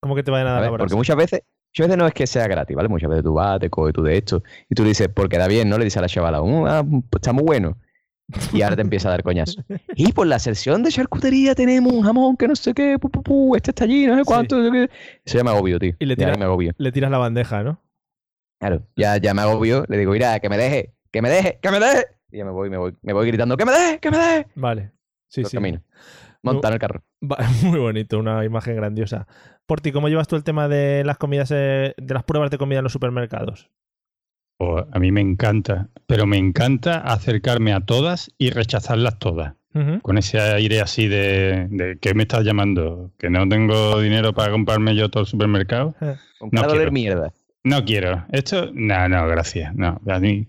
¿Cómo 0.00 0.14
que 0.14 0.22
te 0.22 0.30
vayan 0.30 0.46
a 0.48 0.52
dar 0.52 0.62
la 0.62 0.68
brasa? 0.70 0.78
Porque 0.78 0.94
muchas 0.96 1.16
veces, 1.16 1.42
muchas 1.72 1.86
veces 1.88 1.98
no 1.98 2.06
es 2.06 2.14
que 2.14 2.26
sea 2.26 2.46
gratis, 2.48 2.74
¿vale? 2.74 2.88
Muchas 2.88 3.10
veces 3.10 3.22
tú 3.24 3.34
vas, 3.34 3.60
te 3.60 3.68
coges 3.68 3.92
tú 3.94 4.02
de 4.02 4.16
esto 4.16 4.42
y 4.70 4.74
tú 4.74 4.84
dices, 4.84 5.08
porque 5.14 5.36
da 5.36 5.46
bien, 5.48 5.68
¿no? 5.68 5.76
Le 5.76 5.84
dices 5.84 5.98
a 5.98 6.00
la 6.02 6.08
chavala, 6.08 6.40
"Uh, 6.40 6.66
ah, 6.66 6.82
pues 6.84 7.20
está 7.20 7.32
muy 7.34 7.44
bueno. 7.44 7.76
Y 8.54 8.62
ahora 8.62 8.76
te 8.76 8.82
empieza 8.82 9.08
a 9.08 9.10
dar 9.10 9.22
coñazo. 9.22 9.62
Y 9.96 10.12
por 10.12 10.26
la 10.26 10.38
sección 10.38 10.82
de 10.82 10.90
charcutería 10.90 11.54
tenemos 11.54 11.92
un 11.92 12.02
jamón 12.02 12.36
que 12.38 12.48
no 12.48 12.56
sé 12.56 12.72
qué, 12.72 12.98
pu, 12.98 13.10
pu, 13.10 13.22
pu, 13.22 13.56
este 13.56 13.72
está 13.72 13.84
allí, 13.84 14.06
no 14.06 14.16
sé 14.16 14.24
cuánto. 14.24 14.56
no 14.56 14.64
sé 14.64 14.70
qué". 14.72 14.90
Eso 15.24 15.36
ya 15.38 15.44
me 15.44 15.50
agobio, 15.50 15.78
tío. 15.78 15.94
Y 15.98 16.06
le 16.06 16.16
tiras, 16.16 16.38
me 16.38 16.44
agobio. 16.44 16.72
le 16.78 16.92
tiras 16.92 17.10
la 17.10 17.18
bandeja, 17.18 17.62
¿no? 17.62 17.80
Claro, 18.60 18.86
ya, 18.94 19.16
ya 19.16 19.34
me 19.34 19.42
agobio. 19.42 19.84
Le 19.88 19.98
digo, 19.98 20.12
mira, 20.12 20.38
que 20.38 20.48
me 20.48 20.56
deje, 20.58 20.92
que 21.10 21.22
me 21.22 21.30
deje, 21.30 21.58
que 21.62 21.70
me 21.70 21.80
deje. 21.80 22.04
Y 22.30 22.38
ya 22.38 22.44
me 22.44 22.50
voy, 22.52 22.70
me 22.70 22.76
voy, 22.76 22.94
me 23.02 23.12
voy 23.12 23.26
gritando, 23.26 23.56
que 23.56 23.64
me 23.64 23.72
deje, 23.72 23.98
que 23.98 24.10
me 24.10 24.18
deje. 24.18 24.46
Vale. 24.54 24.92
Sí, 25.28 25.42
sí. 25.44 25.56
camino. 25.56 25.82
Montar 26.42 26.72
el 26.74 26.78
carro. 26.78 27.02
Va- 27.22 27.38
Muy 27.64 27.78
bonito, 27.78 28.18
una 28.18 28.44
imagen 28.44 28.76
grandiosa. 28.76 29.26
Porti, 29.66 29.92
¿cómo 29.92 30.08
llevas 30.08 30.28
tú 30.28 30.36
el 30.36 30.44
tema 30.44 30.68
de 30.68 31.02
las 31.04 31.16
comidas, 31.18 31.50
eh, 31.54 31.94
de 31.96 32.14
las 32.14 32.24
pruebas 32.24 32.50
de 32.50 32.58
comida 32.58 32.78
en 32.78 32.84
los 32.84 32.92
supermercados? 32.92 33.70
O 34.58 34.78
a 34.92 34.98
mí 34.98 35.10
me 35.10 35.22
encanta, 35.22 35.88
pero 36.06 36.26
me 36.26 36.36
encanta 36.36 36.98
acercarme 36.98 37.72
a 37.72 37.80
todas 37.80 38.30
y 38.36 38.50
rechazarlas 38.50 39.18
todas. 39.18 39.54
Con 40.02 40.18
ese 40.18 40.40
aire 40.40 40.80
así 40.80 41.06
de, 41.06 41.68
de 41.70 41.96
¿qué 42.00 42.12
me 42.12 42.24
estás 42.24 42.44
llamando? 42.44 43.12
¿Que 43.18 43.30
no 43.30 43.48
tengo 43.48 44.00
dinero 44.00 44.34
para 44.34 44.50
comprarme 44.50 44.96
yo 44.96 45.08
todo 45.10 45.22
el 45.22 45.28
supermercado? 45.28 45.94
Con 46.38 46.50
No 46.52 46.62
cara 46.62 46.74
de 46.74 46.90
mierda. 46.90 47.32
No 47.62 47.84
quiero. 47.84 48.24
Esto, 48.32 48.70
no, 48.72 49.08
no, 49.08 49.26
gracias. 49.28 49.74
No, 49.74 50.00
a 50.08 50.18
mí 50.18 50.46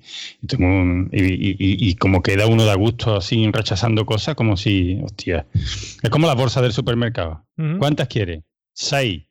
tengo 0.47 0.65
un- 0.65 1.09
y, 1.11 1.21
y- 1.23 1.55
y- 1.59 1.89
y 1.89 1.95
como 1.95 2.21
queda 2.23 2.47
uno 2.47 2.63
de 2.63 2.71
a 2.71 2.75
gusto 2.75 3.17
así 3.17 3.49
rechazando 3.51 4.05
cosas, 4.05 4.35
como 4.35 4.55
si, 4.55 4.97
hostia. 5.03 5.45
Es 5.53 6.09
como 6.09 6.25
la 6.27 6.35
bolsa 6.35 6.61
del 6.61 6.71
supermercado. 6.71 7.45
¿Cuántas 7.79 8.07
quiere? 8.07 8.43
Seis. 8.73 9.23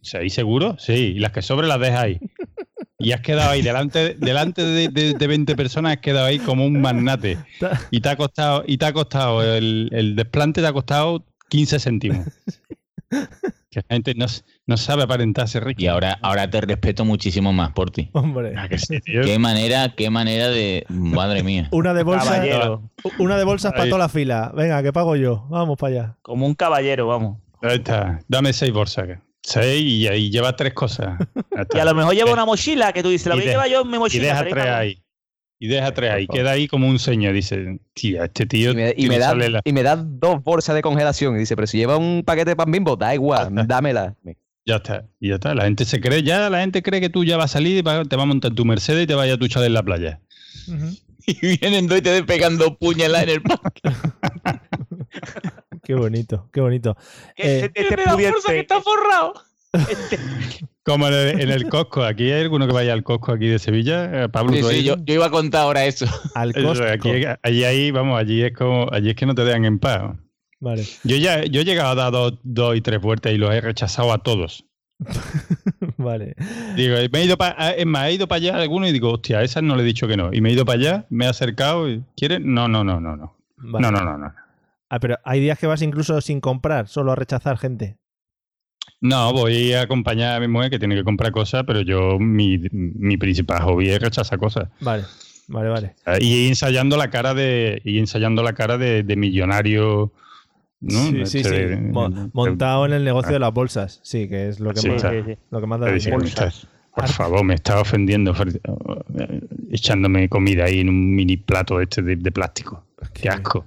¿Seis 0.00 0.32
seguro? 0.32 0.76
Sí. 0.78 0.92
Y 1.16 1.18
las 1.18 1.32
que 1.32 1.42
sobre 1.42 1.66
las 1.68 1.78
dejas 1.80 2.00
ahí. 2.00 2.20
Y 2.98 3.12
has 3.12 3.20
quedado 3.20 3.50
ahí 3.50 3.62
delante, 3.62 4.14
delante 4.14 4.62
de, 4.64 4.88
de- 4.88 5.12
de 5.14 5.26
20 5.26 5.54
personas, 5.54 5.92
has 5.92 5.98
quedado 6.00 6.26
ahí 6.26 6.38
como 6.38 6.64
un 6.64 6.80
magnate. 6.80 7.36
Y 7.90 8.00
te 8.00 8.08
ha 8.08 8.16
costado, 8.16 8.64
y 8.66 8.78
te 8.78 8.86
ha 8.86 8.92
costado, 8.94 9.42
el, 9.42 9.90
el 9.92 10.16
desplante 10.16 10.60
te 10.62 10.66
ha 10.66 10.72
costado 10.72 11.24
15 11.50 11.78
céntimos. 11.78 12.26
Que 13.70 13.80
la 13.88 13.94
gente 13.96 14.14
no, 14.14 14.26
no 14.66 14.76
sabe 14.76 15.02
aparentarse 15.02 15.58
rico. 15.60 15.82
Y 15.82 15.86
ahora, 15.88 16.18
ahora 16.22 16.48
te 16.48 16.60
respeto 16.60 17.04
muchísimo 17.04 17.52
más 17.52 17.72
por 17.72 17.90
ti. 17.90 18.08
Hombre. 18.12 18.54
Ah, 18.56 18.68
que 18.68 18.78
sí, 18.78 19.00
tío. 19.00 19.22
Qué 19.22 19.38
manera, 19.38 19.94
qué 19.96 20.08
manera 20.10 20.48
de. 20.48 20.84
Madre 20.88 21.42
mía. 21.42 21.68
Una 21.72 21.92
de 21.94 22.02
bolsas. 22.02 22.28
Caballero. 22.28 22.90
Una 23.18 23.36
de 23.36 23.44
bolsas 23.44 23.72
para 23.72 23.86
toda 23.86 23.98
la 23.98 24.08
fila. 24.08 24.52
Venga, 24.54 24.82
que 24.82 24.92
pago 24.92 25.16
yo. 25.16 25.46
Vamos 25.50 25.76
para 25.78 25.92
allá. 25.94 26.16
Como 26.22 26.46
un 26.46 26.54
caballero, 26.54 27.06
vamos. 27.08 27.38
Ahí 27.60 27.76
está. 27.76 28.20
Dame 28.28 28.52
seis 28.52 28.72
bolsas. 28.72 29.18
Seis 29.44 29.82
y 29.82 30.06
ahí 30.06 30.30
lleva 30.30 30.54
tres 30.54 30.72
cosas. 30.74 31.18
Y 31.74 31.78
a 31.78 31.84
lo 31.84 31.94
mejor 31.94 32.14
lleva 32.14 32.32
una 32.32 32.44
mochila 32.44 32.92
que 32.92 33.02
tú 33.02 33.08
dices, 33.10 33.26
la 33.28 33.34
Y 33.36 33.38
voy 33.40 33.48
a 33.48 33.50
llevar 33.52 33.68
yo 33.68 33.80
en 33.82 33.88
mi 33.90 33.96
Y 33.96 33.98
mochila. 33.98 34.24
deja 34.28 34.44
pero 34.44 34.54
ahí 34.56 34.62
tres 34.62 34.74
ahí. 34.74 35.02
Y 35.58 35.66
deja 35.68 35.92
tres 35.94 36.10
ahí. 36.10 36.26
Queda 36.26 36.50
ahí 36.52 36.66
como 36.66 36.88
un 36.88 36.98
señor. 36.98 37.34
Dice, 37.34 37.78
tía, 37.92 38.24
este 38.24 38.46
tío. 38.46 38.72
Y 38.72 38.74
me, 38.74 38.94
y 38.96 39.08
da, 39.08 39.34
la- 39.34 39.60
y 39.64 39.72
me 39.72 39.82
da 39.82 39.96
dos 39.96 40.42
bolsas 40.42 40.74
de 40.74 40.82
congelación. 40.82 41.36
Y 41.36 41.40
dice, 41.40 41.54
pero 41.56 41.66
si 41.68 41.78
lleva 41.78 41.96
un 41.96 42.22
paquete 42.24 42.50
de 42.50 42.56
pan 42.56 42.70
bimbo, 42.70 42.96
da 42.96 43.14
igual, 43.14 43.48
dámela. 43.68 44.14
Ya 44.64 44.76
está. 44.76 45.06
Y 45.20 45.28
ya 45.30 45.34
está. 45.36 45.54
La 45.54 45.64
gente 45.64 45.84
se 45.84 46.00
cree, 46.00 46.22
ya 46.22 46.48
la 46.50 46.60
gente 46.60 46.82
cree 46.82 47.00
que 47.00 47.08
tú 47.10 47.24
ya 47.24 47.36
vas 47.36 47.50
a 47.50 47.54
salir 47.54 47.78
y 47.78 47.82
va- 47.82 48.04
te 48.04 48.14
vas 48.16 48.22
a 48.22 48.26
montar 48.26 48.52
tu 48.54 48.64
Mercedes 48.64 49.04
y 49.04 49.06
te 49.06 49.14
vayas 49.14 49.34
a 49.34 49.38
duchar 49.38 49.64
en 49.64 49.74
la 49.74 49.82
playa. 49.82 50.20
Y 51.24 51.56
vienen 51.60 51.86
dos 51.86 51.98
y 51.98 52.02
te 52.02 52.24
pegando 52.24 52.76
puñaladas 52.76 53.28
en 53.28 53.28
el 53.28 53.42
parque. 53.42 53.80
Qué 55.84 55.94
bonito, 55.94 56.48
qué 56.52 56.60
bonito. 56.60 56.96
Eh, 57.36 57.70
Este 57.74 57.96
pudiente- 57.96 58.58
está 58.58 58.80
forrado. 58.80 59.34
Como 60.82 61.06
en 61.06 61.14
el, 61.14 61.40
en 61.42 61.50
el 61.50 61.68
Costco. 61.68 62.02
Aquí 62.04 62.24
hay 62.30 62.42
alguno 62.42 62.66
que 62.66 62.72
vaya 62.72 62.92
al 62.92 63.04
Costco 63.04 63.30
aquí 63.32 63.46
de 63.46 63.58
Sevilla. 63.60 64.24
Eh, 64.24 64.28
Pablo, 64.30 64.52
Sí, 64.54 64.60
¿tú 64.60 64.66
has 64.66 64.72
sí, 64.74 64.82
yo, 64.82 64.96
yo 65.04 65.14
iba 65.14 65.26
a 65.26 65.30
contar 65.30 65.62
ahora 65.62 65.84
eso. 65.86 66.06
al 66.34 66.52
Costco. 66.52 66.84
aquí, 66.86 67.10
allí, 67.42 67.64
ahí, 67.64 67.90
vamos, 67.92 68.18
allí 68.18 68.42
es 68.42 68.52
como, 68.52 68.88
allí 68.92 69.10
es 69.10 69.14
que 69.16 69.24
no 69.26 69.34
te 69.36 69.44
dejan 69.44 69.64
en 69.64 69.78
paz. 69.78 70.16
Vale. 70.62 70.84
Yo 71.02 71.16
ya, 71.16 71.42
yo 71.42 71.62
he 71.62 71.64
llegado 71.64 71.90
a 71.90 71.94
dar 71.96 72.12
dos, 72.12 72.34
dos 72.44 72.76
y 72.76 72.80
tres 72.80 73.00
vueltas 73.00 73.32
y 73.32 73.36
los 73.36 73.52
he 73.52 73.60
rechazado 73.60 74.12
a 74.12 74.18
todos. 74.18 74.64
Vale. 75.96 76.36
Digo, 76.76 76.94
me 77.12 77.18
he 77.18 77.24
ido 77.24 77.36
para, 77.36 77.72
es 77.72 77.84
más, 77.84 78.06
he 78.06 78.12
ido 78.12 78.28
para 78.28 78.36
allá 78.36 78.56
alguno 78.58 78.86
y 78.86 78.92
digo, 78.92 79.10
hostia, 79.10 79.38
a 79.38 79.42
esas 79.42 79.64
no 79.64 79.74
le 79.74 79.82
he 79.82 79.86
dicho 79.86 80.06
que 80.06 80.16
no. 80.16 80.32
Y 80.32 80.40
me 80.40 80.50
he 80.50 80.52
ido 80.52 80.64
para 80.64 80.78
allá, 80.78 81.06
me 81.10 81.24
he 81.24 81.28
acercado 81.28 81.90
y 81.90 82.04
¿quieres? 82.16 82.42
No, 82.42 82.68
no, 82.68 82.84
no, 82.84 83.00
no, 83.00 83.16
no. 83.16 83.36
Vale. 83.56 83.82
No, 83.82 83.90
no, 83.90 84.04
no, 84.04 84.16
no. 84.16 84.32
Ah, 84.88 85.00
pero 85.00 85.18
hay 85.24 85.40
días 85.40 85.58
que 85.58 85.66
vas 85.66 85.82
incluso 85.82 86.20
sin 86.20 86.40
comprar, 86.40 86.86
solo 86.86 87.10
a 87.10 87.16
rechazar 87.16 87.58
gente. 87.58 87.96
No, 89.00 89.32
voy 89.32 89.72
a 89.72 89.82
acompañar 89.82 90.36
a 90.36 90.40
mi 90.40 90.46
mujer 90.46 90.70
que 90.70 90.78
tiene 90.78 90.94
que 90.94 91.02
comprar 91.02 91.32
cosas, 91.32 91.64
pero 91.66 91.80
yo, 91.80 92.20
mi, 92.20 92.58
mi 92.70 93.16
principal 93.16 93.62
hobby 93.62 93.88
es 93.90 94.00
rechazar 94.00 94.38
cosas. 94.38 94.68
Vale, 94.78 95.02
vale, 95.48 95.68
vale. 95.70 95.94
Y 96.20 96.46
ensayando 96.46 96.96
la 96.96 97.10
cara 97.10 97.34
de, 97.34 97.82
y 97.84 97.98
ensayando 97.98 98.44
la 98.44 98.52
cara 98.52 98.78
de, 98.78 99.02
de 99.02 99.16
millonario. 99.16 100.12
¿No? 100.82 101.26
Sí, 101.26 101.26
sí, 101.26 101.44
sí. 101.44 101.50
Mo- 101.92 102.30
montado 102.34 102.84
en 102.86 102.92
el 102.92 103.04
negocio 103.04 103.32
de 103.32 103.38
las 103.38 103.52
bolsas. 103.54 104.00
Sí, 104.02 104.28
que 104.28 104.48
es 104.48 104.60
lo 104.60 104.74
que 104.74 104.80
Sí, 104.80 104.88
más, 104.88 105.02
está. 105.04 105.36
lo 105.50 105.60
que 105.60 105.66
más 105.66 105.80
da 105.80 105.90
estás- 105.94 106.66
por 106.94 107.08
favor, 107.08 107.42
me 107.42 107.54
está 107.54 107.80
ofendiendo 107.80 108.34
echándome 109.70 110.28
comida 110.28 110.64
ahí 110.64 110.80
en 110.80 110.88
un 110.88 111.14
mini 111.14 111.36
plato 111.36 111.80
este 111.80 112.02
de, 112.02 112.16
de 112.16 112.32
plástico. 112.32 112.84
Qué 113.14 113.28
asco. 113.28 113.64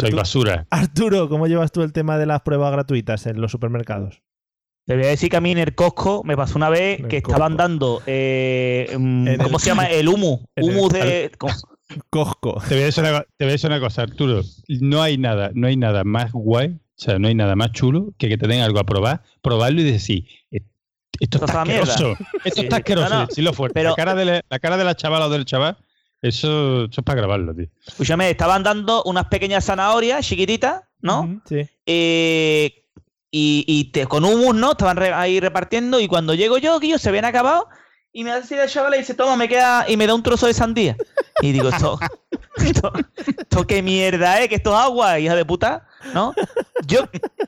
Soy 0.00 0.12
basura. 0.12 0.66
Arturo, 0.70 1.28
¿cómo 1.28 1.46
llevas 1.48 1.72
tú 1.72 1.82
el 1.82 1.92
tema 1.92 2.18
de 2.18 2.26
las 2.26 2.42
pruebas 2.42 2.70
gratuitas 2.72 3.26
en 3.26 3.40
los 3.40 3.50
supermercados? 3.50 4.22
Te 4.86 4.94
voy 4.94 5.04
a 5.06 5.08
decir 5.08 5.28
que 5.28 5.36
a 5.36 5.40
mí 5.40 5.50
en 5.50 5.58
el 5.58 5.74
Costco 5.74 6.22
me 6.24 6.36
pasó 6.36 6.56
una 6.56 6.68
vez 6.70 7.02
que 7.08 7.16
estaban 7.16 7.56
dando, 7.56 8.00
eh, 8.06 8.94
mm, 8.96 9.26
¿cómo 9.42 9.56
el- 9.56 9.60
se 9.60 9.66
llama? 9.70 9.86
El 9.90 10.08
humus. 10.08 10.40
en 10.54 10.64
el- 10.64 10.70
Humus 10.76 10.92
de... 10.92 11.32
Costco. 12.10 12.60
Te 12.68 12.74
voy, 12.74 12.82
a 12.82 12.86
decir 12.86 13.04
una, 13.04 13.20
te 13.36 13.44
voy 13.44 13.48
a 13.48 13.52
decir 13.52 13.70
una 13.70 13.80
cosa, 13.80 14.02
Arturo. 14.02 14.42
No 14.68 15.02
hay 15.02 15.18
nada, 15.18 15.50
no 15.54 15.66
hay 15.68 15.76
nada 15.76 16.04
más 16.04 16.32
guay, 16.32 16.68
o 16.70 16.78
sea, 16.96 17.18
no 17.18 17.28
hay 17.28 17.34
nada 17.34 17.54
más 17.56 17.72
chulo 17.72 18.12
que 18.18 18.28
que 18.28 18.36
te 18.38 18.46
den 18.48 18.60
algo 18.62 18.78
a 18.80 18.84
probar, 18.84 19.22
probarlo 19.42 19.80
y 19.80 19.84
decir, 19.84 20.26
"Eh, 20.50 20.60
esto 21.20 21.38
está 21.38 21.46
es 21.46 21.54
una 21.54 21.64
mierda". 21.64 21.92
asqueroso. 21.92 22.24
Esto 22.44 22.62
está 22.62 22.76
asqueroso. 22.76 23.08
No, 23.08 23.20
no, 23.20 23.26
decirlo 23.26 23.52
fuerte. 23.52 23.74
pero- 23.74 23.90
la, 23.90 23.94
cara 23.96 24.14
de 24.14 24.24
la, 24.24 24.42
la 24.48 24.58
cara 24.58 24.76
de 24.76 24.84
la 24.84 24.94
chavala 24.96 25.26
o 25.26 25.30
del 25.30 25.44
chaval, 25.44 25.76
eso, 26.22 26.84
eso 26.86 27.00
es 27.00 27.04
para 27.04 27.18
grabarlo, 27.20 27.54
tío. 27.54 27.66
Escúchame, 27.86 28.30
estaban 28.30 28.62
dando 28.62 29.02
unas 29.04 29.26
pequeñas 29.26 29.64
zanahorias 29.64 30.26
chiquititas, 30.26 30.82
¿no? 31.00 31.40
Sí. 31.48 31.68
Eh, 31.86 32.82
y 33.30 33.64
y 33.68 33.84
te, 33.92 34.06
con 34.06 34.24
humus, 34.24 34.54
¿no? 34.56 34.72
Estaban 34.72 34.96
re- 34.96 35.12
ahí 35.12 35.38
repartiendo 35.40 36.00
y 36.00 36.08
cuando 36.08 36.34
llego 36.34 36.58
yo, 36.58 36.80
que 36.80 36.86
ellos 36.86 37.00
se 37.02 37.10
habían 37.10 37.26
acabado 37.26 37.68
y 38.16 38.24
me 38.24 38.32
hace 38.32 38.56
la 38.56 38.66
chavala 38.66 38.96
y 38.96 39.00
dice, 39.00 39.12
toma, 39.12 39.36
me 39.36 39.46
queda 39.46 39.84
y 39.86 39.94
me 39.98 40.06
da 40.06 40.14
un 40.14 40.22
trozo 40.22 40.46
de 40.46 40.54
sandía. 40.54 40.96
Y 41.42 41.52
digo, 41.52 41.68
esto, 41.68 41.98
esto, 42.56 43.66
qué 43.66 43.82
mierda, 43.82 44.40
¿eh? 44.40 44.48
Que 44.48 44.54
esto 44.54 44.70
es 44.70 44.76
agua, 44.80 45.18
hija 45.20 45.36
de 45.36 45.44
puta, 45.44 45.86
¿no? 46.14 46.32
Yo 46.86 47.00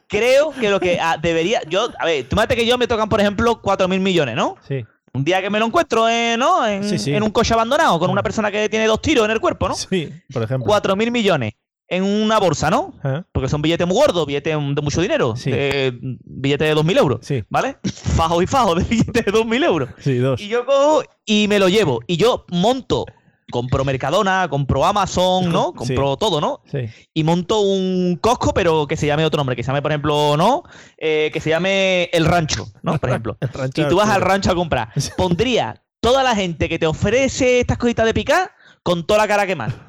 creo 0.09 0.51
que 0.51 0.69
lo 0.69 0.79
que 0.79 1.01
ah, 1.01 1.17
debería, 1.17 1.63
yo, 1.71 1.89
a 1.99 2.05
ver, 2.05 2.29
tú 2.29 2.37
que 2.51 2.67
yo 2.67 2.77
me 2.77 2.87
tocan, 2.87 3.09
por 3.09 3.19
ejemplo, 3.19 3.63
4 3.63 3.89
mil 3.89 4.01
millones, 4.01 4.37
¿no? 4.37 4.57
Sí. 4.69 4.85
Un 5.15 5.25
día 5.25 5.41
que 5.41 5.49
me 5.49 5.59
lo 5.59 5.65
encuentro, 5.65 6.07
eh, 6.07 6.37
¿no? 6.39 6.67
En, 6.67 6.85
Sí, 6.85 6.99
sí. 6.99 7.15
en 7.15 7.23
un 7.23 7.31
coche 7.31 7.55
abandonado 7.55 7.99
con 7.99 8.11
una 8.11 8.23
persona 8.23 8.51
que 8.51 8.69
tiene 8.69 8.87
dos 8.87 9.01
tiros 9.01 9.25
en 9.25 9.31
el 9.31 9.41
cuerpo, 9.41 9.69
¿no? 9.69 9.75
Sí, 9.75 10.13
por 10.31 10.43
ejemplo. 10.43 10.67
4 10.67 10.95
mil 10.97 11.11
millones 11.11 11.55
en 11.89 12.05
una 12.05 12.39
bolsa, 12.39 12.71
¿no? 12.71 12.95
Ajá. 13.03 13.27
Porque 13.33 13.49
son 13.49 13.63
billetes 13.63 13.87
muy 13.87 13.97
gordos, 13.97 14.27
billetes 14.27 14.55
de 14.55 14.83
mucho 14.83 15.01
dinero. 15.01 15.35
Sí. 15.37 15.51
de- 15.51 15.99
billetes 16.25 16.69
de 16.69 16.75
2.000 16.75 16.99
euros. 16.99 17.19
Sí. 17.23 17.43
¿Vale? 17.49 17.79
Fajo 18.17 18.43
y 18.43 18.47
fajo 18.47 18.75
de 18.75 18.85
billetes 18.85 19.25
de 19.25 19.33
2.000 19.33 19.65
euros. 19.65 19.89
Sí, 19.99 20.17
dos. 20.19 20.41
Y 20.41 20.49
yo 20.49 20.67
cojo 20.67 21.03
y 21.25 21.49
me 21.49 21.59
lo 21.59 21.69
llevo. 21.69 22.01
Y 22.07 22.17
yo 22.19 22.45
monto, 22.51 23.07
compro 23.51 23.85
Mercadona, 23.85 24.47
compro 24.51 24.85
Amazon, 24.85 25.51
¿no? 25.51 25.73
Compro 25.75 26.17
todo, 26.19 26.41
¿no? 26.41 26.61
Sí. 26.71 26.81
Y 27.15 27.25
monto 27.25 27.61
un 27.61 28.19
Costco, 28.21 28.53
pero 28.53 28.87
que 28.87 28.97
se 28.99 29.07
llame 29.07 29.25
otro 29.25 29.39
nombre. 29.39 29.57
Que 29.57 29.63
se 29.63 29.69
llame, 29.69 29.81
por 29.81 29.91
ejemplo, 29.91 30.37
¿no? 30.37 30.65
Eh, 30.99 31.31
que 31.33 31.41
se 31.41 31.49
llame 31.51 32.05
El 32.13 32.27
Rancho, 32.27 32.67
¿no? 32.83 32.99
Por 32.99 33.09
ejemplo. 33.09 33.39
El 33.41 33.49
rancho 33.49 33.83
y 33.83 33.89
tú 33.89 33.97
vas 33.97 34.11
al 34.11 34.21
rancho 34.21 34.51
a 34.51 34.55
comprar. 34.55 34.91
Pondría 35.17 35.83
toda 36.01 36.23
la 36.23 36.37
gente 36.37 36.69
que 36.69 36.79
te 36.79 36.87
ofrece 36.87 37.61
estas 37.61 37.79
cositas 37.79 38.05
de 38.05 38.13
picar 38.13 38.51
con 38.83 39.07
toda 39.07 39.21
la 39.21 39.29
cara 39.29 39.47
quemada. 39.47 39.87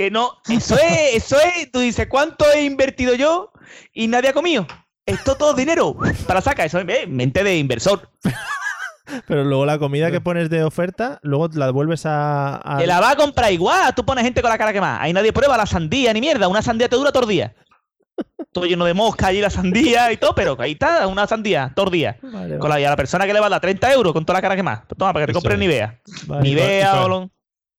Que 0.00 0.10
no, 0.10 0.32
eso 0.48 0.76
es, 0.76 1.14
eso 1.24 1.36
es, 1.38 1.70
tú 1.70 1.80
dices, 1.80 2.06
¿cuánto 2.08 2.46
he 2.54 2.64
invertido 2.64 3.14
yo 3.14 3.52
y 3.92 4.08
nadie 4.08 4.30
ha 4.30 4.32
comido? 4.32 4.66
Esto 5.04 5.34
todo 5.36 5.50
es 5.50 5.56
dinero 5.56 5.94
para 6.26 6.40
sacar, 6.40 6.64
eso 6.66 6.78
es 6.78 6.88
eh, 6.88 7.06
mente 7.06 7.44
de 7.44 7.58
inversor. 7.58 8.08
Pero 9.26 9.44
luego 9.44 9.66
la 9.66 9.78
comida 9.78 10.10
que 10.10 10.20
pones 10.20 10.48
de 10.50 10.62
oferta, 10.62 11.18
luego 11.22 11.48
la 11.54 11.66
devuelves 11.66 12.06
a. 12.06 12.60
a- 12.64 12.78
Que 12.78 12.86
la 12.86 13.00
va 13.00 13.10
a 13.10 13.16
comprar 13.16 13.52
igual, 13.52 13.92
tú 13.94 14.04
pones 14.06 14.24
gente 14.24 14.40
con 14.40 14.50
la 14.50 14.56
cara 14.58 14.72
quemada. 14.72 15.02
Ahí 15.02 15.12
nadie 15.12 15.32
prueba 15.32 15.56
la 15.56 15.66
sandía 15.66 16.12
ni 16.12 16.20
mierda, 16.20 16.46
una 16.48 16.62
sandía 16.62 16.88
te 16.88 16.96
dura 16.96 17.10
todo 17.12 17.24
el 17.24 17.28
día. 17.28 17.54
Todo 18.52 18.66
lleno 18.66 18.84
de 18.84 18.94
mosca 18.94 19.26
allí 19.28 19.40
la 19.40 19.50
sandía 19.50 20.12
y 20.12 20.16
todo, 20.16 20.34
pero 20.34 20.56
ahí 20.60 20.72
está, 20.72 21.06
una 21.08 21.26
sandía, 21.26 21.72
todo 21.74 21.86
el 21.86 21.92
día. 21.92 22.18
Vale, 22.22 22.58
Con 22.58 22.70
la, 22.70 22.80
y 22.80 22.84
a 22.84 22.90
la 22.90 22.96
persona 22.96 23.26
que 23.26 23.32
le 23.32 23.40
va 23.40 23.46
a 23.46 23.50
dar 23.50 23.60
30 23.60 23.92
euros 23.92 24.12
con 24.12 24.24
toda 24.24 24.38
la 24.38 24.42
cara 24.42 24.56
quemada. 24.56 24.84
Pues 24.88 24.96
toma, 24.98 25.12
para 25.12 25.26
que 25.26 25.32
te 25.32 25.34
compres 25.34 25.54
es. 25.54 25.58
Nivea. 25.60 26.00
vale. 26.26 26.42
Nivea 26.42 26.94
Y 26.94 26.98
o 26.98 27.02
con- 27.02 27.10
lo- 27.10 27.30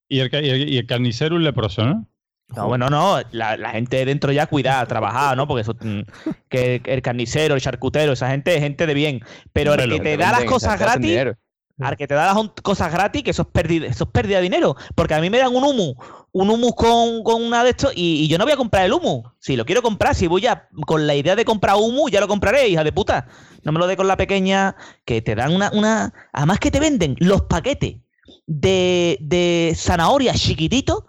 Y 0.09 0.19
el, 0.19 0.29
y 0.33 0.49
el, 0.49 0.69
y 0.73 0.77
el 0.77 1.43
leproso, 1.43 1.85
¿no? 1.85 2.07
No, 2.55 2.67
bueno, 2.67 2.89
no, 2.89 3.19
la, 3.31 3.55
la 3.57 3.69
gente 3.71 3.97
de 3.97 4.05
dentro 4.05 4.31
ya 4.31 4.47
cuidada, 4.47 4.85
trabajada, 4.87 5.35
¿no? 5.35 5.47
Porque 5.47 5.61
eso, 5.61 5.75
mm, 5.79 6.01
que 6.49 6.81
el 6.85 7.01
carnicero, 7.01 7.55
el 7.55 7.61
charcutero, 7.61 8.13
esa 8.13 8.29
gente 8.29 8.55
es 8.55 8.61
gente 8.61 8.85
de 8.85 8.93
bien. 8.93 9.21
Pero 9.53 9.73
el 9.73 9.89
que 9.89 9.99
te 9.99 10.17
da 10.17 10.31
las 10.31 10.43
cosas 10.45 10.79
gratis, 10.79 11.35
al 11.79 11.97
que 11.97 12.07
te 12.07 12.13
da 12.13 12.33
las 12.33 12.49
cosas 12.61 12.91
gratis, 12.91 13.23
que 13.23 13.31
eso 13.31 13.43
es 13.43 13.47
pérdida, 13.47 13.87
eso 13.87 14.03
es 14.03 14.09
pérdida 14.11 14.37
de 14.37 14.43
dinero. 14.43 14.75
Porque 14.95 15.13
a 15.13 15.21
mí 15.21 15.29
me 15.29 15.39
dan 15.39 15.55
un 15.55 15.63
humus, 15.63 15.95
un 16.31 16.49
humus 16.49 16.73
con, 16.75 17.23
con 17.23 17.41
una 17.41 17.63
de 17.63 17.71
estos, 17.71 17.93
y, 17.95 18.23
y 18.23 18.27
yo 18.27 18.37
no 18.37 18.43
voy 18.43 18.53
a 18.53 18.57
comprar 18.57 18.85
el 18.85 18.93
humus. 18.93 19.23
Si 19.39 19.55
lo 19.55 19.65
quiero 19.65 19.81
comprar, 19.81 20.13
si 20.13 20.27
voy 20.27 20.45
a 20.45 20.67
con 20.85 21.07
la 21.07 21.15
idea 21.15 21.35
de 21.35 21.45
comprar 21.45 21.75
humus, 21.77 22.11
ya 22.11 22.19
lo 22.19 22.27
compraré, 22.27 22.67
hija 22.67 22.83
de 22.83 22.91
puta. 22.91 23.27
No 23.63 23.71
me 23.71 23.79
lo 23.79 23.87
dé 23.87 23.95
con 23.95 24.07
la 24.07 24.17
pequeña, 24.17 24.75
que 25.05 25.21
te 25.21 25.35
dan 25.35 25.53
una, 25.53 25.71
una. 25.73 26.13
Además 26.33 26.59
que 26.59 26.71
te 26.71 26.79
venden 26.79 27.15
los 27.19 27.43
paquetes 27.43 27.97
de, 28.45 29.17
de 29.21 29.73
zanahorias 29.75 30.39
chiquititos 30.39 31.03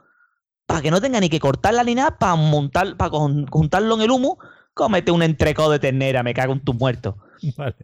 para 0.67 0.83
que 0.83 0.91
no 0.91 1.01
tenga 1.01 1.21
ni 1.21 1.29
que 1.29 1.41
cortarla 1.41 1.85
ni 1.85 1.95
nada, 1.95 2.19
para 2.19 2.37
montar, 2.37 2.97
para 2.97 3.11
juntarlo 3.11 3.95
en 3.97 4.01
el 4.03 4.11
humo, 4.11 4.39
cómete 4.75 5.13
un 5.13 5.23
entrecó 5.23 5.71
de 5.71 5.79
ternera, 5.79 6.23
me 6.23 6.35
cago 6.35 6.53
en 6.53 6.61
tus 6.61 6.75
muertos. 6.75 7.15
Vale. 7.57 7.75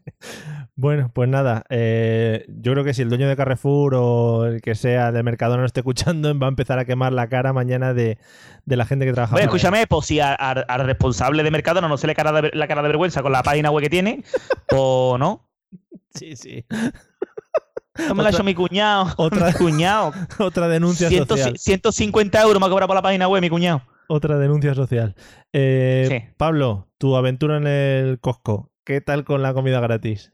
Bueno, 0.77 1.11
pues 1.13 1.29
nada, 1.29 1.65
eh, 1.69 2.47
yo 2.49 2.73
creo 2.73 2.85
que 2.85 2.95
si 2.95 3.03
el 3.03 3.09
dueño 3.09 3.29
de 3.29 3.37
Carrefour 3.37 3.95
o 3.97 4.47
el 4.47 4.63
que 4.63 4.75
sea 4.75 5.11
de 5.11 5.23
Mercadona 5.23 5.61
no 5.61 5.67
esté 5.67 5.81
escuchando, 5.81 6.37
va 6.39 6.47
a 6.47 6.51
empezar 6.51 6.79
a 6.79 6.85
quemar 6.85 7.13
la 7.13 7.29
cara 7.29 7.53
mañana 7.53 7.95
de, 7.95 8.19
de 8.65 8.77
la 8.77 8.87
gente 8.87 9.05
que 9.05 9.13
trabaja. 9.13 9.35
Oye, 9.35 9.45
escúchame, 9.45 9.87
pues 9.87 10.07
si 10.07 10.21
al 10.21 10.65
responsable 10.85 11.43
de 11.43 11.51
Mercadona 11.51 11.89
no 11.89 11.97
se 11.97 12.07
le 12.07 12.15
cara 12.15 12.41
de, 12.41 12.51
la 12.55 12.69
cara 12.69 12.83
de 12.83 12.89
vergüenza 12.89 13.23
con 13.23 13.33
la 13.33 13.43
página 13.43 13.71
web 13.71 13.83
que 13.83 13.91
tiene, 13.91 14.23
o 14.73 15.17
no. 15.19 15.49
Sí, 16.15 16.37
sí. 16.37 16.65
No 18.09 18.15
me 18.15 18.23
la 18.23 18.29
ha 18.29 18.33
hecho 18.33 18.45
mi 18.45 18.55
cuñado. 18.55 19.13
Otra, 19.17 19.49
mi 19.49 19.53
cuñado. 19.55 20.13
otra 20.39 20.69
denuncia 20.69 21.09
Ciento- 21.09 21.37
social. 21.37 21.59
150 21.59 22.41
euros 22.43 22.61
me 22.61 22.67
ha 22.67 22.71
cobrado 22.71 22.87
por 22.89 22.97
la 22.97 23.03
página 23.03 23.27
web 23.29 23.41
mi 23.43 23.51
cuñado. 23.51 23.83
Otra 24.09 24.39
denuncia 24.39 24.75
social. 24.75 25.15
Eh, 25.53 26.07
Sí. 26.09 26.35
Pablo, 26.37 26.89
tu 26.99 27.17
aventura 27.17 27.57
en 27.59 27.67
el 27.67 28.19
Costco. 28.21 28.71
¿Qué 28.85 29.01
tal 29.01 29.25
con 29.25 29.43
la 29.43 29.53
comida 29.53 29.81
gratis? 29.81 30.33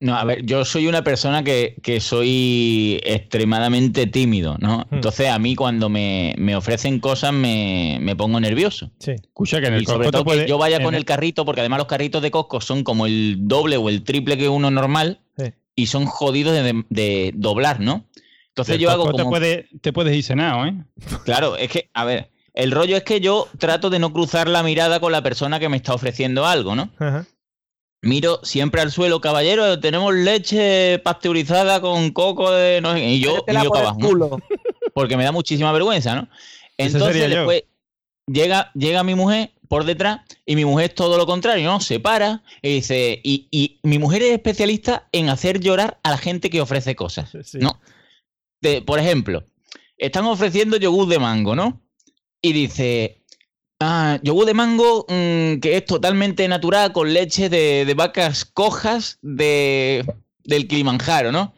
No, 0.00 0.14
a 0.14 0.22
ver, 0.24 0.44
yo 0.46 0.64
soy 0.64 0.86
una 0.86 1.02
persona 1.02 1.42
que, 1.42 1.74
que 1.82 1.98
soy 2.00 3.00
extremadamente 3.04 4.06
tímido, 4.06 4.56
¿no? 4.60 4.86
Hmm. 4.90 4.94
Entonces 4.94 5.28
a 5.28 5.38
mí 5.40 5.56
cuando 5.56 5.88
me, 5.88 6.34
me 6.38 6.54
ofrecen 6.54 7.00
cosas 7.00 7.32
me, 7.32 7.98
me 8.00 8.14
pongo 8.14 8.38
nervioso. 8.40 8.92
Sí. 9.00 9.10
Escucha 9.12 9.60
que 9.60 9.66
en 9.66 9.74
el 9.74 9.82
Y 9.82 9.86
sobre 9.86 9.98
Costco 10.06 10.10
todo 10.12 10.20
te 10.22 10.24
puede- 10.24 10.42
que 10.44 10.48
yo 10.48 10.56
vaya 10.56 10.80
con 10.82 10.94
el- 10.94 11.00
el 11.00 11.04
carrito, 11.04 11.44
porque 11.44 11.60
además 11.62 11.78
los 11.78 11.88
carritos 11.88 12.22
de 12.22 12.30
Costco 12.30 12.60
son 12.60 12.84
como 12.84 13.06
el 13.06 13.36
doble 13.40 13.76
o 13.76 13.88
el 13.88 14.04
triple 14.04 14.38
que 14.38 14.48
uno 14.48 14.70
normal. 14.70 15.20
Y 15.78 15.86
son 15.86 16.06
jodidos 16.06 16.54
de, 16.54 16.84
de 16.88 17.30
doblar, 17.36 17.78
¿no? 17.78 18.04
Entonces 18.48 18.80
yo 18.80 18.90
hago 18.90 19.04
como... 19.04 19.16
te, 19.16 19.24
puede, 19.24 19.68
te 19.80 19.92
puedes 19.92 20.16
ir 20.16 20.24
cenado, 20.24 20.66
¿eh? 20.66 20.74
Claro, 21.24 21.56
es 21.56 21.70
que, 21.70 21.88
a 21.94 22.04
ver, 22.04 22.32
el 22.52 22.72
rollo 22.72 22.96
es 22.96 23.04
que 23.04 23.20
yo 23.20 23.46
trato 23.58 23.88
de 23.88 24.00
no 24.00 24.12
cruzar 24.12 24.48
la 24.48 24.64
mirada 24.64 24.98
con 24.98 25.12
la 25.12 25.22
persona 25.22 25.60
que 25.60 25.68
me 25.68 25.76
está 25.76 25.94
ofreciendo 25.94 26.46
algo, 26.46 26.74
¿no? 26.74 26.90
Ajá. 26.98 27.26
Miro 28.02 28.40
siempre 28.42 28.80
al 28.80 28.90
suelo, 28.90 29.20
caballero, 29.20 29.78
tenemos 29.78 30.12
leche 30.12 30.98
pasteurizada 30.98 31.80
con 31.80 32.10
coco 32.10 32.50
de 32.50 32.80
no 32.80 32.94
sé 32.94 32.98
qué", 32.98 33.10
y 33.10 33.20
yo 33.20 33.44
para 33.46 33.60
abajo, 33.60 33.98
¿no? 34.00 34.08
culo. 34.08 34.38
porque 34.94 35.16
me 35.16 35.22
da 35.22 35.30
muchísima 35.30 35.70
vergüenza, 35.70 36.16
¿no? 36.16 36.28
Entonces 36.76 37.30
yo. 37.30 37.36
después 37.36 37.62
llega, 38.26 38.72
llega 38.74 39.04
mi 39.04 39.14
mujer 39.14 39.52
por 39.68 39.84
detrás 39.84 40.20
y 40.46 40.56
mi 40.56 40.64
mujer 40.64 40.86
es 40.90 40.94
todo 40.94 41.16
lo 41.18 41.26
contrario, 41.26 41.66
¿no? 41.70 41.80
Se 41.80 42.00
para 42.00 42.42
y 42.62 42.74
dice, 42.74 43.20
y, 43.22 43.46
y 43.50 43.78
mi 43.82 43.98
mujer 43.98 44.22
es 44.22 44.32
especialista 44.32 45.08
en 45.12 45.28
hacer 45.28 45.60
llorar 45.60 46.00
a 46.02 46.10
la 46.10 46.18
gente 46.18 46.50
que 46.50 46.60
ofrece 46.60 46.96
cosas, 46.96 47.30
Sí. 47.44 47.58
¿no? 47.58 47.80
De- 48.60 48.82
por 48.82 48.98
ejemplo, 48.98 49.44
están 49.96 50.24
ofreciendo 50.24 50.76
yogur 50.78 51.06
de 51.08 51.18
mango, 51.18 51.54
¿no? 51.54 51.80
Y 52.42 52.52
dice, 52.52 53.22
ah, 53.80 54.18
yogur 54.22 54.46
de 54.46 54.54
mango 54.54 55.06
mm, 55.08 55.60
que 55.60 55.76
es 55.76 55.84
totalmente 55.84 56.46
natural 56.48 56.92
con 56.92 57.12
leche 57.12 57.48
de, 57.48 57.84
de 57.84 57.94
vacas 57.94 58.44
cojas 58.44 59.18
de, 59.22 60.04
del 60.44 60.66
Kilimanjaro, 60.66 61.30
¿no? 61.32 61.54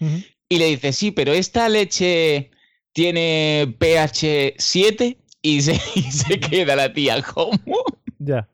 Y 0.49 0.59
le 0.59 0.67
dice, 0.67 0.93
sí, 0.93 1.11
pero 1.13 1.33
esta 1.33 1.69
leche 1.69 2.51
tiene 2.93 3.75
pH 3.79 4.55
7 4.59 5.17
y 5.43 5.63
se, 5.63 5.81
y 5.95 6.03
se 6.03 6.41
queda 6.41 6.77
la 6.77 6.93
tía, 6.93 7.23
¿cómo? 7.23 7.59
Ya. 8.21 8.49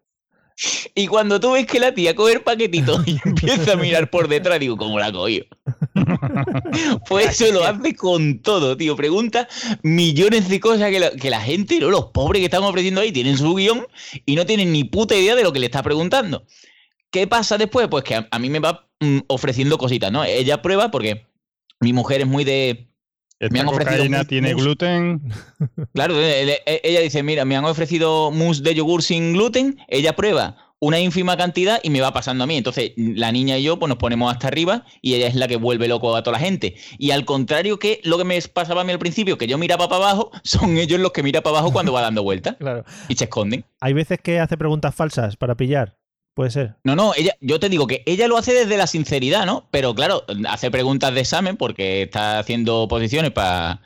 Y 0.94 1.06
cuando 1.06 1.38
tú 1.38 1.52
ves 1.52 1.66
que 1.66 1.78
la 1.78 1.92
tía 1.92 2.16
coge 2.16 2.34
el 2.34 2.40
paquetito 2.40 3.02
y 3.04 3.18
empieza 3.24 3.72
a 3.72 3.76
mirar 3.76 4.08
por 4.08 4.28
detrás, 4.28 4.58
digo, 4.58 4.76
¿cómo 4.76 4.98
la 4.98 5.12
cogió? 5.12 5.44
Pues 7.08 7.40
eso 7.40 7.52
lo 7.52 7.64
hace 7.64 7.94
con 7.94 8.40
todo, 8.40 8.76
tío. 8.76 8.96
Pregunta 8.96 9.48
millones 9.82 10.48
de 10.48 10.60
cosas 10.60 10.90
que 10.90 11.00
la, 11.00 11.10
que 11.10 11.30
la 11.30 11.40
gente, 11.40 11.78
¿no? 11.80 11.90
Los 11.90 12.06
pobres 12.06 12.40
que 12.40 12.46
están 12.46 12.62
ofreciendo 12.62 13.00
ahí 13.00 13.12
tienen 13.12 13.36
su 13.36 13.54
guion 13.54 13.86
y 14.24 14.36
no 14.36 14.46
tienen 14.46 14.72
ni 14.72 14.84
puta 14.84 15.14
idea 15.14 15.34
de 15.34 15.42
lo 15.42 15.52
que 15.52 15.60
le 15.60 15.66
está 15.66 15.82
preguntando. 15.82 16.44
¿Qué 17.10 17.26
pasa 17.26 17.58
después? 17.58 17.88
Pues 17.88 18.04
que 18.04 18.14
a, 18.14 18.28
a 18.30 18.38
mí 18.38 18.50
me 18.50 18.58
va 18.58 18.88
mm, 19.00 19.20
ofreciendo 19.28 19.78
cositas, 19.78 20.10
¿no? 20.12 20.24
Ella 20.24 20.62
prueba 20.62 20.90
porque 20.90 21.26
mi 21.80 21.92
mujer 21.92 22.22
es 22.22 22.26
muy 22.26 22.44
de... 22.44 22.88
Esta 23.38 23.52
Me 23.52 23.60
han 23.60 23.68
ofrecido 23.68 23.96
cocaína 23.96 24.24
tiene 24.24 24.54
gluten. 24.54 25.20
Claro, 25.92 26.18
él- 26.20 26.50
él- 26.66 26.80
ella 26.82 27.00
dice, 27.00 27.22
mira, 27.22 27.44
me 27.44 27.56
han 27.56 27.64
ofrecido 27.64 28.30
mousse 28.30 28.62
de 28.62 28.74
yogur 28.74 29.02
sin 29.02 29.32
gluten, 29.34 29.78
ella 29.88 30.16
prueba 30.16 30.56
una 30.78 31.00
ínfima 31.00 31.36
cantidad 31.38 31.80
y 31.82 31.88
me 31.90 32.00
va 32.02 32.12
pasando 32.12 32.44
a 32.44 32.46
mí. 32.46 32.56
Entonces, 32.56 32.92
la 32.96 33.32
niña 33.32 33.56
y 33.58 33.62
yo 33.62 33.78
pues 33.78 33.88
nos 33.88 33.96
ponemos 33.98 34.30
hasta 34.32 34.48
arriba 34.48 34.84
y 35.00 35.14
ella 35.14 35.26
es 35.26 35.34
la 35.34 35.48
que 35.48 35.56
vuelve 35.56 35.88
loco 35.88 36.14
a 36.14 36.22
toda 36.22 36.38
la 36.38 36.44
gente. 36.44 36.76
Y 36.98 37.12
al 37.12 37.24
contrario 37.24 37.78
que 37.78 38.00
lo 38.04 38.18
que 38.18 38.24
me 38.24 38.38
pasaba 38.42 38.82
a 38.82 38.84
mí 38.84 38.92
al 38.92 38.98
principio, 38.98 39.38
que 39.38 39.46
yo 39.46 39.56
miraba 39.58 39.88
para 39.88 40.04
abajo, 40.04 40.30
son 40.44 40.76
ellos 40.76 41.00
los 41.00 41.12
que 41.12 41.22
miran 41.22 41.42
para 41.42 41.58
abajo 41.58 41.72
cuando 41.72 41.92
va 41.92 42.02
dando 42.02 42.22
vueltas 42.22 42.56
Claro. 42.58 42.84
y 43.08 43.14
se 43.16 43.24
esconden. 43.24 43.64
Hay 43.80 43.92
veces 43.94 44.18
que 44.22 44.38
hace 44.38 44.56
preguntas 44.58 44.94
falsas 44.94 45.36
para 45.36 45.54
pillar. 45.56 45.96
Puede 46.36 46.50
ser. 46.50 46.74
No, 46.84 46.94
no, 46.94 47.14
ella, 47.16 47.32
yo 47.40 47.58
te 47.58 47.70
digo 47.70 47.86
que 47.86 48.02
ella 48.04 48.28
lo 48.28 48.36
hace 48.36 48.52
desde 48.52 48.76
la 48.76 48.86
sinceridad, 48.86 49.46
¿no? 49.46 49.66
Pero 49.70 49.94
claro, 49.94 50.22
hace 50.50 50.70
preguntas 50.70 51.14
de 51.14 51.22
examen 51.22 51.56
porque 51.56 52.02
está 52.02 52.38
haciendo 52.38 52.88
posiciones 52.88 53.30
para 53.30 53.80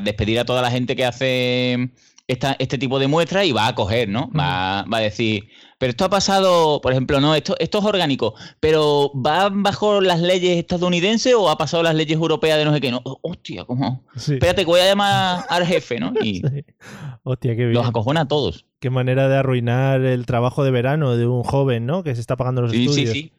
despedir 0.00 0.40
a 0.40 0.44
toda 0.44 0.62
la 0.62 0.72
gente 0.72 0.96
que 0.96 1.04
hace 1.04 1.90
esta- 2.28 2.56
este 2.58 2.76
tipo 2.78 2.98
de 2.98 3.06
muestras 3.06 3.44
y 3.46 3.52
va 3.52 3.66
a 3.68 3.74
coger, 3.74 4.08
¿no? 4.08 4.30
Va, 4.32 4.84
va 4.92 4.98
a 4.98 5.00
decir, 5.00 5.44
pero 5.78 5.90
esto 5.90 6.04
ha 6.04 6.10
pasado, 6.10 6.80
por 6.80 6.90
ejemplo, 6.92 7.20
no, 7.20 7.34
esto, 7.34 7.54
esto 7.60 7.78
es 7.78 7.84
orgánico, 7.84 8.34
pero 8.60 9.12
¿va 9.14 9.48
bajo 9.52 10.00
las 10.00 10.20
leyes 10.20 10.58
estadounidenses 10.58 11.34
o 11.34 11.48
ha 11.50 11.56
pasado 11.58 11.82
las 11.82 11.94
leyes 11.94 12.16
europeas 12.16 12.58
de 12.58 12.64
no 12.64 12.72
sé 12.74 12.80
qué? 12.80 12.90
No, 12.90 13.00
hostia, 13.22 13.64
¿cómo? 13.64 14.02
Sí. 14.16 14.34
Espérate, 14.34 14.62
que 14.62 14.66
voy 14.66 14.80
a 14.80 14.86
llamar 14.86 15.44
al 15.48 15.66
jefe, 15.66 16.00
¿no? 16.00 16.12
Y 16.22 16.42
Hostia, 17.22 17.54
qué 17.56 17.62
bien. 17.66 17.74
los 17.74 17.86
acojona 17.86 18.22
a 18.22 18.28
todos. 18.28 18.66
Qué 18.80 18.90
manera 18.90 19.28
de 19.28 19.36
arruinar 19.36 20.00
el 20.02 20.26
trabajo 20.26 20.64
de 20.64 20.70
verano 20.70 21.16
de 21.16 21.26
un 21.26 21.42
joven, 21.44 21.86
¿no? 21.86 22.02
Que 22.02 22.14
se 22.14 22.20
está 22.20 22.36
pagando 22.36 22.62
los 22.62 22.70
Sí, 22.72 22.78
sí, 22.78 22.84
estudios. 22.88 23.10
sí. 23.12 23.32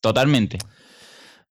Totalmente. 0.00 0.58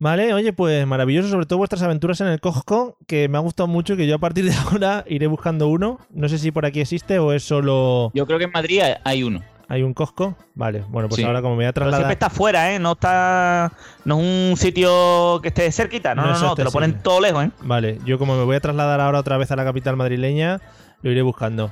Vale, 0.04 0.34
oye, 0.34 0.52
pues 0.52 0.86
maravilloso, 0.86 1.30
sobre 1.30 1.46
todo 1.46 1.60
vuestras 1.60 1.82
aventuras 1.82 2.20
en 2.20 2.28
el 2.28 2.42
Costco, 2.42 2.98
que 3.08 3.30
me 3.30 3.38
ha 3.38 3.40
gustado 3.40 3.68
mucho 3.68 3.94
y 3.94 3.98
que 3.98 4.06
yo 4.06 4.16
a 4.16 4.20
partir 4.20 4.44
de 4.44 4.52
ahora 4.70 5.06
iré 5.08 5.28
buscando 5.28 5.70
uno. 5.70 5.98
No 6.10 6.28
sé 6.28 6.40
si 6.40 6.52
por 6.52 6.66
aquí 6.66 6.82
existe 6.82 7.20
o 7.20 7.32
es 7.32 7.44
solo. 7.46 8.12
Yo 8.14 8.26
creo 8.26 8.38
que 8.38 8.44
en 8.44 8.52
Madrid 8.52 8.82
hay- 9.06 9.24
uno. 9.24 9.42
¿Hay 9.70 9.82
un 9.82 9.94
Costco? 9.94 10.36
Vale, 10.56 10.84
bueno, 10.90 11.08
pues 11.08 11.22
Sí. 11.22 11.24
ahora 11.26 11.42
como 11.42 11.54
me 11.56 11.60
voy 11.64 11.66
a 11.68 11.72
Pero 11.72 11.86
siempre 11.86 12.00
trasladar. 12.00 12.12
está 12.12 12.30
fuera, 12.30 12.74
¿eh? 12.76 12.80
No 12.80 12.92
está. 12.92 13.72
No 14.04 14.20
es 14.20 14.26
un 14.52 14.58
sitio 14.58 15.40
que 15.42 15.48
esté 15.48 15.72
cerquita. 15.72 16.14
No, 16.14 16.24
No 16.26 16.34
no, 16.34 16.40
no. 16.42 16.56
Te 16.56 16.66
lo 16.66 16.72
ponen 16.72 17.02
todo 17.02 17.22
lejos, 17.22 17.46
¿eh? 17.46 17.52
Vale, 17.62 17.98
yo 18.06 18.20
como 18.20 18.36
me 18.36 18.44
voy 18.44 18.58
a 18.58 18.60
trasladar 18.60 19.00
ahora 19.00 19.20
otra 19.20 19.38
vez 19.38 19.52
a 19.52 19.56
la 19.56 19.64
capital 19.64 19.96
madrileña, 19.96 20.60
lo 21.02 21.12
iré 21.12 21.22
buscando. 21.22 21.72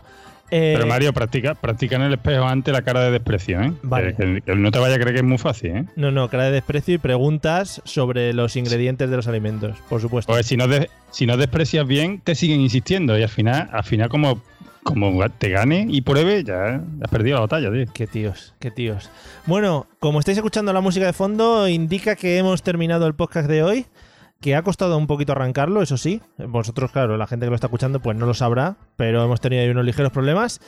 Eh, 0.51 0.73
Pero 0.75 0.85
Mario, 0.85 1.13
practica, 1.13 1.55
practica 1.55 1.95
en 1.95 2.01
el 2.03 2.13
espejo 2.13 2.43
antes 2.43 2.73
la 2.73 2.81
cara 2.81 3.01
de 3.05 3.11
desprecio, 3.11 3.61
¿eh? 3.61 3.71
Vale. 3.83 4.13
Que, 4.15 4.41
que 4.45 4.55
no 4.55 4.69
te 4.69 4.79
vaya 4.79 4.95
a 4.95 4.99
creer 4.99 5.13
que 5.13 5.19
es 5.21 5.25
muy 5.25 5.37
fácil, 5.37 5.71
¿eh? 5.71 5.85
No, 5.95 6.11
no, 6.11 6.27
cara 6.29 6.43
de 6.45 6.51
desprecio 6.51 6.95
y 6.95 6.97
preguntas 6.97 7.81
sobre 7.85 8.33
los 8.33 8.55
ingredientes 8.57 9.09
de 9.09 9.15
los 9.15 9.27
alimentos, 9.27 9.77
por 9.89 10.01
supuesto. 10.01 10.31
Porque 10.31 10.43
si 10.43 10.57
no, 10.57 10.67
de- 10.67 10.89
si 11.09 11.25
no 11.25 11.37
desprecias 11.37 11.87
bien, 11.87 12.19
te 12.21 12.35
siguen 12.35 12.59
insistiendo. 12.61 13.17
Y 13.17 13.23
al 13.23 13.29
final, 13.29 13.69
al 13.71 13.83
final 13.85 14.09
como, 14.09 14.41
como 14.83 15.29
te 15.29 15.49
gane 15.49 15.85
y 15.89 16.01
pruebe, 16.01 16.43
ya 16.43 16.81
has 17.01 17.09
perdido 17.09 17.35
la 17.35 17.41
batalla, 17.41 17.71
tío. 17.71 17.85
Qué 17.93 18.07
tíos, 18.07 18.53
qué 18.59 18.71
tíos. 18.71 19.09
Bueno, 19.45 19.87
como 19.99 20.19
estáis 20.19 20.37
escuchando 20.37 20.73
la 20.73 20.81
música 20.81 21.05
de 21.05 21.13
fondo, 21.13 21.67
indica 21.69 22.15
que 22.17 22.37
hemos 22.37 22.61
terminado 22.61 23.07
el 23.07 23.13
podcast 23.13 23.47
de 23.47 23.63
hoy, 23.63 23.85
que 24.41 24.55
ha 24.55 24.63
costado 24.63 24.97
un 24.97 25.07
poquito 25.07 25.31
arrancarlo, 25.31 25.81
eso 25.81 25.97
sí. 25.97 26.21
Vosotros, 26.37 26.91
claro, 26.91 27.15
la 27.15 27.27
gente 27.27 27.45
que 27.45 27.51
lo 27.51 27.55
está 27.55 27.67
escuchando, 27.67 28.01
pues 28.01 28.17
no 28.17 28.25
lo 28.25 28.33
sabrá, 28.33 28.75
pero 28.97 29.23
hemos 29.23 29.39
tenido 29.39 29.61
ahí 29.61 29.69
unos 29.69 29.85
ligeros 29.85 30.11
problemas. 30.11 30.59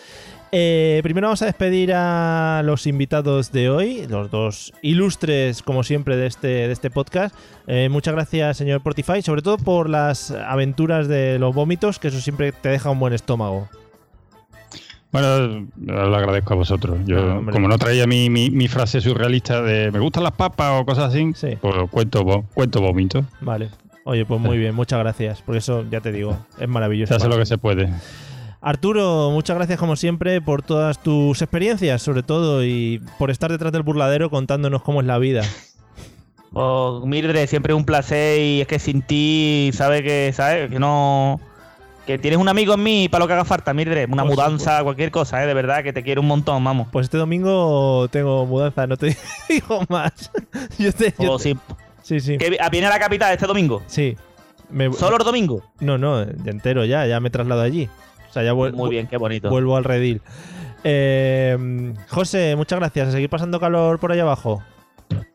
Eh, 0.51 0.99
primero 1.01 1.27
vamos 1.27 1.41
a 1.41 1.47
despedir 1.47 1.91
a 1.93 2.61
los 2.63 2.85
invitados 2.85 3.51
de 3.51 3.71
hoy, 3.71 4.05
los 4.07 4.29
dos 4.29 4.71
ilustres, 4.83 5.63
como 5.63 5.83
siempre, 5.83 6.15
de 6.15 6.27
este, 6.27 6.47
de 6.47 6.71
este 6.71 6.91
podcast. 6.91 7.35
Eh, 7.65 7.89
muchas 7.89 8.13
gracias, 8.13 8.57
señor 8.57 8.81
Portify, 8.81 9.23
sobre 9.23 9.41
todo 9.41 9.57
por 9.57 9.89
las 9.89 10.29
aventuras 10.29 11.07
de 11.07 11.39
los 11.39 11.55
vómitos, 11.55 11.97
que 11.97 12.09
eso 12.09 12.21
siempre 12.21 12.51
te 12.51 12.69
deja 12.69 12.91
un 12.91 12.99
buen 12.99 13.13
estómago. 13.13 13.67
Bueno, 15.13 15.67
lo 15.79 16.15
agradezco 16.15 16.53
a 16.53 16.57
vosotros. 16.57 16.97
Yo, 17.05 17.41
No, 17.41 17.51
como 17.51 17.67
no 17.67 17.77
traía 17.77 18.07
mi, 18.07 18.29
mi, 18.29 18.49
mi 18.49 18.67
frase 18.67 18.99
surrealista 18.99 19.61
de 19.61 19.91
me 19.91 19.99
gustan 19.99 20.23
las 20.23 20.33
papas 20.33 20.81
o 20.81 20.85
cosas 20.85 21.13
así, 21.13 21.31
pues 21.61 21.75
cuento, 21.91 22.43
cuento 22.53 22.81
vómito. 22.81 23.23
Vale. 23.39 23.69
Oye, 24.05 24.25
pues 24.25 24.41
muy 24.41 24.57
bien, 24.59 24.73
muchas 24.75 24.99
gracias. 24.99 25.41
Porque 25.45 25.59
eso, 25.59 25.85
ya 25.89 26.01
te 26.01 26.11
digo, 26.11 26.35
es 26.59 26.67
maravilloso. 26.67 27.13
Se 27.13 27.15
hace 27.17 27.29
lo 27.29 27.37
que 27.37 27.45
se 27.45 27.57
puede. 27.57 27.89
Arturo, 28.59 29.29
muchas 29.31 29.55
gracias 29.57 29.77
como 29.77 29.95
siempre 29.95 30.41
por 30.41 30.63
todas 30.63 31.03
tus 31.03 31.41
experiencias, 31.41 32.01
sobre 32.01 32.23
todo, 32.23 32.63
y 32.65 33.01
por 33.19 33.29
estar 33.29 33.51
detrás 33.51 33.71
del 33.71 33.83
burladero 33.83 34.29
contándonos 34.29 34.81
cómo 34.81 35.01
es 35.01 35.05
la 35.07 35.17
vida. 35.19 35.43
Oh, 36.53 37.03
Mildred, 37.05 37.47
siempre 37.47 37.73
es 37.73 37.77
un 37.77 37.85
placer 37.85 38.39
y 38.39 38.61
es 38.61 38.67
que 38.67 38.79
sin 38.79 39.01
ti, 39.01 39.71
sabes 39.73 40.01
que, 40.01 40.31
sabes 40.33 40.69
que 40.69 40.79
no. 40.79 41.39
Que 42.05 42.17
tienes 42.17 42.37
un 42.39 42.49
amigo 42.49 42.73
en 42.73 42.83
mí 42.83 43.07
para 43.09 43.23
lo 43.23 43.27
que 43.27 43.33
haga 43.33 43.45
falta, 43.45 43.73
Mildred. 43.73 44.09
Una 44.11 44.25
mudanza, 44.25 44.83
cualquier 44.83 45.09
cosa, 45.09 45.41
¿eh? 45.41 45.47
De 45.47 45.53
verdad, 45.53 45.83
que 45.83 45.93
te 45.93 46.03
quiero 46.03 46.19
un 46.19 46.27
montón, 46.27 46.61
vamos. 46.63 46.87
Pues 46.91 47.05
este 47.05 47.17
domingo 47.17 48.07
tengo 48.09 48.45
mudanza, 48.45 48.85
no 48.87 48.97
te 48.97 49.15
digo 49.49 49.81
más. 49.87 50.29
Yo 50.77 50.91
te- 50.91 51.13
yo 51.17 51.31
Oh, 51.33 51.37
te- 51.37 51.43
sí. 51.43 51.57
sí, 52.01 52.19
sí. 52.19 52.37
¿Que 52.37 52.49
vi- 52.49 52.57
viene 52.71 52.87
a 52.87 52.89
la 52.89 52.99
capital 52.99 53.31
este 53.33 53.47
domingo? 53.47 53.81
Sí. 53.87 54.17
Me- 54.69 54.91
¿Solo 54.91 55.15
el 55.17 55.23
domingo? 55.23 55.63
No, 55.79 55.97
no, 55.97 56.21
entero 56.21 56.83
ya, 56.83 57.05
ya 57.05 57.19
me 57.21 57.29
traslado 57.29 57.61
allí. 57.61 57.87
O 58.29 58.33
sea, 58.33 58.43
ya 58.43 58.51
vuel- 58.53 58.73
Muy 58.73 58.89
bien, 58.89 59.07
qué 59.07 59.15
bonito. 59.17 59.49
vuelvo 59.49 59.77
al 59.77 59.83
redil. 59.85 60.21
Eh, 60.83 61.93
José, 62.09 62.55
muchas 62.57 62.79
gracias. 62.79 63.07
A 63.07 63.11
seguir 63.11 63.29
pasando 63.29 63.59
calor 63.59 63.99
por 63.99 64.11
ahí 64.11 64.19
abajo. 64.19 64.61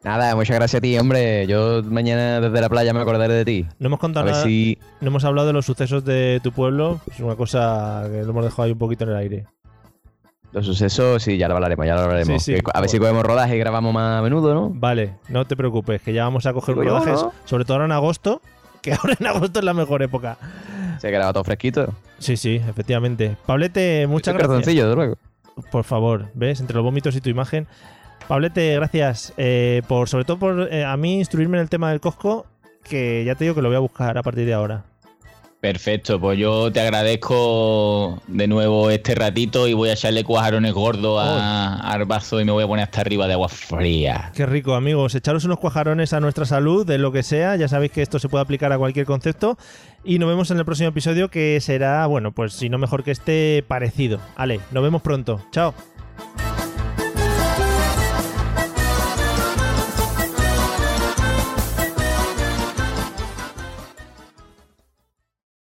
Nada, 0.04 0.34
muchas 0.36 0.56
gracias 0.56 0.78
a 0.78 0.80
ti, 0.80 0.98
hombre. 0.98 1.46
Yo 1.46 1.82
mañana 1.84 2.40
desde 2.40 2.60
la 2.60 2.68
playa 2.68 2.92
me 2.92 3.00
acordaré 3.00 3.34
de 3.34 3.44
ti. 3.44 3.66
No 3.78 3.86
hemos 3.88 3.98
contado 4.00 4.26
nada. 4.26 4.42
si- 4.42 4.78
No 5.00 5.08
hemos 5.08 5.24
hablado 5.24 5.46
de 5.46 5.52
los 5.52 5.66
sucesos 5.66 6.04
de 6.04 6.40
tu 6.42 6.52
pueblo. 6.52 7.00
Es 7.12 7.20
una 7.20 7.36
cosa 7.36 8.04
que 8.10 8.22
lo 8.22 8.30
hemos 8.30 8.44
dejado 8.44 8.62
ahí 8.64 8.72
un 8.72 8.78
poquito 8.78 9.04
en 9.04 9.10
el 9.10 9.16
aire. 9.16 9.46
Los 10.52 10.64
sucesos, 10.64 11.22
sí, 11.22 11.36
ya 11.36 11.46
lo 11.48 11.54
hablaremos, 11.56 11.84
ya 11.86 11.94
lo 11.94 12.00
hablaremos. 12.02 12.42
Sí, 12.42 12.54
sí. 12.54 12.60
Que 12.60 12.70
a 12.72 12.80
ver 12.80 12.88
si 12.88 12.98
cogemos 12.98 13.22
rodaje 13.22 13.56
y 13.56 13.58
grabamos 13.58 13.92
más 13.92 14.18
a 14.18 14.22
menudo, 14.22 14.54
¿no? 14.54 14.70
Vale, 14.70 15.16
no 15.28 15.46
te 15.46 15.56
preocupes, 15.56 16.00
que 16.00 16.12
ya 16.14 16.24
vamos 16.24 16.46
a 16.46 16.54
coger 16.54 16.74
Digo 16.74 16.84
yo, 16.84 16.90
rodajes, 16.98 17.22
¿no? 17.22 17.32
sobre 17.44 17.64
todo 17.66 17.74
ahora 17.74 17.84
en 17.84 17.92
agosto, 17.92 18.40
que 18.82 18.94
ahora 18.94 19.14
en 19.20 19.26
agosto 19.26 19.58
es 19.58 19.64
la 19.64 19.74
mejor 19.74 20.02
época. 20.02 20.38
Se 21.00 21.10
graba 21.10 21.32
todo 21.34 21.44
fresquito. 21.44 21.92
Sí, 22.18 22.36
sí, 22.38 22.56
efectivamente. 22.66 23.36
Pablete, 23.46 24.06
muchas 24.06 24.32
Estoy 24.32 24.32
gracias. 24.34 24.48
cartoncillo, 24.48 24.82
desde 24.84 24.96
luego. 24.96 25.16
Por 25.70 25.84
favor, 25.84 26.26
¿ves? 26.34 26.60
Entre 26.60 26.74
los 26.74 26.82
vómitos 26.84 27.14
y 27.14 27.20
tu 27.20 27.28
imagen. 27.28 27.66
Pablete, 28.28 28.74
gracias. 28.74 29.32
eh, 29.38 29.82
por 29.88 30.08
Sobre 30.08 30.24
todo 30.24 30.38
por 30.38 30.68
eh, 30.70 30.84
a 30.84 30.96
mí 30.96 31.18
instruirme 31.18 31.56
en 31.56 31.62
el 31.62 31.70
tema 31.70 31.90
del 31.90 32.00
Costco, 32.00 32.46
que 32.84 33.24
ya 33.24 33.34
te 33.34 33.44
digo 33.44 33.54
que 33.54 33.62
lo 33.62 33.68
voy 33.68 33.76
a 33.76 33.80
buscar 33.80 34.18
a 34.18 34.22
partir 34.22 34.44
de 34.44 34.52
ahora. 34.54 34.84
Perfecto, 35.60 36.20
pues 36.20 36.38
yo 36.38 36.70
te 36.70 36.80
agradezco 36.80 38.22
de 38.28 38.46
nuevo 38.46 38.90
este 38.90 39.16
ratito 39.16 39.66
y 39.66 39.72
voy 39.72 39.88
a 39.88 39.94
echarle 39.94 40.22
cuajarones 40.22 40.72
gordos 40.72 41.20
a, 41.20 41.74
al 41.80 42.04
vaso 42.04 42.40
y 42.40 42.44
me 42.44 42.52
voy 42.52 42.62
a 42.62 42.68
poner 42.68 42.84
hasta 42.84 43.00
arriba 43.00 43.26
de 43.26 43.32
agua 43.32 43.48
fría. 43.48 44.30
Qué 44.36 44.46
rico, 44.46 44.74
amigos. 44.76 45.16
Echaros 45.16 45.44
unos 45.44 45.58
cuajarones 45.58 46.12
a 46.12 46.20
nuestra 46.20 46.44
salud, 46.44 46.86
de 46.86 46.98
lo 46.98 47.10
que 47.10 47.24
sea. 47.24 47.56
Ya 47.56 47.66
sabéis 47.66 47.90
que 47.90 48.02
esto 48.02 48.20
se 48.20 48.28
puede 48.28 48.42
aplicar 48.42 48.72
a 48.72 48.78
cualquier 48.78 49.04
concepto. 49.04 49.58
Y 50.04 50.20
nos 50.20 50.28
vemos 50.28 50.48
en 50.52 50.58
el 50.58 50.64
próximo 50.64 50.90
episodio, 50.90 51.28
que 51.28 51.60
será, 51.60 52.06
bueno, 52.06 52.30
pues 52.30 52.52
si 52.52 52.68
no 52.68 52.78
mejor 52.78 53.02
que 53.02 53.10
este, 53.10 53.64
parecido. 53.66 54.20
Ale, 54.36 54.60
nos 54.70 54.84
vemos 54.84 55.02
pronto. 55.02 55.40
Chao. 55.50 55.74